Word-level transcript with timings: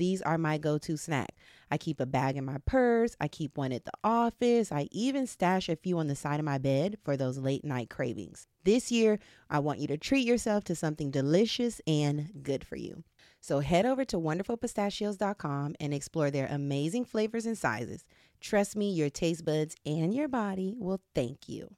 these 0.00 0.22
are 0.22 0.38
my 0.38 0.58
go 0.58 0.78
to 0.78 0.96
snack. 0.96 1.36
I 1.70 1.78
keep 1.78 2.00
a 2.00 2.06
bag 2.06 2.36
in 2.36 2.44
my 2.44 2.56
purse, 2.66 3.14
I 3.20 3.28
keep 3.28 3.56
one 3.56 3.70
at 3.70 3.84
the 3.84 3.92
office, 4.02 4.72
I 4.72 4.88
even 4.90 5.26
stash 5.26 5.68
a 5.68 5.76
few 5.76 5.98
on 5.98 6.08
the 6.08 6.16
side 6.16 6.40
of 6.40 6.46
my 6.46 6.58
bed 6.58 6.98
for 7.04 7.16
those 7.16 7.38
late 7.38 7.64
night 7.64 7.90
cravings. 7.90 8.48
This 8.64 8.90
year, 8.90 9.18
I 9.48 9.60
want 9.60 9.78
you 9.78 9.86
to 9.88 9.96
treat 9.96 10.26
yourself 10.26 10.64
to 10.64 10.74
something 10.74 11.10
delicious 11.10 11.80
and 11.86 12.30
good 12.42 12.66
for 12.66 12.76
you. 12.76 13.04
So 13.40 13.60
head 13.60 13.86
over 13.86 14.04
to 14.06 14.16
wonderfulpistachios.com 14.18 15.76
and 15.78 15.94
explore 15.94 16.30
their 16.30 16.46
amazing 16.46 17.04
flavors 17.04 17.46
and 17.46 17.56
sizes. 17.56 18.04
Trust 18.40 18.76
me, 18.76 18.90
your 18.90 19.10
taste 19.10 19.44
buds 19.44 19.76
and 19.86 20.14
your 20.14 20.28
body 20.28 20.74
will 20.76 21.00
thank 21.14 21.48
you. 21.48 21.74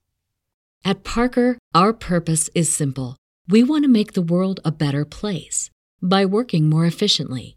At 0.84 1.04
Parker, 1.04 1.58
our 1.74 1.92
purpose 1.92 2.50
is 2.54 2.72
simple. 2.72 3.16
We 3.48 3.62
want 3.62 3.84
to 3.84 3.88
make 3.88 4.12
the 4.12 4.22
world 4.22 4.60
a 4.64 4.72
better 4.72 5.04
place 5.04 5.70
by 6.02 6.26
working 6.26 6.68
more 6.68 6.84
efficiently, 6.84 7.56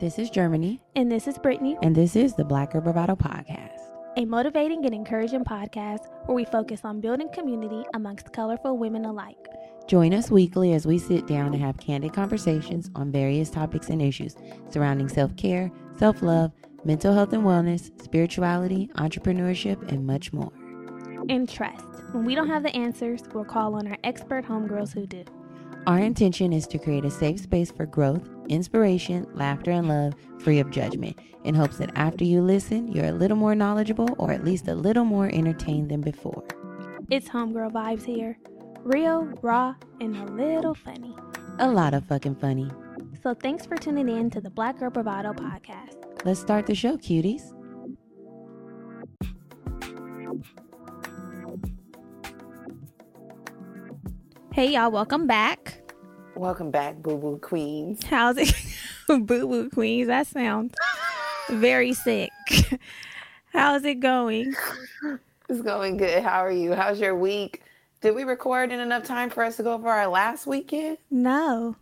This 0.00 0.18
is 0.18 0.30
Germani, 0.30 0.80
And 0.96 1.10
this 1.10 1.26
is 1.28 1.38
Brittany, 1.38 1.76
and 1.82 1.94
this 1.94 2.16
is 2.16 2.34
the 2.34 2.44
Black 2.44 2.72
Girl 2.72 2.80
Bravado 2.82 3.14
Podcast. 3.16 3.70
a 4.16 4.24
motivating 4.24 4.84
and 4.86 4.94
encouraging 4.94 5.44
podcast 5.44 6.06
where 6.26 6.36
we 6.36 6.44
focus 6.44 6.82
on 6.84 7.00
building 7.00 7.28
community 7.32 7.84
amongst 7.94 8.32
colorful 8.32 8.78
women 8.78 9.04
alike. 9.06 9.48
Join 9.88 10.14
us 10.14 10.30
weekly 10.30 10.72
as 10.72 10.86
we 10.86 10.98
sit 10.98 11.26
down 11.26 11.52
and 11.52 11.60
have 11.62 11.76
candid 11.78 12.12
conversations 12.12 12.90
on 12.94 13.10
various 13.10 13.50
topics 13.50 13.88
and 13.90 14.00
issues 14.00 14.36
surrounding 14.70 15.08
self 15.08 15.34
care, 15.36 15.70
self 15.98 16.22
love, 16.22 16.52
mental 16.84 17.12
health 17.12 17.32
and 17.32 17.42
wellness, 17.44 17.90
spirituality, 18.02 18.88
entrepreneurship, 18.96 19.90
and 19.90 20.06
much 20.06 20.32
more. 20.32 20.52
And 21.28 21.48
trust, 21.48 21.84
when 22.12 22.24
we 22.24 22.34
don't 22.34 22.48
have 22.48 22.62
the 22.62 22.74
answers, 22.76 23.22
we'll 23.32 23.44
call 23.44 23.74
on 23.74 23.88
our 23.88 23.98
expert 24.04 24.44
homegirls 24.44 24.92
who 24.92 25.06
do. 25.06 25.24
Our 25.86 25.98
intention 25.98 26.54
is 26.54 26.66
to 26.68 26.78
create 26.78 27.04
a 27.04 27.10
safe 27.10 27.40
space 27.40 27.70
for 27.70 27.84
growth, 27.84 28.26
inspiration, 28.48 29.26
laughter, 29.34 29.70
and 29.70 29.86
love 29.86 30.14
free 30.38 30.58
of 30.58 30.70
judgment 30.70 31.18
in 31.44 31.54
hopes 31.54 31.76
that 31.76 31.90
after 31.94 32.24
you 32.24 32.40
listen, 32.40 32.90
you're 32.90 33.04
a 33.04 33.12
little 33.12 33.36
more 33.36 33.54
knowledgeable 33.54 34.08
or 34.18 34.32
at 34.32 34.44
least 34.44 34.66
a 34.68 34.74
little 34.74 35.04
more 35.04 35.28
entertained 35.28 35.90
than 35.90 36.00
before. 36.00 36.42
It's 37.10 37.28
homegirl 37.28 37.72
vibes 37.72 38.04
here. 38.04 38.38
Real, 38.82 39.24
raw, 39.42 39.74
and 40.00 40.16
a 40.16 40.24
little 40.32 40.74
funny. 40.74 41.14
A 41.58 41.68
lot 41.68 41.92
of 41.92 42.06
fucking 42.06 42.36
funny. 42.36 42.70
So 43.22 43.34
thanks 43.34 43.66
for 43.66 43.76
tuning 43.76 44.08
in 44.08 44.30
to 44.30 44.40
the 44.40 44.50
Black 44.50 44.78
Girl 44.78 44.90
Bravado 44.90 45.34
podcast. 45.34 45.96
Let's 46.24 46.40
start 46.40 46.66
the 46.66 46.74
show, 46.74 46.96
cuties. 46.96 47.52
Hey 54.54 54.70
y'all, 54.74 54.92
welcome 54.92 55.26
back. 55.26 55.82
Welcome 56.36 56.70
back, 56.70 57.02
Boo 57.02 57.18
Boo 57.18 57.38
Queens. 57.38 58.04
How's 58.04 58.36
it? 58.36 58.54
Boo 59.08 59.18
Boo 59.18 59.68
Queens, 59.68 60.06
that 60.06 60.28
sounds 60.28 60.72
very 61.50 61.92
sick. 61.92 62.30
How's 63.52 63.84
it 63.84 63.98
going? 63.98 64.54
It's 65.48 65.60
going 65.60 65.96
good. 65.96 66.22
How 66.22 66.44
are 66.44 66.52
you? 66.52 66.72
How's 66.72 67.00
your 67.00 67.16
week? 67.16 67.64
Did 68.00 68.14
we 68.14 68.22
record 68.22 68.70
in 68.70 68.78
enough 68.78 69.02
time 69.02 69.28
for 69.28 69.42
us 69.42 69.56
to 69.56 69.64
go 69.64 69.72
over 69.72 69.88
our 69.88 70.06
last 70.06 70.46
weekend? 70.46 70.98
No, 71.10 71.74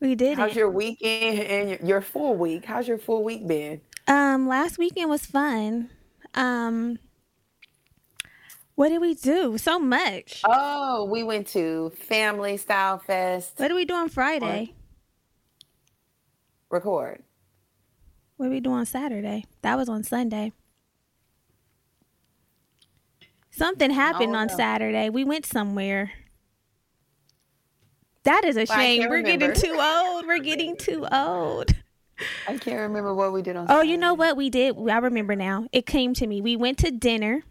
we 0.00 0.14
didn't. 0.14 0.38
How's 0.38 0.56
your 0.56 0.70
weekend 0.70 1.40
and 1.40 1.68
your, 1.68 1.78
your 1.82 2.00
full 2.00 2.34
week? 2.36 2.64
How's 2.64 2.88
your 2.88 2.96
full 2.96 3.22
week 3.22 3.46
been? 3.46 3.82
Um, 4.06 4.48
last 4.48 4.78
weekend 4.78 5.10
was 5.10 5.26
fun. 5.26 5.90
Um, 6.32 7.00
what 8.78 8.90
did 8.90 9.00
we 9.00 9.14
do? 9.14 9.58
So 9.58 9.80
much. 9.80 10.40
Oh, 10.44 11.02
we 11.02 11.24
went 11.24 11.48
to 11.48 11.90
Family 11.90 12.56
Style 12.56 13.00
Fest. 13.00 13.54
What 13.56 13.66
did 13.66 13.74
we 13.74 13.84
do 13.84 13.94
on 13.94 14.08
Friday? 14.08 14.72
Record. 16.70 17.24
What 18.36 18.46
did 18.46 18.52
we 18.52 18.60
do 18.60 18.70
on 18.70 18.86
Saturday? 18.86 19.46
That 19.62 19.76
was 19.76 19.88
on 19.88 20.04
Sunday. 20.04 20.52
Something 23.50 23.90
happened 23.90 24.36
on 24.36 24.46
no. 24.46 24.56
Saturday. 24.56 25.10
We 25.10 25.24
went 25.24 25.44
somewhere. 25.44 26.12
That 28.22 28.44
is 28.44 28.56
a 28.56 28.64
Well, 28.68 28.78
shame. 28.78 29.08
We're 29.08 29.22
getting 29.22 29.54
too 29.54 29.76
old. 29.76 30.24
We're 30.24 30.38
getting 30.38 30.76
too 30.78 31.04
old. 31.10 31.74
I 32.46 32.56
can't 32.58 32.78
remember 32.78 33.12
what 33.12 33.32
we 33.32 33.42
did 33.42 33.56
on. 33.56 33.66
Oh, 33.68 33.82
you 33.82 33.96
know 33.96 34.14
what 34.14 34.36
we 34.36 34.50
did? 34.50 34.76
I 34.88 34.98
remember 34.98 35.34
now. 35.34 35.66
It 35.72 35.84
came 35.84 36.14
to 36.14 36.28
me. 36.28 36.40
We 36.40 36.54
went 36.54 36.78
to 36.78 36.92
dinner 36.92 37.42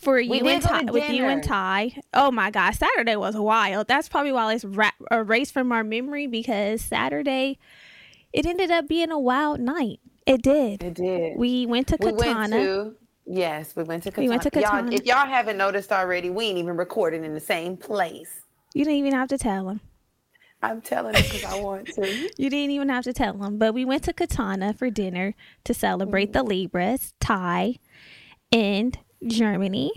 for 0.00 0.18
you 0.18 0.46
and 0.46 0.62
Ty 0.62 0.84
with 0.84 1.10
you 1.10 1.24
and. 1.24 1.42
Ty. 1.42 1.92
Oh 2.14 2.30
my 2.30 2.50
gosh, 2.50 2.78
Saturday 2.78 3.16
was 3.16 3.36
wild. 3.36 3.88
That's 3.88 4.08
probably 4.08 4.32
why 4.32 4.52
it's 4.54 4.64
ra- 4.64 4.90
erased 5.10 5.52
from 5.52 5.72
our 5.72 5.84
memory 5.84 6.26
because 6.26 6.80
Saturday 6.80 7.58
it 8.32 8.46
ended 8.46 8.70
up 8.70 8.88
being 8.88 9.10
a 9.10 9.18
wild 9.18 9.60
night. 9.60 10.00
It 10.26 10.42
did. 10.42 10.82
It 10.82 10.94
did. 10.94 11.36
We 11.36 11.66
went 11.66 11.88
to 11.88 11.96
We 12.00 12.12
Katana. 12.12 12.38
went 12.38 12.52
to 12.52 12.96
yes, 13.26 13.74
we 13.76 13.82
went 13.82 14.02
to 14.04 14.10
Katana. 14.10 14.24
We 14.24 14.28
went 14.28 14.42
to 14.42 14.50
Katana. 14.50 14.90
Y'all, 14.90 15.00
if 15.00 15.06
y'all 15.06 15.26
haven't 15.26 15.56
noticed 15.56 15.92
already, 15.92 16.30
we 16.30 16.46
ain't 16.46 16.58
even 16.58 16.76
recording 16.76 17.24
in 17.24 17.34
the 17.34 17.40
same 17.40 17.76
place. 17.76 18.30
you 18.74 18.84
didn't 18.84 18.98
even 18.98 19.12
have 19.12 19.28
to 19.28 19.38
tell 19.38 19.66
them. 19.66 19.80
I'm 20.62 20.82
telling 20.82 21.14
them 21.14 21.22
because 21.22 21.44
I 21.44 21.58
want 21.60 21.86
to. 21.94 22.30
You 22.38 22.50
didn't 22.50 22.70
even 22.70 22.90
have 22.90 23.04
to 23.04 23.12
tell 23.12 23.32
them, 23.32 23.58
But 23.58 23.72
we 23.72 23.84
went 23.84 24.02
to 24.04 24.12
Katana 24.12 24.74
for 24.74 24.90
dinner 24.90 25.34
to 25.64 25.74
celebrate 25.74 26.32
mm-hmm. 26.32 26.32
the 26.32 26.42
Libras, 26.42 27.14
Ty, 27.18 27.76
and 28.52 28.98
Germani. 29.24 29.90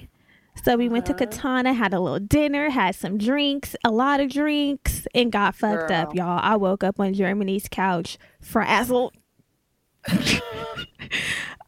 So 0.63 0.77
we 0.77 0.87
went 0.87 1.07
to 1.07 1.13
Katana, 1.15 1.73
had 1.73 1.93
a 1.93 1.99
little 1.99 2.19
dinner, 2.19 2.69
had 2.69 2.95
some 2.95 3.17
drinks, 3.17 3.75
a 3.83 3.89
lot 3.91 4.19
of 4.19 4.29
drinks, 4.29 5.07
and 5.15 5.31
got 5.31 5.55
fucked 5.55 5.89
up, 5.91 6.13
y'all. 6.13 6.39
I 6.43 6.55
woke 6.57 6.83
up 6.83 6.99
on 6.99 7.13
Germani's 7.13 7.67
couch, 7.69 8.17
frazzled. 8.39 9.13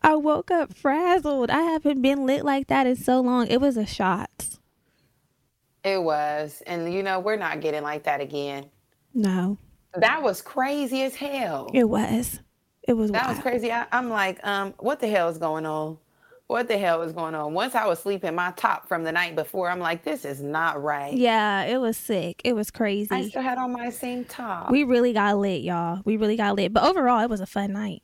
I 0.03 0.15
woke 0.15 0.51
up 0.51 0.73
frazzled. 0.75 1.49
I 1.49 1.61
haven't 1.61 2.01
been 2.01 2.25
lit 2.25 2.45
like 2.45 2.67
that 2.67 2.85
in 2.85 2.95
so 2.95 3.21
long. 3.21 3.47
It 3.47 3.59
was 3.59 3.75
a 3.75 3.85
shot. 3.85 4.29
It 5.83 6.01
was, 6.01 6.61
and 6.67 6.91
you 6.93 7.01
know 7.03 7.19
we're 7.19 7.35
not 7.37 7.61
getting 7.61 7.83
like 7.83 8.03
that 8.03 8.21
again. 8.21 8.69
No, 9.13 9.57
That 9.95 10.21
was 10.21 10.41
crazy 10.41 11.03
as 11.03 11.15
hell. 11.15 11.69
it 11.73 11.85
was. 11.89 12.39
It 12.87 12.93
was 12.93 13.11
That 13.11 13.25
wild. 13.25 13.37
was 13.37 13.41
crazy. 13.43 13.71
I, 13.71 13.87
I'm 13.91 14.09
like, 14.09 14.45
um, 14.45 14.73
what 14.79 14.99
the 14.99 15.07
hell 15.07 15.29
is 15.29 15.37
going 15.39 15.65
on? 15.65 15.97
What 16.47 16.67
the 16.67 16.77
hell 16.77 16.99
was 16.99 17.11
going 17.11 17.33
on. 17.35 17.53
Once 17.53 17.73
I 17.75 17.87
was 17.87 17.99
sleeping 17.99 18.35
my 18.35 18.51
top 18.51 18.87
from 18.87 19.03
the 19.03 19.11
night 19.11 19.35
before, 19.35 19.69
I'm 19.69 19.79
like, 19.79 20.03
this 20.03 20.25
is 20.25 20.41
not 20.41 20.81
right. 20.81 21.13
Yeah, 21.13 21.63
it 21.63 21.77
was 21.79 21.97
sick. 21.97 22.41
It 22.43 22.53
was 22.53 22.69
crazy. 22.71 23.09
I 23.11 23.27
still 23.29 23.41
had 23.41 23.57
on 23.57 23.71
my 23.71 23.89
same 23.89 24.25
top. 24.25 24.69
We 24.69 24.83
really 24.83 25.13
got 25.13 25.37
lit, 25.37 25.61
y'all. 25.61 26.01
We 26.05 26.17
really 26.17 26.37
got 26.37 26.55
lit. 26.55 26.71
But 26.73 26.83
overall, 26.83 27.21
it 27.21 27.29
was 27.29 27.41
a 27.41 27.47
fun 27.47 27.73
night. 27.73 28.03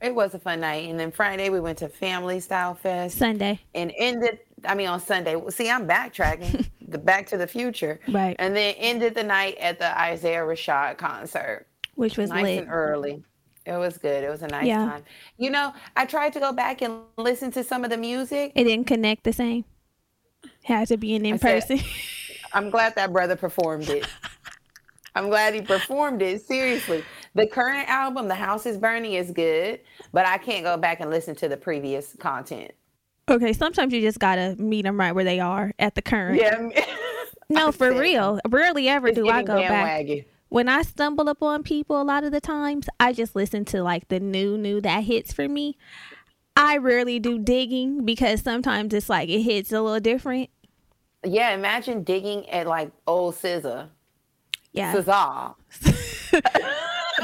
it 0.00 0.14
was 0.14 0.32
a 0.34 0.38
fun 0.38 0.60
night. 0.60 0.88
And 0.88 0.98
then 0.98 1.10
Friday 1.10 1.50
we 1.50 1.60
went 1.60 1.78
to 1.78 1.88
Family 1.88 2.40
Style 2.40 2.74
Fest 2.74 3.18
Sunday. 3.18 3.60
and 3.74 3.92
ended. 3.98 4.38
I 4.64 4.74
mean, 4.74 4.88
on 4.88 5.00
Sunday. 5.00 5.36
See, 5.50 5.70
I'm 5.70 5.86
backtracking. 5.86 6.68
the 6.88 6.98
Back 6.98 7.26
to 7.28 7.36
the 7.36 7.46
Future. 7.46 8.00
Right. 8.08 8.34
And 8.38 8.56
then 8.56 8.74
ended 8.78 9.14
the 9.14 9.22
night 9.22 9.56
at 9.58 9.78
the 9.78 9.96
Isaiah 10.00 10.40
Rashad 10.40 10.96
concert. 10.96 11.66
Which 11.96 12.16
was 12.16 12.30
nice 12.30 12.44
lit. 12.44 12.58
and 12.60 12.68
early. 12.70 13.22
It 13.68 13.76
was 13.76 13.98
good. 13.98 14.24
It 14.24 14.30
was 14.30 14.42
a 14.42 14.48
nice 14.48 14.66
Yeah. 14.66 14.86
time. 14.86 15.04
You 15.36 15.50
know, 15.50 15.74
I 15.94 16.06
tried 16.06 16.32
to 16.32 16.40
go 16.40 16.52
back 16.52 16.80
and 16.80 17.00
listen 17.18 17.50
to 17.52 17.62
some 17.62 17.84
of 17.84 17.90
the 17.90 17.98
music. 17.98 18.52
It 18.54 18.64
didn't 18.64 18.86
connect 18.86 19.24
the 19.24 19.32
same. 19.32 19.64
Had 20.64 20.88
to 20.88 20.96
be 20.96 21.14
an 21.14 21.26
in 21.26 21.38
person. 21.38 21.80
I'm 22.54 22.70
glad 22.70 22.94
that 22.94 23.12
brother 23.12 23.36
performed 23.36 23.90
it. 23.90 24.06
I'm 25.14 25.28
glad 25.28 25.52
he 25.54 25.60
performed 25.60 26.22
it. 26.22 26.40
Seriously. 26.40 27.04
The 27.34 27.46
current 27.46 27.88
album, 27.90 28.28
The 28.28 28.34
House 28.34 28.64
is 28.64 28.78
Burning, 28.78 29.12
is 29.12 29.30
good, 29.32 29.80
but 30.12 30.26
I 30.26 30.38
can't 30.38 30.64
go 30.64 30.76
back 30.78 31.00
and 31.00 31.10
listen 31.10 31.34
to 31.36 31.48
the 31.48 31.56
previous 31.56 32.14
content. 32.18 32.72
okay, 33.28 33.52
sometimes 33.52 33.92
you 33.92 34.00
just 34.00 34.18
gotta 34.18 34.56
meet 34.58 34.82
them 34.82 34.98
right 34.98 35.12
where 35.12 35.24
they 35.24 35.40
are 35.40 35.72
at 35.78 35.94
the 35.94 36.00
current. 36.00 36.40
Yeah. 36.40 36.70
No, 37.50 37.70
for 37.72 37.92
real. 37.92 38.40
Rarely 38.48 38.88
ever 38.88 39.08
It's 39.08 39.16
do 39.18 39.28
I 39.28 39.42
go 39.42 39.58
back. 39.58 40.08
When 40.48 40.68
I 40.68 40.82
stumble 40.82 41.28
upon 41.28 41.62
people, 41.62 42.00
a 42.00 42.04
lot 42.04 42.24
of 42.24 42.32
the 42.32 42.40
times 42.40 42.88
I 42.98 43.12
just 43.12 43.36
listen 43.36 43.64
to 43.66 43.82
like 43.82 44.08
the 44.08 44.20
new 44.20 44.56
new 44.56 44.80
that 44.80 45.04
hits 45.04 45.32
for 45.32 45.48
me. 45.48 45.76
I 46.56 46.78
rarely 46.78 47.18
do 47.20 47.38
digging 47.38 48.04
because 48.04 48.40
sometimes 48.42 48.92
it's 48.92 49.08
like 49.08 49.28
it 49.28 49.42
hits 49.42 49.72
a 49.72 49.80
little 49.80 50.00
different. 50.00 50.50
Yeah, 51.24 51.50
imagine 51.54 52.02
digging 52.02 52.48
at 52.50 52.66
like 52.66 52.90
old 53.06 53.34
SZA. 53.34 53.88
Yeah. 54.72 54.94
SZA. 54.94 55.54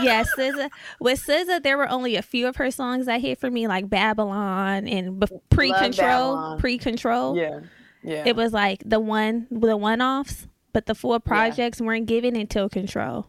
yeah, 0.02 0.24
SZA. 0.24 0.70
With 1.00 1.24
SZA, 1.24 1.62
there 1.62 1.76
were 1.76 1.88
only 1.88 2.16
a 2.16 2.22
few 2.22 2.46
of 2.46 2.56
her 2.56 2.70
songs 2.70 3.06
that 3.06 3.20
hit 3.20 3.38
for 3.38 3.50
me, 3.50 3.68
like 3.68 3.88
Babylon 3.88 4.86
and 4.86 5.20
Be- 5.20 5.26
Pre 5.50 5.72
Control. 5.72 6.56
Pre 6.58 6.78
Control. 6.78 7.36
Yeah. 7.36 7.60
Yeah. 8.02 8.24
It 8.26 8.36
was 8.36 8.52
like 8.52 8.82
the 8.84 9.00
one, 9.00 9.46
the 9.50 9.76
one 9.76 10.02
offs, 10.02 10.46
but 10.74 10.84
the 10.86 10.94
four 10.94 11.20
projects 11.20 11.80
weren't 11.80 12.04
given 12.04 12.36
until 12.36 12.68
Control. 12.68 13.26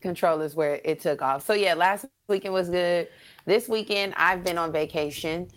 Control 0.00 0.42
is 0.42 0.54
where 0.54 0.80
it 0.84 1.00
took 1.00 1.22
off. 1.22 1.44
So 1.44 1.54
yeah, 1.54 1.74
last 1.74 2.04
weekend 2.28 2.54
was 2.54 2.68
good. 2.68 3.08
This 3.46 3.68
weekend 3.68 4.14
I've 4.16 4.44
been 4.44 4.58
on 4.58 4.70
vacation. 4.70 5.48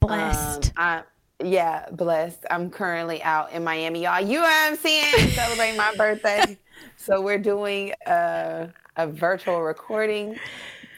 Blessed. 0.00 0.68
Um, 0.68 0.72
I, 0.76 1.02
yeah, 1.44 1.86
blessed. 1.92 2.46
I'm 2.50 2.70
currently 2.70 3.22
out 3.22 3.52
in 3.52 3.62
Miami, 3.62 4.04
y'all. 4.04 4.20
You 4.20 4.38
know 4.38 4.42
what 4.42 4.72
I'm 4.72 4.76
saying? 4.76 5.28
Celebrating 5.30 5.76
my 5.76 5.94
birthday. 5.96 6.58
So 6.96 7.20
we're 7.20 7.38
doing 7.38 7.92
a, 8.06 8.70
a 8.96 9.06
virtual 9.06 9.60
recording 9.60 10.38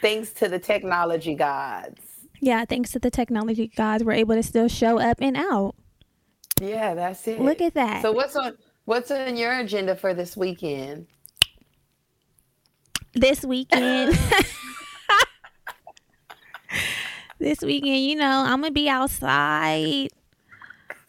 thanks 0.00 0.32
to 0.34 0.48
the 0.48 0.58
technology 0.58 1.34
gods. 1.34 2.00
yeah, 2.40 2.64
thanks 2.64 2.92
to 2.92 2.98
the 2.98 3.10
technology 3.10 3.66
gods, 3.66 4.04
we're 4.04 4.12
able 4.12 4.36
to 4.36 4.42
still 4.42 4.68
show 4.68 5.00
up 5.00 5.18
and 5.20 5.36
out. 5.36 5.74
Yeah, 6.60 6.94
that's 6.94 7.26
it. 7.28 7.40
Look 7.40 7.60
at 7.60 7.74
that. 7.74 8.02
So 8.02 8.12
what's 8.12 8.36
on 8.36 8.56
what's 8.86 9.10
on 9.10 9.36
your 9.36 9.52
agenda 9.58 9.94
for 9.94 10.14
this 10.14 10.36
weekend? 10.36 11.06
this 13.18 13.42
weekend. 13.44 14.18
this 17.38 17.60
weekend, 17.62 18.04
you 18.04 18.16
know, 18.16 18.44
I'm 18.46 18.60
gonna 18.60 18.70
be 18.72 18.88
outside. 18.88 20.08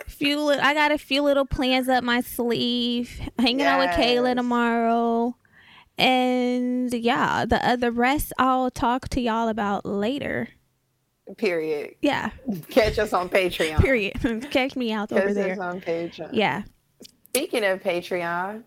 Few, 0.08 0.40
li- 0.42 0.58
I 0.58 0.74
got 0.74 0.92
a 0.94 0.98
few 0.98 1.22
little 1.22 1.46
plans 1.46 1.90
up 1.90 2.04
my 2.04 2.22
sleeve. 2.22 3.20
Hanging 3.38 3.62
out 3.66 3.80
with 3.80 3.90
Kayla 3.92 4.36
tomorrow, 4.36 5.36
and 5.98 6.94
yeah, 6.94 7.44
the 7.46 7.66
other 7.68 7.92
rest 7.92 8.32
I'll 8.38 8.72
talk 8.72 9.10
to 9.10 9.22
y'all 9.22 9.50
about 9.50 9.86
later. 9.86 10.48
Period. 11.38 11.96
Yeah, 12.02 12.30
Catch 12.70 13.00
us 13.00 13.12
on 13.12 13.28
Patreon. 13.28 13.82
period. 13.82 14.48
Catch 14.52 14.78
me 14.78 14.94
out 14.94 15.12
over 15.12 15.22
Catch 15.22 15.30
us 15.32 15.36
there. 15.36 15.62
on 15.62 15.82
Patreon. 15.82 16.30
Yeah. 16.32 16.64
Speaking 17.38 17.64
of 17.66 17.82
Patreon, 17.82 18.64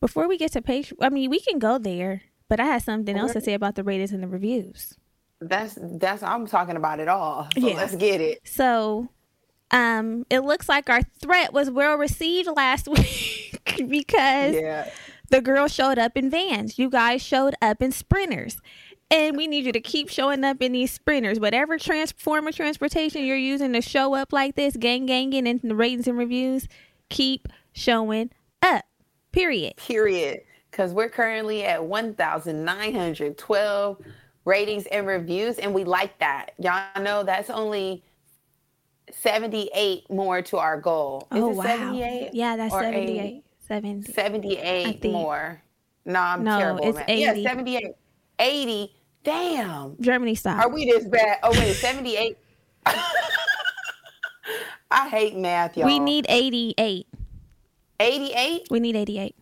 Before 0.00 0.28
we 0.28 0.36
get 0.38 0.52
to 0.52 0.62
Patreon, 0.62 0.96
I 1.00 1.08
mean, 1.08 1.30
we 1.30 1.40
can 1.40 1.58
go 1.58 1.78
there, 1.78 2.22
but 2.48 2.60
I 2.60 2.66
had 2.66 2.82
something 2.82 3.16
else 3.16 3.32
to 3.32 3.40
say 3.40 3.54
about 3.54 3.74
the 3.74 3.84
ratings 3.84 4.12
and 4.12 4.22
the 4.22 4.28
reviews. 4.28 4.94
that's 5.40 5.76
that's 5.80 6.22
I'm 6.22 6.46
talking 6.46 6.76
about 6.76 6.98
it 7.00 7.08
all. 7.08 7.48
So 7.58 7.66
Yeah. 7.68 7.74
let's 7.76 7.94
get 7.96 8.20
it. 8.20 8.40
So, 8.44 9.08
um, 9.70 10.24
it 10.30 10.40
looks 10.40 10.68
like 10.68 10.88
our 10.88 11.02
threat 11.02 11.52
was 11.52 11.70
well 11.70 11.96
received 11.96 12.48
last 12.56 12.88
week 12.96 13.60
because 13.88 14.54
Yeah. 14.54 14.88
the 15.30 15.40
girls 15.42 15.74
showed 15.74 15.98
up 15.98 16.16
in 16.16 16.30
vans. 16.30 16.78
You 16.78 16.88
guys 16.88 17.20
showed 17.22 17.54
up 17.60 17.82
in 17.82 17.92
sprinters. 17.92 18.58
And 19.08 19.36
we 19.36 19.46
need 19.46 19.64
you 19.64 19.70
to 19.72 19.80
keep 19.80 20.08
showing 20.08 20.42
up 20.42 20.60
in 20.60 20.72
these 20.72 20.90
sprinters. 20.90 21.38
Whatever 21.38 21.78
trans- 21.78 22.10
form 22.10 22.48
of 22.48 22.56
transportation 22.56 23.24
you're 23.24 23.36
using 23.36 23.72
to 23.74 23.80
show 23.80 24.14
up 24.14 24.32
like 24.32 24.56
this, 24.56 24.76
gang 24.76 25.06
ganging 25.06 25.46
in 25.46 25.60
the 25.62 25.76
ratings 25.76 26.08
and 26.08 26.18
reviews, 26.18 26.66
keep 27.08 27.48
showing 27.72 28.30
up. 28.62 28.84
Period. 29.32 29.76
Period. 29.76 30.40
Because 30.70 30.92
we're 30.92 31.08
currently 31.08 31.64
at 31.64 31.84
1,912 31.84 33.98
ratings 34.44 34.86
and 34.86 35.06
reviews, 35.06 35.58
and 35.58 35.72
we 35.74 35.84
like 35.84 36.18
that. 36.18 36.50
Y'all 36.58 37.02
know 37.02 37.22
that's 37.22 37.50
only 37.50 38.02
78 39.12 40.10
more 40.10 40.42
to 40.42 40.58
our 40.58 40.80
goal. 40.80 41.28
Is 41.32 41.42
oh, 41.42 41.50
it 41.50 41.56
wow. 41.56 41.64
78? 41.64 42.30
Yeah, 42.32 42.56
that's 42.56 42.74
78. 42.74 43.20
80? 43.20 43.42
70. 43.66 44.12
78 44.12 45.04
more. 45.04 45.62
No, 46.04 46.20
I'm 46.20 46.44
No, 46.44 46.58
terrible. 46.58 46.88
it's 46.88 46.96
man. 46.96 47.04
80. 47.08 47.40
Yeah, 47.40 47.50
78. 47.50 47.86
80. 48.38 48.92
Damn. 49.24 49.96
Germani 49.96 50.38
style. 50.38 50.60
Are 50.60 50.68
we 50.68 50.84
this 50.84 51.04
bad? 51.04 51.38
Oh, 51.42 51.50
wait, 51.50 51.74
78. 51.74 52.38
I 54.90 55.08
hate 55.08 55.36
math, 55.36 55.76
y'all. 55.76 55.86
we 55.86 55.98
need 55.98 56.26
88. 56.28 57.06
88? 58.00 58.66
We 58.70 58.80
need 58.80 58.96
88. 58.96 59.34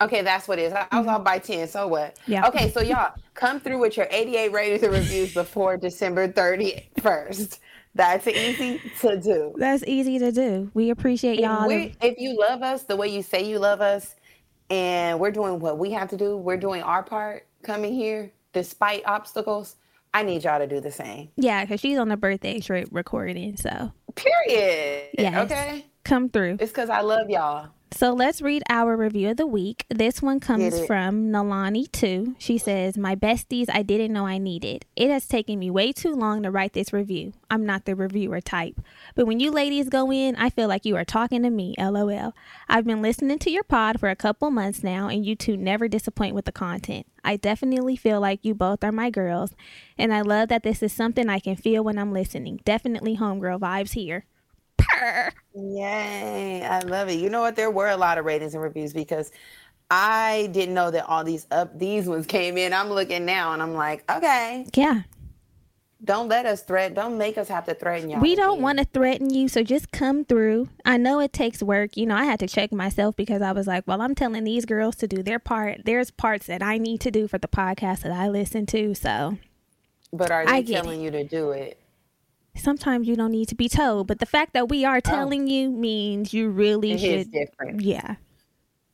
Okay, 0.00 0.22
that's 0.22 0.48
what 0.48 0.58
it 0.58 0.62
is. 0.62 0.72
I, 0.72 0.86
I 0.90 0.98
was 0.98 1.06
off 1.06 1.22
by 1.22 1.38
10, 1.38 1.68
so 1.68 1.86
what? 1.86 2.18
Yeah. 2.26 2.48
Okay, 2.48 2.70
so 2.70 2.80
y'all 2.80 3.14
come 3.34 3.60
through 3.60 3.78
with 3.78 3.96
your 3.96 4.08
88 4.10 4.52
ratings 4.52 4.82
and 4.82 4.92
reviews 4.92 5.32
before 5.32 5.76
December 5.76 6.26
31st. 6.28 7.58
That's 7.94 8.26
easy 8.26 8.80
to 9.00 9.20
do. 9.20 9.54
That's 9.56 9.84
easy 9.86 10.18
to 10.18 10.32
do. 10.32 10.70
We 10.74 10.90
appreciate 10.90 11.38
y'all. 11.38 11.70
if 11.70 12.18
you 12.18 12.36
love 12.38 12.62
us 12.62 12.84
the 12.84 12.96
way 12.96 13.08
you 13.08 13.22
say 13.22 13.44
you 13.44 13.58
love 13.58 13.80
us, 13.80 14.16
and 14.70 15.20
we're 15.20 15.30
doing 15.30 15.60
what 15.60 15.78
we 15.78 15.90
have 15.92 16.08
to 16.10 16.16
do, 16.16 16.36
we're 16.36 16.56
doing 16.56 16.82
our 16.82 17.02
part 17.02 17.46
coming 17.62 17.92
here 17.92 18.32
despite 18.54 19.02
obstacles. 19.06 19.76
I 20.14 20.22
need 20.22 20.44
y'all 20.44 20.58
to 20.58 20.66
do 20.66 20.80
the 20.80 20.90
same. 20.90 21.28
Yeah, 21.36 21.64
because 21.64 21.80
she's 21.80 21.98
on 21.98 22.08
the 22.08 22.16
birthday 22.16 22.58
trip 22.60 22.88
recording. 22.90 23.56
So 23.56 23.92
Period. 24.14 25.08
Yes. 25.18 25.50
Okay. 25.50 25.86
come 26.04 26.28
through. 26.28 26.56
It's 26.60 26.72
because 26.72 26.90
I 26.90 27.00
love 27.00 27.30
y'all. 27.30 27.70
So 27.94 28.14
let's 28.14 28.40
read 28.40 28.62
our 28.70 28.96
review 28.96 29.30
of 29.30 29.36
the 29.36 29.46
week. 29.46 29.84
This 29.90 30.22
one 30.22 30.40
comes 30.40 30.84
from 30.86 31.30
Nalani2. 31.30 32.36
She 32.38 32.56
says, 32.56 32.96
My 32.96 33.14
besties 33.14 33.66
I 33.72 33.82
didn't 33.82 34.12
know 34.12 34.26
I 34.26 34.38
needed. 34.38 34.86
It 34.96 35.10
has 35.10 35.28
taken 35.28 35.58
me 35.58 35.70
way 35.70 35.92
too 35.92 36.14
long 36.14 36.42
to 36.42 36.50
write 36.50 36.72
this 36.72 36.92
review. 36.92 37.32
I'm 37.50 37.66
not 37.66 37.84
the 37.84 37.94
reviewer 37.94 38.40
type. 38.40 38.80
But 39.14 39.26
when 39.26 39.40
you 39.40 39.50
ladies 39.50 39.90
go 39.90 40.10
in, 40.10 40.36
I 40.36 40.48
feel 40.48 40.68
like 40.68 40.86
you 40.86 40.96
are 40.96 41.04
talking 41.04 41.42
to 41.42 41.50
me. 41.50 41.74
LOL. 41.78 42.34
I've 42.68 42.86
been 42.86 43.02
listening 43.02 43.38
to 43.40 43.50
your 43.50 43.64
pod 43.64 44.00
for 44.00 44.08
a 44.08 44.16
couple 44.16 44.50
months 44.50 44.82
now, 44.82 45.08
and 45.08 45.26
you 45.26 45.36
two 45.36 45.56
never 45.56 45.86
disappoint 45.86 46.34
with 46.34 46.46
the 46.46 46.52
content. 46.52 47.06
I 47.22 47.36
definitely 47.36 47.96
feel 47.96 48.20
like 48.20 48.44
you 48.44 48.54
both 48.54 48.82
are 48.82 48.90
my 48.90 49.10
girls, 49.10 49.54
and 49.98 50.14
I 50.14 50.22
love 50.22 50.48
that 50.48 50.62
this 50.62 50.82
is 50.82 50.92
something 50.92 51.28
I 51.28 51.38
can 51.38 51.56
feel 51.56 51.84
when 51.84 51.98
I'm 51.98 52.12
listening. 52.12 52.60
Definitely 52.64 53.18
homegirl 53.18 53.60
vibes 53.60 53.92
here. 53.92 54.24
Yay. 55.54 56.62
I 56.62 56.80
love 56.80 57.08
it. 57.08 57.14
You 57.20 57.30
know 57.30 57.40
what? 57.40 57.56
There 57.56 57.70
were 57.70 57.88
a 57.88 57.96
lot 57.96 58.18
of 58.18 58.24
ratings 58.24 58.54
and 58.54 58.62
reviews 58.62 58.92
because 58.92 59.30
I 59.90 60.48
didn't 60.52 60.74
know 60.74 60.90
that 60.90 61.06
all 61.06 61.24
these 61.24 61.46
up 61.50 61.78
these 61.78 62.06
ones 62.06 62.26
came 62.36 62.56
in. 62.56 62.72
I'm 62.72 62.88
looking 62.88 63.24
now 63.26 63.52
and 63.52 63.62
I'm 63.62 63.74
like, 63.74 64.10
okay, 64.10 64.66
Yeah. 64.74 65.02
don't 66.02 66.28
let 66.28 66.46
us 66.46 66.62
threat 66.62 66.94
don't 66.94 67.18
make 67.18 67.36
us 67.36 67.48
have 67.48 67.66
to 67.66 67.74
threaten 67.74 68.08
y'all. 68.08 68.20
We 68.20 68.34
don't 68.34 68.62
want 68.62 68.78
to 68.78 68.84
threaten 68.86 69.28
you, 69.28 69.48
so 69.48 69.62
just 69.62 69.92
come 69.92 70.24
through. 70.24 70.68
I 70.86 70.96
know 70.96 71.20
it 71.20 71.32
takes 71.34 71.62
work. 71.62 71.96
You 71.98 72.06
know, 72.06 72.16
I 72.16 72.24
had 72.24 72.40
to 72.40 72.48
check 72.48 72.72
myself 72.72 73.14
because 73.16 73.42
I 73.42 73.52
was 73.52 73.66
like, 73.66 73.86
well, 73.86 74.00
I'm 74.00 74.14
telling 74.14 74.44
these 74.44 74.64
girls 74.64 74.96
to 74.96 75.06
do 75.06 75.22
their 75.22 75.38
part. 75.38 75.82
There's 75.84 76.10
parts 76.10 76.46
that 76.46 76.62
I 76.62 76.78
need 76.78 77.02
to 77.02 77.10
do 77.10 77.28
for 77.28 77.36
the 77.38 77.48
podcast 77.48 78.00
that 78.00 78.12
I 78.12 78.28
listen 78.28 78.64
to. 78.66 78.94
So 78.94 79.36
But 80.12 80.30
are 80.30 80.46
they 80.46 80.62
telling 80.62 81.02
you 81.02 81.10
to 81.10 81.24
do 81.24 81.50
it? 81.50 81.78
Sometimes 82.56 83.08
you 83.08 83.16
don't 83.16 83.32
need 83.32 83.48
to 83.48 83.54
be 83.54 83.68
told. 83.68 84.06
But 84.06 84.18
the 84.18 84.26
fact 84.26 84.52
that 84.54 84.68
we 84.68 84.84
are 84.84 85.00
telling 85.00 85.48
you 85.48 85.70
means 85.70 86.32
you 86.34 86.50
really 86.50 86.92
It 86.92 87.02
is 87.02 87.24
should. 87.24 87.32
different. 87.32 87.80
Yeah. 87.80 88.16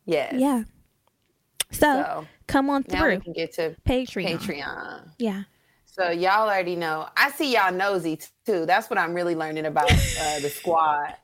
Yes. 0.04 0.34
Yeah. 0.36 0.64
So, 1.70 1.80
So 1.80 2.26
come 2.46 2.70
on 2.70 2.84
now 2.88 3.06
we 3.08 3.18
can 3.20 3.32
get 3.34 3.52
to 3.54 3.76
Patreon. 3.86 4.38
Patreon. 4.38 5.10
Yeah. 5.18 5.42
So 5.84 6.10
y'all 6.10 6.48
already 6.48 6.76
know. 6.76 7.08
I 7.16 7.30
see 7.32 7.52
y'all 7.54 7.72
nosy 7.72 8.18
too. 8.46 8.64
That's 8.66 8.88
what 8.88 8.98
I'm 8.98 9.12
really 9.12 9.34
learning 9.34 9.66
about 9.66 9.90
uh, 9.90 10.40
the 10.40 10.48
squad. 10.48 11.14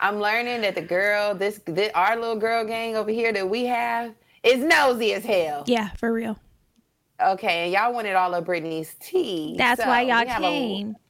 I'm 0.00 0.18
learning 0.18 0.62
that 0.62 0.74
the 0.74 0.82
girl, 0.82 1.34
this, 1.34 1.60
this 1.66 1.92
our 1.94 2.16
little 2.16 2.36
girl 2.36 2.64
gang 2.64 2.96
over 2.96 3.10
here 3.10 3.32
that 3.32 3.48
we 3.48 3.66
have, 3.66 4.12
is 4.42 4.58
nosy 4.64 5.12
as 5.14 5.24
hell. 5.24 5.62
Yeah, 5.68 5.90
for 5.90 6.12
real. 6.12 6.36
Okay, 7.24 7.64
and 7.64 7.72
y'all 7.72 7.92
wanted 7.92 8.14
all 8.14 8.34
of 8.34 8.44
Brittany's 8.44 8.96
tea. 8.98 9.54
That's 9.56 9.80
so 9.80 9.86
why 9.86 10.00
y'all 10.02 10.24
came. 10.40 10.96
A, 10.96 11.01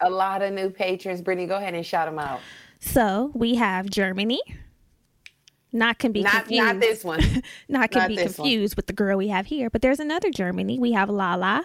a 0.00 0.10
lot 0.10 0.42
of 0.42 0.52
new 0.52 0.70
patrons. 0.70 1.20
Brittany, 1.22 1.46
go 1.46 1.56
ahead 1.56 1.74
and 1.74 1.84
shout 1.84 2.06
them 2.08 2.18
out. 2.18 2.40
So 2.80 3.30
we 3.34 3.54
have 3.56 3.88
Germany. 3.90 4.40
Not 5.72 5.98
can 5.98 6.12
be 6.12 6.22
Not 6.22 6.44
confused. 6.46 6.62
not 6.64 6.80
this 6.80 7.04
one. 7.04 7.20
Not 7.68 7.90
can 7.90 8.02
not 8.02 8.08
be 8.08 8.16
this 8.16 8.38
one. 8.38 8.46
confused 8.46 8.76
with 8.76 8.86
the 8.86 8.92
girl 8.92 9.18
we 9.18 9.28
have 9.28 9.46
here. 9.46 9.68
But 9.68 9.82
there's 9.82 10.00
another 10.00 10.30
Germany. 10.30 10.78
We 10.78 10.92
have 10.92 11.10
Lala. 11.10 11.64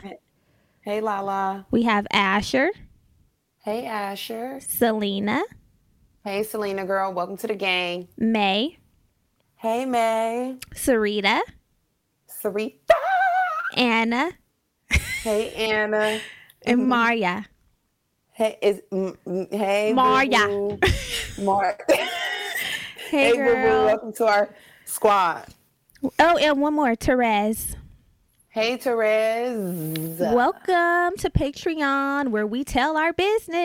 hey 0.81 0.99
Lala. 1.01 1.65
We 1.71 1.83
have 1.83 2.07
Asher, 2.11 2.71
Hey 3.63 3.85
Asher. 3.85 4.59
Selena, 4.59 5.43
Hey 6.25 6.43
Selena 6.43 6.83
girl. 6.85 7.13
Welcome 7.13 7.37
to 7.37 7.47
the 7.47 7.55
gang. 7.55 8.07
May, 8.17 8.79
Hey 9.55 9.85
May. 9.85 10.57
Sarita, 10.73 11.39
Sarita. 12.27 12.95
Anna, 13.77 14.31
Hey 15.23 15.53
Anna. 15.53 16.19
and 16.65 16.81
mm-hmm. 16.81 16.89
Maria. 16.89 17.45
Hey 18.33 18.57
is 18.61 18.81
mm, 18.91 19.15
mm, 19.27 19.51
hey 19.53 19.93
Maria. 19.93 20.79
Mar. 21.43 21.77
Hey, 23.09 23.31
hey 23.31 23.35
girl. 23.35 23.85
Welcome 23.87 24.13
to 24.13 24.25
our 24.25 24.55
squad. 24.85 25.45
Oh, 26.17 26.37
and 26.37 26.61
one 26.61 26.73
more, 26.73 26.95
Therese. 26.95 27.75
Hey 28.47 28.77
Therese. 28.77 30.17
Welcome 30.17 31.17
to 31.17 31.29
Patreon, 31.29 32.29
where 32.29 32.47
we 32.47 32.63
tell 32.63 32.95
our 32.95 33.11
business. 33.11 33.57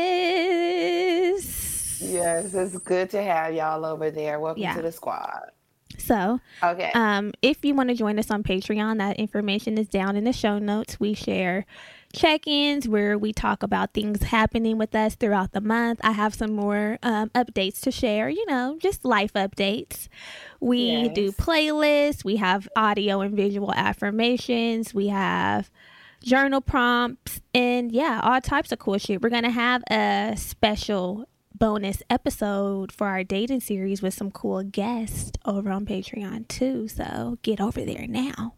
Yes, 2.02 2.54
it's 2.54 2.76
good 2.78 3.08
to 3.10 3.22
have 3.22 3.54
y'all 3.54 3.84
over 3.84 4.10
there. 4.10 4.40
Welcome 4.40 4.64
Yeah. 4.64 4.74
to 4.74 4.82
the 4.82 4.90
squad. 4.90 5.50
So, 5.96 6.40
Okay. 6.64 6.90
Um, 6.94 7.32
if 7.40 7.64
you 7.64 7.72
want 7.74 7.90
to 7.90 7.94
join 7.94 8.18
us 8.18 8.32
on 8.32 8.42
Patreon, 8.42 8.98
that 8.98 9.16
information 9.18 9.78
is 9.78 9.86
down 9.86 10.16
in 10.16 10.24
the 10.24 10.32
show 10.32 10.58
notes. 10.58 10.98
We 10.98 11.14
share 11.14 11.64
check 12.16 12.46
ins 12.46 12.88
where 12.88 13.18
we 13.18 13.32
talk 13.32 13.62
about 13.62 13.92
things 13.92 14.22
happening 14.22 14.78
with 14.78 14.94
us 14.94 15.14
throughout 15.14 15.52
the 15.52 15.60
month. 15.60 16.00
I 16.02 16.12
have 16.12 16.34
some 16.34 16.52
more 16.52 16.98
um, 17.02 17.28
updates 17.30 17.80
to 17.82 17.90
share, 17.90 18.28
you 18.28 18.44
know, 18.46 18.78
just 18.80 19.04
life 19.04 19.34
updates. 19.34 20.08
We 20.58 21.10
do 21.10 21.30
playlists, 21.32 22.24
we 22.24 22.36
have 22.36 22.68
audio 22.74 23.20
and 23.20 23.36
visual 23.36 23.72
affirmations, 23.72 24.94
we 24.94 25.08
have 25.08 25.70
journal 26.24 26.62
prompts, 26.62 27.42
and 27.54 27.92
yeah, 27.92 28.20
all 28.22 28.40
types 28.40 28.72
of 28.72 28.78
cool 28.78 28.98
shit. 28.98 29.22
We're 29.22 29.28
going 29.28 29.42
to 29.42 29.50
have 29.50 29.82
a 29.90 30.34
special 30.36 31.28
bonus 31.54 32.02
episode 32.08 32.92
for 32.92 33.06
our 33.06 33.24
dating 33.24 33.60
series 33.60 34.02
with 34.02 34.14
some 34.14 34.30
cool 34.30 34.62
guests 34.62 35.32
over 35.44 35.70
on 35.70 35.84
Patreon 35.84 36.48
too. 36.48 36.88
So 36.88 37.38
get 37.42 37.60
over 37.60 37.84
there 37.84 38.06
now. 38.06 38.54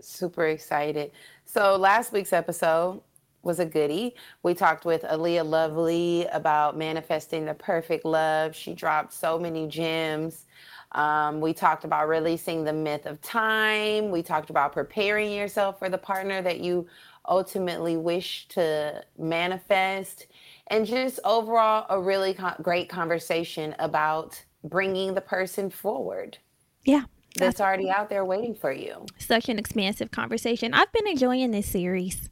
Super 0.00 0.46
excited. 0.46 1.12
So 1.44 1.76
last 1.76 2.12
week's 2.12 2.32
episode 2.32 3.00
was 3.42 3.58
a 3.58 3.64
goodie. 3.64 4.14
We 4.42 4.54
talked 4.54 4.84
with 4.84 5.04
Alea 5.08 5.44
Lovely 5.44 6.26
about 6.32 6.76
manifesting 6.76 7.44
the 7.44 7.54
perfect 7.54 8.04
love. 8.04 8.54
She 8.54 8.74
dropped 8.74 9.12
so 9.12 9.38
many 9.38 9.66
gems. 9.66 10.46
Um, 10.92 11.40
we 11.40 11.52
talked 11.52 11.84
about 11.84 12.08
releasing 12.08 12.64
the 12.64 12.72
myth 12.72 13.06
of 13.06 13.20
time. 13.20 14.10
We 14.10 14.22
talked 14.22 14.50
about 14.50 14.72
preparing 14.72 15.32
yourself 15.32 15.78
for 15.78 15.88
the 15.88 15.98
partner 15.98 16.42
that 16.42 16.60
you 16.60 16.86
ultimately 17.28 17.96
wish 17.96 18.48
to 18.48 19.04
manifest. 19.18 20.26
And 20.68 20.86
just 20.86 21.20
overall, 21.24 21.86
a 21.90 22.00
really 22.00 22.34
co- 22.34 22.54
great 22.62 22.88
conversation 22.88 23.74
about 23.78 24.42
bringing 24.64 25.14
the 25.14 25.20
person 25.20 25.70
forward 25.70 26.38
Yeah. 26.84 27.04
That's 27.38 27.60
already 27.60 27.90
out 27.90 28.08
there 28.08 28.24
waiting 28.24 28.54
for 28.54 28.72
you. 28.72 29.06
Such 29.18 29.48
an 29.48 29.58
expansive 29.58 30.10
conversation. 30.10 30.74
I've 30.74 30.92
been 30.92 31.06
enjoying 31.06 31.50
this 31.50 31.66
series. 31.66 32.28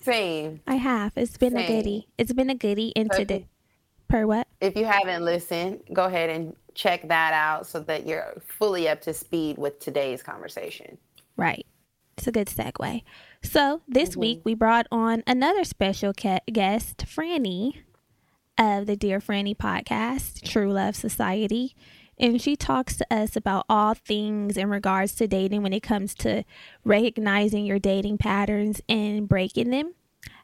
Same. 0.00 0.60
I 0.66 0.76
have. 0.76 1.12
It's 1.16 1.36
been 1.36 1.56
a 1.56 1.66
Same. 1.66 1.76
goodie. 1.76 2.08
It's 2.16 2.32
been 2.32 2.50
a 2.50 2.54
goodie 2.54 2.92
into 2.96 3.16
So 3.16 3.22
if 3.22 3.28
the 3.28 3.44
per 4.08 4.26
what? 4.26 4.46
If 4.60 4.76
you 4.76 4.84
haven't 4.84 5.24
listened, 5.24 5.80
go 5.92 6.04
ahead 6.04 6.30
and 6.30 6.56
check 6.74 7.08
that 7.08 7.32
out 7.34 7.66
so 7.66 7.80
that 7.80 8.06
you're 8.06 8.34
fully 8.46 8.88
up 8.88 9.02
to 9.02 9.12
speed 9.12 9.58
with 9.58 9.78
today's 9.78 10.22
conversation. 10.22 10.98
Right. 11.36 11.66
It's 12.16 12.26
a 12.26 12.32
good 12.32 12.48
segue. 12.48 13.02
So 13.42 13.82
this 13.88 14.10
mm-hmm. 14.10 14.20
week 14.20 14.40
we 14.44 14.54
brought 14.54 14.86
on 14.90 15.22
another 15.26 15.64
special 15.64 16.12
ca- 16.12 16.40
guest, 16.52 17.04
Franny 17.06 17.78
of 18.58 18.86
the 18.86 18.96
Dear 18.96 19.20
Franny 19.20 19.56
podcast, 19.56 20.42
True 20.42 20.72
Love 20.72 20.96
Society. 20.96 21.74
And 22.20 22.40
she 22.40 22.54
talks 22.54 22.96
to 22.96 23.06
us 23.10 23.34
about 23.34 23.64
all 23.66 23.94
things 23.94 24.58
in 24.58 24.68
regards 24.68 25.14
to 25.16 25.26
dating 25.26 25.62
when 25.62 25.72
it 25.72 25.82
comes 25.82 26.14
to 26.16 26.44
recognizing 26.84 27.64
your 27.64 27.78
dating 27.78 28.18
patterns 28.18 28.82
and 28.90 29.26
breaking 29.26 29.70
them, 29.70 29.94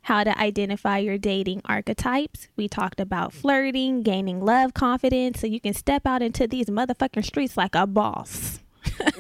how 0.03 0.25
to 0.25 0.37
identify 0.41 0.97
your 0.97 1.19
dating 1.19 1.61
archetypes. 1.67 2.49
We 2.57 2.67
talked 2.67 2.99
about 2.99 3.35
flirting, 3.35 4.03
gaining 4.03 4.43
love 4.43 4.73
confidence, 4.73 5.41
so 5.41 5.47
you 5.47 5.61
can 5.61 5.75
step 5.75 6.07
out 6.07 6.23
into 6.23 6.47
these 6.49 6.67
motherfucking 6.67 7.27
streets 7.27 7.59
like 7.59 7.75
a 7.75 7.87
boss. 7.87 8.61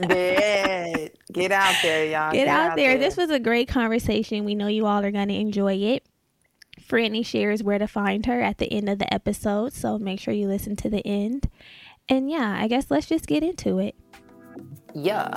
Yeah. 0.08 1.08
Get 1.32 1.52
out 1.52 1.74
there, 1.82 2.06
y'all. 2.06 2.32
Get 2.32 2.48
out 2.48 2.76
there. 2.76 2.96
This 2.96 3.16
was 3.16 3.30
a 3.30 3.40
great 3.40 3.68
conversation. 3.68 4.44
We 4.44 4.54
know 4.54 4.68
you 4.68 4.86
all 4.86 5.04
are 5.04 5.10
going 5.10 5.28
to 5.28 5.34
enjoy 5.34 5.74
it. 5.74 6.06
Franny 6.80 7.26
shares 7.26 7.62
where 7.62 7.78
to 7.78 7.88
find 7.88 8.26
her 8.26 8.40
at 8.40 8.58
the 8.58 8.72
end 8.72 8.88
of 8.88 8.98
the 8.98 9.12
episode, 9.12 9.72
so 9.72 9.98
make 9.98 10.20
sure 10.20 10.32
you 10.32 10.46
listen 10.46 10.76
to 10.76 10.88
the 10.88 11.06
end. 11.06 11.48
And 12.08 12.30
yeah, 12.30 12.56
I 12.58 12.68
guess 12.68 12.86
let's 12.88 13.06
just 13.06 13.26
get 13.26 13.42
into 13.42 13.78
it. 13.78 13.96
Yeah. 14.94 15.28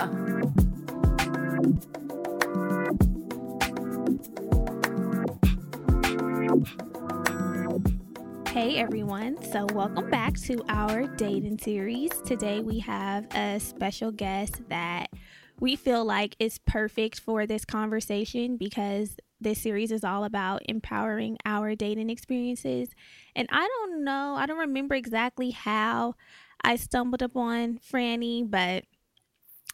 Hey 8.50 8.78
everyone, 8.78 9.42
so 9.52 9.66
welcome 9.74 10.10
back 10.12 10.38
to 10.42 10.64
our 10.70 11.08
dating 11.16 11.60
series. 11.60 12.12
Today 12.26 12.60
we 12.60 12.80
have 12.80 13.26
a 13.36 13.60
special 13.60 14.12
guest 14.12 14.62
that 14.70 15.08
we 15.60 15.76
feel 15.76 16.06
like 16.06 16.36
is 16.40 16.60
perfect 16.60 17.20
for 17.20 17.48
this 17.48 17.66
conversation 17.66 18.58
because 18.58 19.18
this 19.42 19.60
series 19.60 19.92
is 19.92 20.04
all 20.04 20.24
about 20.24 20.62
empowering 20.66 21.38
our 21.46 21.76
dating 21.76 22.10
experiences. 22.10 22.90
And 23.36 23.48
I 23.52 23.68
don't 23.68 24.04
know, 24.04 24.36
I 24.38 24.46
don't 24.46 24.60
remember 24.60 24.96
exactly 24.96 25.52
how 25.52 26.16
I 26.64 26.76
stumbled 26.76 27.22
upon 27.22 27.80
Franny, 27.80 28.50
but 28.50 28.86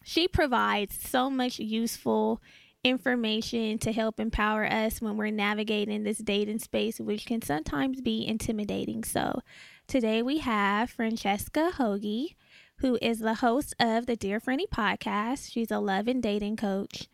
she 0.03 0.27
provides 0.27 0.97
so 0.99 1.29
much 1.29 1.59
useful 1.59 2.41
information 2.83 3.79
to 3.79 3.91
help 3.91 4.19
empower 4.19 4.65
us 4.65 5.01
when 5.01 5.17
we're 5.17 5.31
navigating 5.31 6.03
this 6.03 6.19
dating 6.19 6.59
space, 6.59 6.99
which 6.99 7.25
can 7.25 7.41
sometimes 7.41 8.01
be 8.01 8.25
intimidating. 8.25 9.03
So, 9.03 9.41
today 9.87 10.21
we 10.21 10.37
have 10.39 10.91
Francesca 10.91 11.71
Hogi, 11.77 12.35
who 12.77 12.99
is 13.01 13.19
the 13.19 13.35
host 13.35 13.73
of 13.79 14.05
the 14.05 14.15
Dear 14.15 14.39
Franny 14.39 14.69
podcast. 14.71 15.51
She's 15.51 15.71
a 15.71 15.79
love 15.79 16.07
and 16.07 16.21
dating 16.21 16.57
coach 16.57 17.07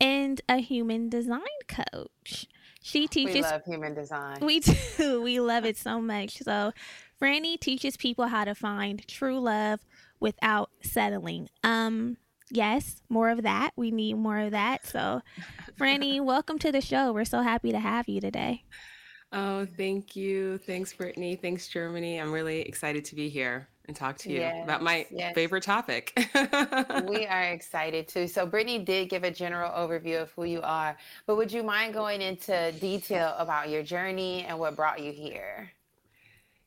and 0.00 0.40
a 0.48 0.58
human 0.58 1.08
design 1.08 1.40
coach. 1.66 2.46
She 2.80 3.08
teaches 3.08 3.34
We 3.34 3.42
love 3.42 3.64
human 3.64 3.94
design. 3.94 4.38
we 4.40 4.60
do. 4.60 5.20
We 5.22 5.40
love 5.40 5.64
it 5.64 5.76
so 5.76 6.00
much. 6.00 6.38
So, 6.38 6.72
Franny 7.20 7.58
teaches 7.58 7.96
people 7.96 8.26
how 8.26 8.44
to 8.44 8.54
find 8.54 9.06
true 9.08 9.38
love 9.40 9.80
without 10.20 10.70
settling. 10.82 11.48
Um, 11.64 12.16
yes, 12.50 13.00
more 13.08 13.30
of 13.30 13.42
that. 13.44 13.70
We 13.76 13.90
need 13.90 14.14
more 14.14 14.38
of 14.38 14.50
that. 14.50 14.86
So, 14.86 15.22
Franny, 15.78 16.20
welcome 16.24 16.58
to 16.60 16.70
the 16.72 16.80
show. 16.80 17.12
We're 17.12 17.24
so 17.24 17.40
happy 17.40 17.72
to 17.72 17.78
have 17.78 18.08
you 18.08 18.20
today. 18.20 18.64
Oh, 19.32 19.66
thank 19.76 20.14
you. 20.14 20.58
Thanks, 20.58 20.92
Brittany. 20.92 21.36
Thanks, 21.36 21.68
Germani. 21.68 22.20
I'm 22.20 22.32
really 22.32 22.60
excited 22.60 23.04
to 23.06 23.14
be 23.14 23.28
here 23.28 23.68
and 23.86 23.96
talk 23.96 24.18
to 24.18 24.30
you 24.32 24.42
about 24.62 24.82
my 24.82 24.98
Yes, 24.98 25.06
yes. 25.10 25.34
favorite 25.34 25.62
topic. 25.62 26.12
we 27.08 27.26
are 27.26 27.42
excited 27.42 28.08
too. 28.08 28.26
So 28.28 28.44
Brittany 28.46 28.78
did 28.84 29.08
give 29.08 29.24
a 29.24 29.30
general 29.30 29.70
overview 29.72 30.22
of 30.22 30.30
who 30.32 30.44
you 30.44 30.60
are, 30.62 30.96
but 31.26 31.36
would 31.36 31.50
you 31.52 31.62
mind 31.62 31.94
going 31.94 32.20
into 32.20 32.72
detail 32.80 33.34
about 33.38 33.68
your 33.68 33.82
journey 33.82 34.44
and 34.44 34.58
what 34.58 34.76
brought 34.76 35.00
you 35.02 35.12
here? 35.12 35.70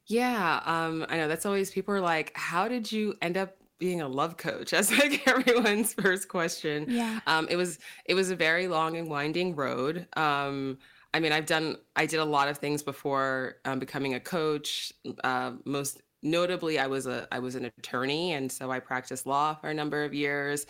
Yeah, 0.09 0.61
um, 0.65 1.05
I 1.07 1.17
know 1.17 1.27
that's 1.27 1.45
always 1.45 1.71
people 1.71 1.93
are 1.93 2.01
like, 2.01 2.35
how 2.35 2.67
did 2.67 2.91
you 2.91 3.15
end 3.21 3.37
up 3.37 3.57
being 3.77 4.01
a 4.01 4.07
love 4.07 4.37
coach? 4.37 4.71
That's 4.71 4.91
like 4.97 5.25
everyone's 5.27 5.93
first 5.93 6.27
question. 6.27 6.87
Yeah. 6.87 7.19
Um, 7.27 7.47
it 7.49 7.55
was 7.55 7.79
it 8.05 8.15
was 8.15 8.31
a 8.31 8.35
very 8.35 8.67
long 8.67 8.97
and 8.97 9.07
winding 9.07 9.55
road. 9.55 10.07
Um, 10.17 10.79
I 11.13 11.19
mean, 11.19 11.31
I've 11.31 11.45
done 11.45 11.77
I 11.95 12.05
did 12.07 12.19
a 12.19 12.25
lot 12.25 12.47
of 12.49 12.57
things 12.57 12.83
before 12.83 13.57
um, 13.65 13.79
becoming 13.79 14.15
a 14.15 14.19
coach. 14.19 14.91
Uh, 15.23 15.53
most 15.65 16.01
notably, 16.23 16.79
I 16.79 16.87
was 16.87 17.05
a 17.07 17.27
I 17.31 17.39
was 17.39 17.55
an 17.55 17.65
attorney, 17.65 18.33
and 18.33 18.51
so 18.51 18.71
I 18.71 18.79
practiced 18.79 19.25
law 19.27 19.55
for 19.55 19.69
a 19.69 19.73
number 19.75 20.03
of 20.03 20.13
years. 20.13 20.65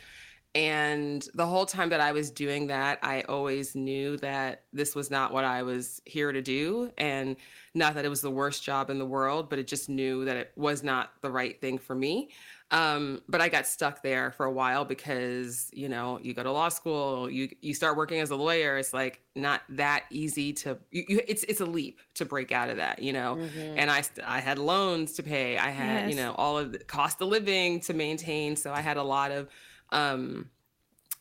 And 0.56 1.28
the 1.36 1.46
whole 1.46 1.68
time 1.68 1.90
that 1.90 2.02
I 2.02 2.12
was 2.12 2.32
doing 2.32 2.68
that, 2.68 2.98
I 3.04 3.22
always 3.30 3.76
knew 3.76 4.18
that 4.18 4.64
this 4.74 4.96
was 4.96 5.12
not 5.12 5.32
what 5.32 5.46
I 5.46 5.62
was 5.62 6.02
here 6.06 6.32
to 6.32 6.42
do. 6.42 6.92
And 6.98 7.36
not 7.76 7.94
that 7.94 8.04
it 8.04 8.10
was 8.10 8.22
the 8.22 8.32
worst 8.32 8.64
job 8.64 8.90
in 8.90 8.98
the 8.98 9.06
world, 9.06 9.50
but 9.50 9.60
it 9.60 9.68
just 9.68 9.90
knew 9.90 10.26
that 10.26 10.38
it 10.38 10.52
was 10.56 10.82
not 10.82 11.12
the 11.22 11.30
right 11.30 11.60
thing 11.62 11.78
for 11.78 11.94
me. 11.94 12.30
Um, 12.72 13.22
but 13.28 13.42
I 13.42 13.50
got 13.50 13.68
stuck 13.68 14.02
there 14.02 14.32
for 14.32 14.46
a 14.46 14.52
while 14.52 14.86
because, 14.86 15.70
you 15.72 15.90
know, 15.90 16.20
you 16.22 16.34
go 16.34 16.44
to 16.44 16.52
law 16.52 16.70
school, 16.70 17.30
you 17.30 17.50
you 17.62 17.74
start 17.74 17.98
working 17.98 18.20
as 18.20 18.30
a 18.30 18.36
lawyer, 18.36 18.78
it's 18.78 18.94
like 18.94 19.22
not 19.36 19.62
that 19.70 20.06
easy 20.12 20.54
to 20.54 20.78
you, 20.92 21.04
you 21.08 21.22
it's 21.28 21.44
it's 21.46 21.62
a 21.62 21.66
leap 21.66 22.00
to 22.16 22.26
break 22.26 22.52
out 22.52 22.70
of 22.70 22.78
that, 22.78 23.02
you 23.02 23.12
know. 23.12 23.38
Mm-hmm. 23.40 23.80
And 23.80 23.90
I 23.90 24.04
I 24.24 24.40
had 24.40 24.60
loans 24.60 25.14
to 25.14 25.24
pay, 25.24 25.58
I 25.58 25.70
had, 25.70 26.02
yes. 26.02 26.10
you 26.12 26.16
know, 26.16 26.36
all 26.38 26.60
of 26.60 26.72
the 26.72 26.80
cost 26.80 27.22
of 27.22 27.30
living 27.30 27.80
to 27.82 27.94
maintain, 27.94 28.56
so 28.56 28.72
I 28.72 28.82
had 28.82 28.98
a 28.98 29.04
lot 29.04 29.32
of 29.32 29.48
um, 29.92 30.50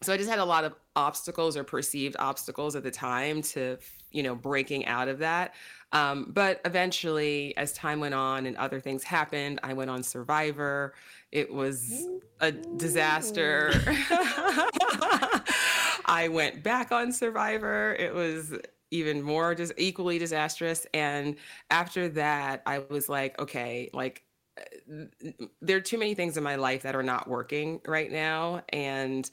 so 0.03 0.13
I 0.13 0.17
just 0.17 0.31
had 0.31 0.39
a 0.39 0.45
lot 0.45 0.65
of 0.65 0.75
obstacles 0.95 1.57
or 1.57 1.65
perceived 1.65 2.17
obstacles 2.19 2.77
at 2.77 2.85
the 2.85 2.91
time 2.91 3.43
to, 3.43 3.79
you 4.13 4.23
know, 4.23 4.35
breaking 4.35 4.87
out 4.87 5.09
of 5.09 5.19
that. 5.19 5.55
Um, 5.93 6.31
but 6.35 6.61
eventually, 6.65 7.57
as 7.57 7.73
time 7.73 7.99
went 7.99 8.15
on 8.15 8.47
and 8.47 8.57
other 8.59 8.79
things 8.79 9.03
happened, 9.03 9.59
I 9.63 9.73
went 9.73 9.91
on 9.91 10.03
Survivor. 10.03 10.95
It 11.33 11.53
was 11.53 12.07
a 12.41 12.53
disaster. 12.53 13.73
I 16.07 16.29
went 16.31 16.63
back 16.63 16.93
on 16.93 17.11
Survivor. 17.11 17.97
It 17.99 18.15
was 18.15 18.55
even 18.91 19.23
more 19.23 19.55
just 19.55 19.73
equally 19.77 20.19
disastrous. 20.19 20.87
And 20.95 21.37
after 21.71 22.09
that, 22.11 22.63
I 22.67 22.81
was 22.89 23.09
like, 23.09 23.39
okay, 23.41 23.91
like 23.93 24.23
there 25.61 25.77
are 25.77 25.81
too 25.81 25.99
many 25.99 26.15
things 26.15 26.37
in 26.37 26.43
my 26.43 26.57
life 26.57 26.83
that 26.83 26.95
are 26.95 27.03
not 27.03 27.29
working 27.29 27.81
right 27.87 28.11
now 28.11 28.63
and 28.71 29.31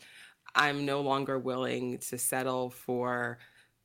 i'm 0.56 0.86
no 0.86 1.02
longer 1.02 1.38
willing 1.40 1.98
to 1.98 2.18
settle 2.18 2.70
for 2.70 3.38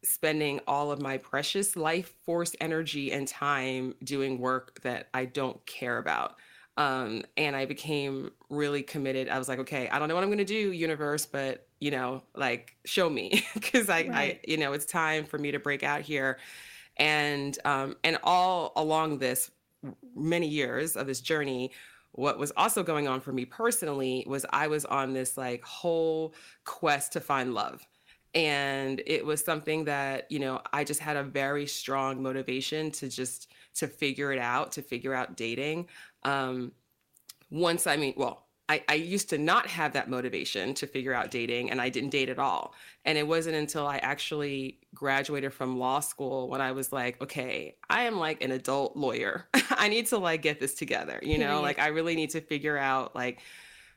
spending 0.03 0.61
all 0.67 0.91
of 0.91 1.01
my 1.01 1.19
precious 1.19 1.77
life 1.77 2.15
force 2.25 2.55
energy 2.61 3.13
and 3.13 3.29
time 3.29 3.95
doing 4.03 4.39
work 4.39 4.81
that 4.83 5.09
i 5.15 5.25
don't 5.25 5.65
care 5.67 5.99
about. 5.99 6.37
Um, 6.77 7.23
and 7.37 7.55
i 7.55 7.67
became 7.67 8.31
really 8.49 8.83
committed. 8.83 9.29
I 9.29 9.39
was 9.39 9.49
like 9.49 9.59
okay 9.59 9.89
i 9.91 9.99
don't 9.99 10.09
know 10.09 10.15
what 10.15 10.25
i'm 10.25 10.31
going 10.31 10.39
to 10.39 10.45
do 10.45 10.73
universe 10.73 11.27
but 11.27 11.67
you 11.81 11.91
know 11.91 12.23
like 12.35 12.77
show 12.85 13.11
me. 13.11 13.45
Because 13.55 13.91
I, 13.91 14.03
right. 14.03 14.11
I 14.11 14.41
you 14.47 14.57
know 14.57 14.73
it's 14.73 14.87
time 14.87 15.25
for 15.25 15.39
me 15.39 15.51
to 15.51 15.59
break 15.59 15.83
out 15.83 16.03
here. 16.03 16.39
And 16.97 17.59
um, 17.65 17.97
and 18.05 18.19
all 18.23 18.73
along 18.77 19.19
this 19.19 19.51
many 20.15 20.47
years 20.47 20.97
of 20.97 21.07
this 21.07 21.21
journey 21.21 21.71
what 22.13 22.39
was 22.39 22.53
also 22.57 22.83
going 22.83 23.07
on 23.07 23.21
for 23.21 23.33
me 23.33 23.45
personally 23.45 24.25
was 24.27 24.45
I 24.51 24.67
was 24.67 24.85
on 24.85 25.13
this 25.13 25.37
like 25.37 25.63
whole 25.65 26.35
quest 26.65 27.13
to 27.13 27.21
find 27.21 27.55
love. 27.55 27.87
And 28.35 29.03
it 29.07 29.25
was 29.25 29.45
something 29.45 29.85
that, 29.85 30.31
you 30.31 30.39
know, 30.39 30.61
I 30.73 30.85
just 30.85 31.01
had 31.01 31.17
a 31.17 31.23
very 31.23 31.67
strong 31.67 32.23
motivation 32.23 32.91
to 32.93 33.09
just 33.09 33.53
to 33.77 33.89
figure 33.89 34.33
it 34.33 34.39
out, 34.39 34.73
to 34.73 34.83
figure 34.83 35.15
out 35.15 35.37
dating. 35.37 35.89
Um 36.25 36.73
once 37.51 37.87
I 37.87 37.97
mean, 37.97 38.15
well, 38.17 38.47
I, 38.71 38.85
I 38.89 38.95
used 38.95 39.31
to 39.31 39.39
not 39.39 39.67
have 39.67 39.95
that 39.95 40.09
motivation 40.09 40.75
to 40.75 40.87
figure 40.87 41.13
out 41.13 41.33
dating 41.33 41.73
and 41.73 41.81
I 41.81 41.89
didn't 41.89 42.11
date 42.11 42.29
at 42.29 42.39
all. 42.39 42.73
And 43.05 43.19
it 43.19 43.27
wasn't 43.27 43.57
until 43.57 43.85
I 43.85 43.97
actually 43.97 44.79
graduated 44.95 45.53
from 45.53 45.77
law 45.77 45.99
school 45.99 46.49
when 46.49 46.61
I 46.61 46.71
was 46.71 46.93
like, 46.93 47.21
okay, 47.21 47.75
I 47.89 48.03
am 48.03 48.17
like 48.17 48.45
an 48.45 48.53
adult 48.53 48.97
lawyer. 48.97 49.49
I 49.71 49.89
need 49.89 50.07
to 50.07 50.19
like 50.19 50.43
get 50.43 50.61
this 50.61 50.75
together, 50.75 51.19
you 51.21 51.37
know, 51.37 51.61
like 51.61 51.81
I 51.81 51.89
really 51.89 52.15
need 52.15 52.31
to 52.31 52.41
figure 52.41 52.79
out 52.79 53.17
like 53.17 53.41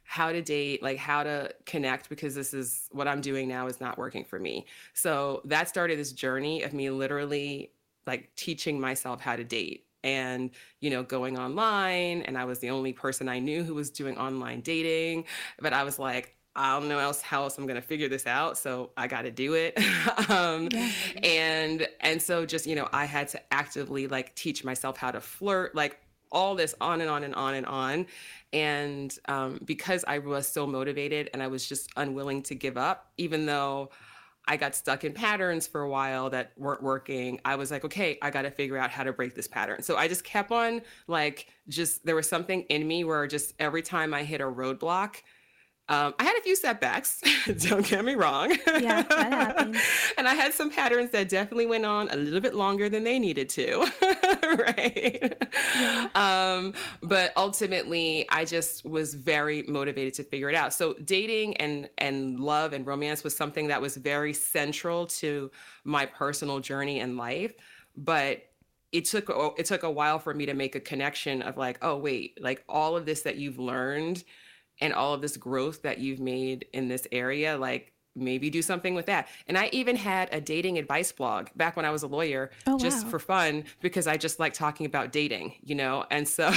how 0.05 0.31
to 0.31 0.41
date, 0.41 0.81
like 0.81 0.97
how 0.97 1.21
to 1.21 1.53
connect 1.67 2.09
because 2.09 2.33
this 2.33 2.51
is 2.51 2.89
what 2.91 3.07
I'm 3.07 3.21
doing 3.21 3.47
now 3.47 3.67
is 3.67 3.79
not 3.79 3.99
working 3.99 4.23
for 4.23 4.39
me. 4.39 4.65
So 4.95 5.43
that 5.45 5.69
started 5.69 5.99
this 5.99 6.13
journey 6.13 6.63
of 6.63 6.73
me 6.73 6.89
literally 6.89 7.73
like 8.07 8.35
teaching 8.35 8.81
myself 8.81 9.21
how 9.21 9.35
to 9.35 9.43
date 9.43 9.85
and 10.03 10.51
you 10.79 10.89
know 10.89 11.03
going 11.03 11.37
online 11.37 12.21
and 12.23 12.37
i 12.37 12.45
was 12.45 12.59
the 12.59 12.69
only 12.69 12.93
person 12.93 13.27
i 13.29 13.39
knew 13.39 13.63
who 13.63 13.73
was 13.73 13.89
doing 13.89 14.17
online 14.17 14.61
dating 14.61 15.25
but 15.59 15.73
i 15.73 15.83
was 15.83 15.99
like 15.99 16.35
I 16.55 16.79
don't 16.79 16.87
know 16.87 16.99
else 16.99 17.19
how 17.19 17.43
else 17.43 17.57
I'm 17.57 17.65
gonna 17.65 17.81
figure 17.81 18.07
this 18.07 18.27
out, 18.27 18.59
so 18.59 18.91
I 18.95 19.07
got 19.07 19.23
to 19.23 19.31
do 19.31 19.55
it. 19.55 19.75
um, 20.29 20.69
yeah. 20.71 20.91
And 21.23 21.87
and 21.99 22.21
so 22.21 22.45
just 22.45 22.67
you 22.67 22.75
know, 22.75 22.87
I 22.93 23.05
had 23.05 23.27
to 23.29 23.41
actively 23.51 24.05
like 24.05 24.35
teach 24.35 24.63
myself 24.63 24.97
how 24.97 25.09
to 25.09 25.19
flirt, 25.19 25.73
like 25.73 25.99
all 26.31 26.55
this 26.55 26.75
on 26.81 27.01
and 27.01 27.09
on 27.09 27.23
and 27.23 27.33
on 27.35 27.53
and 27.55 27.65
on. 27.65 28.05
And 28.51 29.17
um, 29.27 29.59
because 29.65 30.03
I 30.07 30.19
was 30.19 30.47
so 30.47 30.67
motivated 30.67 31.29
and 31.33 31.41
I 31.41 31.47
was 31.47 31.67
just 31.67 31.89
unwilling 31.95 32.43
to 32.43 32.55
give 32.55 32.77
up, 32.77 33.11
even 33.17 33.45
though 33.45 33.89
I 34.45 34.57
got 34.57 34.75
stuck 34.75 35.03
in 35.03 35.13
patterns 35.13 35.67
for 35.67 35.81
a 35.81 35.89
while 35.89 36.29
that 36.31 36.51
weren't 36.57 36.83
working. 36.83 37.39
I 37.45 37.55
was 37.55 37.71
like, 37.71 37.85
okay, 37.85 38.17
I 38.21 38.29
got 38.29 38.41
to 38.41 38.51
figure 38.51 38.77
out 38.77 38.91
how 38.91 39.03
to 39.03 39.13
break 39.13 39.35
this 39.35 39.47
pattern. 39.47 39.81
So 39.81 39.95
I 39.95 40.07
just 40.07 40.23
kept 40.23 40.51
on 40.51 40.81
like, 41.07 41.47
just 41.69 42.05
there 42.05 42.15
was 42.15 42.27
something 42.27 42.63
in 42.63 42.85
me 42.87 43.03
where 43.05 43.25
just 43.25 43.53
every 43.59 43.81
time 43.81 44.13
I 44.13 44.23
hit 44.23 44.41
a 44.41 44.45
roadblock, 44.45 45.21
um, 45.93 46.13
I 46.17 46.23
had 46.23 46.35
a 46.37 46.41
few 46.41 46.55
setbacks, 46.55 47.21
don't 47.59 47.85
get 47.85 48.03
me 48.03 48.15
wrong. 48.15 48.51
Yeah, 48.67 49.03
that 49.03 49.31
happens. 49.31 49.77
and 50.17 50.27
I 50.27 50.33
had 50.33 50.53
some 50.53 50.71
patterns 50.71 51.11
that 51.11 51.29
definitely 51.29 51.67
went 51.67 51.85
on 51.85 52.09
a 52.09 52.15
little 52.15 52.39
bit 52.39 52.55
longer 52.55 52.89
than 52.89 53.03
they 53.03 53.19
needed 53.19 53.49
to, 53.49 53.85
right? 54.43 55.35
Yeah. 55.75 56.07
Um, 56.15 56.73
but 57.01 57.31
ultimately, 57.37 58.25
I 58.29 58.45
just 58.45 58.85
was 58.85 59.13
very 59.13 59.63
motivated 59.63 60.15
to 60.15 60.23
figure 60.23 60.49
it 60.49 60.55
out. 60.55 60.73
So 60.73 60.95
dating 61.05 61.57
and 61.57 61.89
and 61.97 62.39
love 62.39 62.73
and 62.73 62.87
romance 62.87 63.23
was 63.23 63.35
something 63.35 63.67
that 63.67 63.81
was 63.81 63.95
very 63.95 64.33
central 64.33 65.05
to 65.07 65.51
my 65.83 66.05
personal 66.05 66.59
journey 66.59 67.01
in 67.01 67.17
life. 67.17 67.53
But 67.95 68.43
it 68.91 69.05
took 69.05 69.29
it 69.57 69.65
took 69.65 69.83
a 69.83 69.91
while 69.91 70.17
for 70.17 70.33
me 70.33 70.45
to 70.47 70.53
make 70.53 70.75
a 70.75 70.79
connection 70.79 71.41
of 71.43 71.57
like, 71.57 71.77
oh 71.81 71.97
wait, 71.97 72.39
like 72.41 72.63
all 72.67 72.95
of 72.97 73.05
this 73.05 73.21
that 73.23 73.35
you've 73.35 73.59
learned 73.59 74.23
and 74.81 74.93
all 74.93 75.13
of 75.13 75.21
this 75.21 75.37
growth 75.37 75.81
that 75.83 75.99
you've 75.99 76.19
made 76.19 76.65
in 76.73 76.87
this 76.87 77.07
area 77.11 77.57
like 77.57 77.93
maybe 78.15 78.49
do 78.49 78.61
something 78.61 78.93
with 78.93 79.07
that. 79.07 79.27
And 79.47 79.57
i 79.57 79.69
even 79.71 79.95
had 79.95 80.29
a 80.31 80.39
dating 80.39 80.77
advice 80.77 81.11
blog 81.11 81.47
back 81.55 81.75
when 81.75 81.85
i 81.85 81.89
was 81.89 82.03
a 82.03 82.07
lawyer 82.07 82.51
oh, 82.67 82.77
just 82.77 83.05
wow. 83.05 83.11
for 83.11 83.19
fun 83.19 83.63
because 83.81 84.07
i 84.07 84.17
just 84.17 84.39
like 84.39 84.53
talking 84.53 84.85
about 84.85 85.11
dating 85.11 85.53
you 85.63 85.75
know? 85.75 86.05
And 86.11 86.27
so 86.27 86.47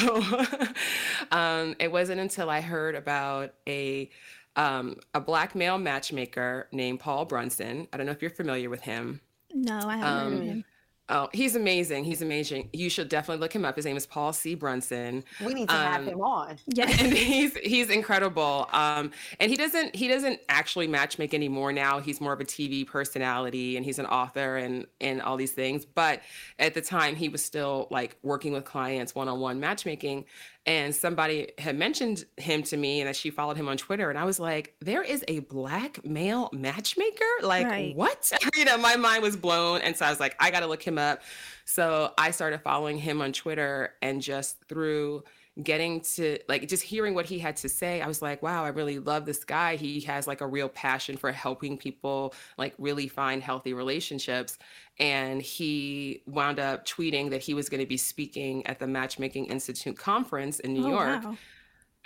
um, 1.31 1.77
it 1.79 1.91
wasn't 1.91 2.21
until 2.21 2.51
i 2.51 2.61
heard 2.61 2.95
about 2.95 3.55
a 3.67 4.11
um, 4.55 4.97
a 5.15 5.21
black 5.21 5.55
male 5.55 5.79
matchmaker 5.79 6.69
named 6.73 7.01
paul 7.01 7.25
brunson. 7.25 7.89
I 7.93 7.97
don't 7.97 8.07
know 8.07 8.13
if 8.13 8.23
you're 8.23 8.31
familiar 8.31 8.71
with 8.71 8.83
him. 8.83 9.21
No 9.55 9.79
i 9.87 9.97
haven't 9.97 10.05
um, 10.05 10.33
heard 10.33 10.33
of 10.33 10.41
um, 10.41 10.47
him 10.47 10.65
Oh, 11.09 11.29
he's 11.33 11.55
amazing. 11.55 12.03
He's 12.03 12.21
amazing. 12.21 12.69
You 12.73 12.91
should 12.91 13.09
definitely 13.09 13.41
look 13.41 13.55
him 13.55 13.65
up. 13.65 13.77
His 13.77 13.85
name 13.85 13.97
is 13.97 14.07
Paul 14.07 14.33
C. 14.33 14.57
Brunson. 14.57 15.23
We 15.45 15.55
need 15.55 15.69
to 15.69 15.75
um, 15.77 15.93
have 15.93 16.05
him 16.07 16.21
on. 16.21 16.59
Yeah. 16.67 16.87
And 16.99 17.13
he's 17.13 17.55
he's 17.59 17.91
incredible. 17.91 18.69
Um, 18.73 19.13
and 19.39 19.51
he 19.51 19.57
doesn't 19.57 19.95
he 19.95 20.09
doesn't 20.09 20.41
actually 20.49 20.89
matchmake 20.89 21.35
anymore 21.35 21.73
now. 21.73 22.01
He's 22.01 22.21
more 22.21 22.33
of 22.33 22.41
a 22.41 22.45
TV 22.45 22.87
personality 22.87 23.77
and 23.77 23.85
he's 23.85 23.99
an 23.99 24.07
author 24.07 24.57
and 24.57 24.87
and 25.01 25.23
all 25.23 25.37
these 25.37 25.53
things. 25.53 25.85
But 25.85 26.23
at 26.59 26.75
the 26.75 26.81
time 26.81 27.15
he 27.15 27.29
was 27.29 27.45
still 27.45 27.87
like 27.91 28.17
working 28.23 28.53
with 28.53 28.65
clients 28.65 29.15
one-on-one 29.15 29.61
matchmaking 29.61 30.25
and 30.67 30.93
somebody 30.93 31.53
had 31.59 31.79
mentioned 31.79 32.25
him 32.37 32.65
to 32.65 32.77
me 32.77 33.01
and 33.01 33.09
that 33.09 33.15
she 33.15 33.31
followed 33.31 33.57
him 33.57 33.69
on 33.69 33.77
Twitter. 33.77 34.11
And 34.11 34.19
I 34.19 34.25
was 34.25 34.41
like, 34.41 34.75
there 34.81 35.03
is 35.03 35.25
a 35.29 35.39
black 35.41 36.05
male 36.05 36.51
matchmaker? 36.53 37.25
Like, 37.43 37.67
right. 37.67 37.95
what? 37.95 38.33
you 38.57 38.65
know, 38.65 38.77
my 38.77 38.97
mind 38.97 39.23
was 39.23 39.37
blown. 39.37 39.81
And 39.83 39.97
so 39.97 40.05
I 40.05 40.11
was 40.11 40.19
like, 40.19 40.35
I 40.41 40.51
got 40.51 40.61
to 40.61 40.67
look 40.67 40.83
him 40.83 40.99
up. 40.99 41.23
So 41.65 42.13
I 42.19 42.33
started 42.33 42.63
following 42.63 42.99
him 42.99 43.23
on 43.23 43.33
Twitter 43.33 43.95
and 44.03 44.21
just 44.21 44.57
through 44.69 45.23
getting 45.63 46.01
to 46.03 46.39
like 46.49 46.69
just 46.69 46.83
hearing 46.83 47.15
what 47.15 47.25
he 47.25 47.39
had 47.39 47.57
to 47.57 47.69
say 47.69 48.03
i 48.03 48.07
was 48.07 48.21
like 48.21 48.43
wow 48.43 48.63
i 48.63 48.69
really 48.69 48.99
love 48.99 49.25
this 49.25 49.43
guy 49.43 49.77
he 49.77 50.01
has 50.01 50.27
like 50.27 50.43
a 50.43 50.47
real 50.47 50.69
passion 50.69 51.17
for 51.17 51.33
helping 51.33 51.79
people 51.79 52.35
like 52.59 52.75
really 52.79 53.09
find 53.09 53.43
healthy 53.43 53.73
relationships 53.73 54.59
and 54.99 55.41
he 55.41 56.23
wound 56.27 56.59
up 56.59 56.87
tweeting 56.87 57.31
that 57.31 57.41
he 57.41 57.55
was 57.55 57.71
going 57.71 57.81
to 57.81 57.87
be 57.87 57.97
speaking 57.97 58.67
at 58.67 58.79
the 58.79 58.87
matchmaking 58.87 59.47
institute 59.47 59.97
conference 59.97 60.61
in 60.61 60.75
new 60.75 60.87
oh, 60.87 60.91
york 60.91 61.25
wow. 61.25 61.37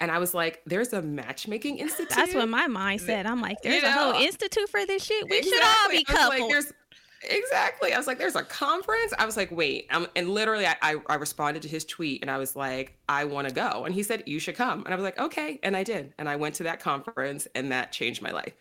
And 0.02 0.10
I 0.10 0.18
was 0.18 0.32
like, 0.32 0.62
there's 0.64 0.94
a 0.94 1.02
matchmaking 1.02 1.76
institute. 1.76 2.08
That's 2.08 2.32
what 2.32 2.48
my 2.48 2.66
mind 2.66 3.02
said. 3.02 3.26
I'm 3.26 3.42
like, 3.42 3.60
there's 3.60 3.76
you 3.76 3.82
know, 3.82 3.88
a 3.88 4.12
whole 4.14 4.22
institute 4.22 4.66
for 4.70 4.86
this 4.86 5.04
shit. 5.04 5.28
We 5.28 5.40
exactly. 5.40 5.58
should 5.58 5.62
all 5.62 5.90
be 5.90 6.04
couples. 6.04 6.64
Like, 6.64 6.74
Exactly. 7.22 7.92
I 7.92 7.98
was 7.98 8.06
like, 8.06 8.18
there's 8.18 8.36
a 8.36 8.42
conference. 8.42 9.12
I 9.18 9.26
was 9.26 9.36
like, 9.36 9.50
wait. 9.50 9.86
Um, 9.90 10.06
and 10.16 10.30
literally, 10.30 10.66
I, 10.66 10.76
I, 10.80 10.96
I 11.06 11.14
responded 11.16 11.62
to 11.62 11.68
his 11.68 11.84
tweet 11.84 12.22
and 12.22 12.30
I 12.30 12.38
was 12.38 12.56
like, 12.56 12.96
I 13.08 13.24
want 13.24 13.48
to 13.48 13.54
go. 13.54 13.84
And 13.84 13.94
he 13.94 14.02
said, 14.02 14.22
you 14.26 14.38
should 14.38 14.56
come. 14.56 14.84
And 14.84 14.94
I 14.94 14.96
was 14.96 15.04
like, 15.04 15.18
okay. 15.18 15.58
And 15.62 15.76
I 15.76 15.82
did. 15.82 16.14
And 16.18 16.28
I 16.28 16.36
went 16.36 16.54
to 16.56 16.62
that 16.64 16.80
conference 16.80 17.46
and 17.54 17.72
that 17.72 17.92
changed 17.92 18.22
my 18.22 18.30
life. 18.30 18.54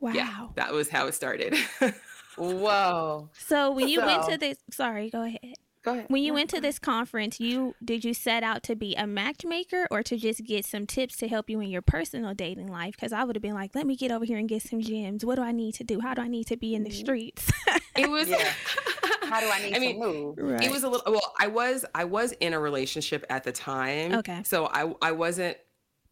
Wow. 0.00 0.12
Yeah, 0.12 0.48
that 0.56 0.72
was 0.72 0.88
how 0.88 1.06
it 1.06 1.14
started. 1.14 1.54
Whoa. 2.36 3.28
So 3.34 3.70
when 3.72 3.88
you 3.88 4.00
so, 4.00 4.06
went 4.06 4.30
to 4.30 4.38
this, 4.38 4.58
sorry, 4.70 5.10
go 5.10 5.22
ahead. 5.22 5.54
Go 5.82 5.92
ahead. 5.92 6.06
When 6.08 6.22
you 6.22 6.34
went 6.34 6.50
to 6.50 6.60
this 6.60 6.78
conference, 6.78 7.40
you 7.40 7.74
did 7.84 8.04
you 8.04 8.12
set 8.12 8.42
out 8.42 8.62
to 8.64 8.76
be 8.76 8.94
a 8.96 9.06
matchmaker 9.06 9.86
or 9.90 10.02
to 10.02 10.16
just 10.16 10.44
get 10.44 10.64
some 10.66 10.86
tips 10.86 11.16
to 11.18 11.28
help 11.28 11.48
you 11.48 11.60
in 11.60 11.68
your 11.70 11.80
personal 11.82 12.34
dating 12.34 12.68
life? 12.68 12.92
Because 12.96 13.12
I 13.12 13.24
would 13.24 13.34
have 13.34 13.42
been 13.42 13.54
like, 13.54 13.74
let 13.74 13.86
me 13.86 13.96
get 13.96 14.12
over 14.12 14.24
here 14.24 14.36
and 14.38 14.48
get 14.48 14.62
some 14.62 14.80
gems. 14.82 15.24
What 15.24 15.36
do 15.36 15.42
I 15.42 15.52
need 15.52 15.74
to 15.76 15.84
do? 15.84 16.00
How 16.00 16.12
do 16.14 16.20
I 16.22 16.28
need 16.28 16.46
to 16.48 16.56
be 16.56 16.74
in 16.74 16.84
the 16.84 16.90
streets? 16.90 17.50
It 17.96 18.08
was. 18.10 18.28
Yeah. 18.28 18.36
How 19.22 19.40
do 19.40 19.48
I 19.48 19.62
need 19.62 19.76
I 19.76 19.78
mean, 19.78 20.00
to 20.00 20.06
move? 20.06 20.34
right. 20.38 20.62
It 20.62 20.70
was 20.70 20.82
a 20.82 20.88
little. 20.88 21.12
Well, 21.12 21.34
I 21.40 21.46
was. 21.46 21.84
I 21.94 22.04
was 22.04 22.32
in 22.32 22.52
a 22.52 22.60
relationship 22.60 23.24
at 23.30 23.44
the 23.44 23.52
time. 23.52 24.14
Okay. 24.16 24.42
So 24.44 24.66
I. 24.66 24.92
I 25.00 25.12
wasn't. 25.12 25.56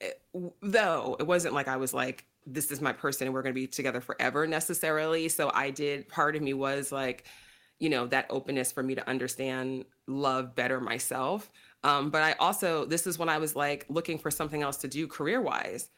eh, 0.01 0.11
Though 0.63 1.17
it 1.21 1.27
wasn't 1.27 1.53
like 1.55 1.69
I 1.69 1.77
was 1.77 1.93
like 1.93 2.25
this 2.47 2.71
is 2.71 2.81
my 2.81 2.93
person 2.95 3.27
and 3.27 3.35
we're 3.35 3.43
going 3.43 3.55
to 3.55 3.61
be 3.61 3.67
together 3.67 4.01
forever 4.01 4.47
necessarily. 4.47 5.29
So 5.29 5.51
I 5.53 5.69
did. 5.71 6.09
Part 6.09 6.35
of 6.35 6.41
me 6.41 6.55
was 6.55 6.91
like, 6.91 7.27
you 7.79 7.89
know, 7.89 8.07
that 8.07 8.27
openness 8.31 8.73
for 8.73 8.83
me 8.83 8.95
to 8.95 9.09
understand 9.09 9.85
love 10.07 10.55
better 10.55 10.81
myself. 10.81 11.51
Um, 11.85 12.11
but 12.11 12.23
I 12.23 12.33
also 12.33 12.85
this 12.85 13.07
is 13.07 13.19
when 13.19 13.29
I 13.29 13.39
was 13.39 13.55
like 13.55 13.87
looking 13.89 14.19
for 14.19 14.31
something 14.31 14.63
else 14.63 14.79
to 14.79 14.89
do 14.89 15.07
career 15.07 15.41
wise. 15.41 15.91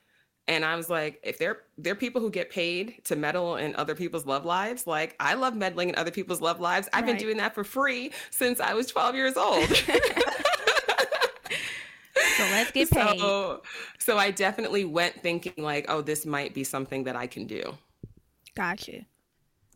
And 0.49 0.65
I 0.65 0.75
was 0.77 0.91
like, 0.91 1.21
if 1.23 1.39
there 1.39 1.59
there 1.79 1.93
are 1.93 1.97
people 1.97 2.21
who 2.21 2.31
get 2.31 2.51
paid 2.51 3.03
to 3.05 3.17
meddle 3.17 3.57
in 3.57 3.75
other 3.77 3.95
people's 3.95 4.27
love 4.27 4.45
lives, 4.45 4.87
like 4.87 5.15
I 5.21 5.35
love 5.35 5.55
meddling 5.55 5.91
in 5.91 5.95
other 5.97 6.11
people's 6.11 6.41
love 6.41 6.61
lives. 6.61 6.89
I've 6.93 7.07
been 7.07 7.17
doing 7.17 7.37
that 7.39 7.55
for 7.55 7.65
free 7.65 8.13
since 8.31 8.61
I 8.61 8.75
was 8.75 8.87
12 8.89 9.15
years 9.15 9.37
old. 9.37 9.69
so 9.69 9.85
let's 12.51 12.73
get 12.73 12.91
paid. 12.91 13.21
so, 13.21 13.63
so 13.99 14.19
I 14.19 14.31
definitely 14.33 14.85
went 14.85 15.15
thinking 15.23 15.55
like, 15.57 15.87
oh, 15.89 16.03
this 16.03 16.27
might 16.27 16.53
be 16.53 16.65
something 16.65 17.05
that 17.05 17.17
I 17.17 17.27
can 17.27 17.47
do. 17.47 17.79
Got 18.57 18.89
you. 18.89 19.05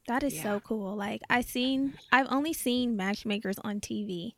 That 0.08 0.22
is 0.22 0.34
Yeah. 0.34 0.42
so 0.42 0.60
cool. 0.60 0.94
Like 0.96 1.22
I 1.30 1.40
seen, 1.40 1.94
I've 2.12 2.26
only 2.30 2.52
seen 2.52 2.96
matchmakers 2.96 3.58
on 3.64 3.80
TV, 3.80 4.34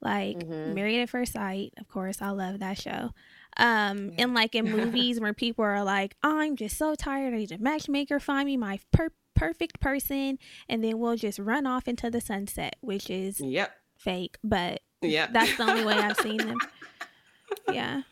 like 0.00 0.38
Mhm. 0.38 0.74
Married 0.74 1.00
at 1.02 1.10
First 1.10 1.32
Sight. 1.32 1.72
Of 1.78 1.88
course, 1.88 2.22
I 2.22 2.30
love 2.30 2.58
that 2.60 2.78
show. 2.78 3.12
Um, 3.56 4.12
and 4.18 4.32
like 4.34 4.54
in 4.54 4.64
movies 5.04 5.20
where 5.20 5.34
people 5.34 5.64
are 5.64 5.84
like, 5.84 6.16
I'm 6.22 6.56
just 6.56 6.76
so 6.78 6.94
tired. 6.94 7.34
I 7.34 7.38
need 7.38 7.52
a 7.52 7.58
matchmaker. 7.58 8.18
Find 8.20 8.46
me 8.46 8.56
my 8.56 8.78
per- 8.92 9.12
perfect 9.34 9.80
person, 9.80 10.38
and 10.68 10.82
then 10.84 10.98
we'll 10.98 11.16
just 11.16 11.38
run 11.38 11.66
off 11.66 11.86
into 11.88 12.10
the 12.10 12.20
sunset, 12.20 12.76
which 12.80 13.10
is 13.10 13.40
Yep. 13.40 13.72
fake, 13.96 14.38
but 14.44 14.82
Yep. 15.02 15.30
that's 15.32 15.56
the 15.56 15.62
only 15.64 15.84
way 15.84 15.94
I've 15.94 16.16
seen 16.18 16.38
them. 16.38 16.58
Yeah. 17.72 18.02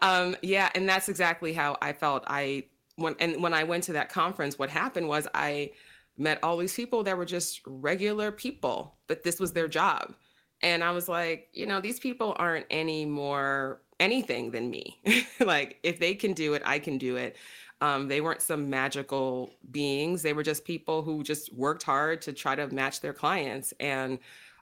um 0.00 0.36
yeah 0.42 0.70
and 0.76 0.88
that's 0.88 1.08
exactly 1.08 1.52
how 1.52 1.76
i 1.82 1.92
felt 1.92 2.22
i 2.28 2.64
when 2.96 3.16
and 3.18 3.42
when 3.42 3.52
i 3.52 3.64
went 3.64 3.82
to 3.84 3.92
that 3.94 4.08
conference 4.10 4.58
what 4.60 4.70
happened 4.70 5.08
was 5.08 5.26
i 5.34 5.72
met 6.20 6.38
all 6.42 6.56
these 6.56 6.74
people 6.74 7.02
that 7.04 7.16
were 7.16 7.24
just 7.24 7.60
regular 7.66 8.30
people 8.30 8.94
but 9.08 9.22
this 9.24 9.40
was 9.40 9.52
their 9.52 9.68
job. 9.68 10.14
And 10.62 10.84
i 10.84 10.90
was 10.90 11.08
like 11.08 11.48
you 11.52 11.66
know 11.66 11.80
these 11.80 11.98
people 11.98 12.36
aren't 12.38 12.66
any 12.70 13.04
more 13.06 13.80
anything 13.98 14.50
than 14.50 14.70
me. 14.70 15.00
Like 15.40 15.78
if 15.82 15.98
they 15.98 16.14
can 16.14 16.32
do 16.32 16.54
it 16.54 16.62
i 16.64 16.78
can 16.78 16.98
do 16.98 17.16
it. 17.16 17.36
Um, 17.82 18.08
they 18.08 18.20
weren't 18.20 18.42
some 18.42 18.68
magical 18.68 19.54
beings. 19.70 20.20
They 20.20 20.34
were 20.34 20.42
just 20.42 20.66
people 20.66 21.00
who 21.00 21.22
just 21.22 21.52
worked 21.54 21.82
hard 21.82 22.20
to 22.22 22.32
try 22.34 22.54
to 22.54 22.66
match 22.68 23.00
their 23.00 23.14
clients. 23.14 23.72
And 23.80 24.18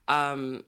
um, 0.07 0.63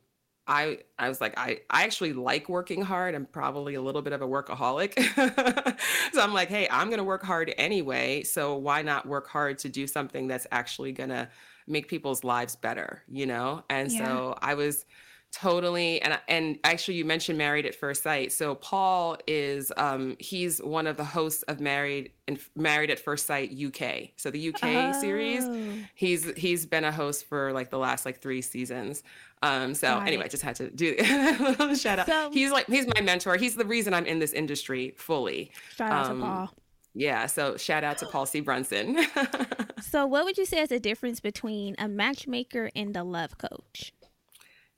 I 0.50 0.80
I 0.98 1.08
was 1.08 1.20
like 1.20 1.34
I 1.38 1.60
I 1.70 1.84
actually 1.84 2.12
like 2.12 2.48
working 2.48 2.82
hard. 2.82 3.14
I'm 3.14 3.26
probably 3.26 3.76
a 3.76 3.82
little 3.82 4.02
bit 4.02 4.12
of 4.12 4.22
a 4.22 4.26
workaholic. 4.26 4.94
so 6.14 6.20
I'm 6.20 6.34
like, 6.34 6.48
hey, 6.48 6.68
I'm 6.70 6.88
going 6.88 6.98
to 6.98 7.04
work 7.04 7.22
hard 7.22 7.54
anyway, 7.56 8.24
so 8.24 8.56
why 8.56 8.82
not 8.82 9.06
work 9.06 9.28
hard 9.28 9.58
to 9.60 9.68
do 9.70 9.86
something 9.86 10.28
that's 10.28 10.48
actually 10.50 10.92
going 10.92 11.10
to 11.10 11.30
make 11.68 11.88
people's 11.88 12.24
lives 12.24 12.56
better, 12.56 13.04
you 13.08 13.26
know? 13.26 13.64
And 13.70 13.90
Yeah. 13.90 13.92
so 13.92 14.36
I 14.42 14.54
was 14.54 14.86
totally 15.32 16.02
and 16.02 16.18
and 16.28 16.58
actually 16.64 16.94
you 16.94 17.04
mentioned 17.04 17.38
married 17.38 17.64
at 17.64 17.74
first 17.74 18.02
sight 18.02 18.32
so 18.32 18.56
paul 18.56 19.16
is 19.28 19.70
um 19.76 20.16
he's 20.18 20.58
one 20.60 20.88
of 20.88 20.96
the 20.96 21.04
hosts 21.04 21.42
of 21.44 21.60
married 21.60 22.10
and 22.26 22.40
married 22.56 22.90
at 22.90 22.98
first 22.98 23.26
sight 23.26 23.52
uk 23.64 23.80
so 24.16 24.28
the 24.30 24.48
uk 24.52 24.94
series 24.96 25.44
Oh. 25.44 25.72
he's 25.94 26.24
he's 26.36 26.66
been 26.66 26.82
a 26.84 26.90
host 26.90 27.26
for 27.26 27.52
like 27.52 27.70
the 27.70 27.78
last 27.78 28.04
like 28.04 28.20
three 28.20 28.42
seasons 28.42 29.04
um 29.42 29.72
so 29.74 29.86
Got 29.86 30.08
anyway 30.08 30.22
it. 30.24 30.26
i 30.26 30.28
just 30.28 30.42
had 30.42 30.56
to 30.56 30.68
do 30.70 30.96
a 30.98 31.38
little 31.38 31.74
shout 31.76 32.00
out 32.00 32.06
So- 32.06 32.30
he's 32.32 32.50
like 32.50 32.66
he's 32.66 32.86
my 32.92 33.00
mentor 33.00 33.36
he's 33.36 33.54
the 33.54 33.64
reason 33.64 33.94
i'm 33.94 34.06
in 34.06 34.18
this 34.18 34.32
industry 34.32 34.94
fully 34.96 35.52
Shout 35.76 35.92
out 35.92 36.06
Um, 36.10 36.18
to 36.20 36.24
Paul. 36.26 36.54
yeah 36.94 37.26
so 37.26 37.56
shout 37.56 37.84
out 37.84 37.98
to 37.98 38.06
paul 38.06 38.26
c 38.26 38.40
brunson 38.40 38.98
So, 39.82 40.06
what 40.06 40.26
would 40.26 40.36
you 40.36 40.44
say 40.44 40.60
is 40.60 40.68
the 40.68 40.78
difference 40.78 41.20
between 41.20 41.74
a 41.78 41.88
matchmaker 41.88 42.70
and 42.76 42.94
a 42.98 43.02
love 43.02 43.38
coach? 43.38 43.94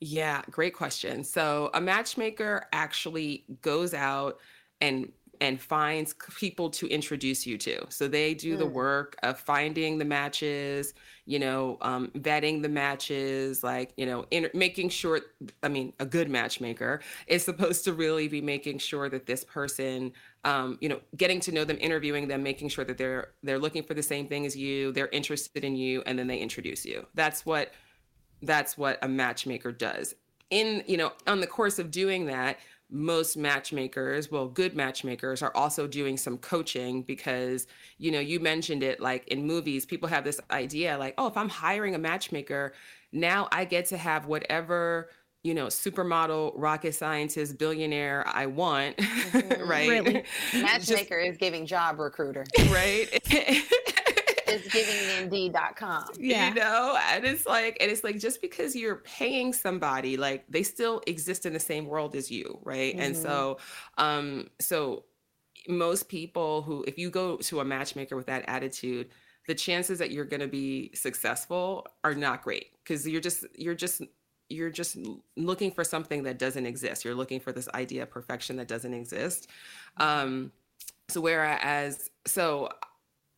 Yeah, 0.05 0.41
great 0.51 0.73
question. 0.73 1.23
So 1.23 1.69
a 1.73 1.79
matchmaker 1.81 2.65
actually 2.73 3.45
goes 3.61 3.93
out 3.93 4.39
and 4.81 5.11
and 5.41 5.59
finds 5.61 6.13
people 6.37 6.69
to 6.69 6.87
introduce 6.87 7.45
you 7.45 7.57
to. 7.57 7.85
So 7.89 8.07
they 8.07 8.33
do 8.33 8.55
the 8.55 8.65
Mm. 8.65 8.67
work 8.67 9.17
of 9.23 9.37
finding 9.39 9.97
the 9.97 10.05
matches, 10.05 10.93
you 11.25 11.37
know, 11.39 11.77
um, 11.81 12.09
vetting 12.15 12.61
the 12.61 12.69
matches, 12.69 13.63
like 13.63 13.93
you 13.97 14.05
know, 14.05 14.25
in, 14.31 14.49
making 14.53 14.89
sure. 14.89 15.21
I 15.63 15.69
mean, 15.69 15.93
a 15.99 16.05
good 16.05 16.29
matchmaker 16.29 17.01
is 17.27 17.43
supposed 17.43 17.83
to 17.85 17.93
really 17.93 18.27
be 18.27 18.41
making 18.41 18.79
sure 18.79 19.09
that 19.09 19.25
this 19.25 19.43
person, 19.43 20.13
um, 20.45 20.77
you 20.81 20.89
know, 20.89 21.01
getting 21.17 21.39
to 21.41 21.51
know 21.51 21.65
them, 21.65 21.77
interviewing 21.81 22.27
them, 22.27 22.43
making 22.43 22.69
sure 22.69 22.85
that 22.85 22.97
they're 22.97 23.33
they're 23.43 23.59
looking 23.59 23.83
for 23.83 23.93
the 23.93 24.03
same 24.03 24.27
thing 24.27 24.45
as 24.45 24.55
you, 24.55 24.91
they're 24.91 25.09
interested 25.09 25.63
in 25.63 25.75
you, 25.75 26.03
and 26.05 26.17
then 26.19 26.27
they 26.27 26.37
introduce 26.39 26.85
you. 26.85 27.05
That's 27.15 27.45
what 27.45 27.71
that's 28.43 28.77
what 28.77 28.97
a 29.01 29.07
matchmaker 29.07 29.71
does 29.71 30.13
in 30.49 30.83
you 30.87 30.97
know 30.97 31.11
on 31.27 31.39
the 31.41 31.47
course 31.47 31.79
of 31.79 31.89
doing 31.91 32.25
that 32.27 32.59
most 32.91 33.35
matchmakers 33.37 34.29
well 34.29 34.47
good 34.47 34.75
matchmakers 34.75 35.41
are 35.41 35.51
also 35.55 35.87
doing 35.87 36.15
some 36.17 36.37
coaching 36.37 37.01
because 37.01 37.65
you 37.97 38.11
know 38.11 38.19
you 38.19 38.39
mentioned 38.39 38.83
it 38.83 38.99
like 38.99 39.27
in 39.29 39.47
movies 39.47 39.85
people 39.85 40.07
have 40.07 40.23
this 40.23 40.39
idea 40.51 40.95
like 40.97 41.13
oh 41.17 41.25
if 41.27 41.35
i'm 41.35 41.49
hiring 41.49 41.95
a 41.95 41.97
matchmaker 41.97 42.73
now 43.11 43.47
i 43.51 43.65
get 43.65 43.85
to 43.85 43.97
have 43.97 44.27
whatever 44.27 45.09
you 45.43 45.53
know 45.55 45.65
supermodel 45.67 46.51
rocket 46.55 46.93
scientist 46.93 47.57
billionaire 47.57 48.23
i 48.27 48.45
want 48.45 48.95
Mhm. 49.33 49.67
right 49.67 49.89
Really? 49.89 50.23
Matchmaker 50.53 51.17
is 51.17 51.37
giving 51.37 51.65
job 51.65 51.97
recruiter. 51.99 52.45
right 52.69 53.09
It's 54.53 54.67
giving 54.73 55.23
Indeed.com. 55.23 56.05
Yeah. 56.19 56.49
you 56.49 56.55
know 56.55 56.97
and 57.11 57.25
it's 57.25 57.45
like 57.45 57.77
and 57.81 57.91
it's 57.91 58.03
like 58.03 58.19
just 58.19 58.41
because 58.41 58.75
you're 58.75 58.97
paying 58.97 59.53
somebody 59.53 60.17
like 60.17 60.45
they 60.49 60.63
still 60.63 61.01
exist 61.07 61.45
in 61.45 61.53
the 61.53 61.59
same 61.59 61.85
world 61.85 62.15
as 62.15 62.29
you 62.31 62.59
right 62.63 62.95
and 62.97 63.15
Mhm. 63.15 63.21
so 63.21 63.57
um 63.97 64.49
so 64.59 65.05
most 65.67 66.09
people 66.09 66.61
who 66.61 66.83
if 66.87 66.97
you 66.97 67.09
go 67.09 67.37
to 67.37 67.59
a 67.61 67.65
matchmaker 67.65 68.15
with 68.15 68.25
that 68.27 68.43
attitude 68.47 69.09
the 69.47 69.55
chances 69.55 69.99
that 69.99 70.11
you're 70.11 70.25
going 70.25 70.39
to 70.39 70.47
be 70.47 70.91
successful 70.93 71.85
are 72.03 72.13
not 72.15 72.41
great 72.43 72.67
because 72.83 73.07
you're 73.07 73.21
just 73.21 73.45
you're 73.57 73.75
just 73.75 74.01
you're 74.49 74.69
just 74.69 74.97
looking 75.37 75.71
for 75.71 75.83
something 75.83 76.23
that 76.23 76.37
doesn't 76.37 76.65
exist 76.65 77.03
you're 77.05 77.15
looking 77.15 77.39
for 77.39 77.51
this 77.51 77.67
idea 77.73 78.03
of 78.03 78.09
perfection 78.09 78.55
that 78.57 78.67
doesn't 78.67 78.93
exist 78.93 79.47
um 79.97 80.51
so 81.09 81.21
whereas 81.21 82.09
so 82.25 82.69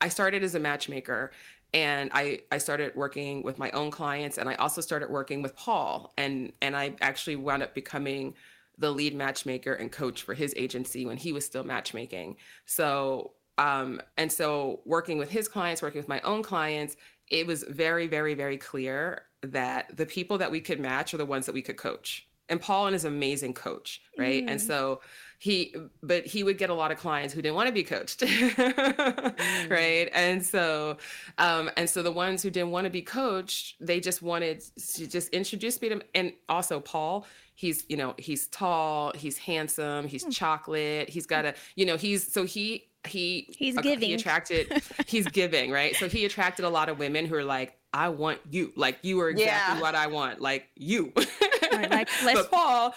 I 0.05 0.09
started 0.09 0.43
as 0.43 0.53
a 0.53 0.59
matchmaker 0.59 1.31
and 1.73 2.11
I, 2.13 2.41
I 2.51 2.59
started 2.59 2.95
working 2.95 3.41
with 3.41 3.57
my 3.57 3.71
own 3.71 3.89
clients 3.89 4.37
and 4.37 4.47
I 4.47 4.53
also 4.53 4.79
started 4.79 5.09
working 5.09 5.41
with 5.41 5.55
Paul 5.55 6.13
and 6.15 6.53
and 6.61 6.77
I 6.77 6.93
actually 7.01 7.37
wound 7.37 7.63
up 7.63 7.73
becoming 7.73 8.35
the 8.77 8.91
lead 8.91 9.15
matchmaker 9.15 9.73
and 9.73 9.91
coach 9.91 10.21
for 10.21 10.35
his 10.35 10.53
agency 10.55 11.07
when 11.07 11.17
he 11.17 11.33
was 11.33 11.43
still 11.43 11.63
matchmaking. 11.63 12.37
So 12.67 13.31
um 13.57 13.99
and 14.15 14.31
so 14.31 14.81
working 14.85 15.17
with 15.17 15.31
his 15.31 15.47
clients, 15.47 15.81
working 15.81 15.99
with 15.99 16.07
my 16.07 16.21
own 16.21 16.43
clients, 16.43 16.97
it 17.31 17.47
was 17.47 17.63
very 17.63 18.05
very 18.05 18.35
very 18.35 18.57
clear 18.57 19.23
that 19.41 19.97
the 19.97 20.05
people 20.05 20.37
that 20.37 20.51
we 20.51 20.61
could 20.61 20.79
match 20.79 21.15
are 21.15 21.17
the 21.17 21.25
ones 21.25 21.47
that 21.47 21.55
we 21.55 21.63
could 21.63 21.77
coach. 21.77 22.27
And 22.49 22.61
Paul 22.61 22.87
is 22.87 23.05
an 23.05 23.13
amazing 23.13 23.53
coach, 23.53 24.01
right? 24.17 24.43
And 24.47 24.59
Mhm. 24.59 24.67
so 24.67 25.01
he 25.39 25.75
but 26.01 26.25
he 26.25 26.43
would 26.43 26.57
get 26.57 26.69
a 26.69 26.73
lot 26.73 26.91
of 26.91 26.97
clients 26.97 27.33
who 27.33 27.41
didn't 27.41 27.55
want 27.55 27.67
to 27.67 27.73
be 27.73 27.83
coached 27.83 28.21
right 29.69 30.09
and 30.13 30.43
so 30.45 30.97
um 31.37 31.69
and 31.77 31.89
so 31.89 32.01
the 32.01 32.11
ones 32.11 32.41
who 32.41 32.49
didn't 32.49 32.71
want 32.71 32.85
to 32.85 32.89
be 32.89 33.01
coached 33.01 33.75
they 33.81 33.99
just 33.99 34.21
wanted 34.21 34.63
to 34.95 35.05
just 35.07 35.29
introduce 35.29 35.81
me 35.81 35.89
to 35.89 35.95
him. 35.95 36.01
and 36.15 36.31
also 36.47 36.79
paul 36.79 37.25
he's 37.53 37.83
you 37.89 37.97
know 37.97 38.13
he's 38.17 38.47
tall 38.47 39.11
he's 39.15 39.37
handsome 39.37 40.07
he's 40.07 40.25
chocolate 40.33 41.09
he's 41.09 41.25
got 41.25 41.45
a 41.45 41.53
you 41.75 41.85
know 41.85 41.97
he's 41.97 42.31
so 42.31 42.45
he 42.45 42.87
he 43.05 43.47
He's 43.55 43.77
uh, 43.77 43.81
giving. 43.81 44.09
he 44.09 44.15
attracted 44.15 44.81
he's 45.05 45.27
giving 45.27 45.69
right 45.69 45.95
so 45.97 46.07
he 46.07 46.25
attracted 46.25 46.65
a 46.65 46.69
lot 46.69 46.89
of 46.89 46.97
women 46.97 47.25
who 47.25 47.35
are 47.35 47.43
like 47.43 47.77
i 47.93 48.07
want 48.09 48.39
you 48.49 48.71
like 48.75 48.97
you 49.03 49.19
are 49.21 49.29
exactly 49.29 49.75
Yeah. 49.75 49.81
what 49.81 49.95
i 49.95 50.07
want 50.07 50.41
like 50.41 50.67
you 50.75 51.13
Like, 51.95 52.09
let's- 52.23 52.47
but 52.47 52.51
paul 52.51 52.93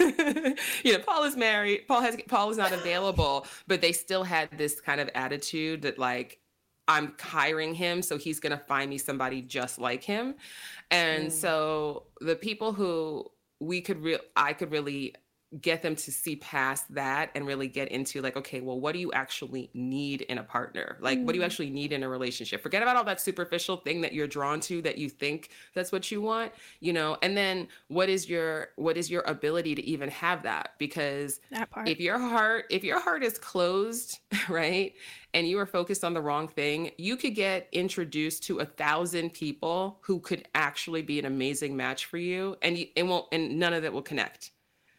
you 0.84 0.92
know 0.92 0.98
paul 0.98 1.24
is 1.24 1.36
married 1.36 1.86
paul 1.88 2.00
has 2.00 2.16
paul 2.28 2.50
is 2.50 2.56
not 2.56 2.72
available 2.72 3.46
but 3.66 3.80
they 3.80 3.92
still 3.92 4.24
had 4.24 4.50
this 4.56 4.80
kind 4.80 5.00
of 5.00 5.08
attitude 5.14 5.82
that 5.82 5.98
like 5.98 6.40
I'm 6.88 7.14
hiring 7.20 7.74
him, 7.74 8.00
so 8.00 8.16
he's 8.16 8.38
going 8.38 8.56
to 8.56 8.64
find 8.64 8.88
me 8.88 8.98
somebody 8.98 9.42
just 9.42 9.78
like 9.78 10.04
him. 10.04 10.36
And 10.90 11.28
mm. 11.28 11.32
so 11.32 12.04
the 12.20 12.36
people 12.36 12.72
who 12.72 13.26
we 13.60 13.80
could 13.80 14.02
real 14.02 14.20
I 14.36 14.52
could 14.52 14.70
really 14.70 15.14
get 15.60 15.82
them 15.82 15.94
to 15.94 16.10
see 16.12 16.36
past 16.36 16.92
that 16.92 17.30
and 17.34 17.46
really 17.46 17.68
get 17.68 17.88
into 17.88 18.20
like 18.20 18.36
okay 18.36 18.60
well 18.60 18.80
what 18.80 18.92
do 18.92 18.98
you 18.98 19.12
actually 19.12 19.70
need 19.74 20.22
in 20.22 20.38
a 20.38 20.42
partner? 20.42 20.98
Like 21.00 21.18
mm. 21.18 21.24
what 21.24 21.32
do 21.32 21.38
you 21.38 21.42
mm. 21.42 21.46
actually 21.46 21.70
need 21.70 21.92
in 21.92 22.02
a 22.02 22.08
relationship? 22.08 22.62
Forget 22.62 22.82
about 22.82 22.96
all 22.96 23.04
that 23.04 23.20
superficial 23.20 23.76
thing 23.76 24.00
that 24.00 24.12
you're 24.12 24.26
drawn 24.26 24.60
to 24.60 24.82
that 24.82 24.98
you 24.98 25.08
think 25.08 25.50
that's 25.74 25.92
what 25.92 26.10
you 26.10 26.20
want 26.20 26.52
you 26.80 26.92
know? 26.92 27.16
And 27.22 27.36
then 27.36 27.68
what 27.88 28.08
is 28.08 28.28
your 28.28 28.68
what 28.76 28.96
is 28.96 29.10
your 29.10 29.22
ability 29.22 29.74
to 29.74 29.84
even 29.84 30.10
have 30.10 30.42
that? 30.42 30.72
Because 30.78 31.40
that 31.50 31.68
if 31.86 32.00
your 32.00 32.18
heart 32.18 32.66
if 32.70 32.84
your 32.84 33.00
heart 33.00 33.22
is 33.22 33.38
closed 33.38 34.18
right 34.48 34.94
and 35.34 35.46
you 35.46 35.58
are 35.58 35.66
focused 35.66 36.04
on 36.04 36.14
the 36.14 36.20
wrong 36.20 36.48
thing 36.48 36.90
you 36.98 37.16
could 37.16 37.34
get 37.34 37.68
introduced 37.72 38.42
to 38.44 38.58
a 38.58 38.64
thousand 38.64 39.32
people 39.32 39.98
who 40.00 40.18
could 40.20 40.46
actually 40.54 41.02
be 41.02 41.18
an 41.18 41.24
amazing 41.24 41.76
match 41.76 42.06
for 42.06 42.18
you 42.18 42.56
and 42.62 42.78
you, 42.78 42.86
it 42.96 43.04
won't 43.04 43.26
and 43.32 43.58
none 43.58 43.72
of 43.72 43.84
it 43.84 43.92
will 43.92 44.02
connect 44.02 44.50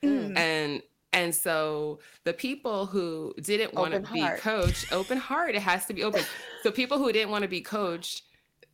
Mm. 0.04 0.38
And 0.38 0.82
and 1.14 1.34
so 1.34 2.00
the 2.26 2.34
people 2.34 2.86
who 2.86 3.34
didn't 3.42 3.74
want 3.74 3.94
to 3.94 4.00
be 4.12 4.28
coached, 4.38 4.92
open 4.92 5.18
heart, 5.18 5.56
it 5.56 5.62
has 5.62 5.86
to 5.88 5.94
be 5.94 6.04
open. 6.04 6.22
So 6.64 6.72
people 6.72 6.98
who 6.98 7.12
didn't 7.12 7.32
want 7.32 7.44
to 7.44 7.48
be 7.48 7.62
coached, 7.62 8.24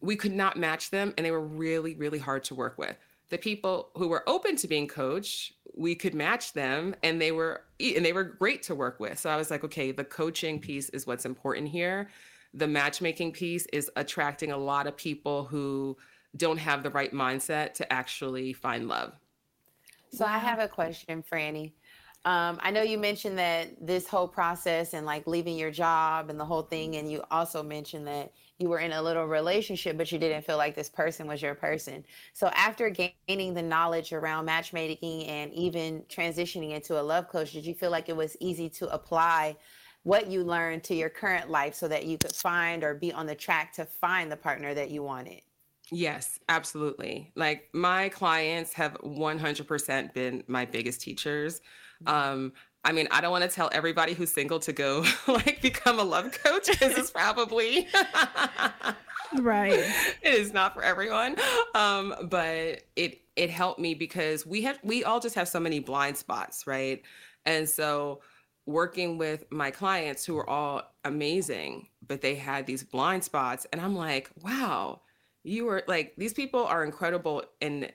we 0.01 0.15
could 0.15 0.33
not 0.33 0.57
match 0.57 0.89
them 0.89 1.13
and 1.17 1.25
they 1.25 1.31
were 1.31 1.45
really, 1.45 1.95
really 1.95 2.19
hard 2.19 2.43
to 2.45 2.55
work 2.55 2.77
with. 2.77 2.97
The 3.29 3.37
people 3.37 3.89
who 3.95 4.09
were 4.09 4.27
open 4.27 4.57
to 4.57 4.67
being 4.67 4.87
coached, 4.87 5.53
we 5.75 5.95
could 5.95 6.13
match 6.13 6.53
them 6.53 6.95
and 7.01 7.21
they 7.21 7.31
were 7.31 7.63
and 7.79 8.03
they 8.03 8.13
were 8.13 8.23
great 8.23 8.63
to 8.63 8.75
work 8.75 8.99
with. 8.99 9.17
So 9.19 9.29
I 9.29 9.37
was 9.37 9.49
like, 9.49 9.63
okay, 9.63 9.91
the 9.91 10.03
coaching 10.03 10.59
piece 10.59 10.89
is 10.89 11.07
what's 11.07 11.25
important 11.25 11.69
here. 11.69 12.09
The 12.53 12.67
matchmaking 12.67 13.31
piece 13.31 13.65
is 13.67 13.89
attracting 13.95 14.51
a 14.51 14.57
lot 14.57 14.85
of 14.85 14.97
people 14.97 15.45
who 15.45 15.97
don't 16.35 16.57
have 16.57 16.83
the 16.83 16.89
right 16.89 17.13
mindset 17.13 17.73
to 17.75 17.93
actually 17.93 18.53
find 18.53 18.87
love. 18.87 19.13
So 20.13 20.25
I 20.25 20.37
have 20.37 20.59
a 20.59 20.67
question, 20.67 21.23
Franny. 21.23 21.73
Um, 22.23 22.59
I 22.61 22.69
know 22.69 22.83
you 22.83 22.99
mentioned 22.99 23.37
that 23.39 23.85
this 23.85 24.07
whole 24.07 24.27
process 24.27 24.93
and 24.93 25.07
like 25.07 25.25
leaving 25.25 25.57
your 25.57 25.71
job 25.71 26.29
and 26.29 26.39
the 26.39 26.45
whole 26.45 26.61
thing, 26.61 26.97
and 26.97 27.11
you 27.11 27.23
also 27.31 27.63
mentioned 27.63 28.05
that 28.07 28.31
you 28.59 28.69
were 28.69 28.77
in 28.77 28.93
a 28.93 29.01
little 29.01 29.25
relationship, 29.25 29.97
but 29.97 30.11
you 30.11 30.19
didn't 30.19 30.45
feel 30.45 30.57
like 30.57 30.75
this 30.75 30.89
person 30.89 31.25
was 31.27 31.41
your 31.41 31.55
person. 31.55 32.05
So 32.33 32.47
after 32.53 32.91
gaining 32.91 33.55
the 33.55 33.63
knowledge 33.63 34.13
around 34.13 34.45
matchmaking 34.45 35.25
and 35.25 35.51
even 35.53 36.03
transitioning 36.03 36.75
into 36.75 37.01
a 37.01 37.01
love 37.01 37.27
coach, 37.27 37.51
did 37.51 37.65
you 37.65 37.73
feel 37.73 37.89
like 37.91 38.07
it 38.07 38.15
was 38.15 38.37
easy 38.39 38.69
to 38.69 38.87
apply 38.93 39.57
what 40.03 40.27
you 40.27 40.43
learned 40.43 40.83
to 40.83 40.95
your 40.95 41.09
current 41.09 41.49
life 41.49 41.73
so 41.73 41.87
that 41.87 42.05
you 42.05 42.19
could 42.19 42.35
find 42.35 42.83
or 42.83 42.93
be 42.93 43.11
on 43.11 43.25
the 43.25 43.35
track 43.35 43.73
to 43.73 43.85
find 43.85 44.31
the 44.31 44.37
partner 44.37 44.75
that 44.75 44.91
you 44.91 45.01
wanted? 45.01 45.41
Yes, 45.93 46.39
absolutely. 46.49 47.31
Like 47.35 47.69
my 47.71 48.09
clients 48.09 48.73
have 48.73 48.97
100% 49.03 50.13
been 50.13 50.43
my 50.47 50.65
biggest 50.65 51.01
teachers. 51.01 51.61
Um, 52.07 52.53
I 52.83 52.91
mean, 52.91 53.07
I 53.11 53.21
don't 53.21 53.31
want 53.31 53.43
to 53.49 53.49
tell 53.49 53.69
everybody 53.71 54.13
who's 54.13 54.31
single 54.31 54.59
to 54.61 54.73
go 54.73 55.05
like 55.27 55.61
become 55.61 55.99
a 55.99 56.03
love 56.03 56.31
coach 56.31 56.67
because 56.67 56.97
it's 56.97 57.11
probably 57.19 57.87
right. 59.35 59.83
It 60.21 60.33
is 60.33 60.51
not 60.51 60.73
for 60.73 60.83
everyone. 60.83 61.35
Um, 61.75 62.15
but 62.23 62.81
it 62.95 63.21
it 63.35 63.49
helped 63.49 63.79
me 63.79 63.93
because 63.93 64.45
we 64.45 64.63
have 64.63 64.79
we 64.83 65.03
all 65.03 65.19
just 65.19 65.35
have 65.35 65.47
so 65.47 65.59
many 65.59 65.79
blind 65.79 66.17
spots, 66.17 66.65
right? 66.65 67.01
And 67.45 67.69
so 67.69 68.21
working 68.65 69.17
with 69.17 69.45
my 69.51 69.69
clients 69.71 70.25
who 70.25 70.37
are 70.37 70.49
all 70.49 70.81
amazing, 71.05 71.87
but 72.05 72.21
they 72.21 72.35
had 72.35 72.65
these 72.65 72.83
blind 72.83 73.23
spots 73.23 73.67
and 73.71 73.79
I'm 73.81 73.95
like, 73.95 74.29
wow, 74.41 75.01
you 75.43 75.67
are 75.69 75.83
like 75.87 76.13
these 76.17 76.33
people 76.33 76.65
are 76.65 76.83
incredible 76.83 77.43
in 77.61 77.89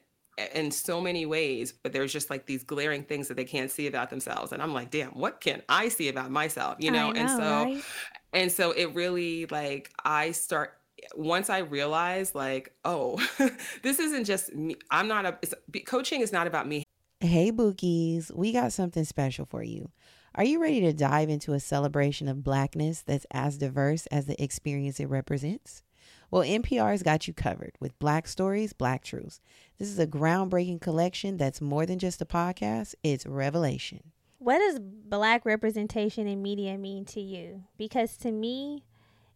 in 0.55 0.71
so 0.71 1.01
many 1.01 1.27
ways 1.27 1.73
but 1.73 1.93
there's 1.93 2.13
just 2.13 2.31
like 2.31 2.47
these 2.47 2.63
glaring 2.63 3.03
things 3.03 3.27
that 3.27 3.37
they 3.37 3.45
can't 3.45 3.71
see 3.71 3.87
about 3.87 4.11
themselves. 4.11 4.53
And 4.53 4.63
i'm 4.63 4.73
like 4.73 4.91
damn 4.91 5.11
what 5.11 5.41
can 5.41 5.63
i 5.69 5.89
see 5.89 6.09
about 6.09 6.31
myself? 6.31 6.77
You 6.79 6.91
know, 6.91 7.11
know 7.11 7.21
and 7.21 7.31
so 7.31 7.65
right? 7.65 7.85
and 8.33 8.53
so 8.53 8.73
it 8.73 8.95
really 8.95 9.47
like 9.47 9.91
i 10.05 10.31
start 10.31 10.75
once 11.17 11.49
i 11.49 11.59
realize 11.59 12.35
like 12.35 12.75
oh 12.85 13.21
this 13.83 13.99
isn't 13.99 14.25
just 14.25 14.55
me 14.55 14.77
i'm 14.91 15.09
not 15.09 15.27
a 15.27 15.81
coaching 15.87 16.21
is 16.21 16.33
not 16.33 16.47
about 16.47 16.69
me. 16.69 16.85
Hey 17.21 17.51
bookies 17.51 18.31
we 18.35 18.53
got 18.53 18.73
something 18.73 19.05
special 19.05 19.47
for 19.47 19.63
you. 19.63 19.91
Are 20.35 20.45
you 20.45 20.61
ready 20.61 20.81
to 20.83 20.93
dive 20.93 21.31
into 21.31 21.53
a 21.53 21.59
celebration 21.59 22.29
of 22.29 22.45
blackness 22.45 23.03
that's 23.03 23.27
as 23.33 23.59
diverse 23.59 24.07
as 24.07 24.27
the 24.27 24.41
experience 24.41 25.01
it 25.01 25.07
represents 25.07 25.83
well, 26.31 26.43
NPR's 26.43 27.03
got 27.03 27.27
you 27.27 27.35
covered 27.35 27.73
with 27.81 27.99
Black 27.99 28.27
Stories, 28.27 28.73
Black 28.73 29.03
Truths. 29.03 29.41
This 29.79 29.89
is 29.89 29.99
a 29.99 30.07
groundbreaking 30.07 30.81
collection 30.81 31.37
that's 31.37 31.61
more 31.61 31.87
than 31.87 31.99
just 31.99 32.21
a 32.21 32.27
podcast, 32.27 32.95
it's 33.03 33.27
revelation. 33.27 34.13
What 34.39 34.59
does 34.59 34.79
black 34.79 35.45
representation 35.45 36.27
in 36.27 36.43
media 36.43 36.79
mean 36.79 37.05
to 37.07 37.21
you? 37.21 37.65
Because 37.77 38.17
to 38.19 38.31
me, 38.31 38.85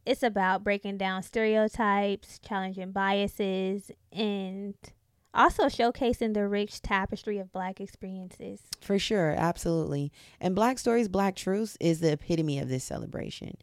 it's 0.05 0.23
about 0.23 0.65
breaking 0.65 0.99
down 0.99 1.23
stereotypes, 1.23 2.39
challenging 2.39 2.93
biases, 2.93 3.91
and 4.13 4.75
also 5.35 5.65
showcasing 5.65 6.35
the 6.35 6.47
rich 6.47 6.83
tapestry 6.83 7.39
of 7.39 7.53
black 7.53 7.81
experiences. 7.81 8.61
For 8.81 8.99
sure, 8.99 9.35
absolutely. 9.37 10.13
And 10.41 10.55
Black 10.55 10.79
Stories, 10.79 11.09
Black 11.09 11.37
Truths 11.37 11.77
is 11.81 12.01
the 12.01 12.13
epitome 12.13 12.59
of 12.59 12.69
this 12.69 12.85
celebration. 12.85 13.57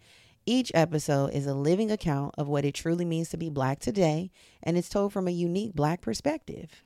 Each 0.52 0.72
episode 0.74 1.28
is 1.28 1.46
a 1.46 1.54
living 1.54 1.92
account 1.92 2.34
of 2.36 2.48
what 2.48 2.66
it 2.66 2.74
truly 2.74 3.06
means 3.06 3.30
to 3.30 3.38
be 3.38 3.52
Black 3.52 3.78
today, 3.78 4.32
and 4.64 4.80
it's 4.80 4.90
told 4.90 5.14
from 5.14 5.28
a 5.28 5.32
unique 5.32 5.76
Black 5.76 6.02
perspective. 6.02 6.84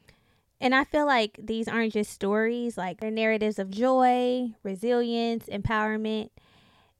And 0.60 0.76
I 0.76 0.84
feel 0.84 1.06
like 1.06 1.39
these 1.41 1.69
aren't 1.69 1.93
just 1.93 2.12
stories, 2.12 2.78
like 2.78 2.99
they're 2.99 3.10
narratives 3.10 3.60
of 3.60 3.69
joy, 3.71 4.49
resilience, 4.63 5.45
empowerment, 5.45 6.32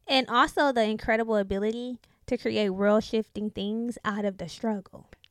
and 0.08 0.26
also 0.30 0.72
the 0.72 0.84
incredible 0.84 1.36
ability 1.36 2.00
to 2.28 2.38
create 2.38 2.70
world 2.70 3.04
shifting 3.04 3.50
things 3.50 3.98
out 4.06 4.24
of 4.24 4.38
the 4.38 4.48
struggle. 4.48 5.10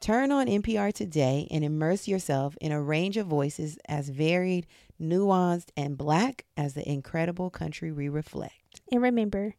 Turn 0.00 0.30
on 0.30 0.46
NPR 0.46 0.92
today 0.92 1.48
and 1.50 1.64
immerse 1.64 2.06
yourself 2.06 2.56
in 2.60 2.70
a 2.70 2.80
range 2.80 3.16
of 3.16 3.26
voices 3.26 3.78
as 3.88 4.10
varied, 4.10 4.66
nuanced, 5.00 5.70
and 5.76 5.98
black 5.98 6.44
as 6.56 6.74
the 6.74 6.88
incredible 6.88 7.50
country 7.50 7.90
we 7.90 8.08
reflect. 8.08 8.80
And 8.92 9.02
remember, 9.02 9.56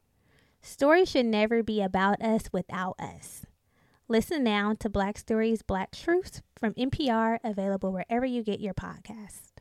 stories 0.61 1.09
should 1.09 1.25
never 1.25 1.61
be 1.61 1.81
about 1.81 2.21
us 2.21 2.49
without 2.53 2.95
us. 2.99 3.45
Listen 4.07 4.43
now 4.43 4.73
to 4.79 4.89
Black 4.89 5.17
Stories, 5.17 5.61
Black 5.61 5.91
Truths 5.91 6.41
from 6.57 6.73
NPR, 6.73 7.39
available 7.43 7.91
wherever 7.91 8.25
you 8.25 8.41
get 8.41 8.61
your 8.61 8.73
podcast. 8.73 9.59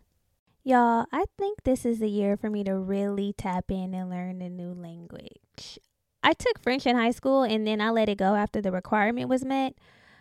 Y'all, 0.62 1.06
I 1.12 1.24
think 1.36 1.64
this 1.64 1.84
is 1.84 1.98
the 1.98 2.08
year 2.08 2.36
for 2.36 2.48
me 2.48 2.62
to 2.64 2.76
really 2.76 3.34
tap 3.36 3.70
in 3.70 3.94
and 3.94 4.08
learn 4.08 4.40
a 4.40 4.48
new 4.48 4.72
language. 4.72 5.78
I 6.22 6.34
took 6.34 6.58
French 6.60 6.86
in 6.86 6.96
high 6.96 7.10
school 7.10 7.42
and 7.42 7.66
then 7.66 7.80
I 7.80 7.90
let 7.90 8.08
it 8.08 8.18
go 8.18 8.36
after 8.36 8.60
the 8.60 8.72
requirement 8.72 9.28
was 9.28 9.44
met. 9.44 9.74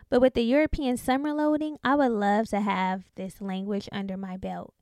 But 0.09 0.21
with 0.21 0.33
the 0.33 0.43
European 0.43 0.97
summer 0.97 1.33
loading, 1.33 1.77
I 1.83 1.95
would 1.95 2.11
love 2.11 2.47
to 2.49 2.61
have 2.61 3.03
this 3.15 3.41
language 3.41 3.89
under 3.91 4.15
my 4.15 4.37
belt. 4.37 4.73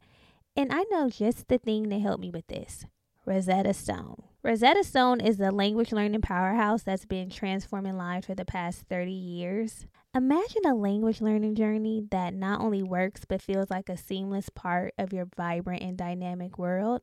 And 0.55 0.71
I 0.71 0.83
know 0.89 1.09
just 1.09 1.47
the 1.47 1.57
thing 1.57 1.89
to 1.89 1.99
help 1.99 2.19
me 2.19 2.29
with 2.29 2.47
this 2.47 2.85
Rosetta 3.25 3.73
Stone. 3.73 4.21
Rosetta 4.43 4.83
Stone 4.83 5.21
is 5.21 5.37
the 5.37 5.51
language 5.51 5.91
learning 5.91 6.21
powerhouse 6.21 6.83
that's 6.83 7.05
been 7.05 7.29
transforming 7.31 7.97
lives 7.97 8.27
for 8.27 8.35
the 8.35 8.45
past 8.45 8.83
30 8.87 9.11
years. 9.11 9.87
Imagine 10.13 10.65
a 10.65 10.75
language 10.75 11.19
learning 11.19 11.55
journey 11.55 12.03
that 12.11 12.33
not 12.33 12.61
only 12.61 12.83
works 12.83 13.25
but 13.27 13.41
feels 13.41 13.71
like 13.71 13.89
a 13.89 13.97
seamless 13.97 14.49
part 14.49 14.93
of 14.97 15.11
your 15.11 15.27
vibrant 15.35 15.81
and 15.81 15.97
dynamic 15.97 16.59
world. 16.59 17.01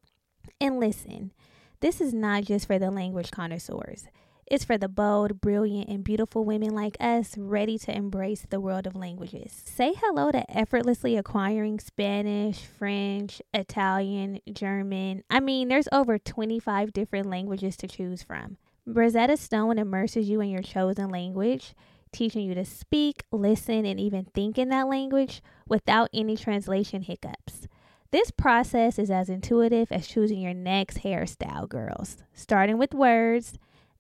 And 0.61 0.78
listen, 0.78 1.32
this 1.80 2.00
is 2.00 2.14
not 2.14 2.44
just 2.44 2.68
for 2.68 2.78
the 2.78 2.90
language 2.92 3.32
connoisseurs. 3.32 4.06
It's 4.53 4.67
for 4.67 4.77
the 4.77 4.87
bold, 4.87 5.41
brilliant, 5.41 5.88
and 5.88 6.05
beautiful 6.05 6.45
women 6.45 6.75
like 6.75 6.99
us 7.01 7.38
ready 7.38 7.79
to 7.79 7.97
embrace 7.97 8.45
the 8.51 8.61
world 8.61 8.87
of 8.87 8.95
languages. 8.95 9.62
Say 9.65 9.95
hello 9.97 10.31
to 10.31 10.45
effortlessly 10.55 11.17
acquiring 11.17 11.81
Spanish, 11.81 12.59
French, 12.61 13.41
Italian, 13.55 14.41
German. 14.53 15.25
I 15.31 15.41
mean, 15.41 15.69
there's 15.69 15.88
over 15.91 16.19
25 16.19 16.93
different 16.93 17.31
languages 17.31 17.79
to 17.79 17.88
choose 17.88 18.23
from. 18.23 18.59
Rosetta 18.85 19.38
Stone 19.38 19.79
immerses 19.79 20.29
you 20.29 20.43
in 20.43 20.51
your 20.51 20.61
chosen 20.61 21.09
language, 21.09 21.75
teaching 22.12 22.47
you 22.47 22.55
to 22.55 22.67
speak, 22.67 23.25
listen, 23.33 23.87
and 23.87 23.99
even 23.99 24.27
think 24.35 24.59
in 24.59 24.69
that 24.69 24.87
language 24.87 25.43
without 25.67 26.11
any 26.12 26.37
translation 26.37 27.01
hiccups. 27.01 27.69
This 28.11 28.31
process 28.31 28.99
is 28.99 29.11
as 29.11 29.31
intuitive 29.31 29.91
as 29.91 30.07
choosing 30.07 30.43
your 30.43 30.53
next 30.53 30.99
hairstyle, 30.99 31.67
girls. 31.67 32.19
Starting 32.35 32.77
with 32.77 32.93
words, 32.93 33.55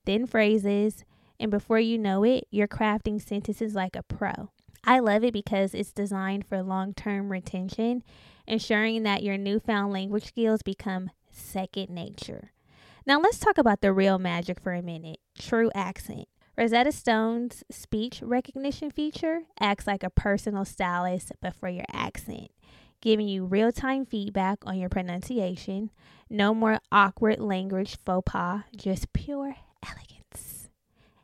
then 0.04 0.26
phrases, 0.26 1.04
and 1.38 1.50
before 1.50 1.80
you 1.80 1.98
know 1.98 2.24
it, 2.24 2.46
you're 2.50 2.68
crafting 2.68 3.20
sentences 3.20 3.74
like 3.74 3.96
a 3.96 4.02
pro. 4.02 4.50
I 4.84 4.98
love 4.98 5.22
it 5.22 5.32
because 5.32 5.74
it's 5.74 5.92
designed 5.92 6.46
for 6.46 6.62
long 6.62 6.94
term 6.94 7.30
retention, 7.30 8.02
ensuring 8.46 9.04
that 9.04 9.22
your 9.22 9.38
newfound 9.38 9.92
language 9.92 10.26
skills 10.26 10.62
become 10.62 11.10
second 11.30 11.90
nature. 11.90 12.52
Now, 13.06 13.20
let's 13.20 13.38
talk 13.38 13.58
about 13.58 13.80
the 13.80 13.92
real 13.92 14.18
magic 14.18 14.60
for 14.60 14.72
a 14.72 14.82
minute 14.82 15.18
true 15.38 15.70
accent. 15.74 16.28
Rosetta 16.56 16.92
Stone's 16.92 17.64
speech 17.70 18.20
recognition 18.22 18.90
feature 18.90 19.42
acts 19.58 19.86
like 19.86 20.02
a 20.02 20.10
personal 20.10 20.64
stylist, 20.64 21.32
but 21.40 21.56
for 21.56 21.68
your 21.68 21.86
accent, 21.92 22.50
giving 23.00 23.26
you 23.26 23.44
real 23.44 23.72
time 23.72 24.04
feedback 24.04 24.58
on 24.64 24.78
your 24.78 24.90
pronunciation. 24.90 25.90
No 26.28 26.54
more 26.54 26.78
awkward 26.90 27.40
language 27.40 27.96
faux 28.04 28.30
pas, 28.30 28.64
just 28.76 29.12
pure 29.12 29.56
elegance. 29.86 30.68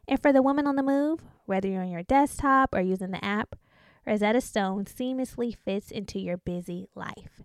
And 0.07 0.21
for 0.21 0.33
the 0.33 0.43
woman 0.43 0.67
on 0.67 0.77
the 0.77 0.83
move, 0.83 1.21
whether 1.47 1.69
you're 1.69 1.83
on 1.83 1.91
your 1.91 2.03
desktop 2.03 2.75
or 2.75 2.81
using 2.81 3.11
the 3.11 3.25
app, 3.25 3.57
Rosetta 4.07 4.41
Stone 4.41 4.87
seamlessly 4.87 5.55
fits 5.55 5.91
into 5.91 6.19
your 6.19 6.39
busy 6.39 6.89
life. 6.95 7.43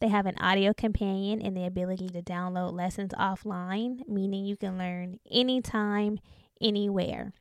They 0.00 0.08
have 0.08 0.26
an 0.26 0.36
audio 0.38 0.72
companion 0.74 1.40
and 1.40 1.56
the 1.56 1.66
ability 1.66 2.08
to 2.08 2.22
download 2.22 2.72
lessons 2.72 3.12
offline, 3.18 4.06
meaning 4.08 4.44
you 4.44 4.56
can 4.56 4.78
learn 4.78 5.20
anytime, 5.30 6.18
anywhere. 6.60 7.32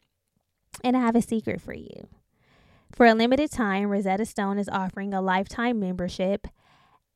And 0.83 0.95
I 0.95 1.01
have 1.01 1.15
a 1.15 1.21
secret 1.21 1.61
for 1.61 1.73
you. 1.73 2.07
For 2.91 3.05
a 3.05 3.13
limited 3.13 3.51
time, 3.51 3.89
Rosetta 3.89 4.25
Stone 4.25 4.57
is 4.57 4.69
offering 4.69 5.13
a 5.13 5.21
lifetime 5.21 5.79
membership 5.79 6.47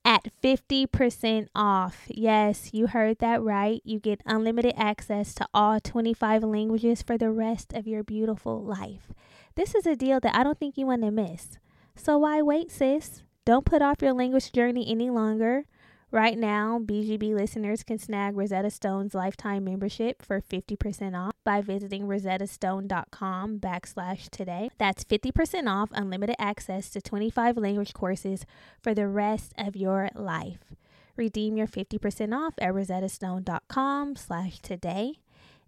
at 0.09 0.27
50% 0.41 1.49
off. 1.53 2.05
Yes, 2.07 2.73
you 2.73 2.87
heard 2.87 3.19
that 3.19 3.43
right. 3.43 3.79
You 3.85 3.99
get 3.99 4.23
unlimited 4.25 4.73
access 4.75 5.35
to 5.35 5.47
all 5.53 5.79
25 5.79 6.43
languages 6.43 7.03
for 7.03 7.15
the 7.15 7.29
rest 7.29 7.73
of 7.73 7.85
your 7.85 8.01
beautiful 8.03 8.59
life. 8.59 9.13
This 9.53 9.75
is 9.75 9.85
a 9.85 9.95
deal 9.95 10.19
that 10.21 10.35
I 10.35 10.41
don't 10.41 10.57
think 10.57 10.79
you 10.79 10.87
want 10.87 11.03
to 11.03 11.11
miss. 11.11 11.59
So 11.95 12.17
why 12.17 12.41
wait, 12.41 12.71
sis? 12.71 13.21
Don't 13.45 13.65
put 13.65 13.83
off 13.83 14.01
your 14.01 14.13
language 14.13 14.51
journey 14.51 14.89
any 14.89 15.11
longer. 15.11 15.65
Right 16.11 16.39
now, 16.39 16.79
BGB 16.83 17.35
listeners 17.35 17.83
can 17.83 17.99
snag 17.99 18.35
Rosetta 18.35 18.71
Stone's 18.71 19.13
lifetime 19.13 19.63
membership 19.63 20.23
for 20.23 20.41
50% 20.41 21.15
off 21.15 21.33
by 21.45 21.61
visiting 21.61 22.07
rosettastone.com 22.07 23.59
backslash 23.59 24.27
today. 24.29 24.71
That's 24.79 25.03
50% 25.03 25.69
off 25.69 25.89
unlimited 25.93 26.35
access 26.39 26.89
to 26.91 27.01
25 27.01 27.57
language 27.57 27.93
courses 27.93 28.47
for 28.81 28.95
the 28.95 29.07
rest 29.07 29.53
of 29.55 29.75
your 29.75 30.09
life. 30.15 30.73
Redeem 31.15 31.57
your 31.57 31.67
50% 31.67 32.35
off 32.35 32.55
at 32.57 32.73
rosettastone.com 32.73 34.15
slash 34.15 34.59
today. 34.61 35.13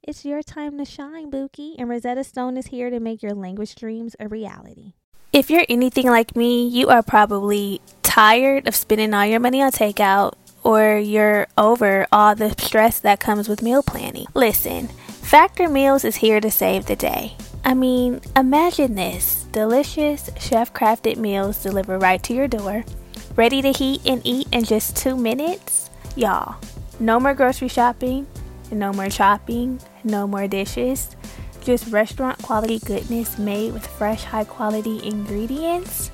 It's 0.01 0.25
your 0.25 0.41
time 0.41 0.79
to 0.79 0.85
shine, 0.85 1.29
Buki, 1.29 1.75
and 1.77 1.87
Rosetta 1.87 2.23
Stone 2.23 2.57
is 2.57 2.67
here 2.67 2.89
to 2.89 2.99
make 2.99 3.21
your 3.21 3.35
language 3.35 3.75
dreams 3.75 4.15
a 4.19 4.27
reality. 4.27 4.93
If 5.33 5.49
you're 5.49 5.65
anything 5.69 6.07
like 6.07 6.35
me, 6.35 6.67
you 6.67 6.89
are 6.89 7.01
probably 7.01 7.79
tired 8.03 8.67
of 8.67 8.75
spending 8.75 9.13
all 9.13 9.25
your 9.25 9.39
money 9.39 9.61
on 9.61 9.71
takeout 9.71 10.33
or 10.61 10.97
you're 10.97 11.47
over 11.57 12.05
all 12.11 12.35
the 12.35 12.49
stress 12.61 12.99
that 12.99 13.21
comes 13.21 13.47
with 13.47 13.61
meal 13.61 13.81
planning. 13.81 14.25
Listen, 14.33 14.89
Factor 14.89 15.69
Meals 15.69 16.03
is 16.03 16.17
here 16.17 16.41
to 16.41 16.51
save 16.51 16.85
the 16.85 16.97
day. 16.97 17.37
I 17.63 17.75
mean, 17.75 18.19
imagine 18.35 18.95
this 18.95 19.45
delicious, 19.53 20.29
chef 20.37 20.73
crafted 20.73 21.15
meals 21.15 21.63
delivered 21.63 22.01
right 22.01 22.21
to 22.23 22.33
your 22.33 22.49
door, 22.49 22.83
ready 23.37 23.61
to 23.61 23.71
heat 23.71 24.01
and 24.05 24.21
eat 24.25 24.49
in 24.51 24.65
just 24.65 24.97
two 24.97 25.15
minutes. 25.15 25.89
Y'all, 26.17 26.57
no 26.99 27.21
more 27.21 27.33
grocery 27.33 27.69
shopping, 27.69 28.27
no 28.69 28.91
more 28.91 29.09
shopping, 29.09 29.79
no 30.03 30.27
more 30.27 30.49
dishes 30.49 31.15
just 31.61 31.91
restaurant 31.91 32.41
quality 32.41 32.79
goodness 32.79 33.37
made 33.37 33.73
with 33.73 33.85
fresh, 33.85 34.23
high 34.23 34.43
quality 34.43 35.01
ingredients. 35.03 36.11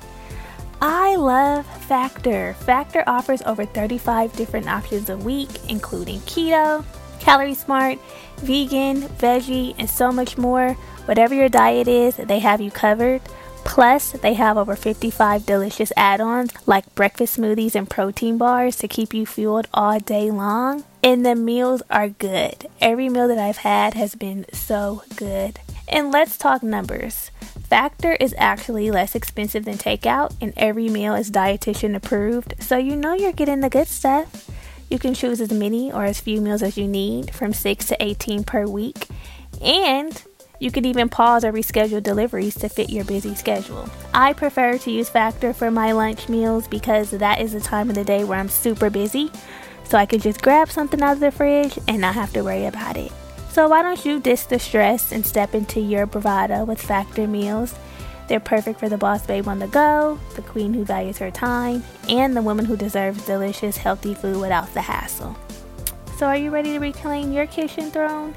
I 0.80 1.16
love 1.16 1.66
Factor. 1.86 2.54
Factor 2.60 3.02
offers 3.06 3.42
over 3.42 3.64
35 3.64 4.32
different 4.34 4.68
options 4.68 5.10
a 5.10 5.16
week, 5.16 5.48
including 5.68 6.20
keto, 6.20 6.84
calorie 7.18 7.54
smart, 7.54 7.98
vegan, 8.36 9.02
veggie, 9.02 9.74
and 9.78 9.90
so 9.90 10.12
much 10.12 10.38
more. 10.38 10.74
Whatever 11.06 11.34
your 11.34 11.48
diet 11.48 11.88
is, 11.88 12.16
they 12.16 12.38
have 12.38 12.60
you 12.60 12.70
covered. 12.70 13.22
Plus, 13.64 14.12
they 14.12 14.34
have 14.34 14.56
over 14.56 14.76
55 14.76 15.44
delicious 15.44 15.92
add 15.96 16.20
ons 16.20 16.52
like 16.66 16.94
breakfast 16.94 17.38
smoothies 17.38 17.74
and 17.74 17.90
protein 17.90 18.38
bars 18.38 18.76
to 18.76 18.88
keep 18.88 19.12
you 19.12 19.26
fueled 19.26 19.66
all 19.74 19.98
day 19.98 20.30
long. 20.30 20.84
And 21.08 21.24
the 21.24 21.34
meals 21.34 21.82
are 21.88 22.10
good. 22.10 22.66
Every 22.82 23.08
meal 23.08 23.28
that 23.28 23.38
I've 23.38 23.56
had 23.56 23.94
has 23.94 24.14
been 24.14 24.44
so 24.52 25.04
good. 25.16 25.58
And 25.88 26.12
let's 26.12 26.36
talk 26.36 26.62
numbers. 26.62 27.30
Factor 27.62 28.12
is 28.16 28.34
actually 28.36 28.90
less 28.90 29.14
expensive 29.14 29.64
than 29.64 29.78
takeout, 29.78 30.36
and 30.38 30.52
every 30.58 30.90
meal 30.90 31.14
is 31.14 31.30
dietitian 31.30 31.96
approved, 31.96 32.56
so 32.58 32.76
you 32.76 32.94
know 32.94 33.14
you're 33.14 33.32
getting 33.32 33.60
the 33.60 33.70
good 33.70 33.88
stuff. 33.88 34.50
You 34.90 34.98
can 34.98 35.14
choose 35.14 35.40
as 35.40 35.50
many 35.50 35.90
or 35.90 36.04
as 36.04 36.20
few 36.20 36.42
meals 36.42 36.62
as 36.62 36.76
you 36.76 36.86
need, 36.86 37.34
from 37.34 37.54
6 37.54 37.86
to 37.86 38.02
18 38.04 38.44
per 38.44 38.66
week. 38.66 39.06
And 39.62 40.22
you 40.60 40.70
can 40.70 40.84
even 40.84 41.08
pause 41.08 41.42
or 41.42 41.52
reschedule 41.54 42.02
deliveries 42.02 42.56
to 42.56 42.68
fit 42.68 42.90
your 42.90 43.06
busy 43.06 43.34
schedule. 43.34 43.88
I 44.12 44.34
prefer 44.34 44.76
to 44.76 44.90
use 44.90 45.08
Factor 45.08 45.54
for 45.54 45.70
my 45.70 45.92
lunch 45.92 46.28
meals 46.28 46.68
because 46.68 47.12
that 47.12 47.40
is 47.40 47.54
the 47.54 47.60
time 47.60 47.88
of 47.88 47.94
the 47.94 48.04
day 48.04 48.24
where 48.24 48.38
I'm 48.38 48.50
super 48.50 48.90
busy, 48.90 49.30
so 49.88 49.96
I 49.96 50.06
can 50.06 50.20
just 50.20 50.42
grab 50.42 50.70
something 50.70 51.02
out 51.02 51.14
of 51.14 51.20
the 51.20 51.30
fridge 51.30 51.78
and 51.88 52.00
not 52.00 52.14
have 52.14 52.32
to 52.34 52.42
worry 52.42 52.66
about 52.66 52.96
it. 52.96 53.10
So 53.50 53.68
why 53.68 53.82
don't 53.82 54.04
you 54.04 54.20
ditch 54.20 54.46
the 54.46 54.58
stress 54.58 55.10
and 55.10 55.24
step 55.24 55.54
into 55.54 55.80
your 55.80 56.06
bravado 56.06 56.64
with 56.64 56.80
Factor 56.80 57.26
meals? 57.26 57.74
They're 58.28 58.40
perfect 58.40 58.78
for 58.78 58.90
the 58.90 58.98
boss 58.98 59.26
babe 59.26 59.48
on 59.48 59.58
the 59.58 59.66
go, 59.68 60.20
the 60.36 60.42
queen 60.42 60.74
who 60.74 60.84
values 60.84 61.16
her 61.18 61.30
time, 61.30 61.82
and 62.10 62.36
the 62.36 62.42
woman 62.42 62.66
who 62.66 62.76
deserves 62.76 63.24
delicious, 63.24 63.78
healthy 63.78 64.14
food 64.14 64.38
without 64.38 64.72
the 64.74 64.82
hassle. 64.82 65.34
So 66.18 66.26
are 66.26 66.36
you 66.36 66.50
ready 66.50 66.72
to 66.72 66.78
reclaim 66.78 67.32
your 67.32 67.46
kitchen 67.46 67.90
throne? 67.90 68.34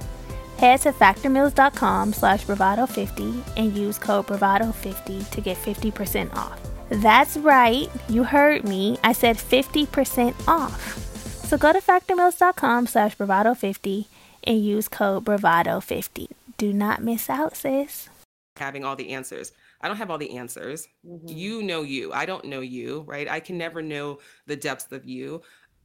Head 0.57 0.81
to 0.81 0.93
factormeals.com 0.93 2.13
slash 2.13 2.45
bravado50 2.45 3.43
and 3.57 3.75
use 3.75 3.97
code 3.97 4.27
bravado50 4.27 5.29
to 5.29 5.41
get 5.41 5.57
50% 5.57 6.33
off. 6.35 6.61
That's 6.89 7.35
right, 7.37 7.89
you 8.07 8.23
heard 8.23 8.63
me. 8.63 8.97
I 9.03 9.11
said 9.11 9.37
50% 9.37 10.47
off. 10.47 11.11
So 11.51 11.57
go 11.57 11.73
to 11.73 11.79
factormeals.com 11.79 12.87
slash 12.87 13.17
bravado50 13.17 14.05
and 14.45 14.63
use 14.63 14.87
code 14.87 15.25
bravado50. 15.25 16.29
Do 16.55 16.71
not 16.71 17.03
miss 17.03 17.29
out, 17.29 17.57
sis. 17.57 18.07
Having 18.55 18.85
all 18.85 18.95
the 18.95 19.09
answers. 19.09 19.51
I 19.81 19.89
don't 19.89 19.97
have 19.97 20.09
all 20.09 20.17
the 20.17 20.38
answers. 20.38 20.88
Mm-hmm. 21.05 21.28
You 21.28 21.61
know 21.61 21.82
you. 21.82 22.13
I 22.13 22.26
don't 22.26 22.45
know 22.45 22.61
you, 22.61 23.01
right? 23.01 23.28
I 23.28 23.41
can 23.41 23.57
never 23.57 23.82
know 23.82 24.19
the 24.47 24.55
depths 24.55 24.93
of 24.93 25.03
you 25.03 25.41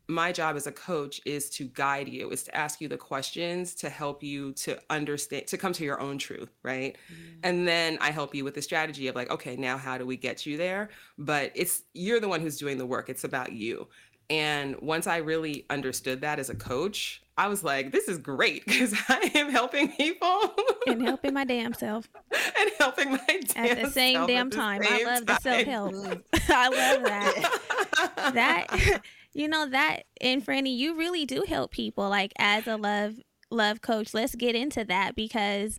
my 0.09 0.31
job 0.31 0.57
as 0.57 0.67
a 0.67 0.73
coach 0.73 1.21
is 1.25 1.51
to 1.51 1.65
guide 1.65 2.09
you 2.09 2.31
is 2.31 2.45
to 2.45 2.57
ask 2.57 2.81
you 2.81 2.89
the 2.89 2.97
questions 2.97 3.75
to 3.75 3.89
help 3.89 4.23
you 4.23 4.53
to 4.53 4.79
understand 4.89 5.47
to 5.47 5.57
come 5.57 5.73
to 5.73 5.85
your 5.85 6.01
own 6.01 6.17
truth 6.17 6.51
right 6.63 6.97
mm-hmm. 7.13 7.39
and 7.43 7.67
then 7.67 7.99
i 8.01 8.11
help 8.11 8.35
you 8.35 8.45
with 8.45 8.55
the 8.55 8.63
strategy 8.63 9.09
of 9.09 9.17
like 9.17 9.31
okay 9.31 9.57
now 9.57 9.77
how 9.77 9.99
do 9.99 10.07
we 10.07 10.17
get 10.17 10.47
you 10.47 10.57
there 10.57 10.91
but 11.19 11.51
it's 11.55 11.83
you're 11.93 12.21
the 12.21 12.29
one 12.29 12.41
who's 12.41 12.57
doing 12.57 12.79
the 12.79 12.87
work 12.87 13.09
it's 13.09 13.25
about 13.25 13.53
you 13.53 13.87
and 14.31 14.81
once 14.81 15.07
i 15.07 15.19
really 15.19 15.65
understood 15.71 16.21
that 16.21 16.39
as 16.39 16.51
a 16.51 16.55
coach 16.55 17.23
I 17.39 17.49
was 17.49 17.63
like, 17.63 17.93
this 17.93 18.09
is 18.09 18.19
great 18.19 18.65
because 18.67 18.95
I 19.09 19.31
am 19.35 19.51
helping 19.51 19.93
people 19.93 20.55
and 20.87 21.03
helping 21.03 21.35
my 21.35 21.45
damn 21.45 21.75
self 21.75 22.09
and 22.33 22.71
helping 22.79 23.13
my 23.13 23.41
damn 23.49 23.67
at 23.67 23.83
the 23.83 23.91
same 23.91 24.27
damn 24.27 24.51
the 24.51 24.57
time. 24.57 24.83
I 24.83 24.99
same 24.99 25.07
love 25.07 25.27
the 25.27 25.39
self 25.41 25.63
help. 25.65 25.95
I 26.49 26.69
love 26.69 27.03
that. 27.05 28.33
that 28.35 29.03
you 29.35 29.49
know 29.49 29.69
that 29.69 30.05
and 30.21 30.45
Franny, 30.45 30.75
you 30.75 30.97
really 30.97 31.27
do 31.27 31.45
help 31.47 31.73
people 31.73 32.09
like 32.09 32.33
as 32.39 32.67
a 32.67 32.77
love 32.77 33.15
love 33.51 33.83
coach. 33.83 34.15
Let's 34.15 34.35
get 34.35 34.55
into 34.55 34.85
that 34.85 35.15
because 35.15 35.79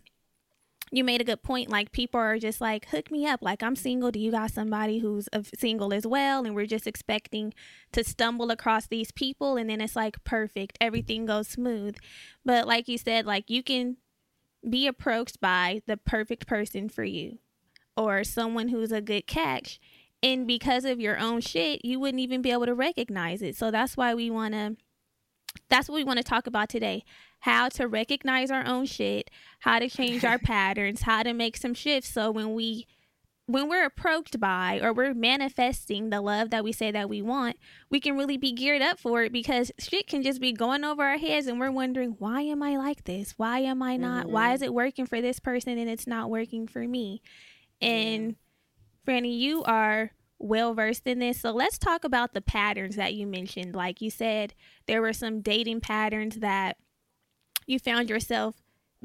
you 0.90 1.04
made 1.04 1.20
a 1.20 1.24
good 1.24 1.42
point. 1.42 1.70
Like 1.70 1.92
people 1.92 2.20
are 2.20 2.38
just 2.38 2.60
like, 2.60 2.88
hook 2.88 3.10
me 3.10 3.26
up. 3.26 3.40
Like 3.42 3.62
I'm 3.62 3.76
single. 3.76 4.10
Do 4.10 4.18
you 4.18 4.30
got 4.30 4.50
somebody 4.50 4.98
who's 4.98 5.28
single 5.56 5.92
as 5.92 6.06
well? 6.06 6.44
And 6.44 6.54
we're 6.54 6.66
just 6.66 6.86
expecting 6.86 7.54
to 7.92 8.04
stumble 8.04 8.50
across 8.50 8.86
these 8.86 9.10
people, 9.12 9.56
and 9.56 9.68
then 9.68 9.80
it's 9.80 9.96
like 9.96 10.22
perfect. 10.24 10.78
Everything 10.80 11.26
goes 11.26 11.48
smooth. 11.48 11.96
But 12.44 12.66
like 12.66 12.88
you 12.88 12.98
said, 12.98 13.26
like 13.26 13.50
you 13.50 13.62
can 13.62 13.96
be 14.68 14.86
approached 14.86 15.40
by 15.40 15.82
the 15.86 15.96
perfect 15.96 16.46
person 16.46 16.88
for 16.88 17.04
you, 17.04 17.38
or 17.96 18.24
someone 18.24 18.68
who's 18.68 18.92
a 18.92 19.00
good 19.00 19.26
catch, 19.26 19.78
and 20.22 20.46
because 20.46 20.84
of 20.84 21.00
your 21.00 21.18
own 21.18 21.40
shit, 21.40 21.84
you 21.84 22.00
wouldn't 22.00 22.20
even 22.20 22.42
be 22.42 22.50
able 22.50 22.66
to 22.66 22.74
recognize 22.74 23.42
it. 23.42 23.56
So 23.56 23.70
that's 23.70 23.96
why 23.96 24.14
we 24.14 24.30
want 24.30 24.54
to. 24.54 24.76
That's 25.70 25.88
what 25.88 25.96
we 25.96 26.04
want 26.04 26.18
to 26.18 26.24
talk 26.24 26.46
about 26.46 26.68
today 26.68 27.04
how 27.40 27.68
to 27.70 27.86
recognize 27.86 28.50
our 28.50 28.66
own 28.66 28.86
shit, 28.86 29.30
how 29.60 29.78
to 29.78 29.88
change 29.88 30.24
our 30.24 30.38
patterns, 30.38 31.02
how 31.02 31.22
to 31.22 31.32
make 31.32 31.56
some 31.56 31.74
shifts 31.74 32.08
so 32.08 32.30
when 32.30 32.54
we 32.54 32.86
when 33.48 33.66
we're 33.66 33.86
approached 33.86 34.38
by 34.38 34.78
or 34.82 34.92
we're 34.92 35.14
manifesting 35.14 36.10
the 36.10 36.20
love 36.20 36.50
that 36.50 36.62
we 36.62 36.70
say 36.70 36.90
that 36.90 37.08
we 37.08 37.22
want, 37.22 37.56
we 37.88 37.98
can 37.98 38.14
really 38.14 38.36
be 38.36 38.52
geared 38.52 38.82
up 38.82 38.98
for 38.98 39.22
it 39.22 39.32
because 39.32 39.72
shit 39.78 40.06
can 40.06 40.22
just 40.22 40.38
be 40.38 40.52
going 40.52 40.84
over 40.84 41.02
our 41.02 41.16
heads 41.16 41.46
and 41.46 41.58
we're 41.58 41.70
wondering, 41.70 42.14
why 42.18 42.42
am 42.42 42.62
I 42.62 42.76
like 42.76 43.04
this? 43.04 43.32
Why 43.38 43.60
am 43.60 43.82
I 43.82 43.96
not? 43.96 44.24
Mm-hmm. 44.24 44.34
Why 44.34 44.52
is 44.52 44.60
it 44.60 44.74
working 44.74 45.06
for 45.06 45.22
this 45.22 45.40
person 45.40 45.78
and 45.78 45.88
it's 45.88 46.06
not 46.06 46.28
working 46.28 46.68
for 46.68 46.86
me? 46.86 47.22
And 47.80 48.36
yeah. 49.06 49.14
Franny, 49.14 49.38
you 49.38 49.64
are 49.64 50.12
well 50.38 50.74
versed 50.74 51.06
in 51.06 51.18
this. 51.18 51.40
So 51.40 51.50
let's 51.50 51.78
talk 51.78 52.04
about 52.04 52.34
the 52.34 52.42
patterns 52.42 52.96
that 52.96 53.14
you 53.14 53.26
mentioned. 53.26 53.74
Like 53.74 54.02
you 54.02 54.10
said, 54.10 54.52
there 54.86 55.00
were 55.00 55.14
some 55.14 55.40
dating 55.40 55.80
patterns 55.80 56.36
that 56.36 56.76
you 57.68 57.78
found 57.78 58.10
yourself 58.10 58.56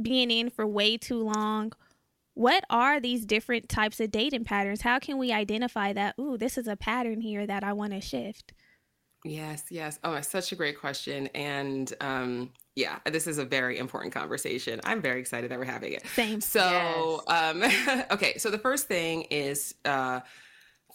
being 0.01 0.31
in 0.31 0.49
for 0.49 0.65
way 0.65 0.97
too 0.97 1.21
long. 1.21 1.73
What 2.33 2.63
are 2.69 2.99
these 2.99 3.25
different 3.25 3.69
types 3.69 3.99
of 3.99 4.09
dating 4.09 4.45
patterns? 4.45 4.81
How 4.81 4.97
can 4.97 5.19
we 5.19 5.31
identify 5.31 5.93
that, 5.93 6.15
ooh, 6.19 6.37
this 6.37 6.57
is 6.57 6.67
a 6.67 6.75
pattern 6.75 7.21
here 7.21 7.45
that 7.45 7.63
I 7.63 7.73
want 7.73 7.93
to 7.93 8.01
shift? 8.01 8.53
Yes, 9.23 9.65
yes. 9.69 9.99
Oh, 10.03 10.13
it's 10.15 10.27
such 10.27 10.51
a 10.51 10.55
great 10.55 10.79
question. 10.79 11.27
And 11.35 11.93
um, 12.01 12.51
yeah, 12.75 12.99
this 13.05 13.27
is 13.27 13.37
a 13.37 13.45
very 13.45 13.77
important 13.77 14.13
conversation. 14.13 14.81
I'm 14.83 15.01
very 15.01 15.19
excited 15.19 15.51
that 15.51 15.59
we're 15.59 15.65
having 15.65 15.93
it. 15.93 16.05
Same. 16.07 16.41
So, 16.41 17.21
yes. 17.29 17.89
um, 17.89 18.03
okay. 18.11 18.37
So 18.37 18.49
the 18.49 18.57
first 18.57 18.87
thing 18.87 19.23
is 19.23 19.75
uh, 19.85 20.21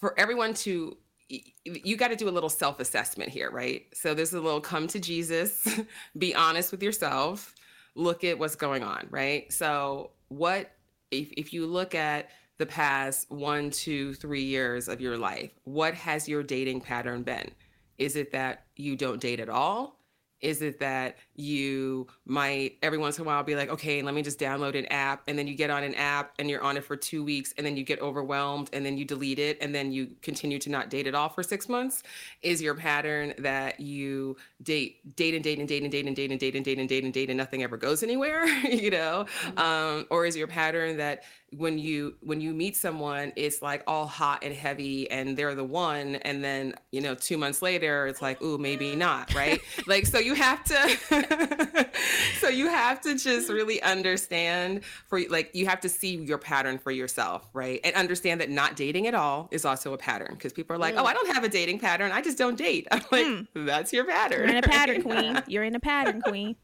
for 0.00 0.18
everyone 0.18 0.54
to 0.54 0.96
you 1.28 1.96
got 1.96 2.08
to 2.08 2.16
do 2.16 2.28
a 2.28 2.30
little 2.30 2.48
self 2.48 2.80
assessment 2.80 3.30
here, 3.30 3.50
right? 3.50 3.84
So 3.92 4.14
there's 4.14 4.32
a 4.32 4.40
little 4.40 4.60
come 4.60 4.86
to 4.88 4.98
Jesus, 4.98 5.66
be 6.18 6.34
honest 6.34 6.72
with 6.72 6.82
yourself, 6.82 7.54
look 7.94 8.24
at 8.24 8.38
what's 8.38 8.56
going 8.56 8.82
on, 8.82 9.06
right? 9.10 9.52
So, 9.52 10.10
what 10.28 10.72
if, 11.10 11.32
if 11.36 11.52
you 11.52 11.66
look 11.66 11.94
at 11.94 12.30
the 12.58 12.66
past 12.66 13.30
one, 13.30 13.70
two, 13.70 14.14
three 14.14 14.42
years 14.42 14.88
of 14.88 15.00
your 15.00 15.16
life, 15.16 15.50
what 15.64 15.94
has 15.94 16.28
your 16.28 16.42
dating 16.42 16.80
pattern 16.80 17.22
been? 17.22 17.50
Is 17.98 18.16
it 18.16 18.32
that 18.32 18.64
you 18.76 18.96
don't 18.96 19.20
date 19.20 19.40
at 19.40 19.48
all? 19.48 20.00
Is 20.40 20.62
it 20.62 20.78
that 20.80 21.16
you 21.38 22.08
might 22.26 22.76
every 22.82 22.98
once 22.98 23.16
in 23.16 23.22
a 23.22 23.26
while 23.26 23.44
be 23.44 23.54
like, 23.54 23.70
okay, 23.70 24.02
let 24.02 24.12
me 24.12 24.22
just 24.22 24.40
download 24.40 24.76
an 24.76 24.86
app, 24.86 25.22
and 25.28 25.38
then 25.38 25.46
you 25.46 25.54
get 25.54 25.70
on 25.70 25.84
an 25.84 25.94
app 25.94 26.32
and 26.38 26.50
you're 26.50 26.62
on 26.62 26.76
it 26.76 26.84
for 26.84 26.96
two 26.96 27.22
weeks, 27.22 27.54
and 27.56 27.64
then 27.64 27.76
you 27.76 27.84
get 27.84 28.00
overwhelmed, 28.00 28.68
and 28.72 28.84
then 28.84 28.98
you 28.98 29.04
delete 29.04 29.38
it, 29.38 29.56
and 29.60 29.72
then 29.72 29.92
you 29.92 30.08
continue 30.20 30.58
to 30.58 30.68
not 30.68 30.90
date 30.90 31.06
at 31.06 31.14
all 31.14 31.28
for 31.28 31.44
six 31.44 31.68
months? 31.68 32.02
Is 32.42 32.60
your 32.60 32.74
pattern 32.74 33.34
that 33.38 33.78
you 33.78 34.36
date, 34.62 35.16
date 35.16 35.34
and 35.34 35.44
date 35.44 35.60
and 35.60 35.68
date 35.68 35.82
and 35.82 35.92
date 35.92 36.06
and 36.06 36.16
date 36.16 36.30
and 36.30 36.40
date 36.40 36.54
and 36.56 36.64
date 36.64 36.78
and 36.78 36.88
date 36.88 37.04
and 37.04 37.12
date 37.12 37.30
and 37.30 37.38
nothing 37.38 37.62
ever 37.62 37.76
goes 37.76 38.02
anywhere? 38.02 38.44
you 38.68 38.90
know, 38.90 39.24
mm-hmm. 39.44 39.58
um, 39.58 40.06
or 40.10 40.26
is 40.26 40.36
your 40.36 40.48
pattern 40.48 40.96
that 40.96 41.22
when 41.56 41.78
you 41.78 42.14
when 42.20 42.40
you 42.40 42.52
meet 42.52 42.76
someone 42.76 43.32
it's 43.34 43.62
like 43.62 43.82
all 43.86 44.06
hot 44.06 44.44
and 44.44 44.54
heavy 44.54 45.10
and 45.10 45.36
they're 45.36 45.54
the 45.54 45.64
one 45.64 46.16
and 46.16 46.44
then 46.44 46.74
you 46.92 47.00
know 47.00 47.14
two 47.14 47.38
months 47.38 47.62
later 47.62 48.06
it's 48.06 48.20
like 48.20 48.40
ooh 48.42 48.58
maybe 48.58 48.94
not 48.94 49.32
right 49.34 49.60
like 49.86 50.04
so 50.04 50.18
you 50.18 50.34
have 50.34 50.62
to 50.62 50.76
so 52.40 52.48
you 52.48 52.68
have 52.68 53.00
to 53.00 53.16
just 53.16 53.48
really 53.48 53.82
understand 53.82 54.82
for 55.06 55.20
like 55.28 55.50
you 55.54 55.66
have 55.66 55.80
to 55.80 55.88
see 55.88 56.16
your 56.16 56.38
pattern 56.38 56.78
for 56.78 56.90
yourself 56.90 57.48
right? 57.52 57.80
And 57.84 57.94
understand 57.96 58.40
that 58.40 58.50
not 58.50 58.76
dating 58.76 59.06
at 59.06 59.14
all 59.14 59.48
is 59.50 59.64
also 59.64 59.92
a 59.92 59.98
pattern 59.98 60.34
because 60.34 60.52
people 60.52 60.74
are 60.76 60.78
like 60.78 60.94
mm. 60.94 61.00
oh 61.00 61.04
i 61.04 61.12
don't 61.12 61.32
have 61.34 61.44
a 61.44 61.48
dating 61.48 61.78
pattern. 61.78 62.12
I 62.12 62.20
just 62.20 62.38
don't 62.38 62.56
date. 62.56 62.86
I'm 62.92 63.02
like 63.10 63.26
mm. 63.26 63.46
that's 63.54 63.92
your 63.92 64.04
pattern. 64.04 64.48
You're 64.48 64.56
in 64.56 64.64
a 64.64 64.68
pattern 64.68 65.02
queen. 65.08 65.42
You're 65.46 65.64
in 65.64 65.74
a 65.74 65.80
pattern 65.80 66.20
queen. 66.22 66.56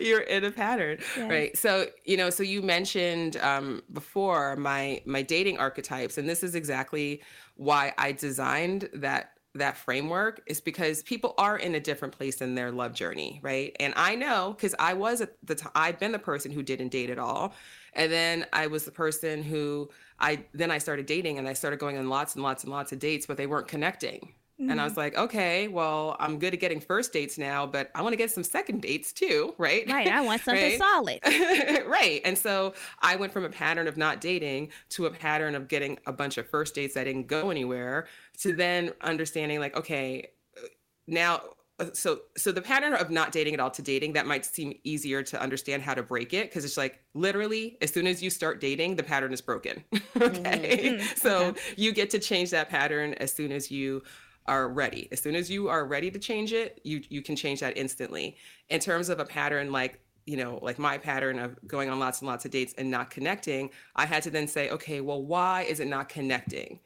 You're 0.00 0.20
in 0.20 0.44
a 0.44 0.50
pattern 0.50 0.98
yes. 1.16 1.30
right? 1.30 1.56
So 1.56 1.86
you 2.04 2.16
know 2.16 2.30
so 2.30 2.42
you 2.42 2.62
mentioned 2.62 3.36
um, 3.38 3.82
before 3.92 4.56
my 4.56 5.00
my 5.06 5.22
dating 5.22 5.58
archetypes 5.58 6.18
and 6.18 6.28
this 6.28 6.42
is 6.42 6.54
exactly 6.54 7.22
why 7.56 7.94
i 7.96 8.12
designed 8.12 8.88
that 8.92 9.35
that 9.56 9.76
framework 9.76 10.42
is 10.46 10.60
because 10.60 11.02
people 11.02 11.34
are 11.38 11.56
in 11.56 11.74
a 11.74 11.80
different 11.80 12.16
place 12.16 12.40
in 12.40 12.54
their 12.54 12.70
love 12.70 12.92
journey 12.92 13.40
right? 13.42 13.74
And 13.80 13.92
i 13.96 14.14
know 14.14 14.54
because 14.56 14.74
i 14.78 14.92
was 14.94 15.20
at 15.20 15.36
the 15.42 15.54
time 15.54 15.72
i've 15.74 15.98
been 15.98 16.12
the 16.12 16.18
person 16.18 16.50
who 16.50 16.62
didn't 16.62 16.88
date 16.88 17.10
at 17.10 17.18
all. 17.18 17.54
And 17.94 18.12
then 18.12 18.46
i 18.52 18.66
was 18.66 18.84
the 18.84 18.90
person 18.90 19.42
who 19.42 19.90
i 20.20 20.44
then 20.52 20.70
i 20.70 20.78
started 20.78 21.06
dating 21.06 21.38
and 21.38 21.48
i 21.48 21.52
started 21.52 21.78
going 21.78 21.98
on 21.98 22.08
lots 22.08 22.34
and 22.34 22.42
lots 22.42 22.64
and 22.64 22.72
lots 22.72 22.92
of 22.92 22.98
dates 22.98 23.26
but 23.26 23.36
they 23.36 23.46
weren't 23.46 23.68
connecting 23.68 24.32
Mm-hmm. 24.60 24.70
And 24.70 24.80
I 24.80 24.84
mm-hmm. 24.84 24.90
was 24.90 24.96
like, 24.96 25.18
okay, 25.18 25.68
well, 25.68 26.16
I'm 26.18 26.38
good 26.38 26.54
at 26.54 26.60
getting 26.60 26.80
first 26.80 27.12
dates 27.12 27.36
now, 27.36 27.66
but 27.66 27.90
I 27.94 28.00
want 28.00 28.14
to 28.14 28.16
get 28.16 28.30
some 28.30 28.42
second 28.42 28.80
dates 28.80 29.12
too, 29.12 29.54
right? 29.58 29.84
Right. 29.86 30.08
I 30.08 30.22
want 30.22 30.40
something 30.44 30.78
solid. 30.78 31.20
right. 31.86 32.22
And 32.24 32.38
so 32.38 32.72
I 33.00 33.16
went 33.16 33.32
from 33.32 33.44
a 33.44 33.50
pattern 33.50 33.86
of 33.86 33.98
not 33.98 34.22
dating 34.22 34.70
to 34.90 35.06
a 35.06 35.10
pattern 35.10 35.54
of 35.54 35.68
getting 35.68 35.98
a 36.06 36.12
bunch 36.12 36.38
of 36.38 36.48
first 36.48 36.74
dates 36.74 36.94
that 36.94 37.04
didn't 37.04 37.26
go 37.26 37.50
anywhere 37.50 38.06
to 38.38 38.54
then 38.54 38.92
understanding, 39.02 39.60
like, 39.60 39.76
okay, 39.76 40.28
now 41.06 41.42
uh, 41.78 41.86
so 41.92 42.20
so 42.38 42.50
the 42.50 42.62
pattern 42.62 42.94
of 42.94 43.10
not 43.10 43.32
dating 43.32 43.52
at 43.52 43.60
all 43.60 43.70
to 43.70 43.82
dating 43.82 44.14
that 44.14 44.26
might 44.26 44.46
seem 44.46 44.72
easier 44.82 45.22
to 45.22 45.40
understand 45.40 45.82
how 45.82 45.92
to 45.92 46.02
break 46.02 46.32
it 46.32 46.48
because 46.48 46.64
it's 46.64 46.78
like 46.78 47.02
literally 47.12 47.76
as 47.82 47.92
soon 47.92 48.06
as 48.06 48.22
you 48.22 48.30
start 48.30 48.62
dating 48.62 48.96
the 48.96 49.02
pattern 49.02 49.30
is 49.30 49.42
broken 49.42 49.84
okay 50.16 50.96
mm-hmm. 50.96 51.16
so 51.16 51.48
okay. 51.48 51.60
you 51.76 51.92
get 51.92 52.08
to 52.08 52.18
change 52.18 52.50
that 52.50 52.70
pattern 52.70 53.12
as 53.14 53.30
soon 53.30 53.52
as 53.52 53.70
you 53.70 54.02
are 54.48 54.68
ready. 54.68 55.08
As 55.12 55.20
soon 55.20 55.34
as 55.34 55.50
you 55.50 55.68
are 55.68 55.84
ready 55.86 56.10
to 56.10 56.18
change 56.18 56.52
it, 56.52 56.80
you 56.84 57.02
you 57.08 57.22
can 57.22 57.36
change 57.36 57.60
that 57.60 57.76
instantly. 57.76 58.36
In 58.68 58.80
terms 58.80 59.08
of 59.08 59.20
a 59.20 59.24
pattern 59.24 59.72
like 59.72 60.00
you 60.26 60.36
know, 60.36 60.58
like 60.60 60.78
my 60.78 60.98
pattern 60.98 61.38
of 61.38 61.56
going 61.68 61.88
on 61.88 62.00
lots 62.00 62.20
and 62.20 62.28
lots 62.28 62.44
of 62.44 62.50
dates 62.50 62.74
and 62.76 62.90
not 62.90 63.10
connecting, 63.10 63.70
I 63.94 64.06
had 64.06 64.24
to 64.24 64.30
then 64.30 64.48
say, 64.48 64.70
okay, 64.70 65.00
well, 65.00 65.22
why 65.22 65.62
is 65.62 65.78
it 65.78 65.86
not 65.86 66.08
connecting? 66.08 66.80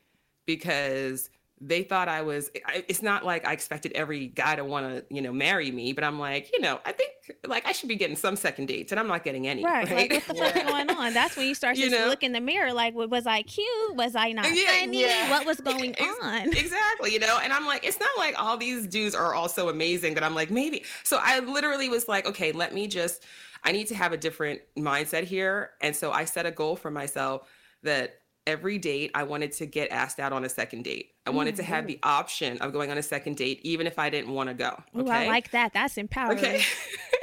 Because 0.45 1.31
they 1.63 1.83
thought 1.83 2.09
I 2.09 2.23
was, 2.23 2.51
it's 2.89 3.03
not 3.03 3.25
like 3.25 3.47
I 3.47 3.53
expected 3.53 3.93
every 3.93 4.29
guy 4.29 4.57
to 4.57 4.65
want 4.65 4.87
to, 4.87 5.15
you 5.15 5.21
know, 5.21 5.31
marry 5.31 5.71
me, 5.71 5.93
but 5.93 6.05
I'm 6.05 6.19
like, 6.19 6.51
you 6.55 6.61
know, 6.61 6.81
I 6.87 6.93
think 6.93 7.13
like 7.47 7.67
I 7.67 7.73
should 7.73 7.89
be 7.91 7.97
getting 7.97 8.17
some 8.17 8.35
second 8.37 8.67
dates 8.67 8.93
and 8.93 8.99
I'm 8.99 9.07
not 9.07 9.25
getting 9.25 9.47
any. 9.47 9.63
Right. 9.63 9.89
right? 9.91 10.11
Like, 10.11 10.27
what 10.27 10.39
the 10.39 10.43
fuck 10.43 10.67
going 10.67 10.91
on? 10.91 11.13
That's 11.13 11.37
when 11.37 11.47
you 11.47 11.55
start 11.55 11.77
to 11.77 12.07
look 12.07 12.23
in 12.23 12.33
the 12.33 12.41
mirror 12.41 12.73
like, 12.73 12.95
was 12.95 13.27
I 13.27 13.43
cute? 13.43 13.95
Was 13.95 14.17
I 14.17 14.33
not 14.33 14.47
yeah, 14.55 14.81
funny? 14.81 15.03
Yeah. 15.03 15.31
What 15.31 15.45
was 15.45 15.61
going 15.61 15.95
on? 16.23 16.49
Exactly. 16.49 17.13
You 17.13 17.19
know, 17.19 17.39
and 17.43 17.53
I'm 17.53 17.67
like, 17.67 17.85
it's 17.85 18.01
not 18.01 18.11
like 18.17 18.35
all 18.41 18.57
these 18.57 18.87
dudes 18.87 19.15
are 19.15 19.35
also 19.35 19.69
amazing 19.69 20.15
that 20.15 20.25
I'm 20.25 20.35
like, 20.35 20.51
maybe. 20.51 20.85
So 21.05 21.19
I 21.21 21.41
literally 21.41 21.91
was 21.91 22.09
like, 22.09 22.27
okay, 22.27 22.53
let 22.53 22.73
me 22.73 22.87
just, 22.87 23.25
I 23.65 23.73
need 23.73 23.89
to 23.89 23.95
have 23.95 24.13
a 24.15 24.17
different 24.17 24.63
mindset 24.79 25.25
here. 25.25 25.73
And 25.83 25.95
so 25.95 26.11
I 26.11 26.25
set 26.25 26.47
a 26.47 26.51
goal 26.51 26.75
for 26.77 26.91
myself 26.91 27.47
that 27.83 28.20
every 28.47 28.79
date 28.79 29.11
I 29.15 29.23
wanted 29.25 29.53
to 29.53 29.67
get 29.67 29.91
asked 29.91 30.19
out 30.19 30.33
on 30.33 30.45
a 30.45 30.49
second 30.49 30.85
date. 30.85 31.13
I 31.27 31.31
wanted 31.31 31.55
mm-hmm. 31.55 31.59
to 31.59 31.65
have 31.65 31.87
the 31.87 31.95
mm-hmm. 31.95 32.09
option 32.09 32.59
of 32.59 32.73
going 32.73 32.91
on 32.91 32.99
a 32.99 33.03
second 33.03 33.37
date, 33.37 33.61
even 33.63 33.87
if 33.87 33.99
I 33.99 34.11
didn't 34.11 34.33
want 34.33 34.49
to 34.49 34.55
go. 34.55 34.83
Okay? 34.97 35.09
Ooh, 35.09 35.13
I 35.13 35.27
like 35.27 35.51
that. 35.51 35.73
That's 35.73 35.97
empowering. 35.97 36.39
Okay. 36.39 36.63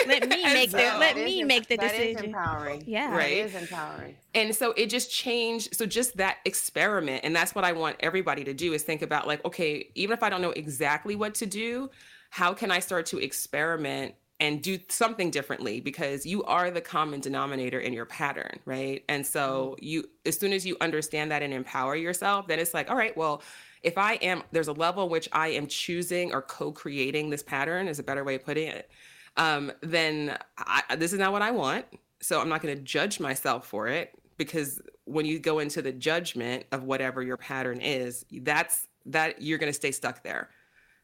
let 0.07 0.28
me 0.30 0.43
make 0.53 0.72
so, 0.72 0.78
the 0.78 0.84
let 0.97 1.15
me 1.15 1.41
is, 1.41 1.47
make 1.47 1.68
the 1.68 1.78
that 1.78 1.91
decision. 1.91 2.13
That 2.13 2.20
is 2.20 2.26
empowering. 2.26 2.84
Yeah. 2.86 3.15
Right. 3.15 3.38
It 3.38 3.45
is 3.47 3.55
empowering. 3.55 4.15
And 4.34 4.55
so 4.55 4.72
it 4.74 4.89
just 4.89 5.11
changed. 5.11 5.76
So 5.76 5.86
just 5.86 6.18
that 6.18 6.38
experiment, 6.45 7.22
and 7.24 7.36
that's 7.36 7.55
what 7.55 7.65
I 7.65 7.74
want 7.74 7.97
everybody 7.99 8.43
to 8.45 8.53
do 8.53 8.74
is 8.74 8.84
think 8.84 9.01
about 9.01 9.28
like, 9.28 9.43
okay, 9.45 9.89
even 9.95 10.13
if 10.13 10.24
I 10.24 10.30
don't 10.30 10.41
know 10.41 10.51
exactly 10.51 11.15
what 11.15 11.36
to 11.36 11.45
do, 11.45 11.89
how 12.30 12.53
can 12.53 12.72
I 12.72 12.80
start 12.80 13.07
to 13.07 13.18
experiment 13.18 14.15
and 14.39 14.61
do 14.61 14.77
something 14.89 15.31
differently 15.31 15.79
because 15.81 16.25
you 16.25 16.43
are 16.43 16.69
the 16.69 16.81
common 16.81 17.19
denominator 17.19 17.79
in 17.79 17.91
your 17.93 18.05
pattern, 18.05 18.59
right? 18.65 19.03
And 19.09 19.25
so 19.25 19.75
mm-hmm. 19.77 19.85
you 19.85 20.09
as 20.25 20.38
soon 20.38 20.53
as 20.53 20.65
you 20.65 20.77
understand 20.81 21.31
that 21.31 21.41
and 21.41 21.53
empower 21.53 21.95
yourself, 21.95 22.47
then 22.47 22.59
it's 22.59 22.73
like, 22.73 22.89
all 22.89 22.97
right, 22.97 23.15
well, 23.17 23.41
if 23.83 23.97
I 23.97 24.13
am 24.15 24.43
there's 24.51 24.67
a 24.67 24.73
level 24.73 25.05
in 25.05 25.09
which 25.09 25.29
I 25.31 25.49
am 25.49 25.67
choosing 25.67 26.33
or 26.33 26.41
co-creating 26.41 27.29
this 27.29 27.43
pattern 27.43 27.88
is 27.88 27.99
a 27.99 28.03
better 28.03 28.23
way 28.23 28.35
of 28.35 28.45
putting 28.45 28.67
it. 28.67 28.89
um, 29.38 29.71
then 29.81 30.38
I, 30.57 30.95
this 30.97 31.13
is 31.13 31.19
not 31.19 31.31
what 31.31 31.41
I 31.41 31.51
want. 31.51 31.85
So 32.21 32.41
I'm 32.41 32.49
not 32.49 32.61
going 32.61 32.75
to 32.75 32.81
judge 32.81 33.19
myself 33.19 33.67
for 33.67 33.88
it 33.88 34.13
because 34.38 34.81
when 35.05 35.25
you 35.25 35.39
go 35.39 35.59
into 35.59 35.81
the 35.81 35.91
judgment 35.91 36.65
of 36.71 36.83
whatever 36.83 37.21
your 37.21 37.38
pattern 37.38 37.79
is, 37.79 38.25
that's 38.41 38.88
that 39.05 39.41
you're 39.41 39.59
going 39.59 39.69
to 39.69 39.75
stay 39.75 39.91
stuck 39.91 40.23
there. 40.23 40.49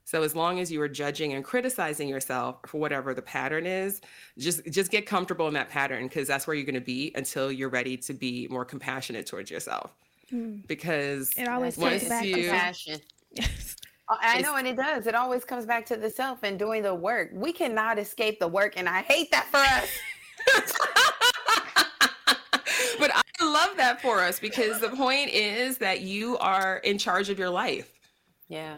So 0.05 0.21
as 0.21 0.35
long 0.35 0.59
as 0.59 0.71
you 0.71 0.81
are 0.81 0.89
judging 0.89 1.33
and 1.33 1.43
criticizing 1.43 2.09
yourself 2.09 2.57
for 2.65 2.79
whatever 2.79 3.13
the 3.13 3.21
pattern 3.21 3.65
is, 3.65 4.01
just 4.37 4.65
just 4.69 4.91
get 4.91 5.05
comfortable 5.05 5.47
in 5.47 5.53
that 5.53 5.69
pattern 5.69 6.07
because 6.07 6.27
that's 6.27 6.45
where 6.45 6.55
you're 6.55 6.65
going 6.65 6.75
to 6.75 6.81
be 6.81 7.11
until 7.15 7.51
you're 7.51 7.69
ready 7.69 7.95
to 7.97 8.13
be 8.13 8.47
more 8.49 8.65
compassionate 8.65 9.25
towards 9.25 9.49
yourself. 9.49 9.93
Mm. 10.31 10.67
Because 10.67 11.31
It 11.37 11.47
always 11.47 11.77
once 11.77 11.99
comes 11.99 12.09
back 12.09 12.25
you- 12.25 12.35
to 12.35 12.41
compassion. 12.43 12.99
Yes. 13.31 13.75
Oh, 14.09 14.17
I 14.19 14.41
know, 14.41 14.57
and 14.57 14.67
it 14.67 14.75
does. 14.75 15.07
It 15.07 15.15
always 15.15 15.45
comes 15.45 15.65
back 15.65 15.85
to 15.85 15.95
the 15.95 16.09
self 16.09 16.43
and 16.43 16.59
doing 16.59 16.83
the 16.83 16.93
work. 16.93 17.29
We 17.31 17.53
cannot 17.53 17.97
escape 17.97 18.37
the 18.37 18.49
work, 18.49 18.73
and 18.75 18.89
I 18.89 19.01
hate 19.01 19.31
that 19.31 19.47
for 19.49 19.59
us. 19.59 19.89
but 22.99 23.11
I 23.15 23.21
love 23.41 23.77
that 23.77 24.01
for 24.01 24.19
us 24.19 24.41
because 24.41 24.81
the 24.81 24.89
point 24.89 25.29
is 25.29 25.77
that 25.77 26.01
you 26.01 26.37
are 26.39 26.79
in 26.79 26.97
charge 26.97 27.29
of 27.29 27.39
your 27.39 27.49
life. 27.49 27.93
Yeah, 28.49 28.75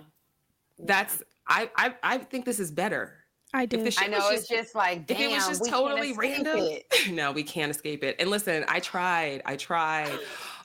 That's 0.80 1.24
I 1.48 1.70
I, 1.76 1.96
I 2.04 2.18
think 2.20 2.46
this 2.46 2.60
is 2.60 2.72
better. 2.72 3.14
I 3.54 3.66
do. 3.66 3.78
I 3.98 4.08
know. 4.08 4.18
was 4.18 4.40
It's 4.40 4.48
just- 4.50 4.50
just 4.50 4.76
like, 4.76 5.08
damn, 5.08 5.18
if 5.18 5.24
it 5.24 5.34
was 5.34 5.48
just 5.48 5.62
we 5.62 5.70
can't 5.70 5.82
totally 5.82 6.10
escape 6.12 6.46
random, 6.46 6.58
it. 6.60 6.86
no, 7.12 7.32
we 7.32 7.42
can't 7.44 7.72
escape 7.72 8.04
it. 8.04 8.18
And 8.20 8.30
listen, 8.30 8.66
I 8.68 8.82
tried. 8.82 9.42
I 9.46 9.56
tried. 9.56 10.12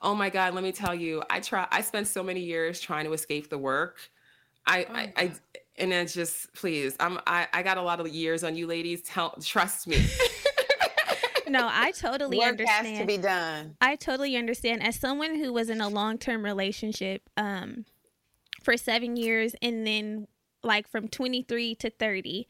Oh 0.02 0.12
my 0.14 0.28
God, 0.28 0.54
let 0.54 0.64
me 0.64 0.72
tell 0.72 0.94
you, 0.94 1.22
I 1.30 1.38
try. 1.38 1.68
I 1.70 1.82
spent 1.82 2.08
so 2.08 2.22
many 2.24 2.40
years 2.40 2.80
trying 2.80 3.04
to 3.04 3.12
escape 3.12 3.48
the 3.48 3.58
work. 3.58 3.98
I, 4.66 4.84
Oh 4.88 4.94
I, 4.94 5.12
I 5.16 5.32
and 5.76 5.92
it's 5.92 6.12
just 6.14 6.52
please. 6.54 6.96
I'm. 6.98 7.20
I, 7.28 7.46
I 7.52 7.62
got 7.62 7.78
a 7.78 7.82
lot 7.82 8.00
of 8.00 8.08
years 8.08 8.42
on 8.42 8.56
you, 8.56 8.66
ladies. 8.66 9.02
Tell, 9.02 9.36
trust 9.40 9.86
me. 9.86 10.04
no, 11.48 11.68
I 11.70 11.90
totally 11.96 12.38
Work 12.38 12.48
understand. 12.48 12.86
has 12.88 12.98
to 12.98 13.06
be 13.06 13.16
done. 13.18 13.76
I 13.80 13.94
totally 13.96 14.36
understand. 14.36 14.82
As 14.82 14.96
someone 14.98 15.36
who 15.36 15.52
was 15.52 15.70
in 15.70 15.80
a 15.80 15.88
long 15.88 16.18
term 16.18 16.44
relationship 16.44 17.22
um, 17.36 17.84
for 18.62 18.76
seven 18.76 19.16
years 19.16 19.54
and 19.62 19.86
then 19.86 20.26
like 20.62 20.88
from 20.88 21.08
23 21.08 21.74
to 21.76 21.90
30, 21.90 22.48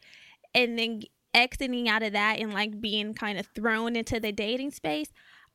and 0.54 0.78
then 0.78 1.02
exiting 1.32 1.88
out 1.88 2.02
of 2.02 2.12
that 2.12 2.38
and 2.38 2.52
like 2.52 2.80
being 2.80 3.14
kind 3.14 3.38
of 3.38 3.46
thrown 3.54 3.96
into 3.96 4.18
the 4.18 4.32
dating 4.32 4.72
space, 4.72 5.12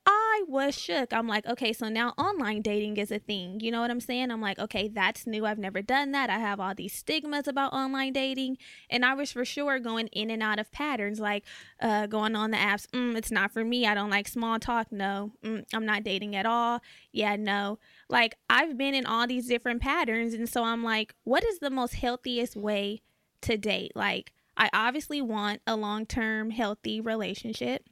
I 0.07 0.43
was 0.47 0.77
shook. 0.77 1.13
I'm 1.13 1.27
like, 1.27 1.47
okay, 1.47 1.73
so 1.73 1.89
now 1.89 2.09
online 2.17 2.61
dating 2.61 2.97
is 2.97 3.11
a 3.11 3.17
thing. 3.17 3.59
You 3.59 3.71
know 3.71 3.81
what 3.81 3.89
I'm 3.89 3.99
saying? 3.99 4.29
I'm 4.29 4.41
like, 4.41 4.59
okay, 4.59 4.87
that's 4.87 5.25
new. 5.25 5.45
I've 5.47 5.57
never 5.57 5.81
done 5.81 6.11
that. 6.11 6.29
I 6.29 6.37
have 6.37 6.59
all 6.59 6.75
these 6.75 6.93
stigmas 6.93 7.47
about 7.47 7.73
online 7.73 8.13
dating. 8.13 8.57
And 8.89 9.03
I 9.03 9.15
was 9.15 9.31
for 9.31 9.43
sure 9.43 9.79
going 9.79 10.07
in 10.07 10.29
and 10.29 10.43
out 10.43 10.59
of 10.59 10.71
patterns, 10.71 11.19
like 11.19 11.43
uh, 11.81 12.05
going 12.05 12.35
on 12.35 12.51
the 12.51 12.57
apps. 12.57 12.85
Mm, 12.87 13.15
it's 13.15 13.31
not 13.31 13.51
for 13.51 13.63
me. 13.63 13.87
I 13.87 13.95
don't 13.95 14.11
like 14.11 14.27
small 14.27 14.59
talk. 14.59 14.91
No, 14.91 15.31
mm, 15.43 15.65
I'm 15.73 15.85
not 15.85 16.03
dating 16.03 16.35
at 16.35 16.45
all. 16.45 16.81
Yeah, 17.11 17.35
no. 17.35 17.79
Like 18.09 18.35
I've 18.49 18.77
been 18.77 18.93
in 18.93 19.05
all 19.05 19.27
these 19.27 19.47
different 19.47 19.81
patterns. 19.81 20.33
And 20.33 20.47
so 20.47 20.63
I'm 20.63 20.83
like, 20.83 21.15
what 21.23 21.43
is 21.43 21.59
the 21.59 21.69
most 21.69 21.95
healthiest 21.95 22.55
way 22.55 23.01
to 23.41 23.57
date? 23.57 23.91
Like, 23.95 24.33
I 24.57 24.69
obviously 24.73 25.21
want 25.21 25.61
a 25.67 25.75
long 25.75 26.05
term, 26.05 26.51
healthy 26.51 27.01
relationship. 27.01 27.85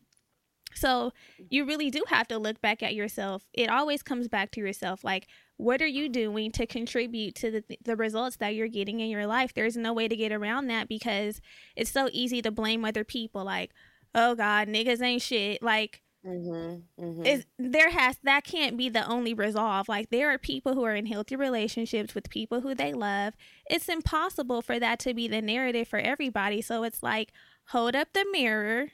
So 0.76 1.12
you 1.50 1.66
really 1.66 1.90
do 1.90 2.04
have 2.08 2.28
to 2.30 2.38
look 2.38 2.62
back 2.62 2.82
at 2.82 2.96
yourself. 2.96 3.44
It 3.54 3.70
always 3.70 4.02
comes 4.02 4.28
back 4.28 4.52
to 4.52 4.60
yourself. 4.60 5.04
Like, 5.04 5.28
what 5.58 5.82
are 5.82 5.88
you 5.88 6.10
doing 6.10 6.52
to 6.54 6.66
contribute 6.66 7.36
to 7.36 7.52
the, 7.52 7.64
the 7.84 7.96
results 7.96 8.38
that 8.38 8.56
you're 8.56 8.68
getting 8.68 9.00
in 9.00 9.10
your 9.10 9.28
life? 9.28 9.54
There's 9.54 9.78
no 9.78 9.94
way 9.94 10.08
to 10.08 10.16
get 10.16 10.32
around 10.32 10.68
that 10.68 10.88
because 10.88 11.42
it's 11.76 11.92
so 11.92 12.10
easy 12.12 12.42
to 12.42 12.52
blame 12.52 12.86
other 12.86 13.04
people. 13.04 13.44
Like, 13.44 13.72
oh 14.16 14.36
God, 14.36 14.68
niggas 14.68 15.02
ain't 15.02 15.22
shit. 15.22 15.62
Like, 15.62 16.02
Mm-hmm, 16.26 17.04
mm-hmm. 17.04 17.26
is 17.26 17.46
there 17.60 17.90
has 17.90 18.18
that 18.24 18.46
can't 18.46 18.78
be 18.78 18.88
the 18.88 19.06
only 19.06 19.34
resolve 19.34 19.90
like 19.90 20.10
there 20.10 20.32
are 20.34 20.38
people 20.38 20.74
who 20.74 20.84
are 20.86 20.96
in 20.96 21.06
healthy 21.06 21.36
relationships 21.36 22.16
with 22.16 22.30
people 22.30 22.62
who 22.62 22.74
they 22.74 22.94
love 22.94 23.34
it's 23.70 23.90
impossible 23.90 24.62
for 24.62 24.80
that 24.80 25.00
to 25.00 25.14
be 25.14 25.28
the 25.28 25.42
narrative 25.42 25.86
for 25.86 26.00
everybody 26.00 26.62
so 26.62 26.84
it's 26.84 27.04
like 27.04 27.34
hold 27.68 27.94
up 27.94 28.08
the 28.14 28.26
mirror 28.32 28.88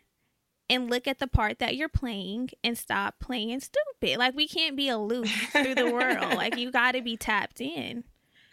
and 0.72 0.90
look 0.90 1.08
at 1.08 1.20
the 1.20 1.28
part 1.28 1.60
that 1.60 1.76
you're 1.76 1.88
playing 1.88 2.50
and 2.64 2.76
stop 2.80 3.20
playing 3.20 3.60
stupid 3.60 4.18
like 4.18 4.36
we 4.36 4.48
can't 4.48 4.76
be 4.76 4.90
aloof 4.90 5.30
through 5.52 5.76
the 5.76 5.92
world 5.92 6.34
like 6.34 6.58
you 6.58 6.72
got 6.72 6.94
to 6.94 7.02
be 7.04 7.16
tapped 7.16 7.62
in 7.62 8.04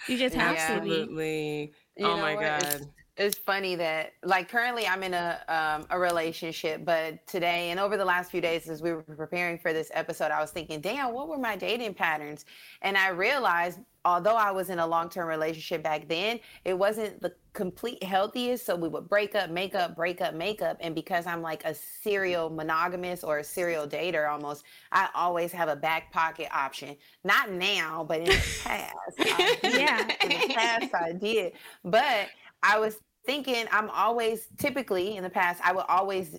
you 0.07 0.19
just 0.19 0.35
have 0.35 0.55
Yeah. 0.55 0.75
to 0.75 0.81
be 0.83 0.91
Absolutely. 0.91 1.73
Oh 2.01 2.03
know 2.03 2.17
my 2.19 2.35
what? 2.35 2.45
God. 2.45 2.63
It's- 2.63 2.87
it's 3.17 3.39
funny 3.39 3.75
that 3.77 4.13
like 4.25 4.49
currently 4.49 4.87
I'm 4.87 5.03
in 5.03 5.15
a 5.15 5.41
um, 5.49 5.87
a 5.91 5.99
relationship, 5.99 6.85
but 6.85 7.27
today 7.27 7.71
and 7.71 7.81
over 7.81 7.97
the 7.97 8.05
last 8.05 8.31
few 8.31 8.43
days 8.43 8.69
as 8.69 8.83
we 8.83 8.93
were 8.93 9.03
preparing 9.03 9.59
for 9.59 9.73
this 9.73 9.91
episode, 9.95 10.31
I 10.31 10.41
was 10.41 10.51
thinking, 10.51 10.81
damn, 10.81 11.15
what 11.15 11.29
were 11.29 11.39
my 11.39 11.57
dating 11.57 11.95
patterns? 11.95 12.45
And 12.83 12.97
I 12.97 13.09
realized, 13.09 13.79
although 14.05 14.37
I 14.37 14.51
was 14.51 14.69
in 14.69 14.81
a 14.81 14.87
long 14.87 15.09
term 15.09 15.29
relationship 15.29 15.83
back 15.83 16.09
then, 16.09 16.41
it 16.67 16.75
wasn't 16.79 17.23
the 17.23 17.33
complete 17.55 18.03
healthiest. 18.03 18.67
So 18.67 18.77
we 18.77 18.89
would 18.89 19.09
break 19.09 19.35
up, 19.35 19.49
make 19.49 19.75
up, 19.75 19.97
break 19.97 20.21
up, 20.21 20.35
make 20.35 20.61
up, 20.61 20.77
and 20.81 20.95
because 20.95 21.27
I'm 21.27 21.41
like 21.41 21.65
a 21.65 21.75
serial 21.75 22.51
monogamous 22.51 23.25
or 23.25 23.39
a 23.39 23.45
serial 23.45 23.87
dater 23.87 24.31
almost, 24.31 24.65
I 24.93 25.09
always 25.15 25.53
have 25.53 25.71
a 25.71 25.77
back 25.77 26.13
pocket 26.13 26.49
option. 26.55 26.97
Not 27.25 27.51
now, 27.51 28.05
but 28.07 28.19
in 28.19 28.27
the 28.27 28.33
past, 28.63 28.93
I. 29.19 29.57
Yeah. 29.63 30.07
in 30.23 30.29
the 30.29 30.55
past 30.55 30.95
I 30.95 31.13
did, 31.13 31.55
but 31.83 32.29
I 32.63 32.79
was 32.79 33.01
thinking 33.27 33.67
I'm 33.71 33.91
always 33.91 34.49
typically 34.59 35.17
in 35.17 35.23
the 35.23 35.31
past 35.31 35.61
I 35.65 35.73
would 35.73 35.87
always 35.89 36.39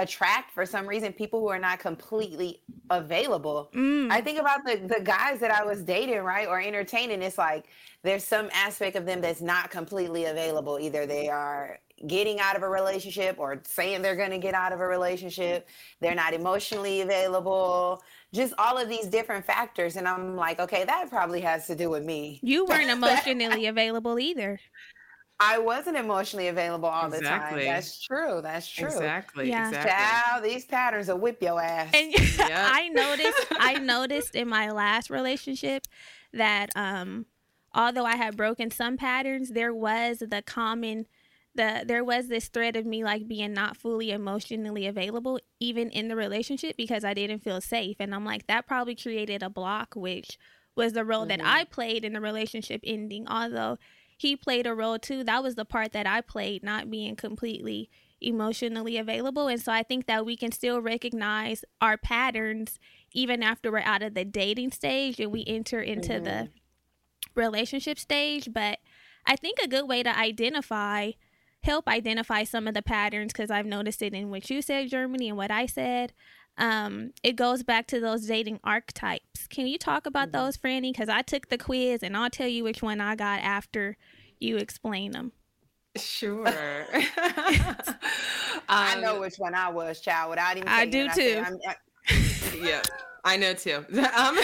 attract 0.00 0.52
for 0.52 0.64
some 0.64 0.86
reason 0.86 1.12
people 1.12 1.40
who 1.40 1.48
are 1.48 1.58
not 1.58 1.78
completely 1.78 2.62
available. 2.88 3.70
Mm. 3.74 4.10
I 4.10 4.20
think 4.20 4.38
about 4.38 4.64
the 4.64 4.76
the 4.76 5.02
guys 5.02 5.40
that 5.40 5.50
I 5.50 5.64
was 5.64 5.82
dating, 5.82 6.20
right, 6.20 6.48
or 6.48 6.60
entertaining. 6.60 7.22
It's 7.22 7.38
like 7.38 7.66
there's 8.02 8.24
some 8.24 8.48
aspect 8.52 8.96
of 8.96 9.04
them 9.04 9.20
that's 9.20 9.42
not 9.42 9.70
completely 9.70 10.24
available. 10.24 10.78
Either 10.80 11.06
they 11.06 11.28
are 11.28 11.78
getting 12.06 12.40
out 12.40 12.56
of 12.56 12.62
a 12.62 12.68
relationship 12.68 13.38
or 13.38 13.60
saying 13.66 14.00
they're 14.00 14.16
going 14.16 14.30
to 14.30 14.38
get 14.38 14.54
out 14.54 14.72
of 14.72 14.80
a 14.80 14.86
relationship. 14.86 15.68
They're 16.00 16.14
not 16.14 16.32
emotionally 16.32 17.02
available. 17.02 18.02
Just 18.32 18.54
all 18.56 18.78
of 18.78 18.88
these 18.88 19.06
different 19.06 19.44
factors, 19.44 19.96
and 19.96 20.08
I'm 20.08 20.34
like, 20.34 20.60
okay, 20.60 20.84
that 20.84 21.10
probably 21.10 21.40
has 21.42 21.66
to 21.66 21.74
do 21.74 21.90
with 21.90 22.04
me. 22.04 22.40
you 22.42 22.64
weren't 22.64 22.90
emotionally 22.98 23.66
available 23.66 24.18
either 24.18 24.58
I 25.40 25.58
wasn't 25.58 25.96
emotionally 25.96 26.48
available 26.48 26.88
all 26.88 27.08
the 27.08 27.18
Exactly. 27.18 27.64
time. 27.64 27.74
That's 27.74 28.00
true. 28.02 28.40
That's 28.42 28.68
true. 28.68 28.86
Exactly. 28.86 29.48
Yeah. 29.48 29.66
Exactly. 29.66 29.90
Child, 29.90 30.44
these 30.44 30.64
patterns 30.66 31.08
will 31.08 31.18
whip 31.18 31.42
your 31.42 31.60
ass. 31.60 31.94
And 31.94 32.14
I 32.52 32.88
noticed 32.88 33.46
I 33.58 33.74
noticed 33.78 34.34
in 34.34 34.48
my 34.48 34.70
last 34.70 35.10
relationship 35.10 35.84
that 36.32 36.70
um 36.76 37.26
although 37.74 38.04
I 38.04 38.16
had 38.16 38.36
broken 38.36 38.70
some 38.70 38.96
patterns, 38.96 39.50
there 39.50 39.72
was 39.74 40.18
the 40.18 40.42
common 40.46 41.06
the 41.54 41.84
there 41.86 42.04
was 42.04 42.28
this 42.28 42.48
thread 42.48 42.76
of 42.76 42.86
me 42.86 43.02
like 43.02 43.26
being 43.26 43.52
not 43.52 43.76
fully 43.76 44.10
emotionally 44.12 44.86
available 44.86 45.40
even 45.58 45.90
in 45.90 46.08
the 46.08 46.16
relationship 46.16 46.76
because 46.76 47.04
I 47.04 47.14
didn't 47.14 47.40
feel 47.42 47.60
safe 47.60 47.96
and 47.98 48.14
I'm 48.14 48.24
like 48.24 48.46
that 48.46 48.66
probably 48.66 48.94
created 48.94 49.42
a 49.42 49.50
block 49.50 49.94
which 49.96 50.38
was 50.76 50.92
the 50.92 51.04
role 51.04 51.26
that 51.26 51.40
Mhm. 51.40 51.44
I 51.44 51.64
played 51.64 52.04
in 52.04 52.12
the 52.12 52.20
relationship 52.20 52.80
ending 52.84 53.26
although 53.26 53.78
he 54.20 54.36
played 54.36 54.66
a 54.66 54.74
role 54.74 54.98
too 54.98 55.24
that 55.24 55.42
was 55.42 55.54
the 55.54 55.64
part 55.64 55.92
that 55.92 56.06
I 56.06 56.20
played 56.20 56.62
not 56.62 56.90
being 56.90 57.16
completely 57.16 57.88
emotionally 58.20 58.98
available. 58.98 59.48
And 59.48 59.58
so 59.58 59.72
I 59.72 59.82
think 59.82 60.06
that 60.08 60.26
we 60.26 60.36
can 60.36 60.52
still 60.52 60.82
recognize 60.82 61.64
our 61.80 61.96
patterns 61.96 62.78
even 63.12 63.42
after 63.42 63.72
we're 63.72 63.78
out 63.78 64.02
of 64.02 64.12
the 64.12 64.26
dating 64.26 64.72
stage 64.72 65.18
and 65.20 65.32
we 65.32 65.42
enter 65.46 65.80
into 65.80 66.20
the 66.20 66.30
mm-hmm. 66.30 67.40
relationship 67.40 67.98
stage. 67.98 68.50
But 68.52 68.80
I 69.26 69.36
think 69.36 69.58
a 69.58 69.66
good 69.66 69.88
way 69.88 70.02
to 70.02 70.14
identify, 70.14 71.12
help 71.62 71.88
identify 71.88 72.44
some 72.44 72.68
of 72.68 72.74
the 72.74 72.82
patterns, 72.82 73.32
because 73.32 73.50
I've 73.50 73.64
noticed 73.64 74.02
it 74.02 74.12
in 74.12 74.28
what 74.28 74.50
you 74.50 74.60
said, 74.60 74.90
Germani, 74.90 75.28
and 75.28 75.38
what 75.38 75.50
I 75.50 75.64
said. 75.64 76.12
Um, 76.60 77.12
it 77.22 77.36
goes 77.36 77.62
back 77.62 77.86
to 77.88 78.00
those 78.00 78.26
dating 78.26 78.60
archetypes. 78.62 79.46
Can 79.48 79.66
you 79.66 79.78
talk 79.78 80.06
about 80.06 80.30
those, 80.32 80.56
Franny? 80.58 80.92
Because 80.92 81.08
I 81.08 81.22
took 81.22 81.48
the 81.48 81.56
quiz 81.58 82.02
and 82.02 82.16
I'll 82.16 82.30
tell 82.30 82.46
you 82.48 82.62
which 82.64 82.82
one 82.82 83.00
I 83.00 83.16
got 83.16 83.40
after 83.40 83.96
you 84.38 84.58
explain 84.58 85.12
them. 85.12 85.32
Sure. 85.96 86.44
I 88.68 88.94
Um, 88.94 89.00
know 89.00 89.18
which 89.20 89.36
one 89.38 89.54
I 89.54 89.68
was, 89.70 90.00
child. 90.00 90.30
Without 90.30 90.56
even 90.56 90.68
I 90.68 90.84
do 90.86 91.06
it, 91.06 91.12
too. 91.14 91.20
said, 91.22 91.38
I'm- 91.44 91.58
I- 91.66 91.76
yeah, 92.62 92.82
I 93.24 93.36
know 93.36 93.54
too. 93.54 93.84
Um, 94.16 94.38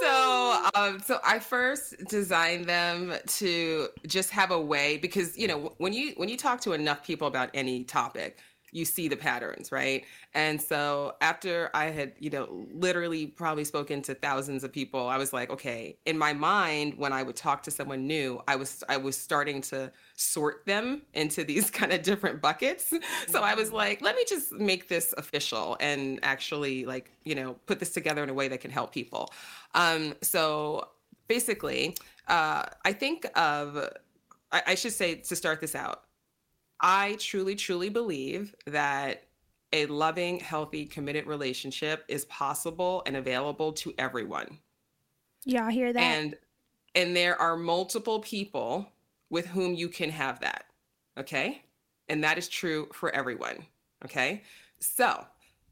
so, 0.00 0.62
um, 0.74 1.00
so 1.00 1.18
I 1.24 1.38
first 1.38 1.96
designed 2.08 2.66
them 2.66 3.12
to 3.26 3.88
just 4.06 4.30
have 4.30 4.50
a 4.50 4.60
way 4.60 4.96
because 4.98 5.36
you 5.36 5.46
know 5.48 5.74
when 5.78 5.92
you 5.92 6.12
when 6.16 6.28
you 6.28 6.36
talk 6.36 6.60
to 6.62 6.72
enough 6.72 7.04
people 7.04 7.28
about 7.28 7.50
any 7.54 7.84
topic, 7.84 8.38
you 8.72 8.84
see 8.84 9.08
the 9.08 9.16
patterns, 9.16 9.72
right? 9.72 10.04
And 10.34 10.60
so 10.60 11.16
after 11.20 11.70
I 11.74 11.86
had, 11.86 12.12
you 12.18 12.30
know, 12.30 12.66
literally 12.72 13.26
probably 13.26 13.64
spoken 13.64 14.02
to 14.02 14.14
thousands 14.14 14.64
of 14.64 14.72
people, 14.72 15.08
I 15.08 15.16
was 15.16 15.32
like, 15.32 15.50
okay, 15.50 15.96
in 16.06 16.16
my 16.16 16.32
mind 16.32 16.94
when 16.96 17.12
I 17.12 17.22
would 17.22 17.36
talk 17.36 17.62
to 17.64 17.70
someone 17.70 18.06
new, 18.06 18.40
I 18.46 18.56
was 18.56 18.84
I 18.88 18.96
was 18.96 19.16
starting 19.16 19.60
to 19.62 19.92
sort 20.14 20.64
them 20.66 21.02
into 21.14 21.44
these 21.44 21.70
kind 21.70 21.92
of 21.92 22.02
different 22.02 22.40
buckets. 22.40 22.92
So 23.28 23.42
I 23.42 23.54
was 23.54 23.72
like, 23.72 24.00
let 24.02 24.16
me 24.16 24.24
just 24.28 24.52
make 24.52 24.88
this 24.88 25.14
official 25.16 25.76
and 25.80 26.18
actually 26.22 26.84
like, 26.84 27.10
you 27.24 27.34
know, 27.34 27.54
put 27.66 27.78
this 27.80 27.90
together 27.90 28.22
in 28.22 28.30
a 28.30 28.34
way 28.34 28.48
that 28.48 28.60
can 28.60 28.70
help 28.70 28.92
people. 28.92 29.32
Um 29.74 30.14
so 30.22 30.88
basically, 31.28 31.96
uh 32.28 32.64
I 32.84 32.92
think 32.92 33.26
of 33.36 33.88
I, 34.52 34.62
I 34.68 34.74
should 34.74 34.92
say 34.92 35.16
to 35.16 35.36
start 35.36 35.60
this 35.60 35.74
out 35.74 36.04
I 36.80 37.16
truly, 37.18 37.54
truly 37.54 37.88
believe 37.88 38.54
that 38.66 39.24
a 39.72 39.86
loving, 39.86 40.40
healthy, 40.40 40.86
committed 40.86 41.26
relationship 41.26 42.04
is 42.08 42.24
possible 42.26 43.02
and 43.06 43.16
available 43.16 43.72
to 43.74 43.94
everyone. 43.98 44.58
Y'all 45.44 45.68
hear 45.68 45.92
that? 45.92 46.00
And 46.00 46.36
and 46.94 47.14
there 47.14 47.40
are 47.40 47.56
multiple 47.56 48.18
people 48.20 48.90
with 49.30 49.46
whom 49.46 49.74
you 49.74 49.88
can 49.88 50.10
have 50.10 50.40
that. 50.40 50.64
Okay? 51.16 51.62
And 52.08 52.24
that 52.24 52.36
is 52.36 52.48
true 52.48 52.88
for 52.92 53.14
everyone. 53.14 53.64
Okay? 54.04 54.42
So, 54.80 55.24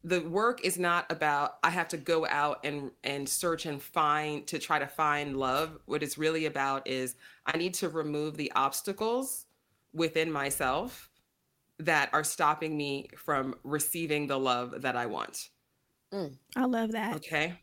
the 0.04 0.20
work 0.20 0.64
is 0.64 0.78
not 0.78 1.10
about 1.10 1.58
I 1.64 1.70
have 1.70 1.88
to 1.88 1.96
go 1.96 2.24
out 2.26 2.64
and 2.64 2.92
and 3.02 3.28
search 3.28 3.66
and 3.66 3.82
find 3.82 4.46
to 4.46 4.58
try 4.58 4.78
to 4.78 4.86
find 4.86 5.36
love. 5.36 5.76
What 5.86 6.04
it's 6.04 6.16
really 6.16 6.46
about 6.46 6.86
is 6.86 7.16
I 7.46 7.56
need 7.56 7.74
to 7.74 7.88
remove 7.88 8.36
the 8.36 8.52
obstacles 8.54 9.46
within 9.92 10.30
myself 10.30 11.08
that 11.78 12.10
are 12.12 12.24
stopping 12.24 12.76
me 12.76 13.08
from 13.16 13.54
receiving 13.62 14.26
the 14.26 14.38
love 14.38 14.82
that 14.82 14.96
I 14.96 15.06
want. 15.06 15.48
Mm. 16.12 16.36
I 16.56 16.64
love 16.64 16.92
that. 16.92 17.16
Okay. 17.16 17.54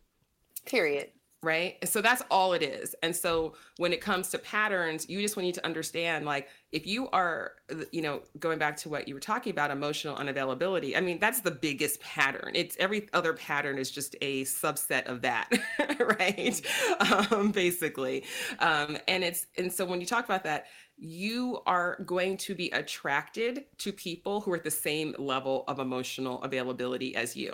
Period. 0.65 1.09
Right. 1.43 1.77
So 1.87 2.01
that's 2.01 2.23
all 2.31 2.53
it 2.53 2.63
is. 2.63 2.95
And 3.03 3.15
so 3.15 3.53
when 3.77 3.93
it 3.93 4.01
comes 4.01 4.29
to 4.29 4.39
patterns, 4.39 5.07
you 5.07 5.21
just 5.21 5.37
need 5.37 5.53
to 5.53 5.63
understand 5.63 6.25
like, 6.25 6.47
if 6.71 6.87
you 6.87 7.07
are, 7.09 7.51
you 7.91 8.01
know, 8.01 8.23
going 8.39 8.57
back 8.57 8.77
to 8.77 8.89
what 8.89 9.07
you 9.07 9.13
were 9.13 9.19
talking 9.19 9.51
about, 9.51 9.69
emotional 9.69 10.15
unavailability, 10.15 10.97
I 10.97 11.01
mean, 11.01 11.19
that's 11.19 11.41
the 11.41 11.51
biggest 11.51 11.99
pattern. 11.99 12.53
It's 12.55 12.75
every 12.79 13.09
other 13.13 13.33
pattern 13.33 13.77
is 13.77 13.91
just 13.91 14.15
a 14.21 14.43
subset 14.45 15.05
of 15.05 15.21
that. 15.21 15.51
right. 16.19 16.59
Um, 17.29 17.51
basically. 17.51 18.23
Um, 18.57 18.97
and 19.07 19.23
it's, 19.23 19.45
and 19.55 19.71
so 19.71 19.85
when 19.85 20.01
you 20.01 20.07
talk 20.07 20.25
about 20.25 20.45
that, 20.45 20.65
you 20.97 21.59
are 21.65 22.01
going 22.05 22.37
to 22.37 22.55
be 22.55 22.69
attracted 22.71 23.65
to 23.79 23.91
people 23.91 24.41
who 24.41 24.53
are 24.53 24.57
at 24.57 24.63
the 24.63 24.71
same 24.71 25.15
level 25.17 25.63
of 25.67 25.79
emotional 25.79 26.41
availability 26.41 27.15
as 27.15 27.35
you. 27.35 27.53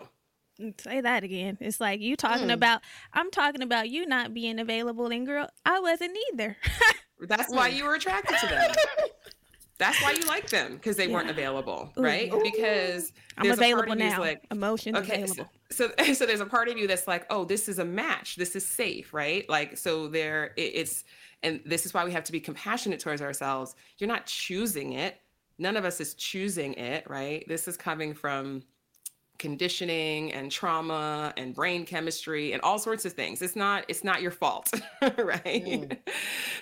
Say 0.80 1.02
that 1.02 1.24
again. 1.24 1.58
It's 1.60 1.80
like 1.80 2.02
you 2.02 2.16
talking 2.16 2.50
mm. 2.50 2.54
about 2.54 2.82
I'm 3.14 3.32
talking 3.32 3.64
about 3.64 3.90
you 3.90 4.06
not 4.06 4.34
being 4.34 4.60
available 4.60 5.08
and 5.08 5.26
girl, 5.26 5.50
I 5.66 5.80
wasn't 5.80 6.16
either. 6.32 6.58
That's 7.22 7.52
why 7.52 7.70
you 7.70 7.86
were 7.86 7.96
attracted 7.96 8.38
to 8.38 8.48
them. 8.48 8.72
That's 9.82 10.00
why 10.04 10.12
you 10.12 10.28
like 10.28 10.48
them 10.52 10.74
because 10.74 10.96
they 10.96 11.08
yeah. 11.08 11.14
weren't 11.16 11.32
available, 11.32 11.92
right? 11.98 12.32
Ooh. 12.32 12.40
Because 12.44 13.12
I'm 13.36 13.50
available 13.50 13.96
now. 13.96 14.20
Like, 14.20 14.46
Emotions 14.52 14.96
okay, 14.98 15.24
available. 15.24 15.50
So, 15.72 15.90
so, 15.98 16.14
so 16.14 16.26
there's 16.28 16.40
a 16.40 16.46
part 16.46 16.68
of 16.68 16.78
you 16.78 16.86
that's 16.86 17.08
like, 17.08 17.26
oh, 17.32 17.46
this 17.46 17.68
is 17.68 17.80
a 17.80 17.86
match. 17.86 18.36
This 18.36 18.56
is 18.56 18.64
safe, 18.64 19.12
right? 19.12 19.50
Like 19.50 19.80
so 19.80 20.08
there 20.08 20.54
it, 20.56 20.74
it's 20.76 21.04
and 21.44 21.62
this 21.66 21.86
is 21.86 21.94
why 21.94 22.06
we 22.06 22.12
have 22.12 22.24
to 22.26 22.32
be 22.32 22.40
compassionate 22.40 23.00
towards 23.00 23.22
ourselves. 23.22 23.76
You're 23.98 24.08
not 24.08 24.26
choosing 24.26 24.94
it. 24.94 25.20
None 25.58 25.78
of 25.78 25.86
us 25.86 26.00
is 26.00 26.14
choosing 26.14 26.74
it, 26.74 27.10
right? 27.10 27.44
This 27.48 27.68
is 27.68 27.78
coming 27.78 28.14
from 28.14 28.64
conditioning 29.42 30.32
and 30.34 30.52
trauma 30.52 31.34
and 31.36 31.56
brain 31.56 31.84
chemistry 31.84 32.54
and 32.54 32.62
all 32.62 32.78
sorts 32.78 33.06
of 33.06 33.14
things. 33.14 33.42
It's 33.42 33.56
not 33.56 33.84
it's 33.88 34.04
not 34.04 34.22
your 34.22 34.30
fault 34.30 34.72
right? 35.02 35.44
Mm. 35.44 35.98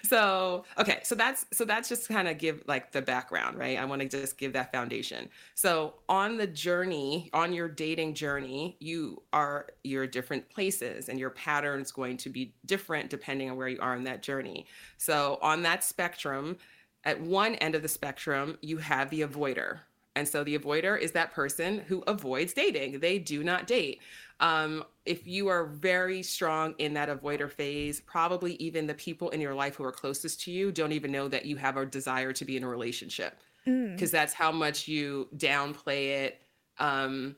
so 0.01 0.63
okay 0.77 0.99
so 1.03 1.13
that's 1.13 1.45
so 1.51 1.65
that's 1.65 1.89
just 1.89 2.07
kind 2.07 2.29
of 2.29 2.37
give 2.37 2.63
like 2.67 2.93
the 2.93 3.01
background 3.01 3.57
right? 3.57 3.77
I 3.77 3.83
want 3.83 4.01
to 4.01 4.07
just 4.07 4.37
give 4.37 4.53
that 4.53 4.71
foundation. 4.71 5.27
So 5.55 5.95
on 6.07 6.37
the 6.37 6.47
journey 6.47 7.29
on 7.33 7.51
your 7.51 7.67
dating 7.67 8.13
journey 8.13 8.77
you 8.79 9.21
are 9.33 9.67
you're 9.83 10.07
different 10.07 10.49
places 10.49 11.09
and 11.09 11.19
your 11.19 11.31
pattern's 11.31 11.91
going 11.91 12.15
to 12.15 12.29
be 12.29 12.53
different 12.65 13.09
depending 13.09 13.51
on 13.51 13.57
where 13.57 13.67
you 13.67 13.79
are 13.81 13.97
in 13.97 14.05
that 14.05 14.23
journey. 14.23 14.65
So 14.97 15.37
on 15.41 15.63
that 15.63 15.83
spectrum 15.83 16.55
at 17.03 17.19
one 17.19 17.55
end 17.55 17.75
of 17.75 17.81
the 17.81 17.89
spectrum 17.89 18.57
you 18.61 18.77
have 18.77 19.09
the 19.09 19.19
avoider 19.19 19.79
and 20.19 20.27
so 20.27 20.43
the 20.43 20.59
avoider 20.59 20.99
is 20.99 21.13
that 21.13 21.31
person 21.31 21.79
who 21.87 22.01
avoids 22.01 22.51
dating. 22.51 22.99
They 22.99 23.19
do 23.19 23.41
not 23.41 23.67
date. 23.67 24.01
Um, 24.41 24.83
if 25.05 25.25
you 25.25 25.47
are 25.47 25.65
very 25.65 26.23
strong 26.23 26.75
in 26.77 26.93
that 26.95 27.07
avoider 27.07 27.49
phase, 27.49 28.01
probably 28.01 28.55
even 28.55 28.85
the 28.85 28.93
people 28.95 29.29
in 29.29 29.39
your 29.39 29.55
life 29.55 29.75
who 29.75 29.85
are 29.85 29.93
closest 29.93 30.41
to 30.41 30.51
you 30.51 30.73
don't 30.73 30.91
even 30.91 31.09
know 31.09 31.29
that 31.29 31.45
you 31.45 31.55
have 31.55 31.77
a 31.77 31.85
desire 31.85 32.33
to 32.33 32.43
be 32.43 32.57
in 32.57 32.65
a 32.65 32.67
relationship 32.67 33.39
because 33.63 34.09
mm. 34.09 34.11
that's 34.11 34.33
how 34.33 34.51
much 34.51 34.89
you 34.89 35.29
downplay 35.37 36.07
it, 36.25 36.41
um, 36.79 37.37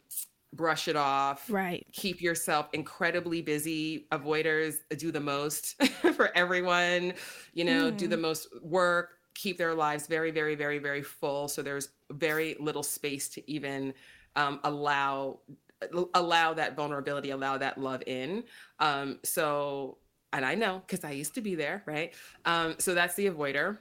brush 0.52 0.88
it 0.88 0.96
off, 0.96 1.48
right? 1.52 1.86
Keep 1.94 2.20
yourself 2.20 2.68
incredibly 2.74 3.44
busy. 3.44 4.08
Avoiders 4.12 4.78
do 4.98 5.12
the 5.12 5.20
most 5.20 5.82
for 6.16 6.36
everyone, 6.36 7.14
you 7.54 7.64
know, 7.64 7.92
mm. 7.92 7.98
do 7.98 8.08
the 8.08 8.18
most 8.18 8.48
work, 8.64 9.20
keep 9.34 9.58
their 9.58 9.74
lives 9.74 10.08
very, 10.08 10.32
very, 10.32 10.56
very, 10.56 10.80
very 10.80 11.02
full. 11.02 11.48
So 11.48 11.62
there's 11.62 11.90
very 12.12 12.55
little 12.59 12.84
space 12.84 13.30
to 13.30 13.51
even 13.51 13.93
um, 14.36 14.59
allow 14.64 15.39
allow 16.14 16.53
that 16.53 16.76
vulnerability, 16.76 17.32
allow 17.32 17.57
that 17.57 17.78
love 17.78 18.03
in. 18.05 18.43
Um, 18.80 19.20
so, 19.24 19.97
and 20.32 20.45
I 20.45 20.55
know 20.55 20.82
because 20.86 21.03
I 21.03 21.12
used 21.12 21.34
to 21.36 21.41
be 21.41 21.55
there, 21.55 21.84
right? 21.86 22.14
Um, 22.45 22.76
so 22.78 22.93
that's 22.93 23.16
the 23.16 23.28
avoider. 23.28 23.80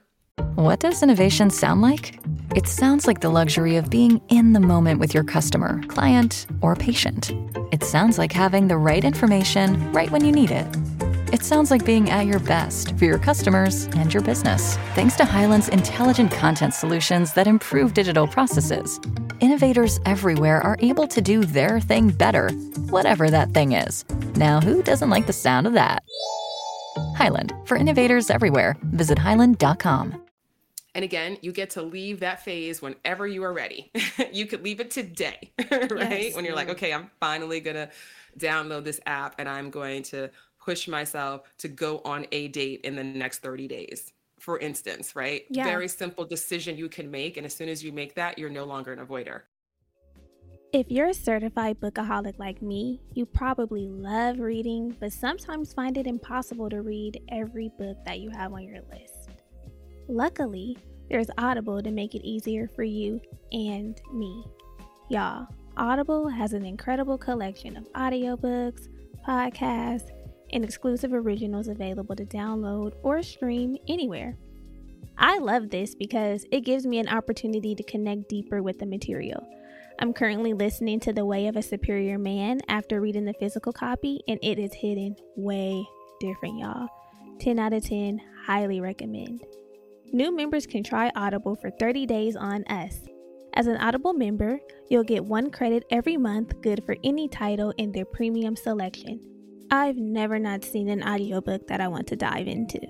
What 0.55 0.79
does 0.79 1.03
innovation 1.03 1.49
sound 1.49 1.81
like? 1.81 2.19
It 2.55 2.67
sounds 2.67 3.07
like 3.07 3.21
the 3.21 3.29
luxury 3.29 3.77
of 3.77 3.89
being 3.89 4.21
in 4.29 4.53
the 4.53 4.59
moment 4.59 4.99
with 4.99 5.13
your 5.13 5.23
customer, 5.23 5.81
client, 5.87 6.47
or 6.61 6.75
patient. 6.75 7.31
It 7.71 7.83
sounds 7.83 8.17
like 8.17 8.31
having 8.31 8.67
the 8.67 8.77
right 8.77 9.03
information 9.03 9.91
right 9.91 10.09
when 10.11 10.25
you 10.25 10.31
need 10.31 10.51
it 10.51 10.67
it 11.41 11.45
sounds 11.45 11.71
like 11.71 11.83
being 11.83 12.11
at 12.11 12.27
your 12.27 12.37
best 12.37 12.95
for 12.99 13.05
your 13.05 13.17
customers 13.17 13.85
and 13.97 14.13
your 14.13 14.21
business. 14.21 14.77
Thanks 14.93 15.15
to 15.15 15.25
Hyland's 15.25 15.69
intelligent 15.69 16.31
content 16.31 16.71
solutions 16.71 17.33
that 17.33 17.47
improve 17.47 17.95
digital 17.95 18.27
processes, 18.27 18.99
innovators 19.39 19.99
everywhere 20.05 20.61
are 20.61 20.77
able 20.81 21.07
to 21.07 21.19
do 21.19 21.43
their 21.43 21.79
thing 21.79 22.09
better, 22.09 22.51
whatever 22.91 23.31
that 23.31 23.49
thing 23.55 23.71
is. 23.71 24.05
Now, 24.35 24.61
who 24.61 24.83
doesn't 24.83 25.09
like 25.09 25.25
the 25.25 25.33
sound 25.33 25.65
of 25.65 25.73
that? 25.73 26.03
Hyland, 27.15 27.51
for 27.65 27.75
innovators 27.75 28.29
everywhere, 28.29 28.75
visit 28.93 29.17
hyland.com. 29.17 30.23
And 30.93 31.03
again, 31.03 31.39
you 31.41 31.51
get 31.51 31.71
to 31.71 31.81
leave 31.81 32.19
that 32.19 32.43
phase 32.45 32.83
whenever 32.83 33.25
you 33.25 33.43
are 33.43 33.53
ready. 33.53 33.91
you 34.31 34.45
could 34.45 34.63
leave 34.63 34.79
it 34.79 34.91
today, 34.91 35.51
right? 35.71 36.25
Yes. 36.25 36.35
When 36.35 36.45
you're 36.45 36.55
like, 36.55 36.67
mm-hmm. 36.67 36.75
okay, 36.75 36.93
I'm 36.93 37.09
finally 37.19 37.61
going 37.61 37.77
to 37.77 37.89
download 38.37 38.83
this 38.83 38.99
app 39.07 39.35
and 39.39 39.49
I'm 39.49 39.71
going 39.71 40.03
to 40.03 40.29
push 40.63 40.87
myself 40.87 41.41
to 41.57 41.67
go 41.67 42.01
on 42.05 42.25
a 42.31 42.47
date 42.49 42.81
in 42.83 42.95
the 42.95 43.03
next 43.03 43.39
30 43.39 43.67
days 43.67 44.13
for 44.39 44.59
instance 44.59 45.15
right 45.15 45.43
yeah. 45.49 45.63
very 45.63 45.87
simple 45.87 46.25
decision 46.25 46.77
you 46.77 46.89
can 46.89 47.09
make 47.09 47.37
and 47.37 47.45
as 47.45 47.53
soon 47.53 47.69
as 47.69 47.83
you 47.83 47.91
make 47.91 48.15
that 48.15 48.37
you're 48.37 48.49
no 48.49 48.63
longer 48.63 48.93
an 48.93 49.05
avoider 49.05 49.41
if 50.73 50.89
you're 50.89 51.09
a 51.09 51.13
certified 51.13 51.81
bookaholic 51.81 52.39
like 52.39 52.61
me, 52.61 53.01
you 53.13 53.25
probably 53.25 53.89
love 53.89 54.39
reading, 54.39 54.95
but 55.01 55.11
sometimes 55.11 55.73
find 55.73 55.97
it 55.97 56.07
impossible 56.07 56.69
to 56.69 56.81
read 56.81 57.21
every 57.27 57.69
book 57.77 57.97
that 58.05 58.21
you 58.21 58.29
have 58.29 58.53
on 58.53 58.63
your 58.63 58.79
list. 58.89 59.31
Luckily, 60.07 60.77
there's 61.09 61.27
Audible 61.37 61.83
to 61.83 61.91
make 61.91 62.15
it 62.15 62.25
easier 62.25 62.69
for 62.73 62.83
you 62.83 63.19
and 63.51 63.99
me. 64.13 64.45
Y'all, 65.09 65.45
Audible 65.75 66.29
has 66.29 66.53
an 66.53 66.65
incredible 66.65 67.17
collection 67.17 67.75
of 67.75 67.91
audiobooks, 67.91 68.87
podcasts, 69.27 70.09
and 70.53 70.63
exclusive 70.63 71.13
originals 71.13 71.67
available 71.67 72.15
to 72.15 72.25
download 72.25 72.93
or 73.03 73.21
stream 73.23 73.77
anywhere. 73.87 74.37
I 75.17 75.37
love 75.39 75.69
this 75.69 75.95
because 75.95 76.45
it 76.51 76.61
gives 76.61 76.85
me 76.85 76.99
an 76.99 77.07
opportunity 77.07 77.75
to 77.75 77.83
connect 77.83 78.29
deeper 78.29 78.63
with 78.63 78.79
the 78.79 78.85
material. 78.85 79.47
I'm 79.99 80.13
currently 80.13 80.53
listening 80.53 80.99
to 81.01 81.13
The 81.13 81.25
Way 81.25 81.47
of 81.47 81.55
a 81.55 81.61
Superior 81.61 82.17
Man 82.17 82.59
after 82.67 83.01
reading 83.01 83.25
the 83.25 83.35
physical 83.35 83.71
copy, 83.71 84.21
and 84.27 84.39
it 84.41 84.57
is 84.57 84.73
hitting 84.73 85.15
way 85.35 85.85
different, 86.19 86.57
y'all. 86.57 86.87
10 87.39 87.59
out 87.59 87.73
of 87.73 87.85
10, 87.85 88.19
highly 88.45 88.81
recommend. 88.81 89.43
New 90.11 90.35
members 90.35 90.65
can 90.65 90.83
try 90.83 91.11
Audible 91.15 91.55
for 91.55 91.69
30 91.69 92.05
days 92.05 92.35
on 92.35 92.63
us. 92.65 92.99
As 93.53 93.67
an 93.67 93.77
Audible 93.77 94.13
member, 94.13 94.59
you'll 94.89 95.03
get 95.03 95.23
one 95.23 95.51
credit 95.51 95.83
every 95.91 96.17
month, 96.17 96.59
good 96.61 96.83
for 96.85 96.95
any 97.03 97.27
title 97.27 97.73
in 97.77 97.91
their 97.91 98.05
premium 98.05 98.55
selection. 98.55 99.30
I've 99.71 99.97
never 99.97 100.37
not 100.37 100.65
seen 100.65 100.89
an 100.89 101.01
audiobook 101.01 101.67
that 101.67 101.79
I 101.79 101.87
want 101.87 102.07
to 102.07 102.17
dive 102.17 102.47
into. 102.47 102.81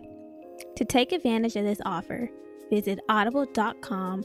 To 0.76 0.86
take 0.86 1.12
advantage 1.12 1.56
of 1.56 1.64
this 1.64 1.80
offer, 1.86 2.28
visit 2.72 2.98
audible.com 3.08 4.24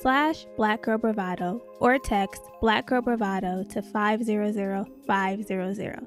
slash 0.00 0.46
Black 0.58 0.82
Girl 0.82 0.98
Bravado 0.98 1.62
or 1.80 1.98
text 1.98 2.42
Black 2.60 2.86
Girl 2.86 3.00
Bravado 3.00 3.64
to 3.70 3.80
500500. 3.80 6.06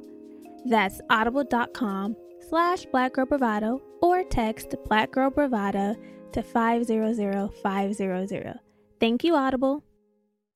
That's 0.65 1.01
audible.com 1.09 2.15
slash 2.47 2.85
Black 2.85 3.13
Girl 3.13 3.25
Bravado 3.25 3.81
or 4.01 4.23
text 4.23 4.75
Black 4.85 5.11
Girl 5.11 5.31
Bravado 5.31 5.95
to 6.33 6.43
500500. 6.43 8.59
Thank 8.99 9.23
you, 9.23 9.35
Audible. 9.35 9.83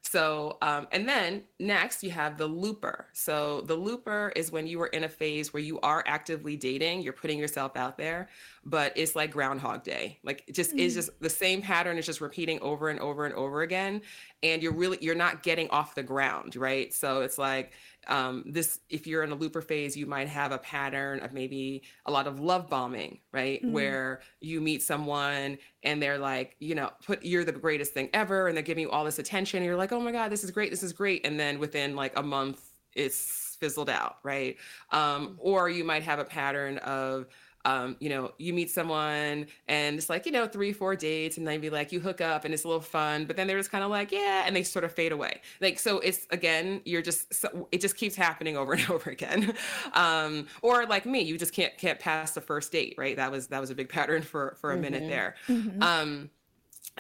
So, 0.05 0.57
um, 0.61 0.87
and 0.91 1.07
then 1.07 1.43
next 1.59 2.03
you 2.03 2.11
have 2.11 2.37
the 2.37 2.45
looper. 2.45 3.07
So, 3.13 3.61
the 3.61 3.75
looper 3.75 4.33
is 4.35 4.51
when 4.51 4.67
you 4.67 4.81
are 4.81 4.87
in 4.87 5.05
a 5.05 5.09
phase 5.09 5.53
where 5.53 5.63
you 5.63 5.79
are 5.79 6.03
actively 6.05 6.57
dating, 6.57 7.01
you're 7.01 7.13
putting 7.13 7.39
yourself 7.39 7.77
out 7.77 7.97
there, 7.97 8.29
but 8.66 8.93
it's 8.95 9.16
like 9.16 9.32
Groundhog 9.32 9.84
Day. 9.84 10.20
Like, 10.24 10.43
it 10.47 10.55
just 10.55 10.74
is 10.74 10.93
just 10.95 11.09
the 11.20 11.30
same 11.30 11.61
pattern 11.61 11.97
is 11.97 12.05
just 12.05 12.22
repeating 12.22 12.59
over 12.61 12.89
and 12.89 12.99
over 12.99 13.26
and 13.26 13.36
over 13.36 13.61
again. 13.61 14.01
And 14.41 14.61
you're 14.61 14.74
really, 14.74 14.97
you're 15.01 15.16
not 15.16 15.43
getting 15.43 15.70
off 15.70 15.95
the 15.95 16.03
ground, 16.03 16.55
right? 16.55 16.93
So, 16.93 17.22
it's 17.22 17.38
like, 17.38 17.74
um, 18.07 18.43
this 18.45 18.80
if 18.89 19.07
you're 19.07 19.24
in 19.24 19.32
a 19.32 19.36
looper 19.36 19.61
phase 19.61 19.95
you 19.95 20.05
might 20.05 20.28
have 20.28 20.51
a 20.51 20.57
pattern 20.57 21.22
of 21.22 21.32
maybe 21.32 21.84
a 22.05 22.11
lot 22.11 22.28
of 22.28 22.39
love 22.39 22.70
bombing 22.70 23.20
right 23.32 23.64
Mhm. 23.64 23.72
where 23.72 24.22
you 24.41 24.59
meet 24.59 24.82
someone 24.84 25.57
and 25.84 26.01
they're 26.01 26.18
like 26.18 26.55
you 26.59 26.76
know 26.76 26.91
put 27.05 27.24
you're 27.24 27.45
the 27.45 27.53
greatest 27.53 27.93
thing 27.93 28.09
ever 28.14 28.47
and 28.49 28.57
they're 28.57 28.61
giving 28.64 28.82
you 28.82 28.91
all 28.91 29.05
this 29.05 29.20
attention 29.20 29.59
and 29.59 29.66
you're 29.66 29.78
like 29.78 29.93
oh 29.93 30.01
my 30.01 30.11
god 30.11 30.30
this 30.30 30.43
is 30.43 30.51
great 30.51 30.70
this 30.70 30.84
is 30.84 30.91
great 30.91 31.26
and 31.26 31.39
then 31.39 31.59
within 31.59 31.95
like 31.95 32.18
a 32.18 32.24
month 32.24 32.74
it's 32.93 33.55
fizzled 33.59 33.89
out 33.89 34.18
right 34.24 34.57
um, 34.91 35.36
or 35.39 35.70
you 35.70 35.86
might 35.86 36.03
have 36.03 36.20
a 36.20 36.26
pattern 36.26 36.78
of 36.80 37.28
um, 37.66 37.95
you 37.99 38.09
know, 38.09 38.34
you 38.39 38.53
meet 38.53 38.70
someone 38.70 39.47
and 39.68 39.97
it's 39.97 40.09
like, 40.09 40.26
you 40.26 40.32
know, 40.34 40.47
three, 40.47 40.74
four 40.74 40.95
dates, 40.95 41.38
and 41.38 41.47
then 41.47 41.61
be 41.61 41.70
like, 41.70 41.91
you 41.93 41.99
hook 42.01 42.20
up 42.22 42.43
and 42.43 42.53
it's 42.53 42.66
a 42.66 42.68
little 42.68 42.82
fun, 42.82 43.26
but 43.26 43.38
then 43.38 43.47
they're 43.47 43.57
just 43.57 43.72
kind 43.72 43.84
of 43.84 43.89
like, 43.89 44.11
yeah, 44.11 44.43
and 44.45 44.55
they 44.55 44.64
sort 44.64 44.84
of 44.84 44.91
fade 44.91 45.14
away. 45.14 45.41
Like, 45.61 45.80
so 45.80 45.99
it's 45.99 46.28
again, 46.30 46.82
you're 46.86 47.01
just, 47.01 47.34
so, 47.34 47.70
it 47.72 47.80
just 47.80 47.95
keeps 47.95 48.16
happening 48.16 48.57
over 48.57 48.74
and 48.76 48.89
over 48.89 49.09
again. 49.09 49.55
Um, 49.93 50.47
or 50.61 50.86
like 50.86 51.05
me, 51.05 51.22
you 51.22 51.38
just 51.38 51.53
can't 51.53 51.78
can't 51.78 51.99
pass 51.99 52.34
the 52.34 52.41
first 52.41 52.72
date, 52.72 52.95
right? 52.97 53.16
That 53.16 53.32
was 53.32 53.47
that 53.47 53.59
was 53.61 53.70
a 53.70 53.76
big 53.76 53.89
pattern 53.89 54.22
for 54.24 54.55
for 54.59 54.74
a 54.74 54.78
minute 54.78 55.05
Mhm. 55.05 55.07
there. 55.07 55.36
Mhm. 55.47 55.82
Um, 55.82 56.32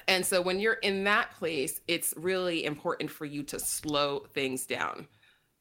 and 0.07 0.25
so 0.25 0.41
when 0.41 0.59
you're 0.59 0.73
in 0.75 1.03
that 1.05 1.31
place, 1.31 1.81
it's 1.87 2.13
really 2.17 2.65
important 2.65 3.11
for 3.11 3.25
you 3.25 3.43
to 3.43 3.59
slow 3.59 4.19
things 4.33 4.65
down. 4.65 5.07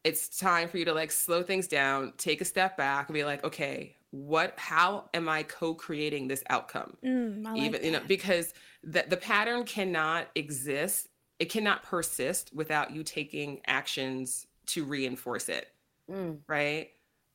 It's 0.05 0.39
time 0.39 0.69
for 0.69 0.79
you 0.79 0.85
to 0.87 0.95
like 0.95 1.13
slow 1.13 1.43
things 1.43 1.69
down, 1.69 2.15
take 2.19 2.41
a 2.41 2.45
step 2.45 2.77
back 2.77 3.09
and 3.09 3.15
be 3.15 3.25
like, 3.25 3.45
okay, 3.45 3.97
what 4.13 4.55
how 4.59 5.11
am 5.15 5.29
I 5.29 5.43
co-creating 5.43 6.29
this 6.29 6.45
outcome? 6.51 6.97
Mm, 7.05 7.45
like 7.45 7.59
Even 7.59 7.85
you 7.85 7.91
know, 7.93 8.03
because 8.07 8.55
the 8.85 9.05
the 9.09 9.17
pattern 9.19 9.65
cannot 9.65 10.29
exist, 10.37 11.09
it 11.41 11.47
cannot 11.51 11.83
persist 11.83 12.53
without 12.55 12.93
you 12.93 13.03
taking 13.05 13.61
actions 13.67 14.47
to 14.67 14.85
reinforce 14.85 15.49
it 15.49 15.69
Mm. 16.11 16.41
right 16.49 16.91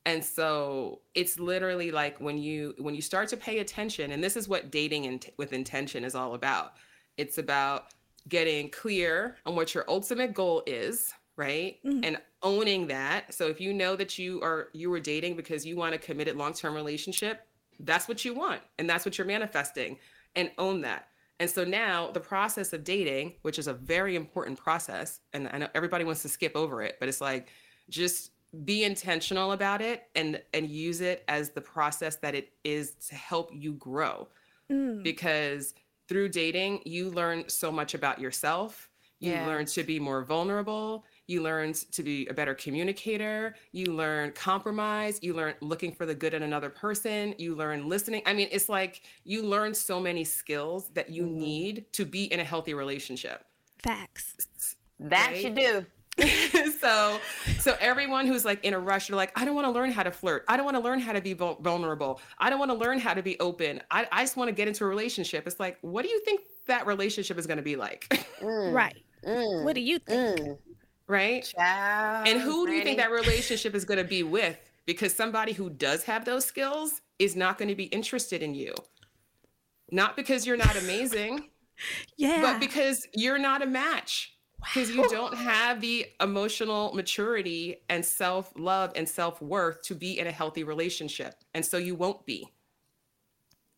and 0.05 0.23
so 0.23 1.01
it's 1.15 1.39
literally 1.39 1.91
like 1.91 2.19
when 2.19 2.37
you 2.37 2.75
when 2.79 2.95
you 2.95 3.01
start 3.01 3.29
to 3.29 3.37
pay 3.37 3.59
attention 3.59 4.11
and 4.11 4.23
this 4.23 4.37
is 4.37 4.47
what 4.47 4.71
dating 4.71 5.05
in, 5.05 5.19
with 5.37 5.53
intention 5.53 6.03
is 6.03 6.15
all 6.15 6.35
about 6.35 6.73
it's 7.17 7.37
about 7.37 7.87
getting 8.27 8.69
clear 8.69 9.37
on 9.45 9.55
what 9.55 9.73
your 9.73 9.85
ultimate 9.87 10.33
goal 10.33 10.63
is 10.67 11.13
right? 11.37 11.77
Mhm. 11.85 12.03
and 12.05 12.21
owning 12.43 12.87
that 12.87 13.33
so 13.33 13.47
if 13.47 13.59
you 13.61 13.73
know 13.73 13.95
that 13.95 14.17
you 14.19 14.41
are 14.43 14.69
you 14.73 14.89
were 14.89 14.99
dating 14.99 15.35
because 15.35 15.65
you 15.65 15.75
want 15.75 15.95
a 15.95 15.97
committed 15.97 16.35
long-term 16.35 16.73
relationship 16.75 17.47
that's 17.81 18.07
what 18.07 18.23
you 18.25 18.33
want 18.33 18.61
and 18.77 18.89
that's 18.89 19.05
what 19.05 19.17
you're 19.17 19.25
manifesting 19.27 19.97
and 20.35 20.51
own 20.57 20.81
that. 20.81 21.07
And 21.39 21.49
so 21.49 21.63
now 21.63 22.09
the 22.11 22.19
process 22.19 22.73
of 22.73 22.83
dating 22.83 23.35
which 23.43 23.57
is 23.59 23.67
a 23.67 23.73
very 23.73 24.15
important 24.15 24.57
process 24.57 25.19
and 25.33 25.47
i 25.53 25.57
know 25.57 25.67
everybody 25.75 26.03
wants 26.03 26.21
to 26.23 26.29
skip 26.29 26.55
over 26.55 26.81
it 26.81 26.97
but 26.99 27.07
it's 27.09 27.21
like 27.21 27.49
just 27.89 28.31
be 28.65 28.83
intentional 28.83 29.51
about 29.51 29.81
it 29.81 30.03
and 30.15 30.41
and 30.53 30.69
use 30.69 31.01
it 31.01 31.23
as 31.27 31.51
the 31.51 31.61
process 31.61 32.15
that 32.17 32.33
it 32.35 32.53
is 32.63 32.93
to 33.09 33.15
help 33.15 33.51
you 33.53 33.73
grow. 33.73 34.27
Mm, 34.71 35.03
because 35.03 35.73
through 36.07 36.29
dating 36.29 36.81
you 36.85 37.09
learn 37.09 37.47
so 37.49 37.71
much 37.71 37.93
about 37.93 38.19
yourself. 38.19 38.89
You 39.19 39.31
Yeah. 39.31 39.47
learn 39.47 39.65
to 39.65 39.83
be 39.83 39.99
more 39.99 40.23
vulnerable 40.23 41.03
you 41.27 41.41
learn 41.43 41.73
to 41.73 42.01
be 42.03 42.25
a 42.27 42.33
better 42.33 42.55
communicator 42.55 43.55
you 43.71 43.85
learn 43.85 44.31
compromise 44.31 45.19
you 45.21 45.33
learn 45.33 45.53
looking 45.61 45.91
for 45.91 46.05
the 46.05 46.15
good 46.15 46.33
in 46.33 46.43
another 46.43 46.69
person 46.69 47.35
you 47.37 47.53
learn 47.55 47.87
listening 47.87 48.21
i 48.25 48.33
mean 48.33 48.47
it's 48.51 48.69
like 48.69 49.01
you 49.23 49.43
learn 49.43 49.73
so 49.73 49.99
many 49.99 50.23
skills 50.23 50.89
that 50.93 51.09
you 51.09 51.23
Mhm. 51.23 51.31
need 51.33 51.93
to 51.93 52.05
be 52.05 52.25
in 52.31 52.39
a 52.39 52.43
healthy 52.43 52.73
relationship 52.73 53.45
facts. 53.83 54.75
That 54.99 55.31
Right? 55.31 55.43
you 55.43 55.49
do. 55.51 55.85
so 56.79 57.19
so 57.59 57.75
everyone 57.79 58.25
who's 58.25 58.43
like 58.43 58.63
in 58.65 58.73
a 58.73 58.79
rush 58.79 59.07
they're 59.07 59.15
like 59.15 59.31
i 59.39 59.45
don't 59.45 59.53
want 59.53 59.65
to 59.67 59.71
learn 59.71 59.91
how 59.91 60.01
to 60.01 60.09
flirt 60.09 60.43
i 60.47 60.57
don't 60.57 60.65
want 60.65 60.75
to 60.75 60.81
learn 60.81 60.99
how 60.99 61.13
to 61.13 61.21
be 61.21 61.33
vulnerable 61.33 62.19
i 62.39 62.49
don't 62.49 62.57
want 62.57 62.71
to 62.71 62.77
learn 62.77 62.97
how 62.99 63.13
to 63.13 63.21
be 63.21 63.39
open 63.39 63.79
i, 63.91 64.07
I 64.11 64.23
just 64.23 64.35
want 64.35 64.47
to 64.47 64.51
get 64.51 64.67
into 64.67 64.83
a 64.83 64.87
relationship 64.87 65.45
it's 65.45 65.59
like 65.59 65.77
what 65.81 66.01
do 66.01 66.09
you 66.09 66.19
think 66.25 66.41
that 66.65 66.87
relationship 66.87 67.37
is 67.37 67.45
going 67.45 67.57
to 67.57 67.63
be 67.63 67.75
like 67.75 68.07
Mm. 68.41 68.73
Right. 68.73 69.03
Mm. 69.25 69.63
What 69.63 69.73
do 69.75 69.81
you 69.81 69.97
think? 69.99 70.39
Mm. 70.39 70.57
Right 71.07 71.43
Child, 71.57 72.27
and 72.27 72.41
who 72.41 72.65
do 72.67 72.73
you 72.73 72.83
think 72.83 72.97
that 72.97 73.11
relationship 73.11 73.73
is 73.75 73.85
going 73.85 73.97
to 73.97 74.03
be 74.03 74.23
with 74.23 74.57
because 74.85 75.13
somebody 75.13 75.53
who 75.53 75.69
does 75.69 76.03
have 76.03 76.25
those 76.25 76.45
skills 76.45 77.01
is 77.19 77.35
not 77.35 77.57
going 77.57 77.69
to 77.69 77.75
be 77.75 77.85
interested 77.85 78.41
in 78.43 78.53
you 78.53 78.73
not 79.91 80.15
because 80.15 80.45
you're 80.45 80.57
not 80.57 80.75
amazing 80.75 81.49
Yeah. 82.17 82.41
but 82.41 82.59
because 82.59 83.07
you're 83.13 83.37
not 83.39 83.61
a 83.61 83.65
match 83.67 84.33
because 84.73 84.89
you 84.89 85.07
don't 85.09 85.35
have 85.35 85.81
the 85.81 86.07
emotional 86.19 86.91
maturity 86.93 87.77
and 87.89 88.03
self-love 88.03 88.91
and 88.95 89.07
self-worth 89.07 89.83
to 89.83 89.95
be 89.95 90.19
in 90.19 90.27
a 90.27 90.31
healthy 90.31 90.63
relationship 90.63 91.35
and 91.53 91.65
so 91.65 91.77
you 91.77 91.95
won't 91.95 92.25
be 92.25 92.49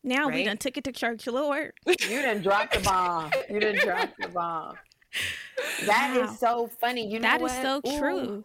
now 0.02 0.28
we 0.28 0.32
right? 0.36 0.46
done 0.46 0.56
took 0.56 0.78
it 0.78 0.84
to 0.84 0.92
church, 0.92 1.26
Lord. 1.26 1.72
You 1.86 1.94
didn't 1.98 2.40
drop 2.42 2.72
the 2.72 2.80
bomb. 2.80 3.30
You 3.50 3.60
didn't 3.60 3.84
drop 3.84 4.08
the 4.18 4.28
bomb. 4.28 4.76
That 5.86 6.16
is 6.16 6.30
Wow. 6.30 6.36
so 6.36 6.70
funny. 6.80 7.06
You 7.10 7.20
know 7.20 7.28
That 7.28 7.40
is 7.40 7.50
what? 7.52 7.62
so 7.62 7.80
Ooh. 7.86 7.98
true. 7.98 8.44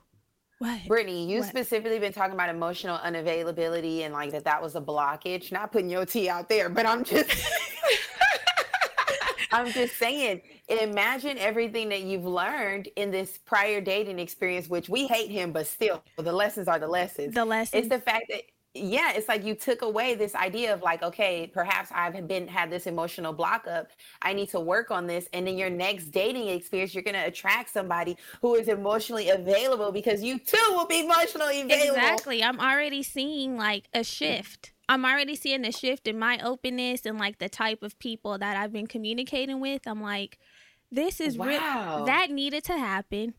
What? 0.60 0.88
Brittany, 0.88 1.30
you 1.30 1.40
What? 1.40 1.50
specifically 1.50 2.00
been 2.00 2.14
talking 2.14 2.34
about 2.34 2.50
emotional 2.50 2.98
unavailability 2.98 4.02
and 4.02 4.14
like 4.14 4.32
that 4.32 4.46
that 4.46 4.62
was 4.62 4.76
a 4.76 4.82
blockage. 4.82 5.52
Not 5.52 5.72
putting 5.72 5.90
your 5.90 6.06
tea 6.06 6.30
out 6.30 6.48
there, 6.50 6.70
but 6.70 6.86
I'm 6.86 7.04
just 7.04 7.30
I'm 9.52 9.72
just 9.72 9.98
saying, 9.98 10.42
imagine 10.68 11.38
everything 11.38 11.90
that 11.90 12.02
you've 12.04 12.26
learned 12.26 12.90
in 12.96 13.12
this 13.12 13.38
prior 13.38 13.80
dating 13.80 14.20
experience, 14.20 14.68
which 14.68 14.90
we 14.90 15.08
hate 15.08 15.30
him, 15.30 15.52
but 15.52 15.68
still 15.68 16.04
the 16.18 16.32
lessons 16.34 16.68
are 16.68 16.80
the 16.80 16.88
lessons. 16.88 17.34
The 17.36 17.46
lesson. 17.46 17.80
It's 17.80 17.90
the 17.90 18.00
fact 18.00 18.26
that 18.30 18.42
yeah, 18.76 19.14
it's 19.14 19.30
like 19.30 19.46
you 19.46 19.56
took 19.56 19.82
away 19.82 20.16
this 20.16 20.36
idea 20.36 20.74
of 20.74 20.82
like, 20.82 21.02
okay, 21.02 21.50
perhaps 21.52 21.90
I've 21.94 22.28
been 22.28 22.48
had 22.48 22.70
this 22.70 22.88
emotional 22.88 23.32
block 23.32 23.68
up. 23.68 23.92
I 24.22 24.34
need 24.34 24.50
to 24.50 24.60
work 24.60 24.92
on 24.92 25.08
this. 25.08 25.30
And 25.32 25.48
then 25.48 25.58
your 25.58 25.70
next 25.70 26.08
dating 26.08 26.50
experience, 26.50 26.94
you're 26.94 27.04
gonna 27.04 27.24
attract 27.26 27.72
somebody 27.72 28.18
who 28.42 28.56
is 28.56 28.68
emotionally 28.68 29.30
available 29.30 29.92
because 29.92 30.22
you 30.22 30.40
too 30.40 30.58
will 30.72 30.88
be 30.88 31.06
emotionally 31.06 31.62
available. 31.62 31.96
Exactly. 31.96 32.44
I'm 32.44 32.60
already 32.60 33.02
seeing 33.02 33.56
like 33.58 33.86
a 33.94 34.04
shift. 34.04 34.74
I'm 34.90 35.06
already 35.06 35.36
seeing 35.36 35.66
a 35.66 35.72
shift 35.72 36.08
in 36.08 36.20
my 36.20 36.40
openness 36.44 37.06
and 37.06 37.18
like 37.18 37.40
the 37.40 37.50
type 37.50 37.82
of 37.82 37.98
people 37.98 38.38
that 38.38 38.58
I've 38.58 38.74
been 38.74 38.88
communicating 38.88 39.62
with. 39.62 39.88
I'm 39.88 40.02
like, 40.02 40.38
this 40.92 41.22
is 41.22 41.38
real. 41.38 41.60
Wow. 41.60 42.04
That 42.06 42.30
needed 42.30 42.66
to 42.66 42.78
happen 42.78 43.34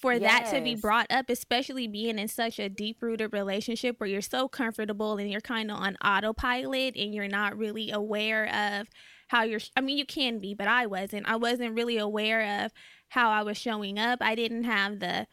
for 0.00 0.18
that 0.18 0.46
to 0.52 0.60
be 0.60 0.76
brought 0.76 1.06
up, 1.10 1.28
especially 1.28 1.88
being 1.88 2.18
in 2.18 2.28
such 2.28 2.58
a 2.58 2.68
deep 2.68 3.02
rooted 3.02 3.32
relationship 3.32 3.98
where 3.98 4.08
you're 4.08 4.20
so 4.22 4.48
comfortable 4.48 5.16
and 5.16 5.30
you're 5.30 5.40
kind 5.40 5.70
of 5.70 5.78
on 5.78 5.96
autopilot 5.96 6.96
and 6.96 7.14
you're 7.14 7.28
not 7.28 7.58
really 7.58 7.90
aware 7.90 8.46
of 8.54 8.88
how 9.28 9.42
you're. 9.42 9.60
I 9.76 9.80
mean, 9.80 9.98
you 9.98 10.06
can 10.06 10.38
be, 10.38 10.54
but 10.54 10.68
I 10.68 10.86
wasn't. 10.86 11.28
I 11.28 11.36
wasn't 11.36 11.74
really 11.74 11.98
aware 11.98 12.64
of 12.64 12.72
how 13.08 13.30
I 13.30 13.42
was 13.42 13.58
showing 13.58 13.98
up. 13.98 14.20
I 14.22 14.34
didn't 14.34 14.64
have 14.64 15.00
the 15.00 15.26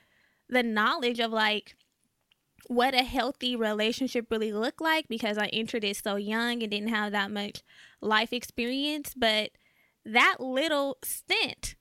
the 0.50 0.64
knowledge 0.64 1.20
of 1.20 1.32
like 1.32 1.76
what 2.68 2.96
a 2.96 3.04
healthy 3.04 3.56
relationship 3.56 4.28
really 4.32 4.52
looked 4.52 4.82
like 4.82 5.08
because 5.08 5.38
I 5.38 5.48
entered 5.48 5.84
it 5.84 5.98
so 5.98 6.16
young 6.16 6.64
and 6.64 6.72
didn't 6.72 6.90
have 6.90 7.12
that 7.12 7.30
much 7.30 7.62
life 8.02 8.34
experience. 8.34 9.14
But 9.16 9.52
that 10.04 10.38
little 10.40 10.98
stint 11.04 11.76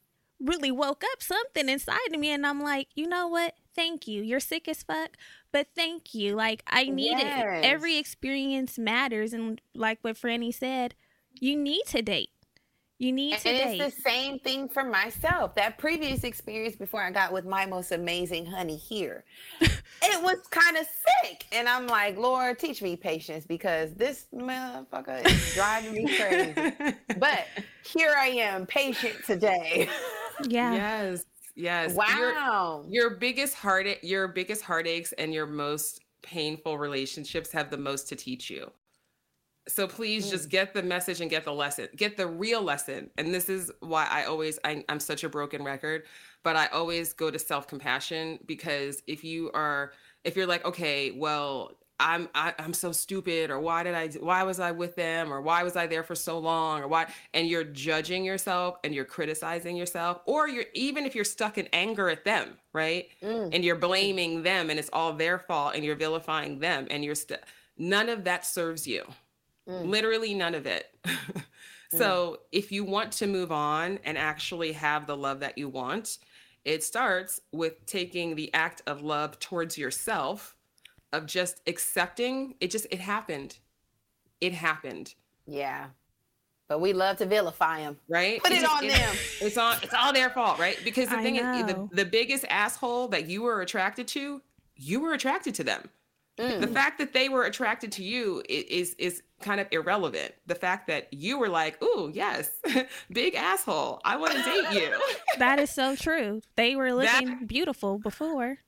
really 0.45 0.71
woke 0.71 1.03
up 1.13 1.23
something 1.23 1.69
inside 1.69 2.13
of 2.13 2.21
me. 2.21 2.31
And 2.31 2.47
I'm 2.47 2.61
like, 2.63 2.89
you 2.95 3.09
know 3.09 3.29
what? 3.29 3.55
Thank 3.75 4.07
you. 4.07 4.23
You're 4.23 4.41
sick 4.41 4.69
as 4.69 4.83
fuck, 4.83 5.17
but 5.53 5.67
thank 5.75 6.15
you. 6.15 6.35
Like, 6.35 6.63
I 6.67 6.85
need 6.85 7.19
it. 7.19 7.65
Every 7.65 7.97
experience 7.97 8.79
matters. 8.79 9.33
And 9.33 9.61
like 9.75 9.99
what 10.03 10.17
Franny 10.17 10.55
said, 10.55 10.95
you 11.41 11.57
need 11.57 11.83
to 11.87 12.03
date. 12.03 12.31
You 12.99 13.13
need 13.13 13.37
to 13.39 13.49
and 13.49 13.59
date. 13.59 13.81
it's 13.81 13.97
the 13.97 14.03
same 14.03 14.39
thing 14.39 14.69
for 14.69 14.85
myself. 14.85 15.57
That 15.57 15.79
previous 15.79 16.23
experience 16.23 16.77
before 16.77 17.03
I 17.03 17.11
got 17.11 17.33
with 17.33 17.45
my 17.45 17.67
most 17.67 17.91
amazing 17.91 18.47
honey 18.47 18.77
here, 18.77 19.25
it 19.61 20.23
was 20.23 20.39
kind 20.51 20.77
of 20.77 20.87
sick. 20.87 21.45
And 21.51 21.69
I'm 21.69 21.89
like, 21.89 22.17
Lord, 22.17 22.59
teach 22.61 22.83
me 22.83 22.95
patience 22.95 23.47
because 23.47 23.93
this 23.95 24.27
motherfucker 24.33 25.27
is 25.27 25.55
driving 25.55 25.93
me 25.93 26.17
crazy. 26.17 26.97
but 27.19 27.47
here 27.85 28.15
I 28.17 28.29
am, 28.29 28.65
patient 28.65 29.17
today. 29.27 29.89
yeah. 30.49 30.75
Yes. 30.75 31.25
Yes. 31.57 31.97
Your, 32.17 32.35
Wow. 32.35 32.85
your 32.89 33.11
biggest 33.11 33.55
heart 33.55 33.87
your 34.03 34.29
biggest 34.29 34.63
heartaches 34.63 35.13
and 35.13 35.33
your 35.33 35.47
most 35.47 36.01
painful 36.23 36.79
relationships 36.79 37.53
have 37.53 37.71
the 37.71 37.77
most 37.77 38.09
to 38.09 38.17
teach 38.17 38.51
you. 38.51 38.71
So 39.67 39.87
please 39.87 40.31
just 40.31 40.49
mm. 40.49 40.51
get 40.51 40.75
the 40.75 40.83
message 40.83 41.21
and 41.21 41.31
get 41.31 41.45
the 41.45 41.53
lesson. 41.53 41.89
Get 41.97 42.17
the 42.17 42.27
real 42.27 42.63
lesson. 42.63 43.09
And 43.17 43.33
this 43.33 43.49
is 43.49 43.71
why 43.81 44.07
I 44.11 44.25
always 44.25 44.59
I, 44.65 44.85
I'm 44.89 45.01
such 45.01 45.25
a 45.25 45.29
broken 45.29 45.63
record, 45.63 46.05
but 46.43 46.57
I 46.57 46.67
always 46.67 47.13
go 47.13 47.31
to 47.31 47.39
self-compassion 47.39 48.41
because 48.47 49.03
if 49.07 49.25
you 49.25 49.51
are 49.55 49.93
if 50.25 50.37
you're 50.37 50.47
like, 50.47 50.65
okay, 50.65 51.13
well, 51.13 51.73
I'm 52.07 52.29
I, 52.35 52.53
I'm 52.59 52.75
so 52.75 52.93
stupid, 52.93 53.51
or 53.51 53.59
why 53.59 53.83
did 53.83 53.95
I 53.95 54.09
why 54.09 54.43
was 54.43 54.61
I 54.61 54.73
with 54.73 54.95
them, 54.95 55.33
or 55.33 55.41
why 55.41 55.63
was 55.63 55.75
I 55.75 55.87
there 55.87 56.03
for 56.03 56.15
so 56.15 56.39
long, 56.39 56.83
or 56.83 56.87
why, 56.87 57.11
and 57.33 57.49
you're 57.49 57.65
judging 57.65 58.25
yourself 58.27 58.77
and 58.85 58.95
you're 58.95 59.07
criticizing 59.07 59.75
yourself, 59.75 60.21
or 60.27 60.47
you're 60.47 60.67
even 60.75 61.07
if 61.07 61.15
you're 61.15 61.25
stuck 61.25 61.57
in 61.57 61.67
anger 61.73 62.11
at 62.11 62.23
them, 62.25 62.59
right, 62.75 63.09
Mm. 63.23 63.55
and 63.55 63.65
you're 63.65 63.75
blaming 63.77 64.43
them, 64.43 64.69
and 64.69 64.79
it's 64.79 64.91
all 64.93 65.15
their 65.15 65.39
fault, 65.39 65.75
and 65.75 65.83
you're 65.83 65.97
vilifying 65.97 66.59
them, 66.59 66.87
and 66.91 67.03
you're 67.03 67.15
st- 67.15 67.41
none 67.79 68.11
of 68.11 68.25
that 68.25 68.45
serves 68.45 68.87
you, 68.87 69.05
Mm. 69.67 69.89
literally 69.89 70.35
none 70.35 70.55
of 70.55 70.67
it. 70.67 70.95
so 71.91 72.41
if 72.53 72.71
you 72.71 72.85
want 72.85 73.13
to 73.13 73.27
move 73.27 73.51
on 73.51 73.99
and 74.05 74.19
actually 74.19 74.73
have 74.73 75.07
the 75.07 75.17
love 75.17 75.41
that 75.41 75.57
you 75.57 75.71
want, 75.71 76.19
it 76.67 76.85
starts 76.85 77.41
with 77.51 77.87
taking 77.87 78.35
the 78.37 78.53
act 78.53 78.83
of 78.87 79.01
love 79.01 79.39
towards 79.39 79.79
yourself 79.79 80.55
of 81.15 81.27
just 81.27 81.61
accepting 81.67 82.55
it 82.61 82.71
just 82.71 82.87
it 82.91 83.01
happened. 83.01 83.59
It 84.41 84.53
happened. 84.53 85.15
Yeah. 85.47 85.87
But 86.69 86.81
we 86.81 86.93
love 86.93 87.19
to 87.19 87.27
vilify 87.27 87.81
them 87.81 87.99
right? 88.09 88.43
Put 88.43 88.53
it 88.53 88.61
just- 88.61 88.73
on 88.75 88.87
them. 88.89 89.17
it's 89.41 89.57
on 89.59 89.77
it's 89.83 89.95
all 89.95 90.13
their 90.13 90.31
fault 90.31 90.59
right? 90.59 90.79
Because 90.85 91.09
the 91.09 91.19
I 91.19 91.23
thing 91.23 91.37
is 91.37 91.67
the, 91.67 91.89
the 91.93 92.05
biggest 92.05 92.45
asshole 92.49 93.09
that 93.09 93.27
you 93.29 93.43
were 93.43 93.61
attracted 93.61 94.09
to 94.09 94.41
you 94.77 95.01
were 95.01 95.13
attracted 95.13 95.55
to 95.57 95.65
them. 95.65 95.89
Mm. 96.39 96.61
The 96.63 96.67
fact 96.67 96.99
that 96.99 97.13
they 97.13 97.29
were 97.29 97.45
attracted 97.45 97.93
to 97.93 98.03
you 98.03 98.43
i- 98.51 98.67
is 98.69 98.95
is 98.95 99.23
kind 99.41 99.61
of 99.61 99.69
irrelevant. 99.71 100.33
The 100.47 100.55
fact 100.57 100.89
that 100.89 101.13
you 101.13 101.39
were 101.39 101.49
like 101.51 101.81
ooh 101.83 102.11
yes 102.13 102.51
big 103.13 103.35
asshole. 103.37 104.01
I 104.05 104.17
want 104.17 104.33
to 104.33 104.43
date 104.43 104.73
you. 104.73 105.01
That 105.39 105.59
is 105.61 105.71
so 105.71 105.95
true. 106.07 106.41
They 106.57 106.75
were 106.77 106.93
That- 106.97 107.23
looking 107.23 107.47
beautiful 107.47 107.99
before. 107.99 108.59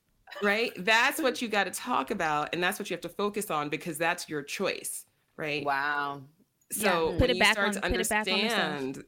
Right 0.42 0.72
that's 0.84 1.20
what 1.20 1.40
you 1.40 1.48
got 1.48 1.64
to 1.64 1.70
talk 1.70 2.10
about 2.10 2.50
and 2.52 2.62
that's 2.62 2.78
what 2.78 2.90
you 2.90 2.94
have 2.94 3.00
to 3.00 3.08
focus 3.08 3.50
on 3.50 3.68
because 3.68 3.96
that's 3.98 4.28
your 4.28 4.42
choice 4.42 5.06
right 5.36 5.64
Wow. 5.64 6.22
So 6.72 7.12
Put 7.12 7.20
when 7.20 7.30
it 7.30 7.36
you 7.36 7.40
back 7.42 7.52
start 7.52 7.68
on- 7.68 7.74
to 7.74 7.80
put 7.82 8.00
it 8.00 8.08
back 8.08 8.26
on 8.28 8.38
yourself. 8.40 8.60
understand, 8.60 9.04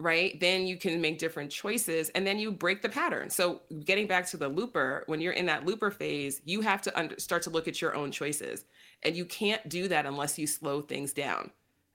right, 0.00 0.38
then 0.40 0.66
you 0.66 0.76
can 0.76 1.00
make 1.00 1.18
different 1.20 1.48
choices 1.50 2.08
and 2.10 2.26
then 2.26 2.40
you 2.40 2.50
break 2.50 2.82
the 2.82 2.88
pattern. 2.88 3.30
So 3.30 3.62
getting 3.84 4.08
back 4.08 4.26
to 4.30 4.36
the 4.36 4.48
looper, 4.48 5.04
when 5.06 5.20
you're 5.20 5.32
in 5.34 5.46
that 5.46 5.64
looper 5.64 5.92
phase, 5.92 6.40
you 6.44 6.60
have 6.62 6.82
to 6.82 6.98
under, 6.98 7.16
start 7.20 7.42
to 7.42 7.50
look 7.50 7.68
at 7.68 7.80
your 7.80 7.94
own 7.94 8.10
choices. 8.10 8.64
And 9.04 9.14
you 9.14 9.24
can't 9.26 9.68
do 9.68 9.86
that 9.88 10.06
unless 10.06 10.38
you 10.40 10.48
slow 10.48 10.80
things 10.80 11.12
down. 11.12 11.50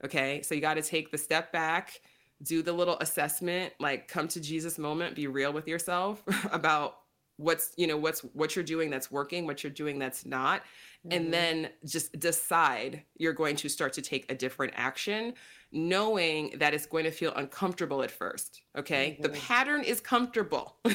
Okay? 0.05 0.41
So 0.41 0.55
you 0.55 0.61
got 0.61 0.75
to 0.75 0.81
take 0.81 1.11
the 1.11 1.17
step 1.17 1.51
back, 1.51 1.99
do 2.43 2.61
the 2.61 2.71
little 2.71 2.97
assessment, 2.99 3.73
like 3.81 4.07
come 4.07 4.29
to 4.29 4.39
Jesus 4.39 4.77
moment, 4.77 5.15
be 5.15 5.27
real 5.27 5.51
with 5.51 5.67
yourself 5.67 6.23
about 6.53 6.99
what's, 7.43 7.73
you 7.77 7.87
know, 7.87 7.97
what's 7.97 8.21
what 8.21 8.55
you're 8.55 8.63
doing 8.63 8.89
that's 8.89 9.11
working, 9.11 9.45
what 9.45 9.63
you're 9.63 9.71
doing 9.71 9.99
that's 9.99 10.25
not 10.25 10.63
and 11.11 11.23
mm-hmm. 11.23 11.31
then 11.31 11.69
just 11.85 12.17
decide 12.19 13.03
you're 13.17 13.33
going 13.33 13.55
to 13.57 13.69
start 13.69 13.93
to 13.93 14.01
take 14.01 14.31
a 14.31 14.35
different 14.35 14.73
action 14.75 15.33
knowing 15.71 16.53
that 16.57 16.73
it's 16.73 16.85
going 16.85 17.03
to 17.03 17.11
feel 17.11 17.33
uncomfortable 17.35 18.03
at 18.03 18.11
first 18.11 18.61
okay? 18.77 19.17
The 19.21 19.29
mm-hmm. 19.29 19.41
pattern 19.41 19.83
is 19.83 19.99
comfortable. 19.99 20.77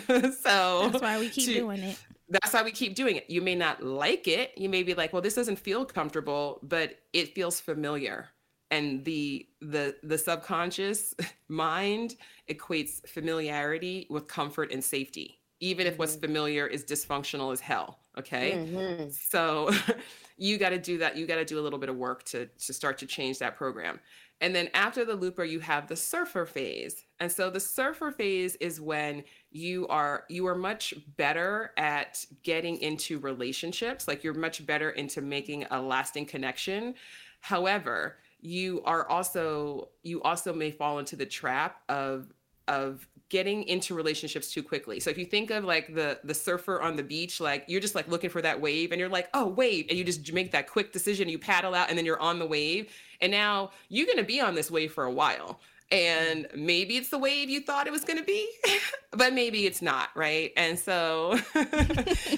So 0.41 0.89
That's 0.91 1.03
why 1.03 1.19
we 1.19 1.29
keep 1.29 1.47
to- 1.47 1.55
doing 1.55 1.81
it. 1.81 1.99
that's 2.29 2.53
why 2.53 2.63
we 2.63 2.71
keep 2.71 2.95
doing 2.95 3.17
it. 3.17 3.29
You 3.29 3.43
may 3.43 3.55
not 3.55 3.83
like 3.83 4.27
it. 4.27 4.53
You 4.57 4.69
may 4.69 4.83
be 4.83 4.95
like 4.95 5.13
well 5.13 5.23
this 5.23 5.35
doesn't 5.35 5.59
feel 5.59 5.85
comfortable 5.85 6.61
but 6.63 6.99
it 7.13 7.35
feels 7.35 7.61
familiar. 7.61 8.29
And 8.71 9.05
the 9.05 9.47
the 9.61 9.97
the 10.03 10.17
subconscious 10.17 11.15
mind 11.49 12.17
equates 12.51 13.07
familiarity 13.09 14.07
with 14.09 14.27
comfort 14.29 14.73
and 14.73 14.83
safety 14.83 15.38
even 15.61 15.87
if 15.87 15.99
what's 15.99 16.17
familiar 16.17 16.67
is 16.67 16.85
dysfunctional 16.85 17.53
as 17.53 17.61
hell 17.61 18.01
okay 18.17 18.53
Mhm. 18.53 19.13
so 19.13 19.71
you 20.41 20.57
got 20.57 20.69
to 20.71 20.79
do 20.79 20.99
that. 20.99 21.17
You 21.17 21.27
got 21.27 21.37
to 21.37 21.45
do 21.45 21.59
a 21.59 21.63
little 21.63 21.81
bit 21.81 21.89
of 21.89 21.97
work 21.97 22.23
to 22.27 22.47
to 22.47 22.73
start 22.73 22.97
to 22.99 23.07
change 23.07 23.41
that 23.41 23.57
program. 23.57 23.99
And 24.41 24.55
then 24.55 24.69
after 24.73 25.05
the 25.05 25.17
looper, 25.17 25.43
you 25.43 25.59
have 25.59 25.89
the 25.89 25.97
surfer 25.97 26.47
phase. 26.47 27.05
And 27.19 27.33
so 27.33 27.51
the 27.51 27.59
surfer 27.59 28.13
phase 28.13 28.55
is 28.57 28.81
when 28.81 29.25
you 29.51 29.89
are 29.89 30.25
you 30.29 30.47
are 30.47 30.55
much 30.55 30.95
better 31.17 31.73
at 31.77 32.25
getting 32.45 32.77
into 32.79 33.19
relationships. 33.19 34.07
Like 34.07 34.23
you're 34.23 34.33
much 34.35 34.65
better 34.65 34.91
into 34.91 35.21
making 35.23 35.65
a 35.73 35.83
lasting 35.83 36.27
connection. 36.27 36.95
However, 37.41 38.19
you 38.41 38.83
are 38.85 39.09
also 39.09 39.91
you 40.05 40.23
also 40.23 40.53
may 40.53 40.71
fall 40.71 41.01
into 41.01 41.17
the 41.17 41.27
trap 41.27 41.83
of 41.89 42.33
of 42.69 43.09
getting 43.31 43.63
into 43.65 43.95
relationships 43.95 44.51
too 44.53 44.63
quickly. 44.63 45.01
So 45.01 45.11
if 45.11 45.19
you 45.19 45.27
think 45.27 45.51
of 45.51 45.65
like 45.65 45.95
the 45.95 46.19
the 46.25 46.35
surfer 46.35 46.81
on 46.81 46.97
the 46.97 47.03
beach, 47.03 47.41
like 47.41 47.65
you're 47.69 47.81
just 47.81 47.95
like 47.95 48.09
looking 48.09 48.31
for 48.31 48.43
that 48.43 48.61
wave 48.61 48.93
and 48.93 48.99
you're 48.99 49.09
like, 49.09 49.29
"Oh, 49.35 49.49
wave." 49.49 49.87
And 49.89 49.99
you 49.99 50.05
just 50.05 50.33
make 50.33 50.53
that 50.53 50.69
quick 50.69 50.93
decision, 50.93 51.29
you 51.29 51.39
paddle 51.39 51.75
out 51.75 51.89
and 51.89 51.99
then 51.99 52.07
you're 52.07 52.21
on 52.21 52.39
the 52.39 52.47
wave. 52.47 52.91
And 53.21 53.33
now 53.33 53.71
you're 53.89 54.07
going 54.07 54.19
to 54.19 54.25
be 54.25 54.41
on 54.41 54.55
this 54.55 54.71
wave 54.71 54.93
for 54.93 55.05
a 55.05 55.13
while. 55.13 55.61
And 55.91 56.47
maybe 56.55 56.97
it's 56.97 57.09
the 57.09 57.19
wave 57.19 57.49
you 57.49 57.63
thought 57.63 57.87
it 57.87 57.93
was 57.93 58.05
going 58.05 58.19
to 58.19 58.25
be, 58.25 58.47
but 59.13 59.33
maybe 59.33 59.65
it's 59.65 59.81
not, 59.81 60.11
right? 60.15 60.53
And 60.55 60.79
so 60.79 61.37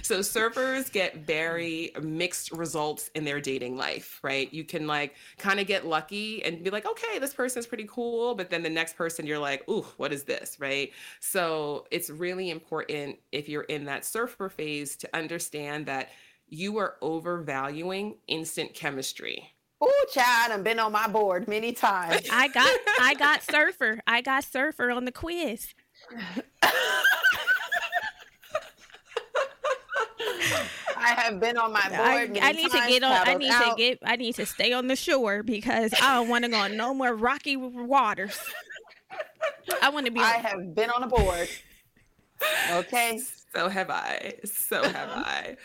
so 0.02 0.20
surfers 0.20 0.92
get 0.92 1.26
very 1.26 1.90
mixed 2.00 2.52
results 2.52 3.10
in 3.16 3.24
their 3.24 3.40
dating 3.40 3.76
life, 3.76 4.20
right? 4.22 4.52
You 4.54 4.62
can 4.62 4.86
like 4.86 5.16
kind 5.38 5.58
of 5.58 5.66
get 5.66 5.84
lucky 5.84 6.44
and 6.44 6.62
be 6.62 6.70
like, 6.70 6.86
okay, 6.86 7.18
this 7.18 7.34
person's 7.34 7.66
pretty 7.66 7.88
cool, 7.88 8.36
but 8.36 8.50
then 8.50 8.62
the 8.62 8.70
next 8.70 8.96
person 8.96 9.26
you're 9.26 9.38
like, 9.38 9.68
ooh, 9.68 9.86
what 9.96 10.12
is 10.12 10.22
this, 10.22 10.56
right? 10.60 10.92
So 11.18 11.86
it's 11.90 12.08
really 12.08 12.50
important 12.50 13.16
if 13.32 13.48
you're 13.48 13.62
in 13.62 13.84
that 13.86 14.04
surfer 14.04 14.48
phase 14.48 14.94
to 14.98 15.16
understand 15.16 15.86
that 15.86 16.10
you 16.46 16.78
are 16.78 16.96
overvaluing 17.00 18.16
instant 18.28 18.74
chemistry. 18.74 19.54
Ooh, 19.82 20.04
child, 20.12 20.52
I've 20.52 20.64
been 20.64 20.78
on 20.78 20.92
my 20.92 21.08
board 21.08 21.48
many 21.48 21.72
times. 21.72 22.28
I 22.30 22.48
got 22.48 22.70
I 23.00 23.14
got 23.18 23.42
surfer. 23.42 24.00
I 24.06 24.20
got 24.20 24.44
surfer 24.44 24.90
on 24.90 25.04
the 25.06 25.12
quiz. 25.12 25.74
I 30.96 31.14
have 31.14 31.40
been 31.40 31.56
on 31.56 31.72
my 31.72 31.88
board. 31.88 32.00
I, 32.00 32.26
many 32.26 32.40
I 32.40 32.52
need 32.52 32.70
to 32.70 32.84
get 32.88 33.02
on 33.02 33.12
I 33.28 33.34
need 33.34 33.50
out. 33.50 33.76
to 33.76 33.82
get 33.82 33.98
I 34.04 34.16
need 34.16 34.34
to 34.34 34.44
stay 34.46 34.72
on 34.72 34.86
the 34.86 34.96
shore 34.96 35.42
because 35.42 35.94
I 35.94 36.16
don't 36.16 36.28
want 36.28 36.44
to 36.44 36.50
go 36.50 36.58
on 36.58 36.76
no 36.76 36.92
more 36.92 37.14
rocky 37.14 37.56
waters. 37.56 38.38
I 39.82 39.88
want 39.90 40.06
to 40.06 40.12
be 40.12 40.20
I 40.20 40.36
on, 40.36 40.42
have 40.42 40.74
been 40.74 40.90
on 40.90 41.02
a 41.02 41.06
board. 41.08 41.48
Okay. 42.72 43.20
So 43.54 43.68
have 43.68 43.90
I. 43.90 44.32
So 44.44 44.82
have 44.82 45.10
I. 45.14 45.56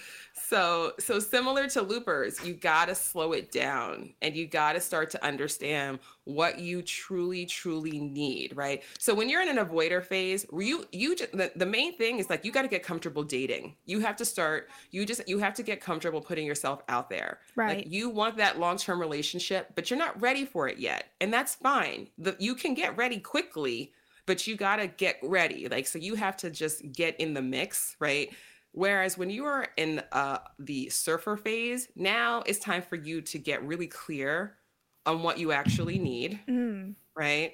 So 0.47 0.93
so 0.99 1.19
similar 1.19 1.67
to 1.69 1.81
loopers, 1.81 2.43
you 2.43 2.53
got 2.53 2.87
to 2.87 2.95
slow 2.95 3.33
it 3.33 3.51
down 3.51 4.13
and 4.21 4.35
you 4.35 4.47
got 4.47 4.73
to 4.73 4.79
start 4.79 5.09
to 5.11 5.25
understand 5.25 5.99
what 6.25 6.59
you 6.59 6.81
truly 6.81 7.45
truly 7.45 7.99
need, 7.99 8.55
right? 8.55 8.83
So 8.99 9.13
when 9.13 9.29
you're 9.29 9.41
in 9.41 9.49
an 9.49 9.65
avoider 9.65 10.03
phase, 10.03 10.45
you 10.53 10.85
you 10.91 11.15
just, 11.15 11.31
the, 11.31 11.51
the 11.55 11.65
main 11.65 11.97
thing 11.97 12.19
is 12.19 12.29
like 12.29 12.45
you 12.45 12.51
got 12.51 12.63
to 12.63 12.67
get 12.67 12.83
comfortable 12.83 13.23
dating. 13.23 13.75
You 13.85 13.99
have 14.01 14.15
to 14.17 14.25
start 14.25 14.69
you 14.91 15.05
just 15.05 15.27
you 15.27 15.39
have 15.39 15.53
to 15.55 15.63
get 15.63 15.81
comfortable 15.81 16.21
putting 16.21 16.45
yourself 16.45 16.83
out 16.89 17.09
there. 17.09 17.39
Right. 17.55 17.77
Like 17.77 17.91
you 17.91 18.09
want 18.09 18.37
that 18.37 18.59
long-term 18.59 18.99
relationship, 18.99 19.71
but 19.75 19.89
you're 19.89 19.99
not 19.99 20.19
ready 20.21 20.45
for 20.45 20.67
it 20.67 20.77
yet. 20.77 21.07
And 21.21 21.33
that's 21.33 21.55
fine. 21.55 22.07
The, 22.17 22.35
you 22.39 22.55
can 22.55 22.73
get 22.73 22.95
ready 22.97 23.19
quickly, 23.19 23.93
but 24.25 24.45
you 24.47 24.55
got 24.55 24.77
to 24.77 24.87
get 24.87 25.17
ready. 25.23 25.67
Like, 25.67 25.87
so 25.87 25.99
you 25.99 26.15
have 26.15 26.37
to 26.37 26.49
just 26.49 26.91
get 26.91 27.19
in 27.19 27.33
the 27.33 27.41
mix, 27.41 27.95
right? 27.99 28.31
Whereas 28.75 29.17
when 29.17 29.29
you 29.29 29.45
are 29.45 29.67
in 29.77 30.03
uh, 30.11 30.39
the 30.59 30.89
surfer 30.89 31.37
phase, 31.37 31.87
now 31.95 32.43
it's 32.45 32.59
time 32.59 32.81
for 32.81 32.97
you 32.97 33.21
to 33.21 33.39
get 33.39 33.63
really 33.63 33.87
clear 33.87 34.57
on 35.05 35.23
what 35.23 35.39
you 35.39 35.53
actually 35.53 35.97
need, 35.97 36.41
Mm, 36.47 36.95
right? 37.15 37.53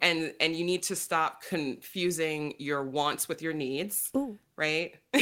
And 0.00 0.32
and 0.40 0.54
you 0.54 0.64
need 0.64 0.84
to 0.84 0.94
stop 0.94 1.42
confusing 1.42 2.54
your 2.58 2.84
wants 2.84 3.28
with 3.28 3.42
your 3.42 3.52
needs 3.52 4.10
ooh, 4.16 4.38
right? 4.56 4.94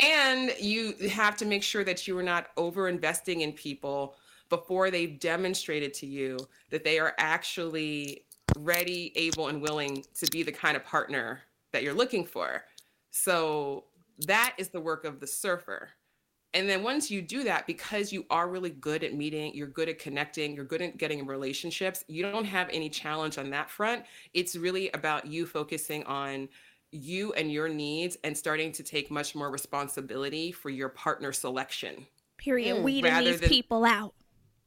and 0.00 0.52
you 0.60 0.92
have 1.10 1.36
to 1.38 1.44
make 1.44 1.64
sure 1.64 1.82
that 1.82 2.06
you 2.06 2.16
are 2.16 2.22
not 2.22 2.48
over 2.56 2.88
investing 2.88 3.40
in 3.40 3.52
people 3.52 4.14
before 4.48 4.92
they've 4.92 5.18
demonstrated 5.18 5.92
to 5.94 6.06
you 6.06 6.38
that 6.70 6.84
they 6.84 7.00
are 7.00 7.14
actually 7.18 8.26
ready, 8.56 9.12
able, 9.16 9.48
and 9.48 9.60
willing 9.60 10.04
to 10.14 10.26
be 10.30 10.44
the 10.44 10.52
kind 10.52 10.76
of 10.76 10.84
partner 10.84 11.40
that 11.72 11.82
you're 11.82 11.94
looking 11.94 12.24
for. 12.24 12.62
So 13.16 13.84
that 14.26 14.54
is 14.58 14.70
the 14.70 14.80
work 14.80 15.04
of 15.04 15.20
the 15.20 15.26
surfer. 15.26 15.90
And 16.52 16.68
then 16.68 16.82
once 16.82 17.12
you 17.12 17.22
do 17.22 17.44
that, 17.44 17.64
because 17.64 18.12
you 18.12 18.26
are 18.28 18.48
really 18.48 18.70
good 18.70 19.04
at 19.04 19.14
meeting, 19.14 19.54
you're 19.54 19.68
good 19.68 19.88
at 19.88 20.00
connecting, 20.00 20.54
you're 20.54 20.64
good 20.64 20.82
at 20.82 20.98
getting 20.98 21.24
relationships, 21.24 22.04
you 22.08 22.24
don't 22.24 22.44
have 22.44 22.68
any 22.72 22.88
challenge 22.88 23.38
on 23.38 23.50
that 23.50 23.70
front. 23.70 24.02
It's 24.34 24.56
really 24.56 24.90
about 24.94 25.26
you 25.26 25.46
focusing 25.46 26.02
on 26.04 26.48
you 26.90 27.32
and 27.34 27.52
your 27.52 27.68
needs 27.68 28.18
and 28.24 28.36
starting 28.36 28.72
to 28.72 28.82
take 28.82 29.12
much 29.12 29.36
more 29.36 29.50
responsibility 29.50 30.50
for 30.50 30.70
your 30.70 30.88
partner 30.88 31.32
selection. 31.32 32.06
Period. 32.36 32.78
Mm, 32.78 32.82
Weeding 32.82 33.18
these 33.20 33.40
than- 33.40 33.48
people 33.48 33.84
out. 33.84 34.12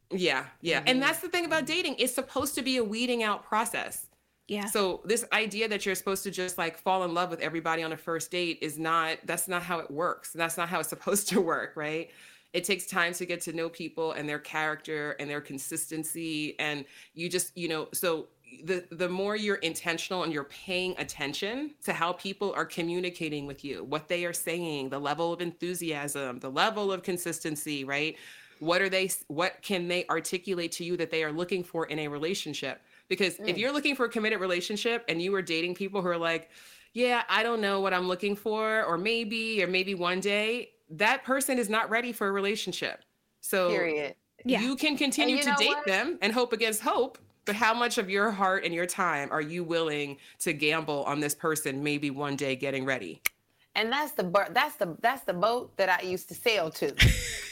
Yeah, 0.09 0.45
yeah. 0.61 0.81
Mhm. 0.81 0.83
And 0.87 1.01
that's 1.01 1.19
the 1.19 1.27
thing 1.27 1.43
about 1.43 1.65
dating. 1.65 1.95
It's 1.99 2.13
supposed 2.15 2.55
to 2.55 2.61
be 2.61 2.77
a 2.77 2.83
weeding 2.83 3.23
out 3.23 3.43
process. 3.43 4.06
Yeah. 4.47 4.65
So 4.65 5.01
this 5.03 5.25
idea 5.33 5.67
that 5.67 5.85
you're 5.85 5.95
supposed 5.95 6.23
to 6.23 6.31
just 6.31 6.57
like 6.57 6.77
fall 6.77 7.03
in 7.03 7.13
love 7.13 7.29
with 7.29 7.41
everybody 7.41 7.83
on 7.83 7.91
a 7.91 7.97
first 7.97 8.31
date 8.31 8.59
is 8.61 8.79
not 8.79 9.17
that's 9.25 9.47
not 9.47 9.61
how 9.61 9.79
it 9.79 9.91
works. 9.91 10.31
That's 10.31 10.57
not 10.57 10.69
how 10.69 10.79
it's 10.79 10.89
supposed 10.97 11.27
to 11.29 11.41
work, 11.41 11.73
right? 11.75 12.09
It 12.53 12.63
takes 12.63 12.85
time 12.85 13.13
to 13.13 13.25
get 13.25 13.41
to 13.41 13.53
know 13.53 13.67
people 13.67 14.13
and 14.13 14.27
their 14.27 14.39
character 14.39 15.11
and 15.19 15.29
their 15.29 15.41
consistency 15.41 16.57
and 16.59 16.85
you 17.13 17.29
just, 17.29 17.55
you 17.57 17.67
know, 17.67 17.89
so 17.93 18.27
the 18.63 18.85
the 18.91 19.09
more 19.09 19.35
you're 19.35 19.55
intentional 19.55 20.23
and 20.23 20.31
you're 20.31 20.45
paying 20.45 20.95
attention 20.97 21.75
to 21.83 21.91
how 21.91 22.13
people 22.13 22.53
are 22.55 22.65
communicating 22.65 23.45
with 23.45 23.65
you, 23.65 23.83
what 23.83 24.07
they 24.07 24.23
are 24.23 24.33
saying, 24.33 24.89
the 24.89 24.99
level 24.99 25.33
of 25.33 25.41
enthusiasm, 25.41 26.39
the 26.39 26.49
level 26.49 26.91
of 26.91 27.03
consistency, 27.03 27.83
right? 27.83 28.15
What 28.59 28.81
are 28.81 28.89
they 28.89 29.09
what 29.27 29.61
can 29.61 29.89
they 29.89 30.05
articulate 30.07 30.71
to 30.73 30.85
you 30.85 30.95
that 30.97 31.11
they 31.11 31.25
are 31.25 31.33
looking 31.33 31.65
for 31.65 31.85
in 31.85 31.99
a 31.99 32.07
relationship? 32.07 32.81
Because 33.07 33.35
if 33.39 33.55
Mm. 33.55 33.57
you're 33.57 33.71
looking 33.71 33.95
for 33.95 34.05
a 34.05 34.09
committed 34.09 34.39
relationship 34.39 35.05
and 35.07 35.21
you 35.21 35.33
are 35.35 35.41
dating 35.41 35.75
people 35.75 36.01
who 36.01 36.07
are 36.07 36.17
like, 36.17 36.49
yeah, 36.93 37.23
I 37.29 37.43
don't 37.43 37.61
know 37.61 37.79
what 37.79 37.93
I'm 37.93 38.07
looking 38.07 38.35
for, 38.35 38.83
or 38.83 38.97
maybe, 38.97 39.63
or 39.63 39.67
maybe 39.67 39.93
one 39.95 40.19
day, 40.19 40.71
that 40.89 41.23
person 41.23 41.57
is 41.59 41.69
not 41.69 41.89
ready 41.89 42.11
for 42.11 42.27
a 42.27 42.31
relationship. 42.31 43.03
So 43.41 43.69
Period. 43.69 44.15
Yeah. 44.45 44.61
you 44.61 44.75
can 44.75 44.97
continue 44.97 45.37
you 45.37 45.43
to 45.43 45.53
date 45.57 45.69
what? 45.69 45.85
them 45.85 46.17
and 46.21 46.33
hope 46.33 46.53
against 46.53 46.81
hope, 46.81 47.17
but 47.45 47.55
how 47.55 47.73
much 47.73 47.97
of 47.97 48.09
your 48.09 48.31
heart 48.31 48.65
and 48.65 48.73
your 48.73 48.85
time 48.85 49.29
are 49.31 49.41
you 49.41 49.63
willing 49.63 50.17
to 50.39 50.53
gamble 50.53 51.03
on 51.05 51.19
this 51.19 51.35
person 51.35 51.83
maybe 51.83 52.09
one 52.09 52.35
day 52.35 52.55
getting 52.55 52.83
ready? 52.83 53.21
And 53.75 53.91
that's 53.91 54.13
the 54.13 54.23
bar- 54.23 54.49
that's 54.51 54.75
the 54.77 54.97
that's 55.01 55.21
the 55.23 55.33
boat 55.33 55.77
that 55.77 55.87
I 55.87 56.01
used 56.01 56.29
to 56.29 56.35
sail 56.35 56.71
to. 56.71 56.93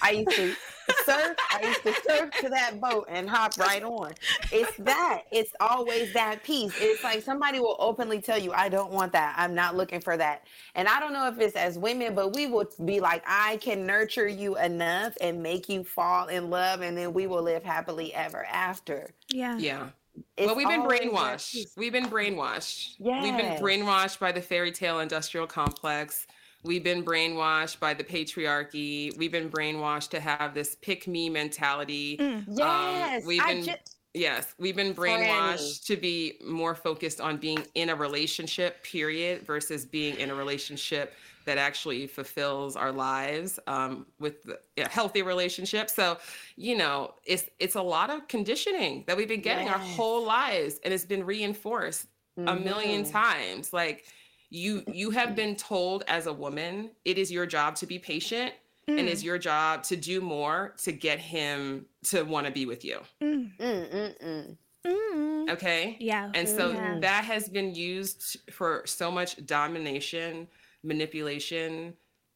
I 0.02 0.12
used 0.12 0.32
to 0.32 0.56
surf. 1.06 1.38
I 1.52 1.62
used 1.62 1.84
to 1.84 1.94
surf 2.08 2.32
to 2.42 2.50
that 2.50 2.80
boat 2.80 3.06
and 3.10 3.30
hop 3.30 3.58
right 3.58 3.84
on. 3.84 4.14
It's 4.52 4.76
that. 4.78 5.24
It's 5.32 5.52
always 5.60 6.14
that 6.14 6.44
piece. 6.44 6.74
It's 6.80 7.04
like 7.04 7.24
somebody 7.24 7.60
will 7.60 7.78
openly 7.80 8.22
tell 8.22 8.38
you, 8.38 8.52
"I 8.52 8.70
don't 8.70 8.92
want 8.92 9.12
that. 9.14 9.36
I'm 9.38 9.56
not 9.56 9.76
looking 9.76 10.02
for 10.02 10.18
that." 10.18 10.48
And 10.76 10.88
I 10.88 11.00
don't 11.00 11.14
know 11.14 11.28
if 11.28 11.40
it's 11.40 11.56
as 11.56 11.78
women, 11.78 12.16
but 12.16 12.34
we 12.34 12.48
will 12.48 12.70
be 12.84 13.00
like, 13.00 13.24
"I 13.28 13.58
can 13.58 13.86
nurture 13.86 14.28
you 14.28 14.58
enough 14.58 15.16
and 15.22 15.42
make 15.42 15.70
you 15.70 15.84
fall 15.84 16.28
in 16.28 16.50
love, 16.50 16.82
and 16.82 16.98
then 16.98 17.14
we 17.14 17.28
will 17.28 17.44
live 17.44 17.64
happily 17.64 18.14
ever 18.14 18.46
after." 18.46 19.14
yeah. 19.30 19.58
Yeah. 19.58 19.90
It's 20.38 20.46
well, 20.48 20.56
we've 20.56 20.68
been 20.68 20.84
brainwashed. 20.84 21.76
We've 21.76 21.92
been 21.92 22.06
brainwashed. 22.06 22.96
We've 23.00 23.36
been 23.36 23.62
brainwashed 23.62 24.20
by 24.20 24.32
the 24.32 24.42
fairy 24.42 24.72
tale 24.72 25.00
industrial 25.00 25.48
complex. 25.48 26.26
We've 26.66 26.84
been 26.84 27.04
brainwashed 27.04 27.80
by 27.80 27.94
the 27.94 28.04
patriarchy. 28.04 29.16
We've 29.18 29.32
been 29.32 29.50
brainwashed 29.52 30.10
to 30.10 30.20
have 30.20 30.54
this 30.56 30.76
pick 30.82 31.08
me 31.08 31.30
mentality. 31.30 32.18
Mm. 32.18 32.44
Yes, 32.48 33.26
we've 33.26 33.46
been- 33.46 33.64
ju- 33.64 33.72
Yes, 34.16 34.56
we've 34.58 34.78
been 34.78 34.94
brainwashed 34.96 35.86
to 35.88 35.98
be 35.98 36.38
more 36.42 36.74
focused 36.74 37.20
on 37.20 37.36
being 37.36 37.68
in 37.76 37.90
a 37.90 37.96
relationship, 37.96 38.82
period, 38.82 39.46
versus 39.46 39.86
being 39.86 40.18
in 40.18 40.30
a 40.32 40.36
relationship 40.36 41.14
that 41.44 41.58
actually 41.58 42.08
fulfills 42.08 42.78
our 42.78 42.94
lives 42.94 43.60
um, 43.68 44.06
with 44.20 44.42
the, 44.44 44.58
a 44.78 44.88
healthy 44.88 45.22
relationship. 45.22 45.90
So, 45.90 46.18
you 46.56 46.78
know, 46.78 47.14
it's 47.26 47.50
it's 47.60 47.76
a 47.76 47.82
lot 47.82 48.10
of 48.10 48.26
conditioning 48.30 49.04
that 49.06 49.18
we've 49.18 49.28
been 49.28 49.42
getting 49.42 49.68
our 49.68 49.78
whole 49.80 50.24
lives, 50.26 50.80
and 50.86 50.94
it's 50.94 51.04
been 51.06 51.26
reinforced 51.26 52.08
a 52.38 52.56
million 52.56 53.04
Mhm. 53.04 53.12
times. 53.12 53.74
Like 53.74 54.06
you 54.50 54.84
you 54.88 55.12
have 55.12 55.36
been 55.36 55.56
told 55.56 56.04
as 56.08 56.28
a 56.28 56.34
woman, 56.34 56.92
it 57.04 57.18
is 57.18 57.32
your 57.32 57.46
job 57.46 57.76
to 57.78 57.86
be 57.86 58.00
patient. 58.00 58.54
And 58.88 59.00
Mm. 59.00 59.12
it's 59.12 59.24
your 59.24 59.40
job 59.40 59.82
to 59.86 59.96
do 59.96 60.22
more 60.22 60.76
to 60.84 60.92
get 60.92 61.18
him 61.20 61.88
to 62.04 62.22
want 62.22 62.46
to 62.46 62.54
be 62.54 62.68
with 62.68 62.86
you. 62.86 63.00
Mm. 63.20 63.58
Mm, 63.58 63.90
mm, 63.92 64.18
mm. 64.24 64.58
Mm. 64.86 65.50
Okay. 65.50 65.98
Yeah. 66.00 66.30
And 66.36 66.48
so 66.48 66.72
Yeah. 66.72 67.00
that 67.00 67.26
has 67.26 67.50
been 67.50 67.74
used 67.74 68.38
for 68.52 68.84
so 68.86 69.10
much 69.10 69.44
domination, 69.48 70.48
manipulation, 70.84 71.96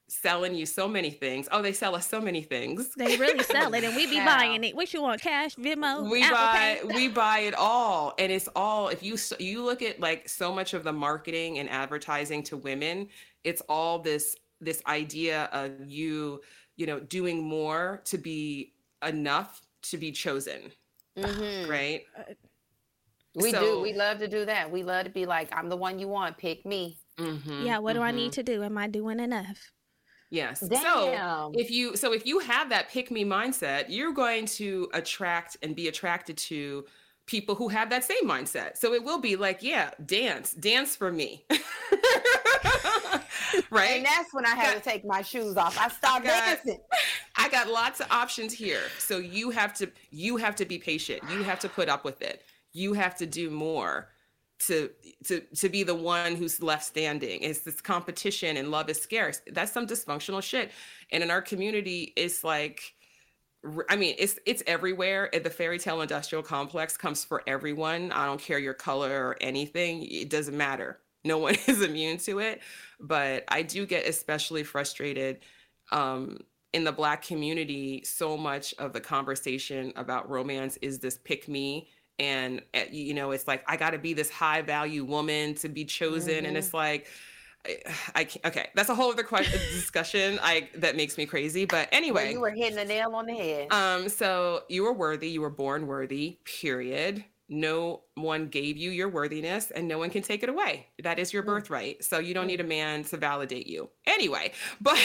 selling 0.09 0.55
you 0.55 0.65
so 0.65 0.87
many 0.87 1.11
things. 1.11 1.47
Oh, 1.51 1.61
they 1.61 1.71
sell 1.71 1.95
us 1.95 2.07
so 2.07 2.19
many 2.19 2.41
things. 2.41 2.89
They 2.95 3.15
really 3.17 3.43
sell 3.43 3.73
it, 3.73 3.83
and 3.83 3.95
we 3.95 4.05
be 4.07 4.15
Yeah. 4.15 4.25
buying 4.25 4.63
it. 4.63 4.75
What 4.75 4.93
you 4.93 5.01
want? 5.01 5.21
Cash, 5.21 5.55
Venmo, 5.55 6.09
we 6.09 6.23
Apple 6.23 6.35
buy 6.37 6.79
Pay? 6.81 6.95
we 6.95 7.07
buy 7.07 7.39
it 7.39 7.53
all 7.53 8.13
and 8.19 8.31
it's 8.31 8.49
all 8.55 8.89
if 8.89 9.01
you 9.03 9.17
you 9.39 9.63
look 9.63 9.81
at 9.81 9.99
like 9.99 10.27
so 10.27 10.51
much 10.53 10.73
of 10.73 10.83
the 10.83 10.91
marketing 10.93 11.59
and 11.59 11.69
advertising 11.69 12.43
to 12.43 12.57
women 12.57 13.07
it's 13.43 13.61
all 13.69 13.99
this 13.99 14.35
this 14.59 14.81
idea 14.87 15.43
of 15.53 15.71
you 15.87 16.41
you 16.75 16.85
know 16.85 16.99
doing 16.99 17.43
more 17.43 18.01
to 18.05 18.17
be 18.17 18.73
enough 19.07 19.61
to 19.83 19.97
be 19.97 20.11
chosen 20.11 20.71
Mhm. 21.17 21.67
right 21.69 22.03
We 23.35 23.51
So- 23.51 23.61
do. 23.61 23.79
We 23.81 23.93
love 23.93 24.17
to 24.19 24.27
do 24.27 24.43
that. 24.45 24.71
We 24.71 24.81
love 24.83 25.05
to 25.05 25.11
be 25.11 25.25
like, 25.27 25.55
I'm 25.55 25.69
the 25.69 25.77
one 25.77 25.99
you 25.99 26.07
want. 26.07 26.37
Pick 26.37 26.65
me. 26.65 26.97
Mhm, 27.17 27.63
Yeah. 27.65 27.77
What 27.77 27.93
do 27.93 28.01
I 28.01 28.11
mhm. 28.11 28.15
need 28.15 28.31
to 28.33 28.43
do? 28.43 28.63
Am 28.63 28.75
I 28.77 28.87
doing 28.87 29.19
enough? 29.19 29.71
Yes. 30.29 30.59
So 30.59 31.51
if 31.55 31.71
you 31.71 31.95
so 31.97 32.13
if 32.13 32.25
you 32.25 32.39
have 32.39 32.69
that 32.69 32.89
pick 32.89 33.09
me 33.09 33.25
mindset, 33.25 33.85
you're 33.89 34.13
going 34.13 34.45
to 34.45 34.89
attract 34.93 35.57
and 35.63 35.75
be 35.75 35.87
attracted 35.87 36.37
to 36.37 36.85
people 37.25 37.55
who 37.55 37.67
have 37.69 37.89
that 37.91 38.03
same 38.03 38.27
mindset. 38.27 38.77
So 38.77 38.93
it 38.93 39.03
will 39.03 39.19
be 39.19 39.35
like, 39.35 39.61
yeah, 39.61 39.91
dance, 40.05 40.53
dance 40.53 40.95
for 40.95 41.11
me. 41.11 41.45
right? 43.69 43.97
And 43.97 44.05
that's 44.05 44.33
when 44.33 44.45
I 44.45 44.55
had 44.55 44.75
to 44.75 44.79
take 44.79 45.05
my 45.05 45.21
shoes 45.21 45.55
off. 45.57 45.77
I 45.79 45.89
stopped 45.89 46.25
got- 46.25 46.45
dancing. 46.45 46.79
I 47.35 47.49
got 47.49 47.67
lots 47.69 47.99
of 47.99 48.07
options 48.11 48.53
here. 48.53 48.81
So 48.97 49.17
you 49.17 49.49
have 49.51 49.73
to 49.75 49.89
you 50.11 50.37
have 50.37 50.55
to 50.57 50.65
be 50.65 50.77
patient. 50.77 51.21
You 51.31 51.43
have 51.43 51.59
to 51.59 51.69
put 51.69 51.89
up 51.89 52.03
with 52.03 52.21
it. 52.21 52.43
You 52.73 52.93
have 52.93 53.15
to 53.17 53.25
do 53.25 53.49
more 53.49 54.09
to 54.67 54.89
to 55.25 55.39
to 55.39 55.69
be 55.69 55.83
the 55.83 55.95
one 55.95 56.35
who's 56.35 56.61
left 56.61 56.85
standing. 56.85 57.41
It's 57.41 57.61
this 57.61 57.81
competition 57.81 58.57
and 58.57 58.71
love 58.71 58.89
is 58.89 59.01
scarce. 59.01 59.41
That's 59.51 59.71
some 59.71 59.87
dysfunctional 59.87 60.43
shit. 60.43 60.71
And 61.11 61.23
in 61.23 61.31
our 61.31 61.41
community, 61.41 62.13
it's 62.15 62.43
like 62.43 62.93
I 63.89 63.95
mean, 63.95 64.15
it's 64.17 64.39
it's 64.45 64.63
everywhere. 64.67 65.29
The 65.31 65.49
fairy 65.49 65.79
tale 65.79 66.01
industrial 66.01 66.43
complex 66.43 66.95
comes 66.95 67.25
for 67.25 67.43
everyone. 67.45 68.11
I 68.11 68.25
don't 68.25 68.39
care 68.39 68.59
your 68.59 68.73
color 68.73 69.27
or 69.27 69.37
anything. 69.41 70.03
It 70.03 70.29
doesn't 70.29 70.55
matter. 70.55 70.99
No 71.25 71.37
one 71.37 71.55
is 71.67 71.81
immune 71.81 72.17
to 72.19 72.39
it. 72.39 72.61
But 72.99 73.43
I 73.49 73.61
do 73.61 73.85
get 73.85 74.07
especially 74.07 74.63
frustrated 74.63 75.39
um, 75.91 76.37
in 76.71 76.85
the 76.85 76.91
Black 76.91 77.21
community. 77.21 78.03
So 78.05 78.37
much 78.37 78.73
of 78.77 78.93
the 78.93 79.01
conversation 79.01 79.91
about 79.97 80.29
romance 80.29 80.77
is 80.81 80.99
this 80.99 81.17
pick 81.17 81.49
me. 81.49 81.89
And 82.19 82.61
uh, 82.75 82.81
you 82.91 83.13
know, 83.13 83.31
it's 83.31 83.47
like 83.47 83.63
I 83.67 83.77
got 83.77 83.91
to 83.91 83.99
be 83.99 84.13
this 84.13 84.29
high 84.29 84.61
value 84.61 85.05
woman 85.05 85.55
to 85.55 85.69
be 85.69 85.85
chosen, 85.85 86.45
and 86.45 86.55
Mhm. 86.55 86.57
it's 86.57 86.73
like 86.73 87.07
I, 87.67 87.77
I 88.15 88.23
can't, 88.25 88.45
okay, 88.45 88.69
that's 88.75 88.89
a 88.89 88.95
whole 88.95 89.11
other 89.11 89.23
question 89.23 89.59
discussion. 89.71 90.39
I 90.41 90.69
that 90.75 90.95
makes 90.95 91.17
me 91.17 91.25
crazy. 91.25 91.65
But 91.65 91.89
Well, 92.11 92.23
anyway, 92.23 92.31
you 92.31 92.39
were 92.41 92.51
hitting 92.51 92.75
the 92.75 92.85
nail 92.85 93.15
on 93.15 93.25
the 93.25 93.35
head. 93.35 93.71
um, 93.71 94.09
so 94.09 94.63
you 94.69 94.83
were 94.83 94.93
worthy, 94.93 95.29
you 95.29 95.41
were 95.41 95.49
born 95.49 95.87
worthy, 95.87 96.39
period. 96.43 97.25
No 97.51 98.01
one 98.15 98.47
gave 98.47 98.77
you 98.77 98.91
your 98.91 99.09
worthiness 99.09 99.71
and 99.71 99.87
no 99.87 99.97
one 99.97 100.09
can 100.11 100.21
take 100.21 100.43
it 100.43 100.49
away. 100.49 100.87
That 101.01 101.17
is 101.17 101.33
your 101.33 101.41
Mm. 101.43 101.47
birthright. 101.47 102.03
So 102.03 102.19
you 102.19 102.33
don't 102.35 102.45
need 102.47 102.59
a 102.59 102.63
man 102.65 103.03
to 103.05 103.17
validate 103.17 103.65
you. 103.65 103.89
Anyway, 104.05 104.51
but 104.81 104.97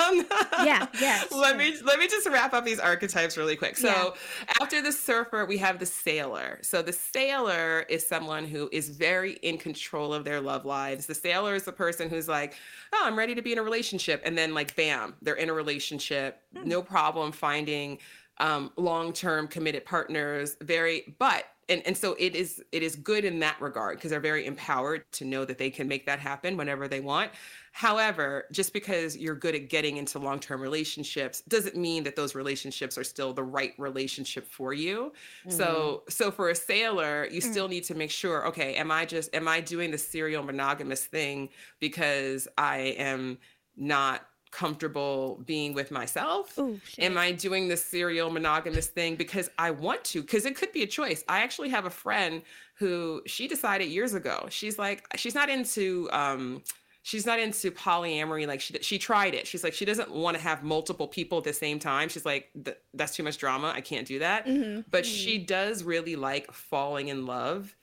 um, 0.00 0.24
Yeah, 0.64 0.86
yes, 1.00 1.32
let 1.32 1.50
sure. 1.50 1.58
me 1.58 1.74
let 1.82 1.98
me 1.98 2.06
just 2.06 2.28
wrap 2.28 2.54
up 2.54 2.64
these 2.64 2.78
archetypes 2.78 3.36
really 3.36 3.56
quick. 3.56 3.76
So 3.76 3.88
Yeah. 3.88 4.52
after 4.60 4.80
the 4.80 4.92
surfer, 4.92 5.44
we 5.44 5.58
have 5.58 5.78
the 5.80 5.86
sailor. 5.86 6.60
So 6.62 6.82
the 6.82 6.92
sailor 6.92 7.80
is 7.88 8.06
someone 8.06 8.44
who 8.44 8.68
is 8.72 8.88
very 8.90 9.32
in 9.42 9.58
control 9.58 10.14
of 10.14 10.24
their 10.24 10.40
love 10.40 10.64
lives. 10.64 11.06
The 11.06 11.14
sailor 11.14 11.54
is 11.56 11.64
the 11.64 11.72
person 11.72 12.08
who's 12.08 12.28
like, 12.28 12.54
oh, 12.92 13.02
I'm 13.04 13.18
ready 13.18 13.34
to 13.34 13.42
be 13.42 13.52
in 13.52 13.58
a 13.58 13.62
relationship. 13.62 14.22
And 14.24 14.38
then, 14.38 14.54
like, 14.54 14.76
bam, 14.76 15.14
they're 15.22 15.34
in 15.34 15.48
a 15.50 15.54
relationship. 15.54 16.42
No 16.52 16.80
problem 16.82 17.32
finding 17.32 17.98
um, 18.38 18.70
long 18.76 19.12
term 19.12 19.48
committed 19.48 19.84
partners. 19.84 20.56
Very, 20.62 21.14
but 21.18 21.44
and 21.72 21.82
and 21.86 21.96
so 21.96 22.14
it 22.18 22.36
is 22.36 22.62
it 22.70 22.82
is 22.82 22.94
good 22.96 23.24
in 23.24 23.40
that 23.40 23.60
regard 23.60 23.96
because 23.96 24.10
they're 24.10 24.20
very 24.20 24.46
empowered 24.46 25.10
to 25.12 25.24
know 25.24 25.44
that 25.44 25.58
they 25.58 25.70
can 25.70 25.88
make 25.88 26.06
that 26.06 26.18
happen 26.18 26.56
whenever 26.56 26.86
they 26.86 27.00
want 27.00 27.30
however 27.72 28.44
just 28.52 28.72
because 28.72 29.16
you're 29.16 29.34
good 29.34 29.54
at 29.54 29.68
getting 29.68 29.96
into 29.96 30.18
long-term 30.18 30.60
relationships 30.60 31.40
doesn't 31.48 31.76
mean 31.76 32.04
that 32.04 32.14
those 32.14 32.34
relationships 32.34 32.98
are 32.98 33.04
still 33.04 33.32
the 33.32 33.42
right 33.42 33.72
relationship 33.78 34.46
for 34.46 34.72
you 34.72 35.12
mm-hmm. 35.40 35.50
so 35.50 36.02
so 36.08 36.30
for 36.30 36.50
a 36.50 36.54
sailor 36.54 37.26
you 37.30 37.40
mm-hmm. 37.40 37.50
still 37.50 37.68
need 37.68 37.84
to 37.84 37.94
make 37.94 38.10
sure 38.10 38.46
okay 38.46 38.74
am 38.74 38.90
i 38.90 39.04
just 39.04 39.34
am 39.34 39.48
i 39.48 39.60
doing 39.60 39.90
the 39.90 39.98
serial 39.98 40.42
monogamous 40.42 41.06
thing 41.06 41.48
because 41.80 42.46
i 42.58 42.78
am 42.98 43.38
not 43.76 44.26
comfortable 44.52 45.42
being 45.44 45.74
with 45.74 45.90
myself? 45.90 46.56
Ooh, 46.58 46.80
Am 46.98 47.18
I 47.18 47.32
doing 47.32 47.66
this 47.66 47.84
serial 47.84 48.30
monogamous 48.30 48.86
thing 48.86 49.16
because 49.16 49.50
I 49.58 49.72
want 49.72 50.04
to? 50.04 50.20
Because 50.20 50.46
it 50.46 50.54
could 50.54 50.70
be 50.72 50.82
a 50.82 50.86
choice. 50.86 51.24
I 51.28 51.42
actually 51.42 51.70
have 51.70 51.86
a 51.86 51.90
friend 51.90 52.42
who 52.76 53.22
she 53.26 53.48
decided 53.48 53.88
years 53.88 54.14
ago. 54.14 54.46
She's 54.50 54.78
like, 54.78 55.04
she's 55.16 55.34
not 55.34 55.48
into 55.48 56.08
um 56.12 56.62
she's 57.02 57.26
not 57.26 57.40
into 57.40 57.70
polyamory 57.72 58.46
like 58.46 58.60
she 58.60 58.74
she 58.80 58.96
tried 58.96 59.34
it 59.34 59.44
she's 59.44 59.64
like 59.64 59.74
she 59.74 59.84
doesn't 59.84 60.12
want 60.12 60.36
to 60.36 60.42
have 60.42 60.62
multiple 60.62 61.08
people 61.08 61.38
at 61.38 61.44
the 61.44 61.52
same 61.52 61.80
time 61.80 62.08
she's 62.08 62.24
like 62.24 62.48
that's 62.94 63.16
too 63.16 63.24
much 63.24 63.38
drama 63.38 63.72
i 63.74 63.80
can't 63.80 64.06
do 64.06 64.20
that 64.20 64.46
mm-hmm. 64.46 64.82
but 64.88 65.02
mm-hmm. 65.02 65.12
she 65.12 65.36
does 65.38 65.82
really 65.82 66.14
like 66.14 66.52
falling 66.52 67.08
in 67.08 67.26
love 67.26 67.74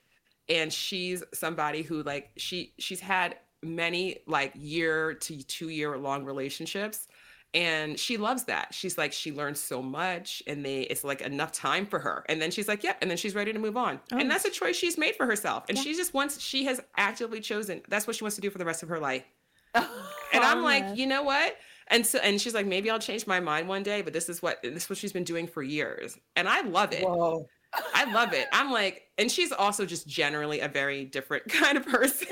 and 0.48 0.72
she's 0.72 1.22
somebody 1.34 1.82
who 1.82 2.02
like 2.04 2.32
she 2.38 2.74
she's 2.80 3.02
had 3.02 3.36
many 3.64 4.18
like 4.28 4.54
year 4.56 5.14
to 5.14 5.42
two 5.44 5.70
year 5.70 5.98
long 5.98 6.24
relationships 6.24 7.08
and 7.54 8.00
she 8.00 8.18
loves 8.18 8.44
that 8.44 8.74
she's 8.74 8.98
like 8.98 9.12
she 9.12 9.32
learns 9.32 9.60
so 9.60 9.82
much 9.82 10.44
and 10.46 10.64
they 10.64 10.82
it's 10.82 11.04
like 11.04 11.22
enough 11.22 11.52
time 11.52 11.86
for 11.86 11.98
her 12.00 12.24
and 12.30 12.42
then 12.42 12.52
she's 12.52 12.68
like 12.68 12.84
yep 12.84 12.96
yeah, 12.96 13.00
and 13.02 13.10
then 13.10 13.18
she's 13.18 13.34
ready 13.34 13.52
to 13.52 13.60
move 13.60 13.76
on 13.76 14.00
oh. 14.14 14.18
and 14.18 14.30
that's 14.30 14.46
a 14.46 14.50
choice 14.50 14.76
she's 14.76 14.98
made 14.98 15.16
for 15.16 15.26
herself 15.26 15.64
and 15.68 15.78
yeah. 15.78 15.84
she 15.84 15.96
just 15.96 16.14
wants 16.14 16.40
she 16.40 16.66
has 16.66 16.80
actively 16.98 17.40
chosen 17.40 17.82
that's 17.88 18.06
what 18.06 18.16
she 18.16 18.24
wants 18.24 18.36
to 18.36 18.42
do 18.42 18.50
for 18.50 18.60
the 18.60 18.66
rest 18.66 18.84
of 18.84 18.90
her 18.90 19.00
life 19.00 19.24
oh, 19.76 20.12
and 20.34 20.44
i'm 20.44 20.64
like 20.64 20.96
you 20.96 21.08
know 21.08 21.24
what 21.24 21.56
and 21.88 22.06
so 22.06 22.20
and 22.20 22.40
she's 22.40 22.54
like 22.54 22.68
maybe 22.68 22.90
i'll 22.90 23.00
change 23.00 23.26
my 23.26 23.40
mind 23.40 23.68
one 23.68 23.84
day 23.84 24.02
but 24.02 24.14
this 24.14 24.30
is 24.30 24.42
what 24.42 24.62
this 24.62 24.84
is 24.84 24.90
what 24.90 24.98
she's 24.98 25.14
been 25.14 25.24
doing 25.24 25.48
for 25.48 25.64
years 25.64 26.18
and 26.36 26.48
i 26.48 26.62
love 26.62 26.94
it 26.94 27.04
Whoa. 27.04 27.48
I 27.94 28.12
love 28.12 28.34
it. 28.34 28.48
I'm 28.52 28.72
like, 28.72 29.04
and 29.18 29.32
she's 29.32 29.52
also 29.52 29.86
just 29.86 30.08
generally 30.08 30.60
a 30.60 30.68
very 30.68 31.06
different 31.06 31.48
kind 31.50 31.78
of 31.78 31.86
person. 31.86 32.28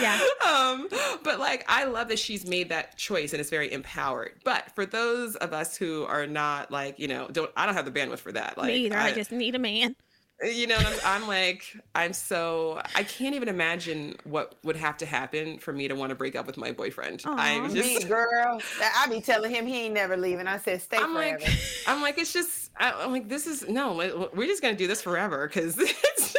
Yeah. 0.00 0.20
Um, 0.50 0.88
but 1.22 1.38
like 1.38 1.64
I 1.68 1.84
love 1.84 2.08
that 2.08 2.18
she's 2.18 2.46
made 2.46 2.70
that 2.70 2.96
choice 2.96 3.32
and 3.32 3.40
it's 3.40 3.50
very 3.50 3.70
empowered. 3.72 4.32
But 4.44 4.74
for 4.74 4.84
those 4.84 5.36
of 5.36 5.52
us 5.52 5.76
who 5.76 6.04
are 6.04 6.26
not 6.26 6.70
like, 6.70 6.98
you 6.98 7.08
know, 7.08 7.28
don't 7.30 7.50
I 7.56 7.66
don't 7.66 7.74
have 7.74 7.84
the 7.84 7.92
bandwidth 7.92 8.18
for 8.18 8.32
that. 8.32 8.58
Like 8.58 8.68
Me 8.68 8.86
either. 8.86 8.96
I, 8.96 9.08
I 9.08 9.12
just 9.12 9.30
need 9.30 9.54
a 9.54 9.58
man 9.58 9.94
you 10.42 10.66
know 10.66 10.76
I'm, 10.76 10.98
I'm, 11.04 11.28
like 11.28 11.76
i'm 11.94 12.12
so 12.12 12.80
i 12.94 13.02
can't 13.02 13.34
even 13.34 13.48
imagine 13.48 14.16
what 14.24 14.54
would 14.64 14.76
have 14.76 14.96
to 14.98 15.06
happen 15.06 15.58
for 15.58 15.72
me 15.72 15.88
to 15.88 15.94
want 15.94 16.10
to 16.10 16.16
break 16.16 16.34
up 16.34 16.46
with 16.46 16.56
my 16.56 16.72
boyfriend 16.72 17.22
Aww. 17.22 17.34
i'm 17.38 17.74
just 17.74 18.04
me, 18.04 18.08
girl 18.08 18.60
i 18.96 19.06
be 19.08 19.20
telling 19.20 19.50
him 19.50 19.66
he 19.66 19.82
ain't 19.82 19.94
never 19.94 20.16
leaving 20.16 20.46
i 20.46 20.58
said 20.58 20.80
stay 20.80 20.96
I'm 20.96 21.14
forever 21.14 21.38
like, 21.40 21.58
i'm 21.86 22.02
like 22.02 22.18
it's 22.18 22.32
just 22.32 22.59
I, 22.80 23.04
am 23.04 23.12
like 23.12 23.28
this 23.28 23.46
is 23.46 23.68
no 23.68 23.94
we're 24.34 24.46
just 24.46 24.62
gonna 24.62 24.74
do 24.74 24.86
this 24.86 25.02
forever 25.02 25.46
because 25.46 25.78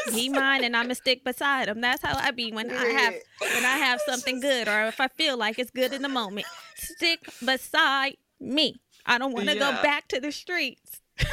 he 0.12 0.28
mine 0.28 0.64
and 0.64 0.76
i'm 0.76 0.90
a 0.90 0.96
stick 0.96 1.24
beside 1.24 1.70
him 1.70 1.82
that's 1.82 2.02
how 2.02 2.18
i 2.18 2.32
be 2.32 2.52
when 2.52 2.72
i 2.72 2.86
have 2.86 3.14
when 3.40 3.66
i 3.66 3.78
have 3.78 4.02
something 4.06 4.40
good 4.42 4.68
or 4.68 4.88
if 4.88 5.00
i 5.00 5.08
feel 5.08 5.38
like 5.38 5.60
it's 5.60 5.72
good 5.72 5.94
in 5.94 6.02
the 6.02 6.10
moment 6.10 6.48
stick 6.76 7.30
beside 7.46 8.18
me 8.40 8.82
i 9.06 9.18
don't 9.18 9.34
want 9.34 9.48
to 9.48 9.56
yeah. 9.56 9.72
go 9.72 9.84
back 9.84 10.08
to 10.08 10.20
the 10.20 10.32
streets 10.32 11.00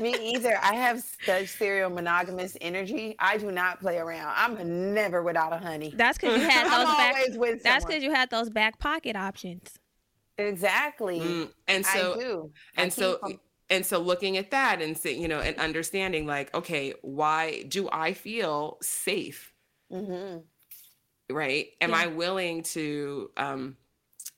me 0.00 0.14
either. 0.34 0.58
I 0.62 0.74
have 0.74 1.02
such 1.24 1.48
serial 1.48 1.90
monogamous 1.90 2.56
energy. 2.60 3.16
I 3.18 3.36
do 3.36 3.50
not 3.50 3.80
play 3.80 3.98
around. 3.98 4.32
I'm 4.36 4.94
never 4.94 5.22
without 5.22 5.52
a 5.52 5.58
honey. 5.58 5.92
That's 5.96 6.18
because 6.18 6.40
you 6.40 6.48
had 6.48 6.64
those 6.64 6.96
back. 6.96 7.62
that's 7.62 7.84
because 7.84 8.02
you 8.02 8.12
had 8.12 8.30
those 8.30 8.50
back 8.50 8.78
pocket 8.78 9.16
options. 9.16 9.78
Exactly. 10.36 11.20
Mm, 11.20 11.50
and 11.66 11.84
so, 11.84 12.50
and 12.76 12.92
so, 12.92 13.18
and 13.70 13.84
so, 13.84 13.98
looking 13.98 14.36
at 14.36 14.50
that 14.50 14.80
and 14.80 14.96
see, 14.96 15.20
you 15.20 15.28
know, 15.28 15.40
and 15.40 15.56
understanding, 15.58 16.26
like, 16.26 16.54
okay, 16.54 16.94
why 17.02 17.64
do 17.68 17.88
I 17.92 18.14
feel 18.14 18.78
safe? 18.80 19.52
Mm-hmm. 19.92 20.38
Right? 21.34 21.68
Am 21.80 21.90
yeah. 21.90 21.96
I 21.96 22.06
willing 22.06 22.62
to? 22.64 23.30
um 23.36 23.76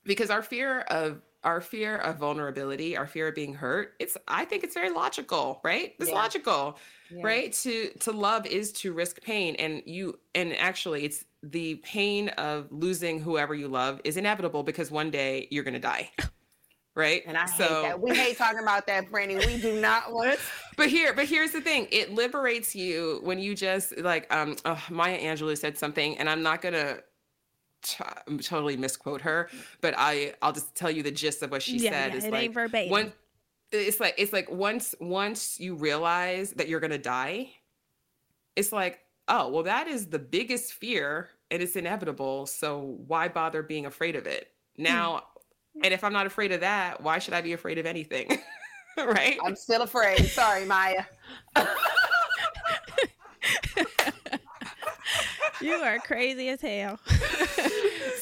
Because 0.05 0.31
our 0.31 0.43
fear 0.43 0.81
of 0.81 1.23
our 1.43 1.61
fear 1.61 1.97
of 1.97 2.19
vulnerability, 2.19 2.97
our 2.97 3.07
fear 3.07 3.29
of 3.29 3.35
being 3.35 3.55
hurt, 3.55 3.95
it's 3.99 4.17
I 4.29 4.45
think 4.45 4.65
it's 4.65 4.75
very 4.75 4.91
logical, 4.91 5.61
right? 5.65 5.95
It's 5.99 6.11
yeah. 6.11 6.17
logical. 6.17 6.79
Yeah. 7.11 7.23
Right? 7.23 7.53
To 7.53 7.91
to 8.01 8.13
love 8.13 8.47
is 8.47 8.73
to 8.73 8.93
risk 8.93 9.23
pain 9.23 9.55
and 9.57 9.83
you 9.87 10.19
and 10.35 10.57
actually 10.57 11.05
it's 11.05 11.25
the 11.43 11.77
pain 11.77 12.29
of 12.31 12.67
losing 12.71 13.21
whoever 13.21 13.55
you 13.55 13.69
love 13.69 14.01
is 14.05 14.17
inevitable 14.17 14.63
because 14.63 14.91
one 14.91 15.11
day 15.11 15.49
you're 15.51 15.65
going 15.65 15.75
to 15.75 15.81
die. 15.81 16.11
Right? 17.01 17.23
And 17.27 17.37
I 17.37 17.47
so, 17.47 17.65
hate 17.65 17.83
that. 17.83 18.01
We 18.01 18.15
hate 18.15 18.37
talking 18.37 18.61
about 18.61 18.87
that, 18.87 19.11
Brandy. 19.11 19.37
We 19.37 19.59
do 19.59 19.81
not 19.81 20.13
want 20.13 20.39
But 20.77 20.91
here, 20.91 21.15
but 21.15 21.27
here's 21.27 21.53
the 21.53 21.61
thing. 21.61 21.89
It 21.91 22.15
liberates 22.15 22.75
you 22.75 23.21
when 23.23 23.39
you 23.39 23.55
just 23.55 23.97
like 23.99 24.33
um 24.35 24.57
oh, 24.65 24.83
Maya 24.91 25.19
Angelou 25.19 25.57
said 25.57 25.79
something 25.79 26.19
and 26.19 26.29
I'm 26.29 26.43
not 26.43 26.61
going 26.63 26.75
to 26.75 27.03
t- 27.83 28.05
totally 28.43 28.77
misquote 28.77 29.21
her, 29.23 29.49
but 29.81 29.95
I 29.97 30.35
I'll 30.43 30.53
just 30.53 30.75
tell 30.75 30.91
you 30.91 31.03
the 31.03 31.11
gist 31.11 31.43
of 31.43 31.51
what 31.51 31.63
she 31.63 31.79
yeah, 31.79 31.91
said. 31.91 32.13
Yeah, 32.13 32.19
is 32.19 32.25
it 32.25 32.33
like 32.33 32.43
ain't 32.45 32.55
verbatim. 32.55 32.91
One, 32.91 33.13
it's 33.73 34.01
like 34.01 34.15
it's 34.19 34.33
like 34.33 34.51
once 34.51 34.95
once 35.01 35.59
you 35.61 35.75
realize 35.75 36.53
that 36.53 36.69
you're 36.69 36.81
gonna 36.81 36.99
die, 36.99 37.51
it's 38.57 38.73
like 38.73 39.01
oh 39.29 39.49
well 39.49 39.63
that 39.63 39.87
is 39.87 40.07
the 40.07 40.19
biggest 40.19 40.75
fear 40.75 41.31
and 41.51 41.63
it's 41.63 41.77
inevitable. 41.77 42.47
So 42.47 42.99
why 43.07 43.29
bother 43.29 43.63
being 43.63 43.87
afraid 43.87 44.17
of 44.17 44.27
it 44.27 44.49
now? 44.77 45.25
And 45.83 45.95
if 45.95 46.05
I'm 46.05 46.13
not 46.13 46.27
afraid 46.27 46.53
of 46.53 46.61
that, 46.61 47.03
why 47.03 47.19
should 47.19 47.35
I 47.35 47.41
be 47.41 47.53
afraid 47.53 47.79
of 47.79 47.87
anything? 47.87 48.39
right? 48.99 49.39
I'm 49.45 49.57
still 49.57 49.83
afraid. 49.83 50.27
Sorry, 50.27 50.65
Maya. 50.65 51.05
you 55.61 55.75
are 55.75 55.99
crazy 55.99 56.49
as 56.49 56.61
hell. 56.61 56.99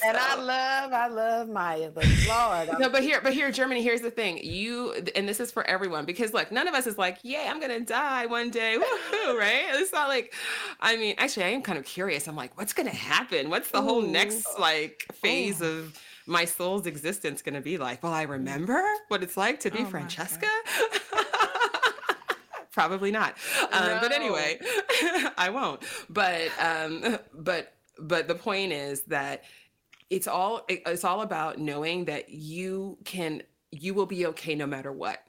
and 0.04 0.16
I 0.16 0.36
love, 0.36 0.92
I 0.92 1.08
love 1.08 1.48
Maya, 1.48 1.90
but 1.92 2.06
Lord. 2.28 2.78
No, 2.78 2.88
but 2.88 3.02
here, 3.02 3.20
but 3.22 3.32
here, 3.32 3.50
Germani. 3.50 3.82
Here's 3.82 4.00
the 4.02 4.10
thing. 4.10 4.38
You, 4.38 4.92
and 5.16 5.28
this 5.28 5.40
is 5.40 5.50
for 5.50 5.66
everyone 5.66 6.04
because 6.04 6.32
look, 6.32 6.52
none 6.52 6.68
of 6.68 6.74
us 6.74 6.86
is 6.86 6.98
like, 6.98 7.18
yeah, 7.22 7.46
I'm 7.48 7.60
gonna 7.60 7.80
die 7.80 8.26
one 8.26 8.50
day, 8.50 8.76
woohoo, 8.78 9.36
right? 9.38 9.64
It's 9.70 9.92
not 9.92 10.08
like, 10.08 10.34
I 10.80 10.96
mean, 10.96 11.14
actually, 11.18 11.44
I 11.44 11.50
am 11.50 11.62
kind 11.62 11.78
of 11.78 11.84
curious. 11.84 12.28
I'm 12.28 12.36
like, 12.36 12.56
what's 12.56 12.72
gonna 12.72 12.90
happen? 12.90 13.50
What's 13.50 13.70
the 13.70 13.78
Ooh. 13.78 13.82
whole 13.82 14.02
next 14.02 14.46
like 14.58 15.06
phase 15.14 15.62
Ooh. 15.62 15.78
of 15.78 15.98
my 16.28 16.44
soul's 16.44 16.86
existence 16.86 17.42
gonna 17.42 17.60
be 17.60 17.78
like? 17.78 18.02
Well, 18.02 18.12
I 18.12 18.22
remember 18.22 18.82
what 19.08 19.22
it's 19.22 19.36
like 19.36 19.60
to 19.60 19.70
be 19.70 19.80
oh 19.80 19.86
Francesca. 19.86 20.46
Probably 22.70 23.10
not. 23.10 23.34
Um, 23.72 23.86
no. 23.86 23.98
But 24.00 24.12
anyway, 24.12 24.60
I 25.36 25.50
won't. 25.50 25.82
But 26.08 26.48
um, 26.60 27.18
but 27.34 27.74
but 27.98 28.28
the 28.28 28.34
point 28.34 28.72
is 28.72 29.02
that 29.04 29.44
it's 30.10 30.28
all 30.28 30.64
it's 30.68 31.04
all 31.04 31.22
about 31.22 31.58
knowing 31.58 32.04
that 32.04 32.30
you 32.30 32.98
can 33.04 33.42
you 33.70 33.94
will 33.94 34.06
be 34.06 34.26
okay 34.26 34.54
no 34.54 34.66
matter 34.66 34.92
what 34.92 35.22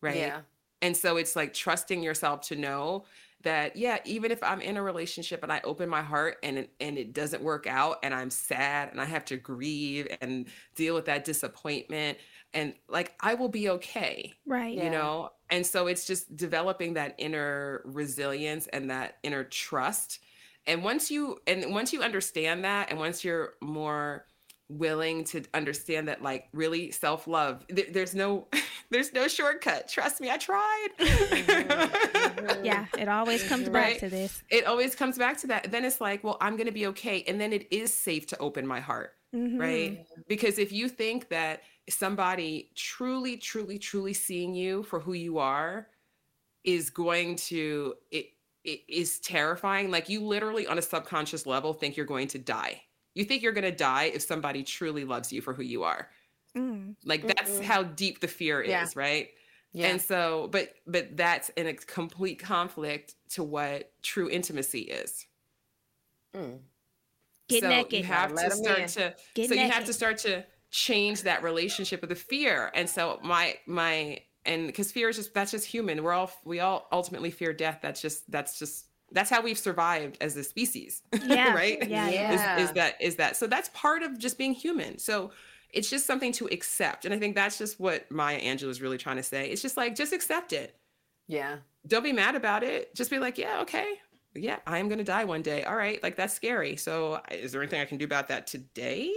right 0.00 0.16
yeah 0.16 0.40
and 0.80 0.96
so 0.96 1.16
it's 1.16 1.34
like 1.34 1.54
trusting 1.54 2.02
yourself 2.02 2.42
to 2.42 2.56
know 2.56 3.04
that 3.42 3.76
yeah 3.76 3.98
even 4.04 4.30
if 4.30 4.42
i'm 4.42 4.60
in 4.60 4.76
a 4.76 4.82
relationship 4.82 5.42
and 5.42 5.52
i 5.52 5.60
open 5.64 5.88
my 5.88 6.02
heart 6.02 6.36
and 6.42 6.58
it, 6.58 6.70
and 6.80 6.98
it 6.98 7.12
doesn't 7.12 7.42
work 7.42 7.66
out 7.66 7.98
and 8.02 8.14
i'm 8.14 8.30
sad 8.30 8.90
and 8.90 9.00
i 9.00 9.04
have 9.04 9.24
to 9.24 9.36
grieve 9.36 10.08
and 10.20 10.46
deal 10.74 10.94
with 10.94 11.06
that 11.06 11.24
disappointment 11.24 12.18
and 12.54 12.74
like 12.88 13.14
i 13.20 13.34
will 13.34 13.48
be 13.48 13.68
okay 13.70 14.34
right. 14.46 14.74
you 14.74 14.84
yeah. 14.84 14.90
know? 14.90 15.30
And 15.50 15.66
so 15.66 15.86
it's 15.86 16.06
just 16.06 16.34
developing 16.34 16.94
that 16.94 17.14
inner 17.18 17.82
resilience 17.84 18.66
and 18.68 18.90
that 18.90 19.18
inner 19.22 19.44
trust. 19.44 20.20
And 20.66 20.82
once 20.82 21.10
you 21.10 21.40
and 21.46 21.74
once 21.74 21.92
you 21.92 22.02
understand 22.02 22.64
that 22.64 22.90
and 22.90 22.98
once 22.98 23.22
you're 23.22 23.54
more 23.60 24.24
willing 24.78 25.24
to 25.24 25.42
understand 25.54 26.08
that 26.08 26.22
like 26.22 26.48
really 26.52 26.90
self-love 26.90 27.66
th- 27.68 27.92
there's 27.92 28.14
no 28.14 28.46
there's 28.90 29.12
no 29.12 29.28
shortcut 29.28 29.88
trust 29.88 30.20
me 30.20 30.30
i 30.30 30.36
tried 30.36 30.88
yeah 32.62 32.86
it 32.98 33.08
always 33.08 33.46
comes 33.48 33.68
right? 33.68 33.92
back 33.92 33.98
to 33.98 34.08
this 34.08 34.42
it 34.50 34.66
always 34.66 34.94
comes 34.94 35.18
back 35.18 35.38
to 35.38 35.46
that 35.46 35.70
then 35.70 35.84
it's 35.84 36.00
like 36.00 36.22
well 36.24 36.36
i'm 36.40 36.56
gonna 36.56 36.72
be 36.72 36.86
okay 36.86 37.22
and 37.26 37.40
then 37.40 37.52
it 37.52 37.66
is 37.70 37.92
safe 37.92 38.26
to 38.26 38.38
open 38.38 38.66
my 38.66 38.80
heart 38.80 39.12
mm-hmm. 39.34 39.58
right 39.58 40.06
because 40.28 40.58
if 40.58 40.72
you 40.72 40.88
think 40.88 41.28
that 41.28 41.62
somebody 41.88 42.70
truly 42.74 43.36
truly 43.36 43.78
truly 43.78 44.12
seeing 44.12 44.54
you 44.54 44.82
for 44.82 45.00
who 45.00 45.12
you 45.12 45.38
are 45.38 45.88
is 46.64 46.90
going 46.90 47.34
to 47.34 47.94
it 48.10 48.26
it 48.64 48.80
is 48.88 49.18
terrifying. 49.18 49.90
Like 49.90 50.08
you 50.08 50.20
literally 50.20 50.66
on 50.66 50.78
a 50.78 50.82
subconscious 50.82 51.46
level 51.46 51.72
think 51.72 51.96
you're 51.96 52.06
going 52.06 52.28
to 52.28 52.38
die. 52.38 52.82
You 53.14 53.24
think 53.24 53.42
you're 53.42 53.52
going 53.52 53.64
to 53.64 53.70
die 53.70 54.04
if 54.04 54.22
somebody 54.22 54.62
truly 54.62 55.04
loves 55.04 55.32
you 55.32 55.40
for 55.42 55.52
who 55.52 55.62
you 55.62 55.82
are. 55.82 56.08
Mm. 56.56 56.96
Like 57.04 57.26
that's 57.26 57.50
mm-hmm. 57.50 57.64
how 57.64 57.82
deep 57.82 58.20
the 58.20 58.28
fear 58.28 58.60
is, 58.60 58.70
yeah. 58.70 58.88
right? 58.94 59.28
Yeah. 59.72 59.88
And 59.88 60.00
so, 60.00 60.48
but 60.52 60.74
but 60.86 61.16
that's 61.16 61.48
in 61.50 61.66
a 61.66 61.74
complete 61.74 62.38
conflict 62.38 63.14
to 63.30 63.42
what 63.42 63.90
true 64.02 64.28
intimacy 64.28 64.80
is. 64.80 65.26
Mm. 66.34 66.58
Get 67.48 67.62
so 67.62 67.68
naked. 67.68 67.92
you 68.00 68.04
have 68.04 68.32
Let 68.32 68.50
to 68.50 68.56
'em 68.56 68.64
start 68.64 68.78
in. 68.78 68.88
to 68.88 69.14
Get 69.34 69.48
so 69.48 69.54
you 69.54 69.70
have 69.70 69.86
to 69.86 69.92
start 69.92 70.18
to 70.18 70.44
change 70.70 71.22
that 71.22 71.42
relationship 71.42 72.00
with 72.00 72.10
the 72.10 72.16
fear. 72.16 72.70
And 72.74 72.88
so 72.88 73.18
my 73.22 73.56
my 73.66 74.20
and 74.44 74.66
because 74.66 74.92
fear 74.92 75.08
is 75.08 75.16
just 75.16 75.32
that's 75.32 75.50
just 75.52 75.66
human. 75.66 76.02
We're 76.02 76.12
all 76.12 76.30
we 76.44 76.60
all 76.60 76.86
ultimately 76.92 77.30
fear 77.30 77.52
death. 77.52 77.78
That's 77.82 78.02
just 78.02 78.30
that's 78.30 78.58
just 78.58 78.86
that's 79.12 79.30
how 79.30 79.42
we've 79.42 79.58
survived 79.58 80.18
as 80.20 80.36
a 80.36 80.44
species. 80.44 81.02
Yeah, 81.24 81.54
right? 81.54 81.78
yeah, 81.88 82.08
yeah. 82.08 82.56
Is, 82.58 82.68
is 82.68 82.74
that 82.74 83.00
is 83.00 83.16
that 83.16 83.36
so 83.36 83.46
that's 83.46 83.70
part 83.74 84.02
of 84.02 84.18
just 84.18 84.38
being 84.38 84.52
human. 84.54 84.98
So 84.98 85.32
it's 85.70 85.88
just 85.90 86.06
something 86.06 86.32
to 86.32 86.46
accept. 86.48 87.04
And 87.04 87.14
I 87.14 87.18
think 87.18 87.34
that's 87.34 87.58
just 87.58 87.80
what 87.80 88.10
Maya 88.10 88.40
Angelou 88.40 88.68
is 88.68 88.82
really 88.82 88.98
trying 88.98 89.16
to 89.16 89.22
say. 89.22 89.48
It's 89.50 89.62
just 89.62 89.76
like 89.76 89.94
just 89.96 90.12
accept 90.12 90.52
it 90.52 90.76
Yeah. 91.28 91.58
don't 91.86 92.02
be 92.04 92.12
mad 92.12 92.34
about 92.34 92.62
it. 92.62 92.94
Just 92.94 93.10
be 93.10 93.18
like, 93.18 93.38
yeah, 93.38 93.60
okay. 93.62 93.94
Yeah, 94.34 94.58
I 94.66 94.78
am 94.78 94.88
going 94.88 94.98
to 94.98 95.04
die 95.04 95.24
one 95.24 95.42
day. 95.42 95.64
All 95.64 95.76
right. 95.76 96.02
Like, 96.02 96.16
that's 96.16 96.32
scary. 96.34 96.76
So, 96.76 97.20
is 97.30 97.52
there 97.52 97.62
anything 97.62 97.80
I 97.82 97.84
can 97.84 97.98
do 97.98 98.04
about 98.06 98.28
that 98.28 98.46
today? 98.46 99.12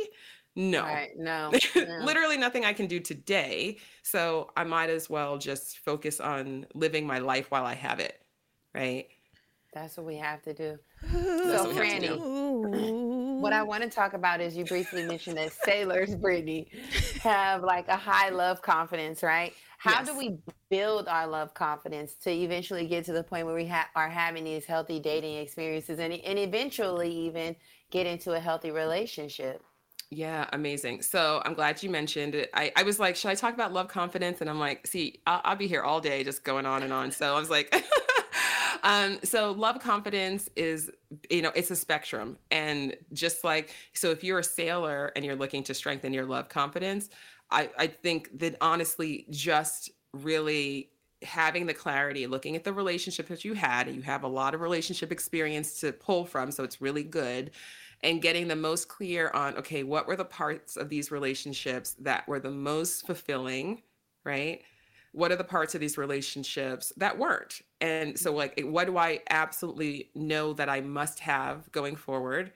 No. 0.56 0.84
Right. 0.84 1.12
No. 1.18 1.52
no. 1.76 2.00
Literally 2.04 2.38
nothing 2.38 2.66
I 2.66 2.74
can 2.74 2.88
do 2.88 3.00
today. 3.00 3.78
So, 4.04 4.52
I 4.58 4.64
might 4.66 4.90
as 4.90 5.10
well 5.10 5.38
just 5.38 5.80
focus 5.80 6.20
on 6.20 6.66
living 6.74 7.08
my 7.08 7.20
life 7.20 7.50
while 7.52 7.66
I 7.66 7.76
have 7.76 8.00
it. 8.02 8.22
Right. 8.74 9.08
That's 9.76 9.98
what 9.98 10.06
we 10.06 10.16
have 10.16 10.42
to 10.44 10.54
do. 10.54 10.80
So, 11.12 11.66
what 11.66 11.76
we 11.76 11.76
have 11.76 12.00
to 12.00 12.08
do. 12.08 13.40
What 13.42 13.52
I 13.52 13.62
want 13.62 13.84
to 13.84 13.90
talk 13.90 14.14
about 14.14 14.40
is 14.40 14.56
you 14.56 14.64
briefly 14.64 15.04
mentioned 15.04 15.38
that 15.38 15.52
sailors, 15.52 16.16
Brittany, 16.22 16.70
have 17.20 17.62
like 17.62 17.90
a 17.90 17.98
high 17.98 18.30
love 18.30 18.62
confidence, 18.62 19.22
right? 19.22 19.54
How 19.78 20.02
do 20.02 20.18
we 20.18 20.38
build 20.72 21.10
our 21.10 21.28
love 21.28 21.54
confidence 21.54 22.16
to 22.24 22.32
eventually 22.32 22.88
get 22.88 23.04
to 23.06 23.12
the 23.12 23.22
point 23.22 23.46
where 23.46 23.54
we 23.54 23.68
ha- 23.68 23.90
are 23.98 24.10
having 24.10 24.46
these 24.46 24.66
healthy 24.66 24.98
dating 25.02 25.36
experiences 25.36 26.00
and, 26.00 26.14
and 26.14 26.40
eventually 26.40 27.12
even 27.12 27.54
get 27.92 28.08
into 28.08 28.32
a 28.32 28.40
healthy 28.40 28.72
relationship? 28.72 29.62
Yeah, 30.10 30.48
amazing. 30.54 31.02
So 31.02 31.42
I'm 31.44 31.54
glad 31.54 31.84
you 31.84 31.90
mentioned 31.90 32.34
it. 32.34 32.50
I, 32.54 32.72
I 32.78 32.84
was 32.84 32.98
like, 32.98 33.18
should 33.18 33.30
I 33.30 33.36
talk 33.36 33.54
about 33.54 33.74
love 33.74 33.90
confidence? 33.90 34.40
And 34.40 34.50
I'm 34.50 34.60
like, 34.60 34.88
see, 34.88 35.20
I'll, 35.28 35.42
I'll 35.44 35.56
be 35.58 35.68
here 35.68 35.82
all 35.82 36.00
day 36.00 36.24
just 36.24 36.46
going 36.46 36.66
on 36.66 36.82
and 36.84 36.94
on. 36.94 37.12
So 37.12 37.36
I 37.36 37.40
was 37.40 37.50
like, 37.50 37.76
um, 38.86 39.18
so 39.24 39.52
love 39.52 39.80
confidence 39.80 40.48
is, 40.56 40.92
you 41.30 41.42
know, 41.42 41.52
it's 41.56 41.72
a 41.72 41.76
spectrum. 41.76 42.38
And 42.52 42.96
just 43.14 43.44
like, 43.44 43.74
so 43.94 44.12
if 44.12 44.24
you're 44.24 44.40
a 44.40 44.44
sailor 44.44 45.12
and 45.16 45.26
you're 45.26 45.36
looking 45.36 45.64
to 45.64 45.74
strengthen 45.74 46.14
your 46.14 46.26
love 46.26 46.50
confidence, 46.50 47.10
I, 47.50 47.72
I 47.78 47.88
think 47.88 48.38
that 48.40 48.56
honestly, 48.62 49.26
just 49.32 49.90
really 50.14 50.92
having 51.24 51.66
the 51.66 51.74
clarity, 51.74 52.28
looking 52.28 52.56
at 52.56 52.64
the 52.64 52.72
relationship 52.72 53.28
that 53.30 53.44
you 53.44 53.56
had, 53.56 53.90
you 53.92 54.04
have 54.04 54.22
a 54.22 54.28
lot 54.28 54.54
of 54.54 54.62
relationship 54.62 55.12
experience 55.12 55.80
to 55.82 55.92
pull 55.92 56.24
from. 56.24 56.52
So 56.52 56.64
it's 56.64 56.80
really 56.80 57.04
good 57.04 57.50
and 58.04 58.22
getting 58.22 58.48
the 58.48 58.56
most 58.56 58.88
clear 58.88 59.32
on 59.34 59.58
okay 59.58 59.84
what 59.84 60.06
were 60.06 60.16
the 60.16 60.26
parts 60.26 60.78
of 60.78 60.90
these 60.90 61.12
relationships 61.12 61.96
that 62.00 62.28
were 62.28 62.40
the 62.40 62.52
most 62.52 63.08
fulfilling 63.08 63.82
right 64.26 64.62
what 65.14 65.32
are 65.32 65.38
the 65.38 65.44
parts 65.46 65.74
of 65.74 65.82
these 65.82 65.98
relationships 65.98 66.92
that 66.98 67.18
weren't 67.18 67.62
and 67.82 68.18
so 68.20 68.34
like 68.34 68.60
what 68.62 68.86
do 68.86 68.98
i 68.98 69.20
absolutely 69.30 70.12
know 70.16 70.54
that 70.54 70.70
i 70.70 70.82
must 70.82 71.20
have 71.20 71.70
going 71.72 71.96
forward 71.96 72.54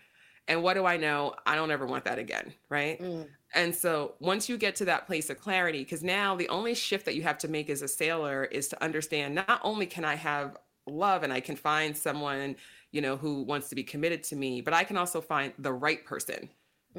and 0.47 0.63
what 0.63 0.73
do 0.75 0.85
i 0.85 0.97
know 0.97 1.33
i 1.45 1.55
don't 1.55 1.71
ever 1.71 1.85
want 1.85 2.05
that 2.05 2.19
again 2.19 2.53
right 2.69 2.99
Mm. 2.99 3.37
and 3.53 3.75
so 3.75 4.15
once 4.19 4.47
you 4.47 4.57
get 4.57 4.75
to 4.75 4.85
that 4.85 5.07
place 5.07 5.29
of 5.31 5.39
clarity, 5.39 5.79
because 5.79 6.03
now 6.03 6.35
the 6.35 6.47
only 6.49 6.75
shift 6.75 7.05
that 7.05 7.15
you 7.15 7.23
have 7.23 7.39
to 7.39 7.47
make 7.47 7.67
as 7.69 7.81
a 7.81 7.87
sailor 7.87 8.45
is 8.45 8.67
to 8.69 8.83
understand 8.83 9.33
not 9.33 9.59
only 9.63 9.87
can 9.87 10.05
I 10.05 10.13
have 10.15 10.55
love 10.85 11.23
and 11.23 11.33
I 11.33 11.39
can 11.39 11.55
find 11.55 11.97
someone, 11.97 12.57
you 12.91 13.01
know, 13.01 13.17
who 13.17 13.41
wants 13.41 13.69
to 13.69 13.75
be 13.75 13.83
committed 13.83 14.21
to 14.25 14.35
me, 14.35 14.61
but 14.61 14.75
I 14.75 14.83
can 14.83 14.97
also 14.97 15.19
find 15.19 15.53
the 15.57 15.73
right 15.73 16.05
person. 16.05 16.49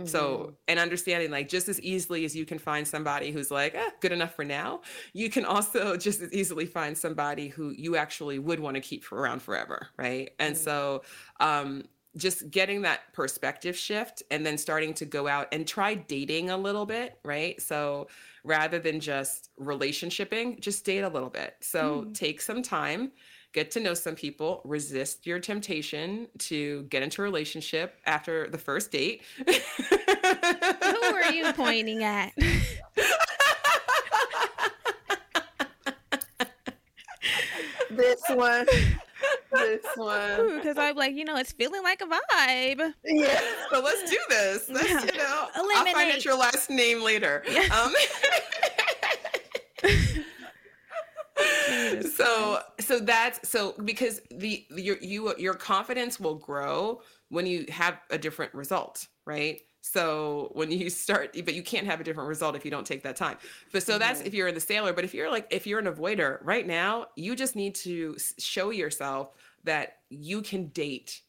So, 0.05 0.55
and 0.69 0.79
understanding 0.79 1.31
like 1.31 1.49
just 1.49 1.69
as 1.69 1.81
easily 1.81 2.25
as 2.25 2.35
you 2.35 2.47
can 2.47 2.59
find 2.59 2.87
somebody 2.87 3.33
who's 3.33 3.51
like, 3.51 3.75
eh, 3.75 3.91
good 4.01 4.13
enough 4.13 4.35
for 4.35 4.45
now, 4.45 4.83
you 5.13 5.29
can 5.29 5.45
also 5.45 5.97
just 5.99 6.21
as 6.21 6.33
easily 6.33 6.67
find 6.67 6.97
somebody 6.97 7.49
who 7.49 7.71
you 7.71 7.97
actually 7.97 8.39
would 8.39 8.61
want 8.61 8.77
to 8.77 8.81
keep 8.81 9.11
around 9.13 9.43
forever. 9.43 9.89
Right. 9.99 10.31
And 10.39 10.57
so, 10.57 11.03
um, 11.41 11.85
just 12.17 12.51
getting 12.51 12.83
that 12.83 13.13
perspective 13.13 13.77
shift 13.77 14.23
and 14.31 14.45
then 14.45 14.59
starting 14.59 14.93
to 14.95 15.05
go 15.05 15.29
out 15.29 15.47
and 15.53 15.67
try 15.67 15.95
dating 15.95 16.51
a 16.51 16.57
little 16.57 16.85
bit, 16.85 17.19
right? 17.25 17.61
So 17.63 18.09
rather 18.43 18.79
than 18.79 18.99
just 18.99 19.51
relationshiping, 19.61 20.61
just 20.61 20.85
date 20.85 21.03
a 21.03 21.09
little 21.09 21.31
bit. 21.31 21.55
So 21.61 22.07
take 22.13 22.41
some 22.41 22.63
time, 22.63 23.13
get 23.53 23.71
to 23.73 23.81
know 23.81 23.95
some 23.95 24.15
people, 24.15 24.61
resist 24.65 25.27
your 25.27 25.41
temptation 25.41 26.29
to 26.39 26.83
get 26.85 27.03
into 27.03 27.23
a 27.23 27.25
relationship 27.25 27.97
after 28.07 28.49
the 28.49 28.59
first 28.59 28.91
date. 28.91 29.23
Who 29.47 29.55
are 31.05 31.33
you 31.33 31.53
pointing 31.53 32.05
at? 32.05 32.33
This 37.91 38.23
one. 38.31 38.67
this 39.53 39.85
one. 39.97 40.57
Because 40.57 40.79
I'm 40.79 40.97
like, 40.97 41.15
you 41.15 41.25
know, 41.25 41.37
it's 41.37 41.53
feeling 41.53 41.83
like 41.83 42.01
a 42.01 42.07
vibe. 42.07 42.95
Yeah. 43.05 43.41
so 43.71 43.81
let's 43.81 44.11
do 44.11 44.19
this. 44.29 44.69
Let's, 44.69 44.89
you 44.89 45.19
know, 45.19 45.49
I'll 45.55 45.85
find 45.93 46.13
out 46.13 46.25
your 46.25 46.39
last 46.39 46.71
name 46.71 47.03
later. 47.03 47.43
Um, 47.75 47.93
so 52.03 52.61
so 52.79 52.99
that's 53.01 53.49
so 53.49 53.75
because 53.85 54.21
the 54.31 54.65
your 54.71 54.97
you 54.99 55.35
your 55.39 55.55
confidence 55.55 56.19
will 56.19 56.35
grow 56.35 57.01
when 57.29 57.47
you 57.47 57.65
have 57.69 57.99
a 58.11 58.19
different 58.19 58.53
result 58.55 59.07
right? 59.27 59.61
So 59.83 60.51
when 60.55 60.71
you 60.71 60.91
start 60.91 61.37
but 61.45 61.55
you 61.55 61.63
can't 61.63 61.87
have 61.87 62.01
a 62.01 62.05
different 62.05 62.29
result 62.29 62.57
if 62.57 62.65
you 62.65 62.71
don't 62.71 62.87
take 62.87 63.03
that 63.05 63.17
time. 63.17 63.37
But 63.73 63.83
so 63.83 63.99
that's 63.99 64.19
mm-hmm. 64.19 64.29
if 64.29 64.35
you're 64.35 64.49
in 64.49 64.55
the 64.55 64.61
sailor 64.61 64.93
but 64.93 65.05
if 65.05 65.15
you're 65.15 65.31
like 65.31 65.47
if 65.51 65.67
you're 65.67 65.79
an 65.79 65.87
avoider 65.87 66.39
right 66.43 66.67
now 66.67 67.07
you 67.17 67.37
just 67.37 67.57
need 67.57 67.75
to 67.77 68.17
show 68.39 68.71
yourself 68.71 69.35
that 69.65 69.99
you 70.09 70.43
can 70.43 70.69
date 70.69 71.23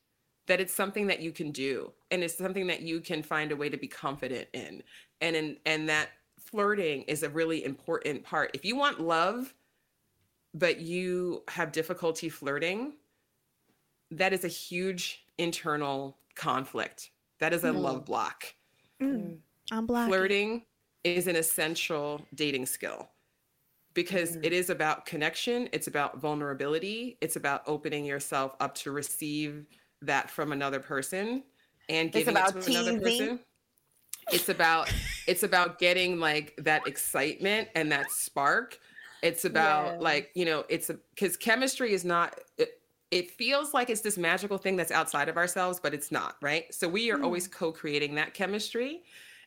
that 0.47 0.59
it's 0.59 0.73
something 0.73 1.07
that 1.07 1.21
you 1.21 1.31
can 1.31 1.51
do 1.51 1.91
and 2.09 2.23
it's 2.23 2.37
something 2.37 2.67
that 2.67 2.81
you 2.81 2.99
can 2.99 3.23
find 3.23 3.51
a 3.51 3.55
way 3.55 3.69
to 3.69 3.77
be 3.77 3.87
confident 3.87 4.47
in. 4.53 4.83
And 5.21 5.35
in 5.35 5.57
and 5.65 5.87
that 5.89 6.09
flirting 6.39 7.03
is 7.03 7.23
a 7.23 7.29
really 7.29 7.63
important 7.63 8.23
part. 8.23 8.51
If 8.53 8.65
you 8.65 8.75
want 8.75 8.99
love 8.99 9.53
but 10.53 10.79
you 10.79 11.43
have 11.47 11.71
difficulty 11.71 12.29
flirting, 12.29 12.93
that 14.11 14.33
is 14.33 14.43
a 14.43 14.49
huge 14.49 15.25
internal 15.37 16.17
conflict. 16.35 17.11
That 17.39 17.53
is 17.53 17.63
a 17.63 17.71
love 17.71 18.05
block. 18.05 18.53
Mm, 19.01 19.37
I'm 19.71 19.85
blocking. 19.85 20.09
Flirting 20.09 20.65
is 21.03 21.27
an 21.27 21.35
essential 21.35 22.25
dating 22.35 22.67
skill 22.67 23.09
because 23.93 24.37
it 24.37 24.53
is 24.53 24.69
about 24.69 25.05
connection, 25.05 25.67
it's 25.73 25.87
about 25.87 26.19
vulnerability, 26.19 27.17
it's 27.21 27.35
about 27.35 27.63
opening 27.67 28.05
yourself 28.05 28.55
up 28.59 28.75
to 28.75 28.91
receive 28.91 29.65
that 30.01 30.29
from 30.29 30.51
another 30.51 30.79
person 30.79 31.43
and 31.89 32.11
giving 32.11 32.35
it 32.35 32.61
to 32.61 32.71
another 32.71 32.99
person. 32.99 33.39
It's 34.31 34.49
about 34.49 34.93
it's 35.27 35.43
about 35.43 35.79
getting 35.79 36.19
like 36.19 36.53
that 36.59 36.87
excitement 36.87 37.69
and 37.75 37.91
that 37.91 38.11
spark. 38.11 38.79
It's 39.21 39.45
about 39.45 39.93
Yeah. 39.93 39.99
like, 39.99 40.31
you 40.33 40.45
know, 40.45 40.65
it's 40.69 40.89
because 41.13 41.37
chemistry 41.37 41.93
is 41.93 42.03
not 42.03 42.39
it, 42.57 42.81
it 43.11 43.31
feels 43.31 43.73
like 43.73 43.89
it's 43.89 44.01
this 44.01 44.17
magical 44.17 44.57
thing 44.57 44.77
that's 44.77 44.91
outside 44.91 45.27
of 45.27 45.37
ourselves, 45.37 45.79
but 45.81 45.93
it's 45.93 46.11
not, 46.11 46.37
right? 46.41 46.73
So 46.73 46.87
we 46.87 47.11
are 47.11 47.21
always 47.21 47.47
mm-hmm. 47.47 47.57
co-creating 47.57 48.15
that 48.15 48.33
chemistry 48.33 49.03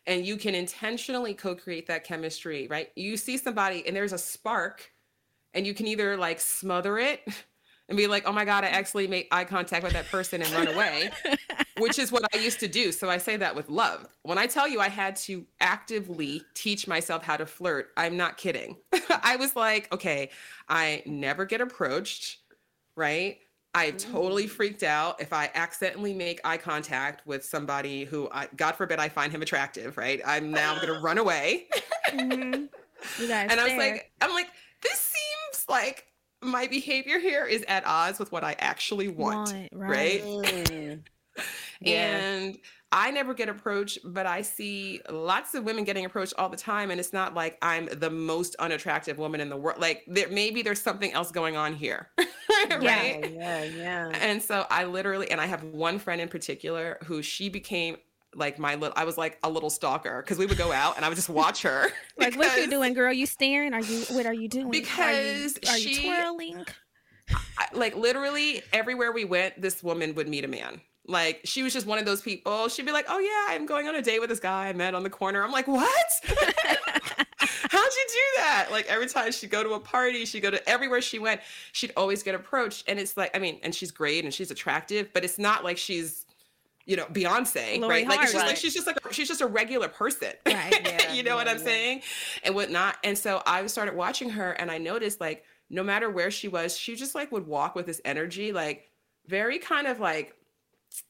and 0.06 0.26
you 0.26 0.36
can 0.36 0.55
intentionally 0.55 1.32
co-create 1.32 1.86
that 1.86 2.05
chemistry, 2.05 2.66
right? 2.68 2.90
You 2.94 3.16
see 3.16 3.38
somebody 3.38 3.86
and 3.86 3.96
there's 3.96 4.12
a 4.12 4.18
spark 4.18 4.90
and 5.55 5.66
you 5.66 5.72
can 5.72 5.86
either 5.86 6.16
like 6.16 6.40
smother 6.40 6.98
it 6.98 7.22
and 7.88 7.96
be 7.96 8.06
like, 8.06 8.24
"Oh 8.26 8.32
my 8.32 8.44
god, 8.44 8.64
I 8.64 8.68
mm-hmm. 8.68 8.76
actually 8.76 9.06
made 9.06 9.26
eye 9.30 9.44
contact 9.44 9.82
with 9.82 9.92
that 9.92 10.06
person 10.06 10.42
and 10.42 10.51
run 10.52 10.68
away." 10.68 11.10
Which 11.78 11.98
is 11.98 12.12
what 12.12 12.24
I 12.32 12.38
used 12.38 12.60
to 12.60 12.68
do. 12.68 12.92
So 12.92 13.10
I 13.10 13.18
say 13.18 13.36
that 13.36 13.56
with 13.56 13.68
love. 13.68 14.06
When 14.22 14.38
I 14.38 14.46
tell 14.46 14.68
you 14.68 14.80
I 14.80 14.88
had 14.88 15.16
to 15.16 15.44
actively 15.60 16.42
teach 16.55 16.86
myself 16.86 17.24
how 17.24 17.36
to 17.36 17.46
flirt, 17.46 17.88
I'm 17.96 18.16
not 18.16 18.36
kidding. 18.36 18.76
I 19.22 19.36
was 19.36 19.56
like, 19.56 19.92
"Okay, 19.92 20.30
I 20.68 21.02
never 21.05 21.44
get 21.44 21.60
approached." 21.60 22.38
right? 22.96 23.38
I 23.74 23.90
totally 23.90 24.46
freaked 24.46 24.84
out 24.84 25.20
if 25.20 25.32
I 25.32 25.51
accidentally 25.55 26.14
make 26.14 26.40
eye 26.44 26.59
contact 26.59 27.26
with 27.26 27.44
somebody 27.44 28.05
who, 28.05 28.28
I, 28.30 28.48
God 28.56 28.76
forbid, 28.76 29.01
I 29.01 29.09
find 29.09 29.32
him 29.32 29.42
attractive, 29.42 29.96
right? 29.96 30.20
I'm 30.24 30.52
now 30.52 30.76
going 30.76 30.86
to 30.94 31.01
run 31.01 31.18
away. 31.18 31.66
Mhm. 32.10 32.68
And 33.18 33.60
I 33.60 33.64
was 33.64 33.76
like, 33.76 34.12
I'm 34.22 34.32
like, 34.32 34.48
this 34.82 34.98
seems 34.98 35.68
like 35.68 36.06
my 36.40 36.66
behavior 36.66 37.18
here 37.18 37.44
is 37.44 37.62
at 37.68 37.84
odds 37.84 38.18
with 38.18 38.32
what 38.32 38.42
I 38.44 38.56
actually 38.59 39.09
want, 39.09 39.52
Want, 39.52 39.68
right? 39.72 40.22
right. 40.24 41.01
Yeah. 41.81 42.16
And 42.16 42.59
I 42.93 43.11
never 43.11 43.35
get 43.35 43.48
approached, 43.48 43.98
but 44.05 44.24
I 44.24 44.40
see 44.40 45.01
lots 45.11 45.55
of 45.55 45.65
women 45.65 45.82
getting 45.82 46.05
approached 46.05 46.32
all 46.39 46.48
the 46.48 46.56
time. 46.56 46.93
And 46.93 47.01
it's 47.01 47.12
not 47.12 47.35
like 47.35 47.59
I'm 47.61 47.86
the 47.86 48.09
most 48.09 48.55
unattractive 48.56 49.19
woman 49.19 49.40
in 49.40 49.48
the 49.51 49.56
world. 49.56 49.81
Like 49.81 50.05
there 50.06 50.28
maybe 50.28 50.62
there's 50.62 50.81
something 50.81 51.12
else 51.12 51.32
going 51.32 51.56
on 51.56 51.74
here. 51.74 52.09
right? 52.70 52.81
Yeah, 52.81 53.24
yeah, 53.24 53.65
yeah. 53.65 54.12
And 54.20 54.40
so 54.40 54.65
I 54.70 54.85
literally, 54.85 55.31
and 55.31 55.40
I 55.40 55.47
have 55.47 55.65
one 55.65 55.98
friend 55.98 56.20
in 56.20 56.28
particular 56.28 56.98
who 57.05 57.20
she 57.20 57.48
became 57.48 57.97
like 58.36 58.59
my 58.59 58.77
little, 58.77 58.94
I 58.97 59.05
was 59.05 59.19
like 59.19 59.39
a 59.43 59.51
little 59.51 59.70
stalker 59.70 60.23
because 60.23 60.39
we 60.39 60.47
would 60.47 60.59
go 60.59 60.73
out 60.73 60.97
and 60.97 61.05
I 61.05 61.09
would 61.09 61.16
just 61.16 61.28
watch 61.28 61.62
her. 61.62 61.90
Like, 62.16 62.36
what 62.36 62.56
you 62.56 62.70
doing, 62.70 62.94
girl? 62.94 63.12
You 63.12 63.27
staring? 63.27 63.74
Are 63.74 63.81
you? 63.81 64.05
What 64.11 64.24
are 64.24 64.32
you 64.32 64.48
doing? 64.48 64.70
Because 64.70 65.59
are 65.69 65.77
you, 65.77 65.89
are 65.89 65.90
you 65.90 66.02
twirling? 66.02 66.65
I, 67.59 67.66
like 67.73 67.97
literally 67.97 68.62
everywhere 68.73 69.11
we 69.11 69.24
went, 69.24 69.61
this 69.61 69.82
woman 69.82 70.15
would 70.15 70.28
meet 70.28 70.44
a 70.44 70.48
man. 70.48 70.81
Like 71.06 71.40
she 71.44 71.62
was 71.62 71.72
just 71.72 71.86
one 71.86 71.98
of 71.98 72.06
those 72.06 72.22
people. 72.22 72.68
She'd 72.68 72.86
be 72.86 72.93
like, 72.93 73.06
"Oh 73.09 73.18
yeah, 73.18 73.55
I'm 73.55 73.66
going 73.66 73.86
on 73.89 73.94
a 73.94 74.01
date 74.02 74.20
with 74.20 74.31
this 74.31 74.40
guy 74.40 74.68
I 74.68 74.72
met 74.72 74.94
on 74.94 75.02
the 75.02 75.10
corner." 75.10 75.43
I'm 75.44 75.52
like, 75.52 75.68
"What? 75.68 76.06
How'd 77.39 77.93
you 77.93 78.06
do 78.09 78.20
that?" 78.39 78.68
Like 78.70 78.86
every 78.86 79.06
time 79.09 79.32
she'd 79.32 79.51
go 79.51 79.62
to 79.62 79.74
a 79.74 79.81
party, 79.81 80.24
she'd 80.24 80.40
go 80.40 80.51
to 80.51 80.66
everywhere 80.68 81.02
she 81.02 81.18
went, 81.18 81.40
she'd 81.72 81.93
always 81.97 82.22
get 82.22 82.35
approached. 82.35 82.85
And 82.89 82.98
it's 82.98 83.16
like, 83.16 83.36
I 83.36 83.39
mean, 83.39 83.59
and 83.62 83.74
she's 83.74 83.90
great 83.90 84.24
and 84.24 84.32
she's 84.32 84.51
attractive, 84.51 85.12
but 85.12 85.24
it's 85.24 85.39
not 85.39 85.62
like 85.64 85.76
she's, 85.76 86.24
you 86.86 86.97
know, 86.97 87.05
Beyonce, 87.06 87.78
Lori 87.81 88.05
right? 88.05 88.09
Like 88.09 88.22
it's 88.22 88.32
just 88.32 88.35
Harvey. 88.35 88.48
like 88.48 88.56
she's 88.56 88.74
just 88.74 88.86
like 88.86 88.97
she's 89.12 89.28
just 89.28 89.40
a 89.43 89.47
regular 89.47 89.89
person, 89.89 90.32
Right, 90.47 90.81
yeah, 90.85 91.12
you 91.12 91.22
know 91.22 91.36
what 91.36 91.48
I'm 91.48 91.59
yeah. 91.59 91.64
saying, 91.64 92.02
and 92.44 92.55
whatnot. 92.55 92.97
And 93.05 93.16
so 93.18 93.43
I 93.47 93.66
started 93.66 93.94
watching 93.94 94.31
her, 94.31 94.52
and 94.52 94.70
I 94.70 94.78
noticed 94.78 95.20
like 95.20 95.44
no 95.68 95.82
matter 95.82 96.09
where 96.10 96.31
she 96.31 96.48
was, 96.48 96.76
she 96.78 96.94
just 96.97 97.14
like 97.14 97.31
would 97.32 97.47
walk 97.47 97.74
with 97.74 97.86
this 97.86 98.01
energy, 98.05 98.52
like 98.52 98.89
very 99.26 99.59
kind 99.59 99.86
of 99.86 100.01
like 100.01 100.35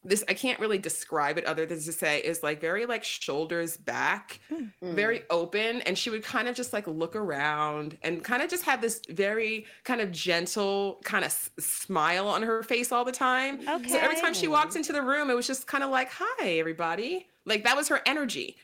this. 0.03 0.25
I 0.29 0.35
can't 0.35 0.59
really 0.61 0.79
describe 0.79 1.39
it 1.39 1.45
other 1.45 1.67
than 1.67 1.79
to 1.81 1.93
say 1.93 2.21
is 2.21 2.43
like 2.43 2.61
very 2.61 2.87
like 2.87 3.05
shoulders 3.05 3.77
back, 3.77 4.41
Mm. 4.51 4.71
very 4.83 5.23
open, 5.31 5.81
and 5.83 5.97
she 5.99 6.11
would 6.11 6.23
kind 6.23 6.49
of 6.49 6.55
just 6.55 6.73
like 6.73 6.87
look 6.87 7.17
around 7.17 7.99
and 8.03 8.23
kind 8.25 8.43
of 8.43 8.49
just 8.51 8.65
have 8.65 8.81
this 8.81 9.01
very 9.09 9.67
kind 9.85 10.01
of 10.01 10.11
gentle 10.13 11.01
kind 11.05 11.25
of 11.25 11.31
s- 11.31 11.51
smile 11.59 12.29
on 12.29 12.43
her 12.43 12.63
face 12.63 12.93
all 12.93 13.05
the 13.05 13.13
time. 13.13 13.63
So 13.89 13.99
every 13.99 14.17
time 14.21 14.35
she 14.35 14.41
Okay. 14.47 14.49
walked 14.49 14.77
into 14.77 14.93
the 14.93 15.03
room, 15.03 15.31
it 15.31 15.35
was 15.35 15.47
just 15.47 15.67
kind 15.67 15.85
of 15.85 15.91
like, 15.91 16.11
"Hi, 16.13 16.59
everybody." 16.59 17.29
Like 17.45 17.65
that 17.65 17.77
was 17.77 17.89
her 17.89 18.01
energy. 18.07 18.57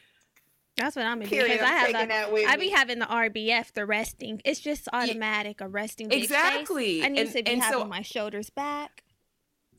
That's 0.76 0.96
what 0.96 1.04
I'm 1.04 1.18
gonna 1.18 1.24
do. 1.28 1.36
Period. 1.36 1.52
Because 1.58 1.68
I 1.68 1.72
have 1.72 1.86
taking 1.88 2.08
that 2.08 2.28
I 2.48 2.56
be 2.56 2.66
me. 2.66 2.70
having 2.70 2.98
the 3.00 3.04
RBF, 3.06 3.72
the 3.74 3.84
resting. 3.84 4.40
It's 4.46 4.60
just 4.60 4.88
automatic, 4.92 5.60
a 5.60 5.68
resting. 5.68 6.08
bitch 6.08 6.12
face. 6.12 6.24
Exactly. 6.24 7.04
I 7.04 7.08
need 7.08 7.20
And- 7.20 7.32
to 7.32 7.42
be 7.42 7.50
and 7.50 7.62
so- 7.62 7.68
having 7.72 7.88
my 7.88 8.00
shoulders 8.02 8.48
back. 8.48 9.02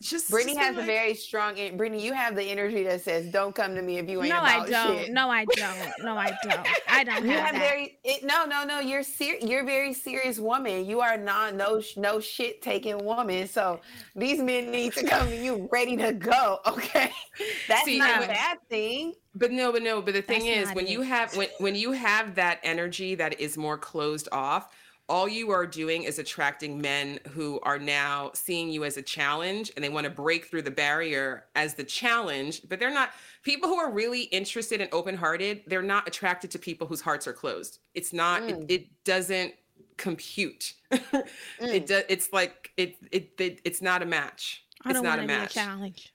Just 0.02 0.30
Brittany 0.32 0.56
just 0.56 0.65
has 0.65 0.78
a 0.78 0.82
very 0.86 1.14
strong. 1.14 1.57
en- 1.57 1.78
Brittany, 1.78 2.03
you 2.03 2.11
have 2.14 2.36
the 2.36 2.44
energy 2.44 2.84
that 2.84 3.02
says, 3.03 3.32
"Don't 3.32 3.53
come 3.56 3.76
to 3.76 3.82
me 3.82 3.99
if 3.99 4.10
you 4.10 4.19
ain't 4.22 4.30
No, 4.34 4.41
I 4.41 4.68
don't. 4.68 4.98
shit." 4.98 5.11
No, 5.11 5.30
I 5.30 5.45
don't. 5.45 6.03
No, 6.03 6.18
I 6.18 6.36
don't. 6.44 6.68
I 6.90 7.03
don't 7.06 7.23
You 7.23 7.32
have 7.32 7.45
have 7.45 7.53
that. 7.53 7.60
very 7.60 7.99
it, 8.03 8.23
no, 8.23 8.45
no, 8.45 8.64
no. 8.64 8.80
You're 8.80 9.03
ser- 9.03 9.38
You're 9.41 9.61
a 9.61 9.65
very 9.65 9.94
serious 9.94 10.40
woman. 10.40 10.86
You 10.86 11.02
are 11.02 11.18
not 11.18 11.53
no 11.56 11.82
no 11.98 12.19
shit 12.19 12.61
taking 12.61 12.98
woman. 13.06 13.48
So 13.48 13.80
these 14.15 14.40
men 14.41 14.72
need 14.72 14.94
to 14.94 15.06
come 15.06 15.28
to 15.28 15.36
you 15.36 15.69
ready 15.72 15.95
to 15.98 16.11
go. 16.14 16.60
Okay, 16.72 17.11
that's 17.68 17.86
See, 17.86 17.99
not 17.99 18.10
I 18.10 18.15
a 18.15 18.19
would- 18.22 18.28
bad 18.30 18.57
thing. 18.69 19.14
But 19.36 19.52
no, 19.52 19.72
but 19.72 19.82
no, 19.84 20.02
but 20.02 20.14
the 20.14 20.22
thing 20.22 20.45
That's 20.45 20.69
is 20.72 20.76
when 20.76 20.88
it. 20.88 20.91
you 20.91 21.02
have 21.03 21.36
when 21.38 21.48
when 21.60 21.76
you 21.76 21.91
have 21.94 22.36
that 22.36 22.60
energy 22.64 23.15
that 23.15 23.40
is 23.40 23.57
more 23.57 23.78
closed 23.78 24.28
off, 24.32 24.73
all 25.11 25.27
you 25.27 25.51
are 25.51 25.67
doing 25.67 26.03
is 26.03 26.19
attracting 26.19 26.79
men 26.79 27.19
who 27.31 27.59
are 27.63 27.77
now 27.77 28.31
seeing 28.33 28.69
you 28.69 28.85
as 28.85 28.95
a 28.95 29.01
challenge 29.01 29.69
and 29.75 29.83
they 29.83 29.89
want 29.89 30.05
to 30.05 30.09
break 30.09 30.45
through 30.45 30.61
the 30.61 30.71
barrier 30.71 31.47
as 31.53 31.73
the 31.73 31.83
challenge, 31.83 32.61
but 32.69 32.79
they're 32.79 32.93
not 32.93 33.11
people 33.43 33.67
who 33.67 33.75
are 33.75 33.91
really 33.91 34.21
interested 34.23 34.79
and 34.79 34.89
open-hearted, 34.93 35.63
they're 35.67 35.81
not 35.81 36.07
attracted 36.07 36.49
to 36.49 36.57
people 36.57 36.88
whose 36.88 37.01
hearts 37.01 37.27
are 37.27 37.33
closed. 37.33 37.79
It's 37.93 38.13
not 38.13 38.43
it, 38.43 38.59
mm. 38.61 38.65
it 38.69 39.03
doesn't 39.03 39.53
compute. 39.97 40.73
It 40.93 41.27
mm. 41.59 41.85
does 41.85 42.03
it's 42.07 42.31
like 42.31 42.71
it, 42.77 42.95
it 43.11 43.33
it 43.38 43.61
it's 43.65 43.81
not 43.81 44.01
a 44.01 44.05
match. 44.05 44.63
I 44.85 44.91
it's 44.91 44.97
don't 44.97 45.03
not 45.03 45.19
want 45.19 45.23
a 45.23 45.27
be 45.27 45.33
a 45.33 45.38
match. 45.38 45.53
challenge. 45.53 46.10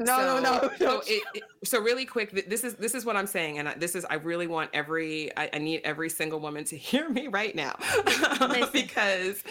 No, 0.00 0.16
no, 0.18 0.40
no, 0.40 0.60
So- 0.60 0.70
no. 0.80 1.00
So, 1.00 1.02
it, 1.06 1.22
it- 1.34 1.42
so 1.64 1.80
really 1.80 2.04
quick, 2.04 2.30
this 2.48 2.62
is 2.62 2.74
this 2.74 2.94
is 2.94 3.04
what 3.04 3.16
I'm 3.16 3.26
saying, 3.26 3.58
and 3.58 3.68
I- 3.68 3.74
this 3.74 3.94
is 3.96 4.04
I 4.04 4.14
really 4.14 4.46
want 4.46 4.70
every 4.72 5.36
I, 5.36 5.50
I 5.52 5.58
need 5.58 5.80
every 5.84 6.08
single 6.08 6.38
woman 6.40 6.64
to 6.66 6.76
hear 6.78 7.08
me 7.08 7.26
right 7.26 7.54
now, 7.54 7.74
because 8.72 9.42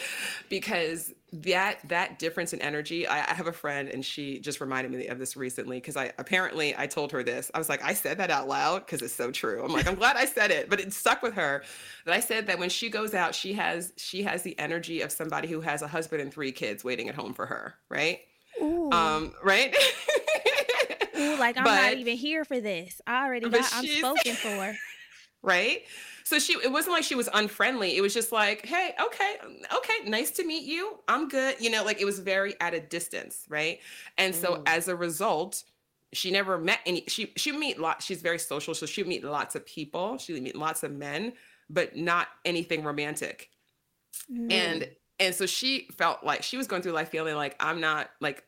because 0.49 1.13
that 1.33 1.79
that 1.89 2.19
difference 2.19 2.53
in 2.53 2.61
energy. 2.61 3.05
I, 3.07 3.19
I 3.29 3.33
have 3.33 3.47
a 3.47 3.51
friend, 3.51 3.89
and 3.89 4.03
she 4.05 4.39
just 4.39 4.61
reminded 4.61 4.91
me 4.91 5.07
of 5.07 5.19
this 5.19 5.35
recently 5.35 5.77
because 5.77 5.97
I 5.97 6.13
apparently 6.17 6.73
I 6.77 6.87
told 6.87 7.11
her 7.11 7.23
this. 7.23 7.51
I 7.53 7.57
was 7.57 7.67
like, 7.67 7.83
I 7.83 7.93
said 7.93 8.17
that 8.19 8.31
out 8.31 8.47
loud 8.47 8.85
because 8.85 9.01
it's 9.01 9.13
so 9.13 9.31
true. 9.31 9.63
I'm 9.63 9.71
like, 9.73 9.87
I'm 9.87 9.95
glad 9.95 10.15
I 10.15 10.25
said 10.25 10.51
it, 10.51 10.69
but 10.69 10.79
it 10.79 10.93
stuck 10.93 11.21
with 11.21 11.33
her. 11.33 11.63
That 12.05 12.13
I 12.13 12.21
said 12.21 12.47
that 12.47 12.57
when 12.59 12.69
she 12.69 12.89
goes 12.89 13.13
out, 13.13 13.35
she 13.35 13.53
has 13.53 13.91
she 13.97 14.23
has 14.23 14.43
the 14.43 14.57
energy 14.57 15.01
of 15.01 15.11
somebody 15.11 15.49
who 15.49 15.59
has 15.61 15.81
a 15.81 15.87
husband 15.87 16.21
and 16.21 16.31
three 16.33 16.53
kids 16.53 16.83
waiting 16.85 17.09
at 17.09 17.15
home 17.15 17.33
for 17.33 17.45
her, 17.47 17.75
right? 17.89 18.21
Ooh. 18.61 18.91
Um, 18.91 19.33
right. 19.43 19.75
Ooh, 21.17 21.35
like 21.37 21.57
I'm 21.57 21.63
not 21.63 21.93
even 21.93 22.17
here 22.17 22.45
for 22.45 22.59
this. 22.59 23.01
I 23.07 23.25
already 23.25 23.49
But 23.49 23.61
got. 23.61 23.71
I'm 23.73 23.85
spoken 23.85 24.33
for. 24.35 24.75
right? 25.43 25.83
So 26.23 26.39
she 26.39 26.53
it 26.53 26.71
wasn't 26.71 26.93
like 26.93 27.03
she 27.03 27.15
was 27.15 27.29
unfriendly. 27.33 27.95
It 27.95 28.01
was 28.01 28.13
just 28.13 28.31
like, 28.31 28.65
"Hey, 28.65 28.93
okay, 29.01 29.37
okay, 29.73 30.09
nice 30.09 30.31
to 30.31 30.43
meet 30.45 30.63
you. 30.63 30.99
I'm 31.07 31.29
good." 31.29 31.55
You 31.59 31.69
know, 31.69 31.85
like 31.85 32.01
it 32.01 32.05
was 32.05 32.19
very 32.19 32.53
at 32.59 32.73
a 32.73 32.81
distance, 32.81 33.45
right? 33.47 33.79
And 34.17 34.35
so 34.35 34.61
as 34.65 34.89
a 34.89 34.95
result, 34.95 35.63
she 36.11 36.31
never 36.31 36.57
met 36.57 36.79
any 36.85 37.05
she 37.07 37.31
she 37.37 37.51
meet 37.51 37.79
lot 37.79 38.03
she's 38.03 38.21
very 38.21 38.39
social, 38.39 38.73
so 38.73 38.85
she 38.85 39.03
meet 39.03 39.23
lots 39.23 39.55
of 39.55 39.65
people. 39.65 40.17
She 40.17 40.37
meet 40.39 40.55
lots 40.55 40.83
of 40.83 40.91
men, 40.91 41.31
but 41.69 41.95
not 41.95 42.27
anything 42.43 42.83
romantic. 42.83 43.49
And 44.29 44.89
and 45.19 45.33
so 45.33 45.45
she 45.45 45.87
felt 45.97 46.23
like 46.23 46.43
she 46.43 46.57
was 46.57 46.67
going 46.67 46.81
through 46.81 46.91
life 46.91 47.09
feeling 47.09 47.35
like 47.35 47.55
I'm 47.59 47.79
not 47.79 48.09
like 48.19 48.43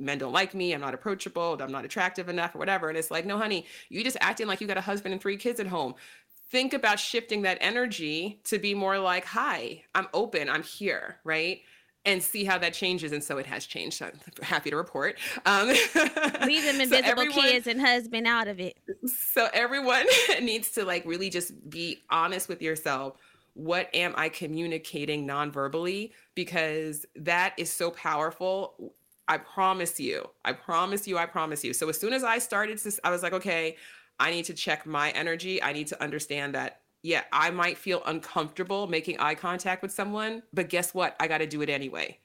men 0.00 0.18
don't 0.18 0.32
like 0.32 0.54
me, 0.54 0.72
I'm 0.72 0.80
not 0.80 0.94
approachable, 0.94 1.56
I'm 1.60 1.70
not 1.72 1.84
attractive 1.84 2.28
enough 2.28 2.54
or 2.54 2.58
whatever. 2.58 2.88
And 2.88 2.96
it's 2.98 3.10
like, 3.10 3.26
no, 3.26 3.38
honey, 3.38 3.66
you 3.88 4.02
just 4.02 4.16
acting 4.20 4.46
like 4.46 4.60
you 4.60 4.66
got 4.66 4.78
a 4.78 4.82
husband 4.82 5.12
and 5.12 5.20
three 5.20 5.36
kids 5.36 5.60
at 5.60 5.66
home. 5.66 5.94
Think 6.50 6.72
about 6.74 6.98
shifting 6.98 7.42
that 7.42 7.58
energy 7.60 8.40
to 8.44 8.58
be 8.58 8.74
more 8.74 8.98
like, 8.98 9.24
hi, 9.24 9.84
I'm 9.94 10.08
open, 10.12 10.48
I'm 10.48 10.64
here, 10.64 11.18
right? 11.22 11.60
And 12.04 12.22
see 12.22 12.44
how 12.44 12.56
that 12.58 12.72
changes. 12.72 13.12
And 13.12 13.22
so 13.22 13.36
it 13.38 13.46
has 13.46 13.66
changed. 13.66 13.98
So 13.98 14.06
I'm 14.06 14.12
happy 14.42 14.70
to 14.70 14.76
report. 14.76 15.18
Um, 15.44 15.68
Leave 15.68 15.94
them 15.94 16.76
so 16.76 16.82
invisible 16.82 16.96
everyone- 17.04 17.32
kids 17.32 17.66
and 17.66 17.80
husband 17.80 18.26
out 18.26 18.48
of 18.48 18.58
it. 18.58 18.78
so 19.06 19.48
everyone 19.52 20.06
needs 20.42 20.70
to 20.72 20.84
like 20.84 21.04
really 21.04 21.28
just 21.30 21.52
be 21.70 21.98
honest 22.10 22.48
with 22.48 22.62
yourself 22.62 23.16
what 23.54 23.92
am 23.94 24.14
i 24.16 24.28
communicating 24.28 25.26
non-verbally 25.26 26.12
because 26.36 27.04
that 27.16 27.52
is 27.58 27.68
so 27.70 27.90
powerful 27.90 28.94
i 29.30 29.38
promise 29.38 29.98
you 29.98 30.28
i 30.44 30.52
promise 30.52 31.08
you 31.08 31.16
i 31.16 31.24
promise 31.24 31.64
you. 31.64 31.72
So 31.72 31.88
as 31.88 31.98
soon 31.98 32.12
as 32.12 32.22
i 32.24 32.38
started 32.38 32.76
to 32.78 32.92
i 33.04 33.10
was 33.10 33.22
like 33.22 33.32
okay 33.32 33.76
i 34.18 34.30
need 34.30 34.44
to 34.46 34.54
check 34.54 34.84
my 34.84 35.10
energy. 35.10 35.62
I 35.62 35.72
need 35.72 35.86
to 35.86 36.02
understand 36.02 36.54
that 36.54 36.80
yeah 37.02 37.22
i 37.32 37.50
might 37.50 37.78
feel 37.78 38.02
uncomfortable 38.04 38.86
making 38.86 39.18
eye 39.18 39.34
contact 39.34 39.80
with 39.82 39.92
someone 39.92 40.42
but 40.52 40.68
guess 40.68 40.92
what? 40.92 41.16
I 41.18 41.28
got 41.28 41.38
to 41.38 41.46
do 41.46 41.62
it 41.62 41.70
anyway. 41.70 42.18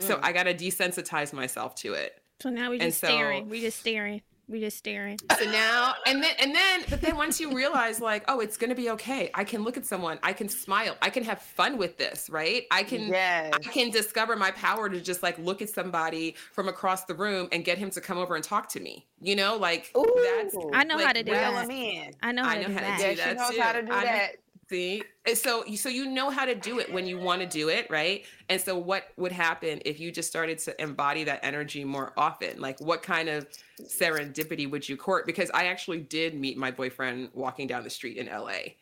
So 0.00 0.16
mm. 0.16 0.20
i 0.22 0.32
got 0.32 0.44
to 0.44 0.54
desensitize 0.54 1.32
myself 1.32 1.74
to 1.76 1.94
it. 1.94 2.20
So 2.42 2.50
now 2.50 2.70
we 2.70 2.80
And 2.80 2.90
just 2.90 2.98
staring. 2.98 3.44
so- 3.44 3.50
We 3.50 3.60
just 3.60 3.78
staring. 3.78 4.20
We 4.52 4.60
just 4.60 4.76
staring. 4.76 5.18
so 5.38 5.50
now 5.50 5.94
and 6.06 6.22
then 6.22 6.34
and 6.38 6.54
then 6.54 6.82
but 6.90 7.00
then 7.00 7.16
once 7.16 7.40
you 7.40 7.54
realize 7.54 8.00
like 8.00 8.22
oh 8.28 8.40
it's 8.40 8.58
gonna 8.58 8.74
be 8.74 8.90
okay 8.90 9.30
i 9.34 9.44
can 9.44 9.64
look 9.64 9.78
at 9.78 9.86
someone 9.86 10.18
i 10.22 10.32
can 10.34 10.46
smile 10.48 10.94
i 11.00 11.08
can 11.08 11.24
have 11.24 11.40
fun 11.40 11.78
with 11.78 11.96
this 11.96 12.28
right 12.28 12.64
i 12.70 12.82
can 12.82 13.08
Yes. 13.08 13.52
i 13.54 13.58
can 13.58 13.90
discover 13.90 14.36
my 14.36 14.50
power 14.50 14.90
to 14.90 15.00
just 15.00 15.22
like 15.22 15.38
look 15.38 15.62
at 15.62 15.70
somebody 15.70 16.34
from 16.52 16.68
across 16.68 17.04
the 17.04 17.14
room 17.14 17.48
and 17.50 17.64
get 17.64 17.78
him 17.78 17.88
to 17.92 18.00
come 18.02 18.18
over 18.18 18.34
and 18.34 18.44
talk 18.44 18.68
to 18.70 18.80
me 18.80 19.06
you 19.22 19.34
know 19.36 19.56
like 19.56 19.90
that's 19.94 20.54
Ooh. 20.54 20.70
I 20.74 20.84
know 20.84 20.98
how 20.98 21.12
to 21.12 21.22
do 21.22 21.32
reel 21.32 21.40
Reel 21.52 21.66
that. 21.66 22.10
I 22.22 22.32
know 22.32 22.44
how 22.44 22.50
I 22.50 22.54
to 22.56 22.60
know 22.62 22.68
do 22.68 22.74
how 22.74 22.80
to 22.80 22.86
that. 22.86 22.98
do 22.98 23.02
Yeah, 23.06 23.14
that 23.14 23.28
she 23.30 23.34
knows 23.38 23.54
too. 23.54 23.60
how 23.62 23.72
to 23.72 23.82
do 23.82 23.92
I 23.92 23.96
know- 24.00 24.04
that. 24.04 24.32
See, 24.68 25.02
so 25.34 25.64
so 25.74 25.88
you 25.88 26.06
know 26.06 26.30
how 26.30 26.44
to 26.46 26.54
do 26.54 26.78
it 26.78 26.90
when 26.92 27.06
you 27.06 27.18
want 27.18 27.42
to 27.42 27.46
do 27.46 27.68
it, 27.68 27.86
right? 27.90 28.24
And 28.48 28.60
so 28.60 28.78
what 28.78 29.08
would 29.16 29.32
happen 29.32 29.82
if 29.84 30.00
you 30.00 30.10
just 30.10 30.28
started 30.28 30.58
to 30.60 30.80
embody 30.80 31.24
that 31.24 31.40
energy 31.42 31.84
more 31.84 32.12
often? 32.16 32.60
Like 32.60 32.80
what 32.80 33.02
kind 33.02 33.28
of 33.28 33.46
serendipity 33.82 34.70
would 34.70 34.88
you 34.88 34.96
court? 34.96 35.26
Because 35.26 35.50
I 35.52 35.66
actually 35.66 35.98
did 36.00 36.34
meet 36.38 36.56
my 36.56 36.70
boyfriend 36.70 37.30
walking 37.34 37.66
down 37.66 37.82
the 37.84 37.90
street 37.90 38.16
in 38.16 38.26
LA. 38.26 38.74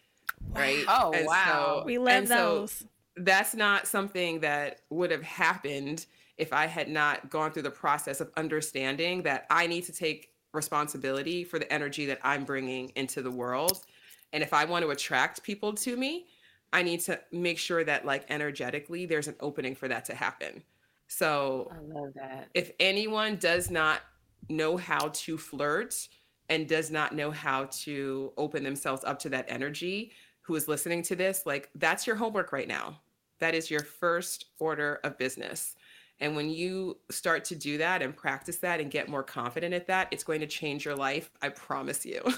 Right? 0.55 0.85
Oh, 0.87 1.13
And 1.13 1.27
wow. 1.27 1.79
so- 1.81 1.83
We 1.87 1.99
love 1.99 2.09
and 2.09 2.29
so 2.29 2.35
those. 2.61 2.85
that's 3.17 3.55
not 3.55 3.87
something 3.87 4.41
that 4.41 4.81
would 4.91 5.11
have 5.11 5.23
happened 5.23 6.07
if 6.39 6.53
I 6.53 6.67
had 6.67 6.89
not 6.89 7.31
gone 7.31 7.53
through 7.53 7.63
the 7.63 7.71
process 7.71 8.21
of 8.21 8.31
understanding 8.37 9.23
that 9.25 9.47
I 9.51 9.67
need 9.67 9.85
to 9.85 9.93
take 9.93 10.29
responsibility 10.53 11.45
for 11.45 11.59
the 11.59 11.71
energy 11.73 12.07
that 12.07 12.19
I'm 12.23 12.45
bringing 12.45 12.91
into 12.97 13.23
the 13.23 13.31
world. 13.31 13.85
And 14.33 14.43
if 14.43 14.53
I 14.53 14.65
want 14.65 14.85
to 14.85 14.91
attract 14.91 15.43
people 15.43 15.73
to 15.75 15.97
me, 15.97 16.27
I 16.73 16.83
need 16.83 17.01
to 17.01 17.21
make 17.33 17.59
sure 17.59 17.83
that, 17.85 18.05
like, 18.05 18.25
energetically, 18.31 19.07
there's 19.07 19.29
an 19.29 19.35
opening 19.41 19.75
for 19.75 19.89
that 19.89 20.05
to 20.07 20.15
happen. 20.15 20.63
So, 21.09 21.71
I 21.73 21.79
love 21.81 22.15
that. 22.15 22.49
if 22.55 22.71
anyone 22.79 23.37
does 23.37 23.71
not 23.71 24.03
know 24.49 24.77
how 24.77 25.09
to 25.09 25.37
flirt 25.37 26.09
and 26.49 26.69
does 26.69 26.91
not 26.91 27.15
know 27.15 27.31
how 27.31 27.67
to 27.71 28.33
open 28.37 28.65
themselves 28.65 29.05
up 29.05 29.19
to 29.21 29.29
that 29.31 29.47
energy 29.49 30.13
who 30.43 30.55
is 30.57 30.67
listening 30.69 31.03
to 31.03 31.15
this 31.15 31.47
like 31.47 31.71
that's 31.77 32.07
your 32.07 32.17
homework 32.17 32.53
right 32.53 32.67
now 32.69 33.01
that 33.39 33.55
is 33.55 33.71
your 33.71 33.81
first 33.81 34.47
order 34.59 34.99
of 35.05 35.17
business 35.17 35.77
and 36.21 36.37
when 36.37 36.51
you 36.51 36.99
start 37.11 37.45
to 37.47 37.55
do 37.55 37.79
that 37.79 38.03
and 38.03 38.15
practice 38.17 38.59
that 38.59 38.81
and 38.81 38.91
get 38.91 39.09
more 39.09 39.23
confident 39.23 39.75
at 39.75 39.87
that 39.87 40.09
it's 40.11 40.25
going 40.25 40.41
to 40.41 40.47
change 40.47 40.85
your 40.85 40.97
life 40.97 41.31
i 41.43 41.49
promise 41.49 42.05
you. 42.05 42.23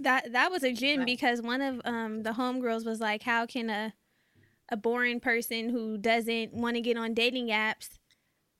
That 0.00 0.32
that 0.32 0.50
was 0.50 0.62
a 0.62 0.72
gym 0.72 1.04
because 1.04 1.42
one 1.42 1.60
of 1.60 1.80
um 1.84 2.22
the 2.22 2.30
homegirls 2.30 2.84
was 2.84 3.00
like 3.00 3.22
how 3.22 3.46
can 3.46 3.68
a 3.70 3.92
a 4.70 4.76
boring 4.76 5.20
person 5.20 5.68
who 5.68 5.98
doesn't 5.98 6.54
want 6.54 6.76
to 6.76 6.80
get 6.80 6.96
on 6.96 7.12
dating 7.12 7.48
apps 7.48 7.98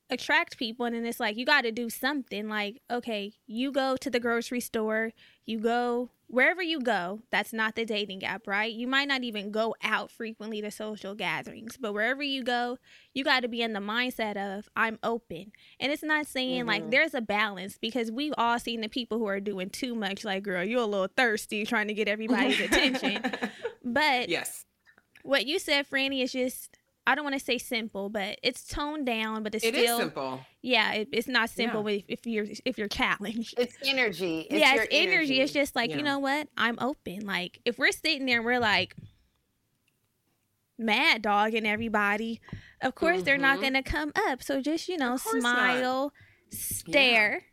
attract 0.09 0.57
people? 0.57 0.85
And 0.85 0.95
then 0.95 1.05
it's 1.05 1.19
like 1.19 1.37
you 1.37 1.45
got 1.45 1.61
to 1.61 1.71
do 1.71 1.89
something. 1.89 2.47
Like 2.47 2.81
okay 2.91 3.33
you 3.47 3.71
go 3.71 3.97
to 3.97 4.09
the 4.09 4.19
grocery 4.19 4.59
store 4.59 5.11
you 5.45 5.59
go 5.59 6.11
wherever 6.31 6.61
you 6.61 6.79
go 6.79 7.21
that's 7.29 7.53
not 7.53 7.75
the 7.75 7.85
dating 7.85 8.23
app 8.23 8.47
right? 8.47 8.73
You 8.73 8.87
might 8.87 9.07
not 9.07 9.23
even 9.23 9.51
go 9.51 9.75
out 9.83 10.09
frequently 10.09 10.61
to 10.61 10.71
social 10.71 11.13
gatherings 11.13 11.77
but 11.77 11.93
wherever 11.93 12.23
you 12.23 12.43
go 12.43 12.77
you 13.13 13.23
got 13.23 13.41
to 13.41 13.47
be 13.47 13.61
in 13.61 13.73
the 13.73 13.79
mindset 13.79 14.37
of 14.37 14.69
i'm 14.75 14.97
open. 15.03 15.51
And 15.79 15.91
it's 15.91 16.03
not 16.03 16.25
saying 16.25 16.61
mm-hmm. 16.61 16.69
like 16.69 16.91
there's 16.91 17.13
a 17.13 17.21
balance 17.21 17.77
because 17.77 18.11
we've 18.11 18.33
all 18.37 18.59
seen 18.59 18.81
the 18.81 18.89
people 18.89 19.17
who 19.17 19.27
are 19.27 19.39
doing 19.39 19.69
too 19.69 19.93
much 19.93 20.23
like 20.25 20.43
girl 20.43 20.63
you're 20.63 20.81
a 20.81 20.85
little 20.85 21.09
thirsty 21.15 21.65
trying 21.65 21.87
to 21.87 21.93
get 21.93 22.07
everybody's 22.07 22.59
attention. 22.59 23.21
But 23.83 24.29
yes. 24.29 24.65
what 25.23 25.47
you 25.47 25.59
said 25.59 25.89
franny 25.89 26.23
is 26.23 26.31
just 26.31 26.77
I 27.07 27.15
don't 27.15 27.23
want 27.23 27.37
to 27.37 27.43
say 27.43 27.57
simple, 27.57 28.09
but 28.09 28.37
it's 28.43 28.63
toned 28.67 29.07
down, 29.07 29.41
but 29.43 29.55
it's 29.55 29.65
it 29.65 29.73
still 29.73 29.97
simple. 29.97 30.39
Yeah, 30.61 30.93
it, 30.93 31.09
it's 31.11 31.27
not 31.27 31.49
simple 31.49 31.89
yeah. 31.89 31.97
if, 31.97 32.19
if, 32.19 32.27
you're 32.27 32.45
if 32.63 32.77
you're 32.77 32.87
challenged. 32.87 33.55
It's 33.57 33.75
energy. 33.83 34.47
It's 34.49 34.59
yeah, 34.59 34.75
it's 34.75 34.87
energy. 34.91 35.13
energy. 35.15 35.41
It's 35.41 35.51
just 35.51 35.75
like 35.75 35.89
yeah. 35.89 35.97
you 35.97 36.03
know 36.03 36.19
what? 36.19 36.47
I'm 36.57 36.77
open. 36.79 37.25
Like 37.25 37.59
if 37.65 37.79
we're 37.79 37.91
sitting 37.91 38.25
there, 38.25 38.37
and 38.37 38.45
we're 38.45 38.59
like 38.59 38.95
mad 40.77 41.21
dogging 41.21 41.65
everybody. 41.65 42.39
Of 42.81 42.95
course, 42.95 43.17
mm-hmm. 43.17 43.25
they're 43.25 43.37
not 43.37 43.59
mm-hmm. 43.59 43.73
going 43.73 43.83
to 43.83 43.83
come 43.83 44.11
up. 44.27 44.43
So 44.43 44.61
just 44.61 44.87
you 44.87 44.97
know, 44.97 45.17
smile, 45.17 46.03
not. 46.03 46.13
stare. 46.51 47.43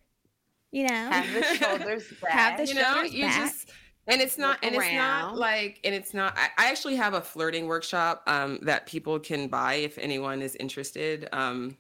Yeah. 0.71 0.81
You 0.81 0.89
know, 0.89 1.11
have 1.11 1.33
the 1.33 1.43
shoulders 1.57 2.13
back. 2.21 2.31
Have 2.31 2.57
the 2.59 2.67
you 2.67 2.81
shoulders 2.81 3.15
know, 3.15 3.21
back. 3.21 3.51
Just, 3.51 3.73
and 4.09 4.21
it's 4.21 4.39
not 4.39 4.59
and 4.63 4.75
it's 4.75 4.93
not 4.93 5.37
like 5.37 5.81
and 5.85 5.95
it's 5.95 6.15
not 6.15 6.37
I, 6.37 6.49
I 6.67 6.71
actually 6.71 6.97
have 6.97 7.15
a 7.15 7.21
flirting 7.21 7.67
workshop 7.67 8.23
um, 8.27 8.59
that 8.63 8.87
people 8.87 9.21
can 9.21 9.49
buy 9.49 9.75
if 9.75 9.99
anyone 9.99 10.43
is 10.43 10.57
interested 10.57 11.29
um, 11.33 11.77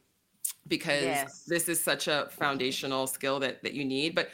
because 0.69 1.03
yes. 1.03 1.45
this 1.47 1.69
is 1.69 1.83
such 1.83 2.07
a 2.07 2.29
foundational 2.31 3.07
skill 3.07 3.41
that 3.41 3.63
that 3.63 3.73
you 3.73 3.85
need. 3.85 4.15
But 4.15 4.29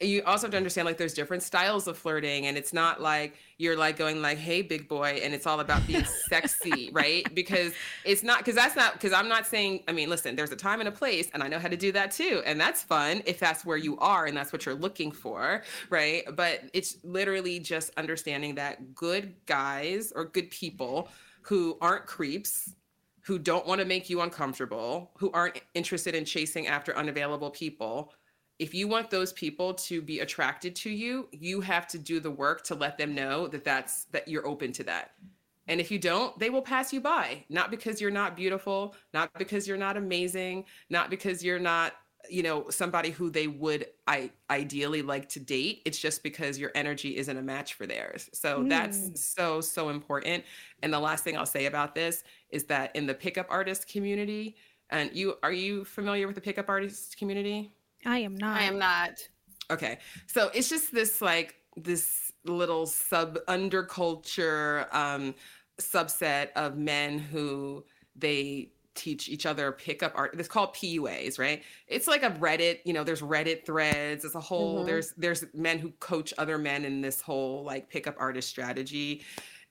you 0.00 0.22
also 0.24 0.46
have 0.46 0.52
to 0.52 0.56
understand 0.56 0.86
like 0.86 0.96
there's 0.96 1.14
different 1.14 1.42
styles 1.42 1.86
of 1.86 1.96
flirting 1.96 2.46
and 2.46 2.56
it's 2.56 2.72
not 2.72 3.02
like 3.02 3.34
you're 3.58 3.76
like 3.76 3.96
going 3.96 4.22
like 4.22 4.38
hey 4.38 4.62
big 4.62 4.88
boy 4.88 5.20
and 5.22 5.34
it's 5.34 5.46
all 5.46 5.60
about 5.60 5.86
being 5.86 6.04
sexy 6.28 6.90
right? 6.92 7.32
Because 7.34 7.72
it's 8.04 8.22
not 8.22 8.38
because 8.38 8.54
that's 8.54 8.76
not 8.76 8.94
because 8.94 9.12
i'm 9.12 9.28
not 9.28 9.46
saying 9.46 9.82
i 9.88 9.92
mean 9.92 10.08
listen 10.08 10.34
there's 10.34 10.52
a 10.52 10.56
time 10.56 10.80
and 10.80 10.88
a 10.88 10.92
place 10.92 11.28
and 11.34 11.42
i 11.42 11.48
know 11.48 11.58
how 11.58 11.68
to 11.68 11.76
do 11.76 11.92
that 11.92 12.10
too 12.10 12.42
and 12.46 12.60
that's 12.60 12.82
fun 12.82 13.22
if 13.26 13.38
that's 13.38 13.64
where 13.64 13.76
you 13.76 13.96
are 13.98 14.26
and 14.26 14.36
that's 14.36 14.52
what 14.52 14.64
you're 14.64 14.74
looking 14.74 15.12
for 15.12 15.62
right? 15.88 16.24
But 16.34 16.62
it's 16.72 16.96
literally 17.04 17.58
just 17.58 17.92
understanding 17.96 18.54
that 18.56 18.94
good 18.94 19.34
guys 19.46 20.12
or 20.14 20.24
good 20.24 20.50
people 20.50 21.08
who 21.42 21.76
aren't 21.80 22.06
creeps 22.06 22.74
who 23.22 23.38
don't 23.38 23.66
want 23.66 23.80
to 23.80 23.84
make 23.84 24.08
you 24.10 24.20
uncomfortable 24.22 25.10
who 25.18 25.30
aren't 25.32 25.60
interested 25.74 26.14
in 26.14 26.24
chasing 26.24 26.66
after 26.66 26.96
unavailable 26.96 27.50
people 27.50 28.12
if 28.60 28.74
you 28.74 28.86
want 28.86 29.10
those 29.10 29.32
people 29.32 29.72
to 29.72 30.02
be 30.02 30.20
attracted 30.20 30.76
to 30.76 30.90
you 30.90 31.26
you 31.32 31.62
have 31.62 31.88
to 31.88 31.98
do 31.98 32.20
the 32.20 32.30
work 32.30 32.62
to 32.62 32.74
let 32.74 32.98
them 32.98 33.14
know 33.14 33.48
that 33.48 33.64
that's 33.64 34.04
that 34.12 34.28
you're 34.28 34.46
open 34.46 34.70
to 34.70 34.84
that. 34.84 35.12
And 35.66 35.80
if 35.80 35.90
you 35.90 35.98
don't 35.98 36.38
they 36.38 36.50
will 36.50 36.62
pass 36.62 36.92
you 36.92 37.00
by. 37.00 37.44
Not 37.48 37.70
because 37.70 38.00
you're 38.00 38.10
not 38.10 38.36
beautiful 38.36 38.94
not 39.12 39.32
because 39.36 39.66
you're 39.66 39.78
not 39.78 39.96
amazing 39.96 40.66
not 40.90 41.10
because 41.10 41.42
you're 41.42 41.58
not 41.58 41.94
you 42.28 42.42
know 42.42 42.68
somebody 42.68 43.10
who 43.10 43.30
they 43.30 43.46
would 43.46 43.86
i 44.06 44.30
ideally 44.50 45.00
like 45.00 45.26
to 45.30 45.40
date. 45.40 45.80
It's 45.86 45.98
just 45.98 46.22
because 46.22 46.58
your 46.58 46.70
energy 46.74 47.16
isn't 47.16 47.36
a 47.36 47.42
match 47.42 47.74
for 47.74 47.86
theirs. 47.86 48.28
So 48.34 48.60
mm. 48.60 48.68
that's 48.68 49.24
so 49.24 49.62
so 49.62 49.88
important. 49.88 50.44
And 50.82 50.92
the 50.92 51.00
last 51.00 51.24
thing 51.24 51.34
i'll 51.36 51.46
say 51.46 51.64
about 51.64 51.94
this 51.94 52.24
is 52.50 52.64
that 52.64 52.94
in 52.94 53.06
the 53.06 53.14
pickup 53.14 53.46
artist 53.48 53.88
community 53.88 54.56
and 54.90 55.10
you 55.14 55.36
are 55.42 55.52
you 55.52 55.84
familiar 55.86 56.26
with 56.26 56.34
the 56.34 56.42
pickup 56.42 56.68
artist 56.68 57.16
community 57.16 57.72
I 58.06 58.18
am 58.18 58.36
not. 58.36 58.56
I 58.56 58.64
am 58.64 58.78
not. 58.78 59.20
Okay. 59.70 59.98
So 60.26 60.50
it's 60.54 60.68
just 60.68 60.92
this 60.92 61.20
like 61.20 61.56
this 61.76 62.32
little 62.44 62.86
sub 62.86 63.38
underculture 63.46 64.92
um 64.94 65.34
subset 65.78 66.48
of 66.56 66.76
men 66.76 67.18
who 67.18 67.84
they 68.16 68.70
teach 68.94 69.28
each 69.28 69.46
other 69.46 69.72
pickup 69.72 70.12
art. 70.14 70.34
It's 70.38 70.48
called 70.48 70.74
PUAs, 70.74 71.38
right? 71.38 71.62
It's 71.86 72.06
like 72.06 72.22
a 72.22 72.30
Reddit, 72.30 72.80
you 72.84 72.92
know, 72.92 73.04
there's 73.04 73.22
Reddit 73.22 73.64
threads. 73.64 74.24
It's 74.24 74.34
a 74.34 74.40
whole 74.40 74.78
mm-hmm. 74.78 74.86
there's 74.86 75.12
there's 75.16 75.44
men 75.54 75.78
who 75.78 75.90
coach 76.00 76.34
other 76.38 76.58
men 76.58 76.84
in 76.84 77.00
this 77.00 77.20
whole 77.20 77.64
like 77.64 77.88
pickup 77.88 78.16
artist 78.18 78.48
strategy. 78.48 79.22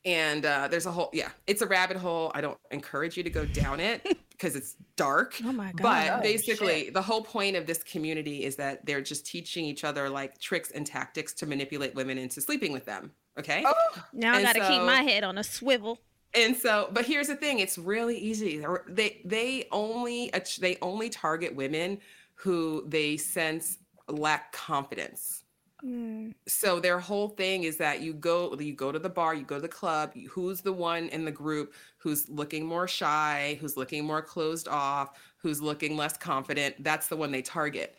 And 0.05 0.45
uh, 0.45 0.67
there's 0.69 0.85
a 0.85 0.91
whole 0.91 1.09
yeah, 1.13 1.29
it's 1.45 1.61
a 1.61 1.67
rabbit 1.67 1.97
hole. 1.97 2.31
I 2.33 2.41
don't 2.41 2.57
encourage 2.71 3.17
you 3.17 3.23
to 3.23 3.29
go 3.29 3.45
down 3.45 3.79
it. 3.79 4.17
because 4.39 4.55
it's 4.55 4.75
dark. 4.95 5.35
Oh 5.43 5.51
my 5.51 5.71
god! 5.73 5.81
But 5.81 6.19
oh, 6.19 6.21
basically, 6.21 6.85
shit. 6.85 6.93
the 6.93 7.01
whole 7.01 7.21
point 7.21 7.55
of 7.55 7.65
this 7.65 7.83
community 7.83 8.45
is 8.45 8.55
that 8.55 8.85
they're 8.85 9.01
just 9.01 9.25
teaching 9.25 9.65
each 9.65 9.83
other 9.83 10.09
like 10.09 10.39
tricks 10.39 10.71
and 10.71 10.85
tactics 10.85 11.33
to 11.33 11.45
manipulate 11.45 11.93
women 11.93 12.17
into 12.17 12.41
sleeping 12.41 12.71
with 12.71 12.85
them. 12.85 13.11
Okay. 13.37 13.63
Oh, 13.65 14.03
now 14.13 14.33
I 14.33 14.41
got 14.41 14.55
to 14.55 14.61
so, 14.61 14.69
keep 14.69 14.81
my 14.83 15.01
head 15.01 15.23
on 15.23 15.37
a 15.37 15.43
swivel. 15.43 15.99
And 16.33 16.55
so, 16.55 16.89
but 16.91 17.05
here's 17.05 17.27
the 17.27 17.35
thing: 17.35 17.59
it's 17.59 17.77
really 17.77 18.17
easy. 18.17 18.63
They 18.87 19.21
they 19.25 19.67
only 19.71 20.31
they 20.59 20.77
only 20.81 21.09
target 21.09 21.55
women 21.55 21.99
who 22.35 22.85
they 22.87 23.17
sense 23.17 23.77
lack 24.07 24.51
confidence. 24.53 25.38
Mm. 25.83 26.33
So 26.47 26.79
their 26.79 26.99
whole 26.99 27.29
thing 27.29 27.63
is 27.63 27.77
that 27.77 28.01
you 28.01 28.13
go 28.13 28.55
you 28.59 28.73
go 28.73 28.91
to 28.91 28.99
the 28.99 29.09
bar, 29.09 29.33
you 29.33 29.43
go 29.43 29.55
to 29.55 29.61
the 29.61 29.67
club, 29.67 30.13
who's 30.29 30.61
the 30.61 30.73
one 30.73 31.09
in 31.09 31.25
the 31.25 31.31
group 31.31 31.73
who's 31.97 32.29
looking 32.29 32.65
more 32.65 32.87
shy, 32.87 33.57
who's 33.61 33.77
looking 33.77 34.05
more 34.05 34.21
closed 34.21 34.67
off, 34.67 35.17
who's 35.37 35.61
looking 35.61 35.95
less 35.95 36.17
confident, 36.17 36.75
that's 36.83 37.07
the 37.07 37.15
one 37.15 37.31
they 37.31 37.41
target. 37.41 37.95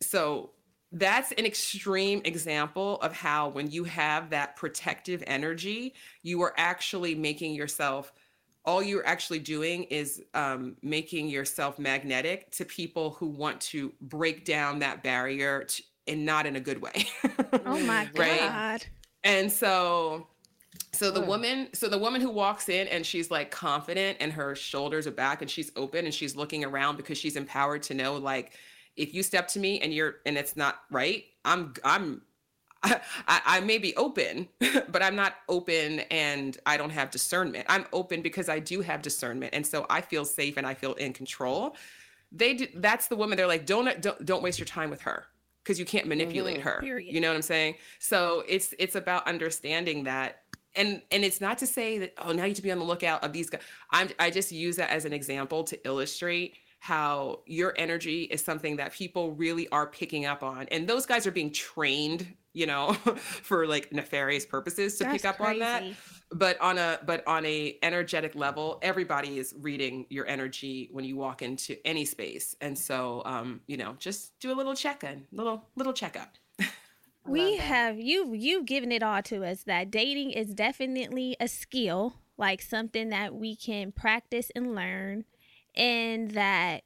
So 0.00 0.50
that's 0.92 1.32
an 1.32 1.46
extreme 1.46 2.22
example 2.24 3.00
of 3.00 3.12
how 3.12 3.48
when 3.48 3.70
you 3.70 3.84
have 3.84 4.30
that 4.30 4.56
protective 4.56 5.22
energy, 5.26 5.94
you 6.22 6.40
are 6.42 6.54
actually 6.56 7.14
making 7.14 7.54
yourself 7.54 8.12
all 8.64 8.82
you're 8.82 9.06
actually 9.06 9.38
doing 9.38 9.84
is 9.84 10.20
um, 10.34 10.76
making 10.82 11.28
yourself 11.28 11.78
magnetic 11.78 12.50
to 12.50 12.64
people 12.64 13.10
who 13.10 13.28
want 13.28 13.60
to 13.60 13.92
break 14.00 14.44
down 14.44 14.80
that 14.80 15.04
barrier 15.04 15.62
to, 15.62 15.82
and 16.06 16.24
not 16.24 16.46
in 16.46 16.56
a 16.56 16.60
good 16.60 16.80
way. 16.80 17.06
oh 17.66 17.78
my 17.80 18.08
right? 18.16 18.40
god. 18.40 18.86
And 19.24 19.50
so 19.50 20.28
so 20.92 21.10
the 21.10 21.20
woman 21.20 21.68
so 21.74 21.88
the 21.88 21.98
woman 21.98 22.20
who 22.20 22.30
walks 22.30 22.68
in 22.68 22.88
and 22.88 23.04
she's 23.04 23.30
like 23.30 23.50
confident 23.50 24.18
and 24.20 24.32
her 24.32 24.54
shoulders 24.54 25.06
are 25.06 25.12
back 25.12 25.42
and 25.42 25.50
she's 25.50 25.70
open 25.76 26.04
and 26.04 26.14
she's 26.14 26.36
looking 26.36 26.64
around 26.64 26.96
because 26.96 27.18
she's 27.18 27.36
empowered 27.36 27.82
to 27.84 27.94
know 27.94 28.16
like 28.16 28.52
if 28.96 29.14
you 29.14 29.22
step 29.22 29.48
to 29.48 29.58
me 29.58 29.80
and 29.80 29.92
you're 29.92 30.16
and 30.24 30.36
it's 30.36 30.56
not 30.56 30.80
right, 30.90 31.24
I'm 31.44 31.74
I'm 31.84 32.22
I, 32.82 33.00
I, 33.26 33.60
may 33.60 33.78
be 33.78 33.96
open, 33.96 34.48
but 34.60 35.02
I'm 35.02 35.16
not 35.16 35.34
open 35.48 36.00
and 36.10 36.56
I 36.66 36.76
don't 36.76 36.90
have 36.90 37.10
discernment. 37.10 37.66
I'm 37.68 37.86
open 37.92 38.22
because 38.22 38.48
I 38.48 38.58
do 38.58 38.80
have 38.80 39.02
discernment. 39.02 39.54
And 39.54 39.66
so 39.66 39.86
I 39.90 40.02
feel 40.02 40.24
safe 40.24 40.56
and 40.56 40.66
I 40.66 40.74
feel 40.74 40.92
in 40.94 41.12
control. 41.12 41.74
They 42.30 42.54
do, 42.54 42.66
that's 42.76 43.08
the 43.08 43.16
woman. 43.16 43.38
They're 43.38 43.46
like, 43.46 43.66
don't, 43.66 44.00
don't, 44.00 44.24
don't 44.24 44.42
waste 44.42 44.58
your 44.58 44.66
time 44.66 44.90
with 44.90 45.00
her 45.00 45.24
because 45.66 45.80
you 45.80 45.84
can't 45.84 46.06
manipulate 46.06 46.58
mm-hmm. 46.58 46.68
her. 46.68 46.80
Period. 46.80 47.12
You 47.12 47.20
know 47.20 47.28
what 47.28 47.36
I'm 47.36 47.42
saying? 47.42 47.74
So 47.98 48.44
it's 48.48 48.72
it's 48.78 48.94
about 48.94 49.26
understanding 49.26 50.04
that 50.04 50.42
and 50.76 51.02
and 51.10 51.24
it's 51.24 51.40
not 51.40 51.58
to 51.58 51.66
say 51.66 51.98
that 51.98 52.14
oh 52.18 52.32
now 52.32 52.44
you 52.44 52.50
have 52.50 52.56
to 52.56 52.62
be 52.62 52.70
on 52.70 52.78
the 52.78 52.84
lookout 52.84 53.24
of 53.24 53.32
these 53.32 53.50
guys. 53.50 53.62
I'm 53.90 54.10
I 54.18 54.30
just 54.30 54.52
use 54.52 54.76
that 54.76 54.90
as 54.90 55.04
an 55.04 55.12
example 55.12 55.64
to 55.64 55.86
illustrate 55.86 56.54
how 56.78 57.40
your 57.46 57.74
energy 57.76 58.24
is 58.24 58.44
something 58.44 58.76
that 58.76 58.92
people 58.92 59.32
really 59.32 59.66
are 59.70 59.86
picking 59.86 60.24
up 60.24 60.42
on 60.42 60.66
and 60.70 60.86
those 60.86 61.04
guys 61.06 61.26
are 61.26 61.32
being 61.32 61.50
trained 61.50 62.26
you 62.52 62.66
know 62.66 62.92
for 63.16 63.66
like 63.66 63.90
nefarious 63.92 64.46
purposes 64.46 64.98
to 64.98 65.04
That's 65.04 65.16
pick 65.16 65.24
up 65.24 65.38
crazy. 65.38 65.52
on 65.52 65.58
that 65.60 65.82
but 66.32 66.60
on 66.60 66.78
a 66.78 66.98
but 67.06 67.26
on 67.26 67.44
a 67.46 67.78
energetic 67.82 68.34
level 68.34 68.78
everybody 68.82 69.38
is 69.38 69.54
reading 69.60 70.06
your 70.10 70.26
energy 70.26 70.88
when 70.92 71.04
you 71.04 71.16
walk 71.16 71.42
into 71.42 71.76
any 71.86 72.04
space. 72.04 72.56
And 72.60 72.78
so 72.78 73.22
um 73.24 73.60
you 73.66 73.76
know 73.76 73.94
just 73.98 74.38
do 74.40 74.52
a 74.52 74.56
little 74.56 74.74
check-in 74.74 75.26
little 75.32 75.64
little 75.76 75.92
checkup. 75.92 76.36
We 77.28 77.56
have 77.56 77.98
you 77.98 78.34
you've 78.34 78.66
given 78.66 78.92
it 78.92 79.02
all 79.02 79.20
to 79.22 79.44
us 79.44 79.64
that 79.64 79.90
dating 79.90 80.30
is 80.30 80.54
definitely 80.54 81.36
a 81.40 81.48
skill 81.48 82.14
like 82.38 82.62
something 82.62 83.08
that 83.08 83.34
we 83.34 83.56
can 83.56 83.90
practice 83.90 84.50
and 84.54 84.76
learn 84.76 85.24
and 85.74 86.30
that 86.32 86.84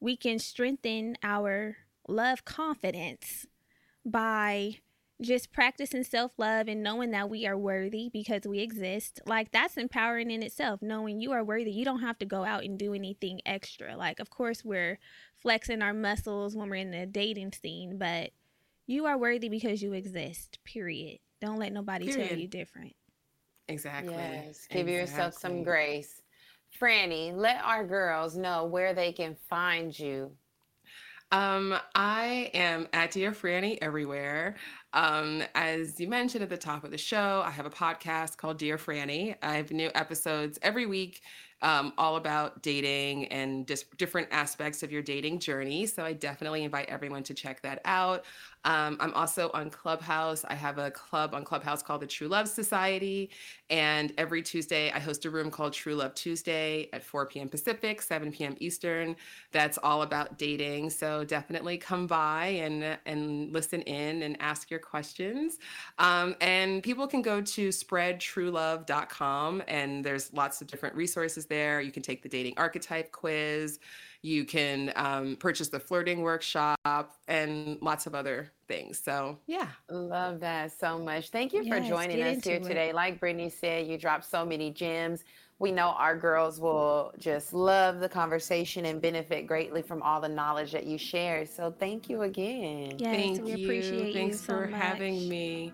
we 0.00 0.16
can 0.16 0.38
strengthen 0.38 1.16
our 1.22 1.76
love 2.06 2.44
confidence 2.44 3.46
by 4.04 4.76
just 5.20 5.52
practicing 5.52 6.04
self 6.04 6.32
love 6.38 6.68
and 6.68 6.82
knowing 6.82 7.10
that 7.12 7.30
we 7.30 7.46
are 7.46 7.56
worthy 7.56 8.10
because 8.12 8.42
we 8.46 8.60
exist. 8.60 9.20
Like, 9.26 9.52
that's 9.52 9.76
empowering 9.76 10.30
in 10.30 10.42
itself, 10.42 10.82
knowing 10.82 11.20
you 11.20 11.32
are 11.32 11.44
worthy. 11.44 11.70
You 11.70 11.84
don't 11.84 12.00
have 12.00 12.18
to 12.18 12.26
go 12.26 12.44
out 12.44 12.64
and 12.64 12.78
do 12.78 12.94
anything 12.94 13.40
extra. 13.46 13.96
Like, 13.96 14.20
of 14.20 14.30
course, 14.30 14.64
we're 14.64 14.98
flexing 15.36 15.82
our 15.82 15.94
muscles 15.94 16.56
when 16.56 16.68
we're 16.68 16.76
in 16.76 16.90
the 16.90 17.06
dating 17.06 17.52
scene, 17.52 17.98
but 17.98 18.30
you 18.86 19.06
are 19.06 19.18
worthy 19.18 19.48
because 19.48 19.82
you 19.82 19.92
exist, 19.92 20.58
period. 20.64 21.18
Don't 21.40 21.58
let 21.58 21.72
nobody 21.72 22.06
period. 22.06 22.28
tell 22.28 22.38
you 22.38 22.48
different. 22.48 22.94
Exactly. 23.68 24.14
Yes. 24.14 24.66
Give 24.70 24.88
exactly. 24.88 24.94
yourself 24.94 25.34
some 25.34 25.62
grace. 25.62 26.22
Franny, 26.80 27.34
let 27.34 27.62
our 27.62 27.86
girls 27.86 28.36
know 28.36 28.64
where 28.64 28.94
they 28.94 29.12
can 29.12 29.36
find 29.48 29.96
you. 29.96 30.32
Um, 31.32 31.74
I 31.94 32.50
am 32.54 32.86
at 32.92 33.10
Dear 33.10 33.32
Franny 33.32 33.78
everywhere. 33.82 34.54
Um, 34.92 35.42
as 35.54 35.98
you 35.98 36.06
mentioned 36.06 36.44
at 36.44 36.50
the 36.50 36.56
top 36.56 36.84
of 36.84 36.92
the 36.92 36.98
show, 36.98 37.42
I 37.44 37.50
have 37.50 37.66
a 37.66 37.70
podcast 37.70 38.36
called 38.36 38.58
Dear 38.58 38.78
Franny. 38.78 39.34
I 39.42 39.54
have 39.54 39.72
new 39.72 39.90
episodes 39.94 40.58
every 40.62 40.86
week 40.86 41.22
um, 41.62 41.94
all 41.96 42.16
about 42.16 42.62
dating 42.62 43.26
and 43.28 43.66
just 43.66 43.96
different 43.96 44.28
aspects 44.30 44.82
of 44.82 44.92
your 44.92 45.02
dating 45.02 45.40
journey. 45.40 45.86
So 45.86 46.04
I 46.04 46.12
definitely 46.12 46.62
invite 46.62 46.88
everyone 46.88 47.22
to 47.24 47.34
check 47.34 47.62
that 47.62 47.80
out. 47.84 48.24
Um, 48.64 48.96
I'm 49.00 49.14
also 49.14 49.50
on 49.54 49.70
Clubhouse. 49.70 50.44
I 50.48 50.54
have 50.54 50.78
a 50.78 50.90
club 50.90 51.34
on 51.34 51.44
Clubhouse 51.44 51.82
called 51.82 52.02
the 52.02 52.06
True 52.06 52.28
Love 52.28 52.48
Society. 52.48 53.30
And 53.70 54.12
every 54.18 54.42
Tuesday, 54.42 54.90
I 54.92 54.98
host 54.98 55.24
a 55.24 55.30
room 55.30 55.50
called 55.50 55.72
True 55.72 55.94
Love 55.94 56.14
Tuesday 56.14 56.88
at 56.92 57.04
4 57.04 57.26
p.m. 57.26 57.48
Pacific, 57.48 58.02
7 58.02 58.32
p.m. 58.32 58.56
Eastern. 58.60 59.16
That's 59.52 59.78
all 59.78 60.02
about 60.02 60.38
dating. 60.38 60.90
So 60.90 61.24
definitely 61.24 61.78
come 61.78 62.06
by 62.06 62.46
and, 62.46 62.98
and 63.06 63.52
listen 63.52 63.82
in 63.82 64.22
and 64.22 64.36
ask 64.40 64.70
your 64.70 64.80
questions. 64.80 65.58
Um, 65.98 66.36
and 66.40 66.82
people 66.82 67.06
can 67.06 67.22
go 67.22 67.40
to 67.40 67.68
spreadtruelove.com, 67.70 69.62
and 69.68 70.04
there's 70.04 70.32
lots 70.32 70.60
of 70.60 70.66
different 70.66 70.94
resources 70.96 71.46
there. 71.46 71.80
You 71.80 71.92
can 71.92 72.02
take 72.02 72.22
the 72.22 72.28
dating 72.28 72.54
archetype 72.56 73.12
quiz. 73.12 73.78
You 74.24 74.46
can 74.46 74.90
um, 74.96 75.36
purchase 75.36 75.68
the 75.68 75.78
flirting 75.78 76.22
workshop 76.22 76.78
and 77.28 77.76
lots 77.82 78.06
of 78.06 78.14
other 78.14 78.50
things. 78.66 78.98
So, 78.98 79.38
yeah. 79.46 79.68
Love 79.90 80.40
that 80.40 80.72
so 80.72 80.98
much. 80.98 81.28
Thank 81.28 81.52
you 81.52 81.62
yes, 81.62 81.74
for 81.74 81.86
joining 81.86 82.22
us 82.22 82.42
here 82.42 82.56
it. 82.56 82.62
today. 82.62 82.94
Like 82.94 83.20
Brittany 83.20 83.50
said, 83.50 83.86
you 83.86 83.98
dropped 83.98 84.24
so 84.24 84.46
many 84.46 84.70
gems. 84.70 85.24
We 85.58 85.72
know 85.72 85.88
our 85.88 86.16
girls 86.16 86.58
will 86.58 87.12
just 87.18 87.52
love 87.52 88.00
the 88.00 88.08
conversation 88.08 88.86
and 88.86 88.98
benefit 88.98 89.46
greatly 89.46 89.82
from 89.82 90.00
all 90.00 90.22
the 90.22 90.28
knowledge 90.30 90.72
that 90.72 90.86
you 90.86 90.96
share. 90.96 91.44
So, 91.44 91.70
thank 91.78 92.08
you 92.08 92.22
again. 92.22 92.94
Yes, 92.96 93.14
thank 93.14 93.44
we 93.44 93.52
you. 93.52 93.66
appreciate 93.66 94.14
Thanks 94.14 94.36
you 94.36 94.38
so 94.38 94.54
for 94.54 94.66
much. 94.68 94.80
having 94.80 95.28
me. 95.28 95.70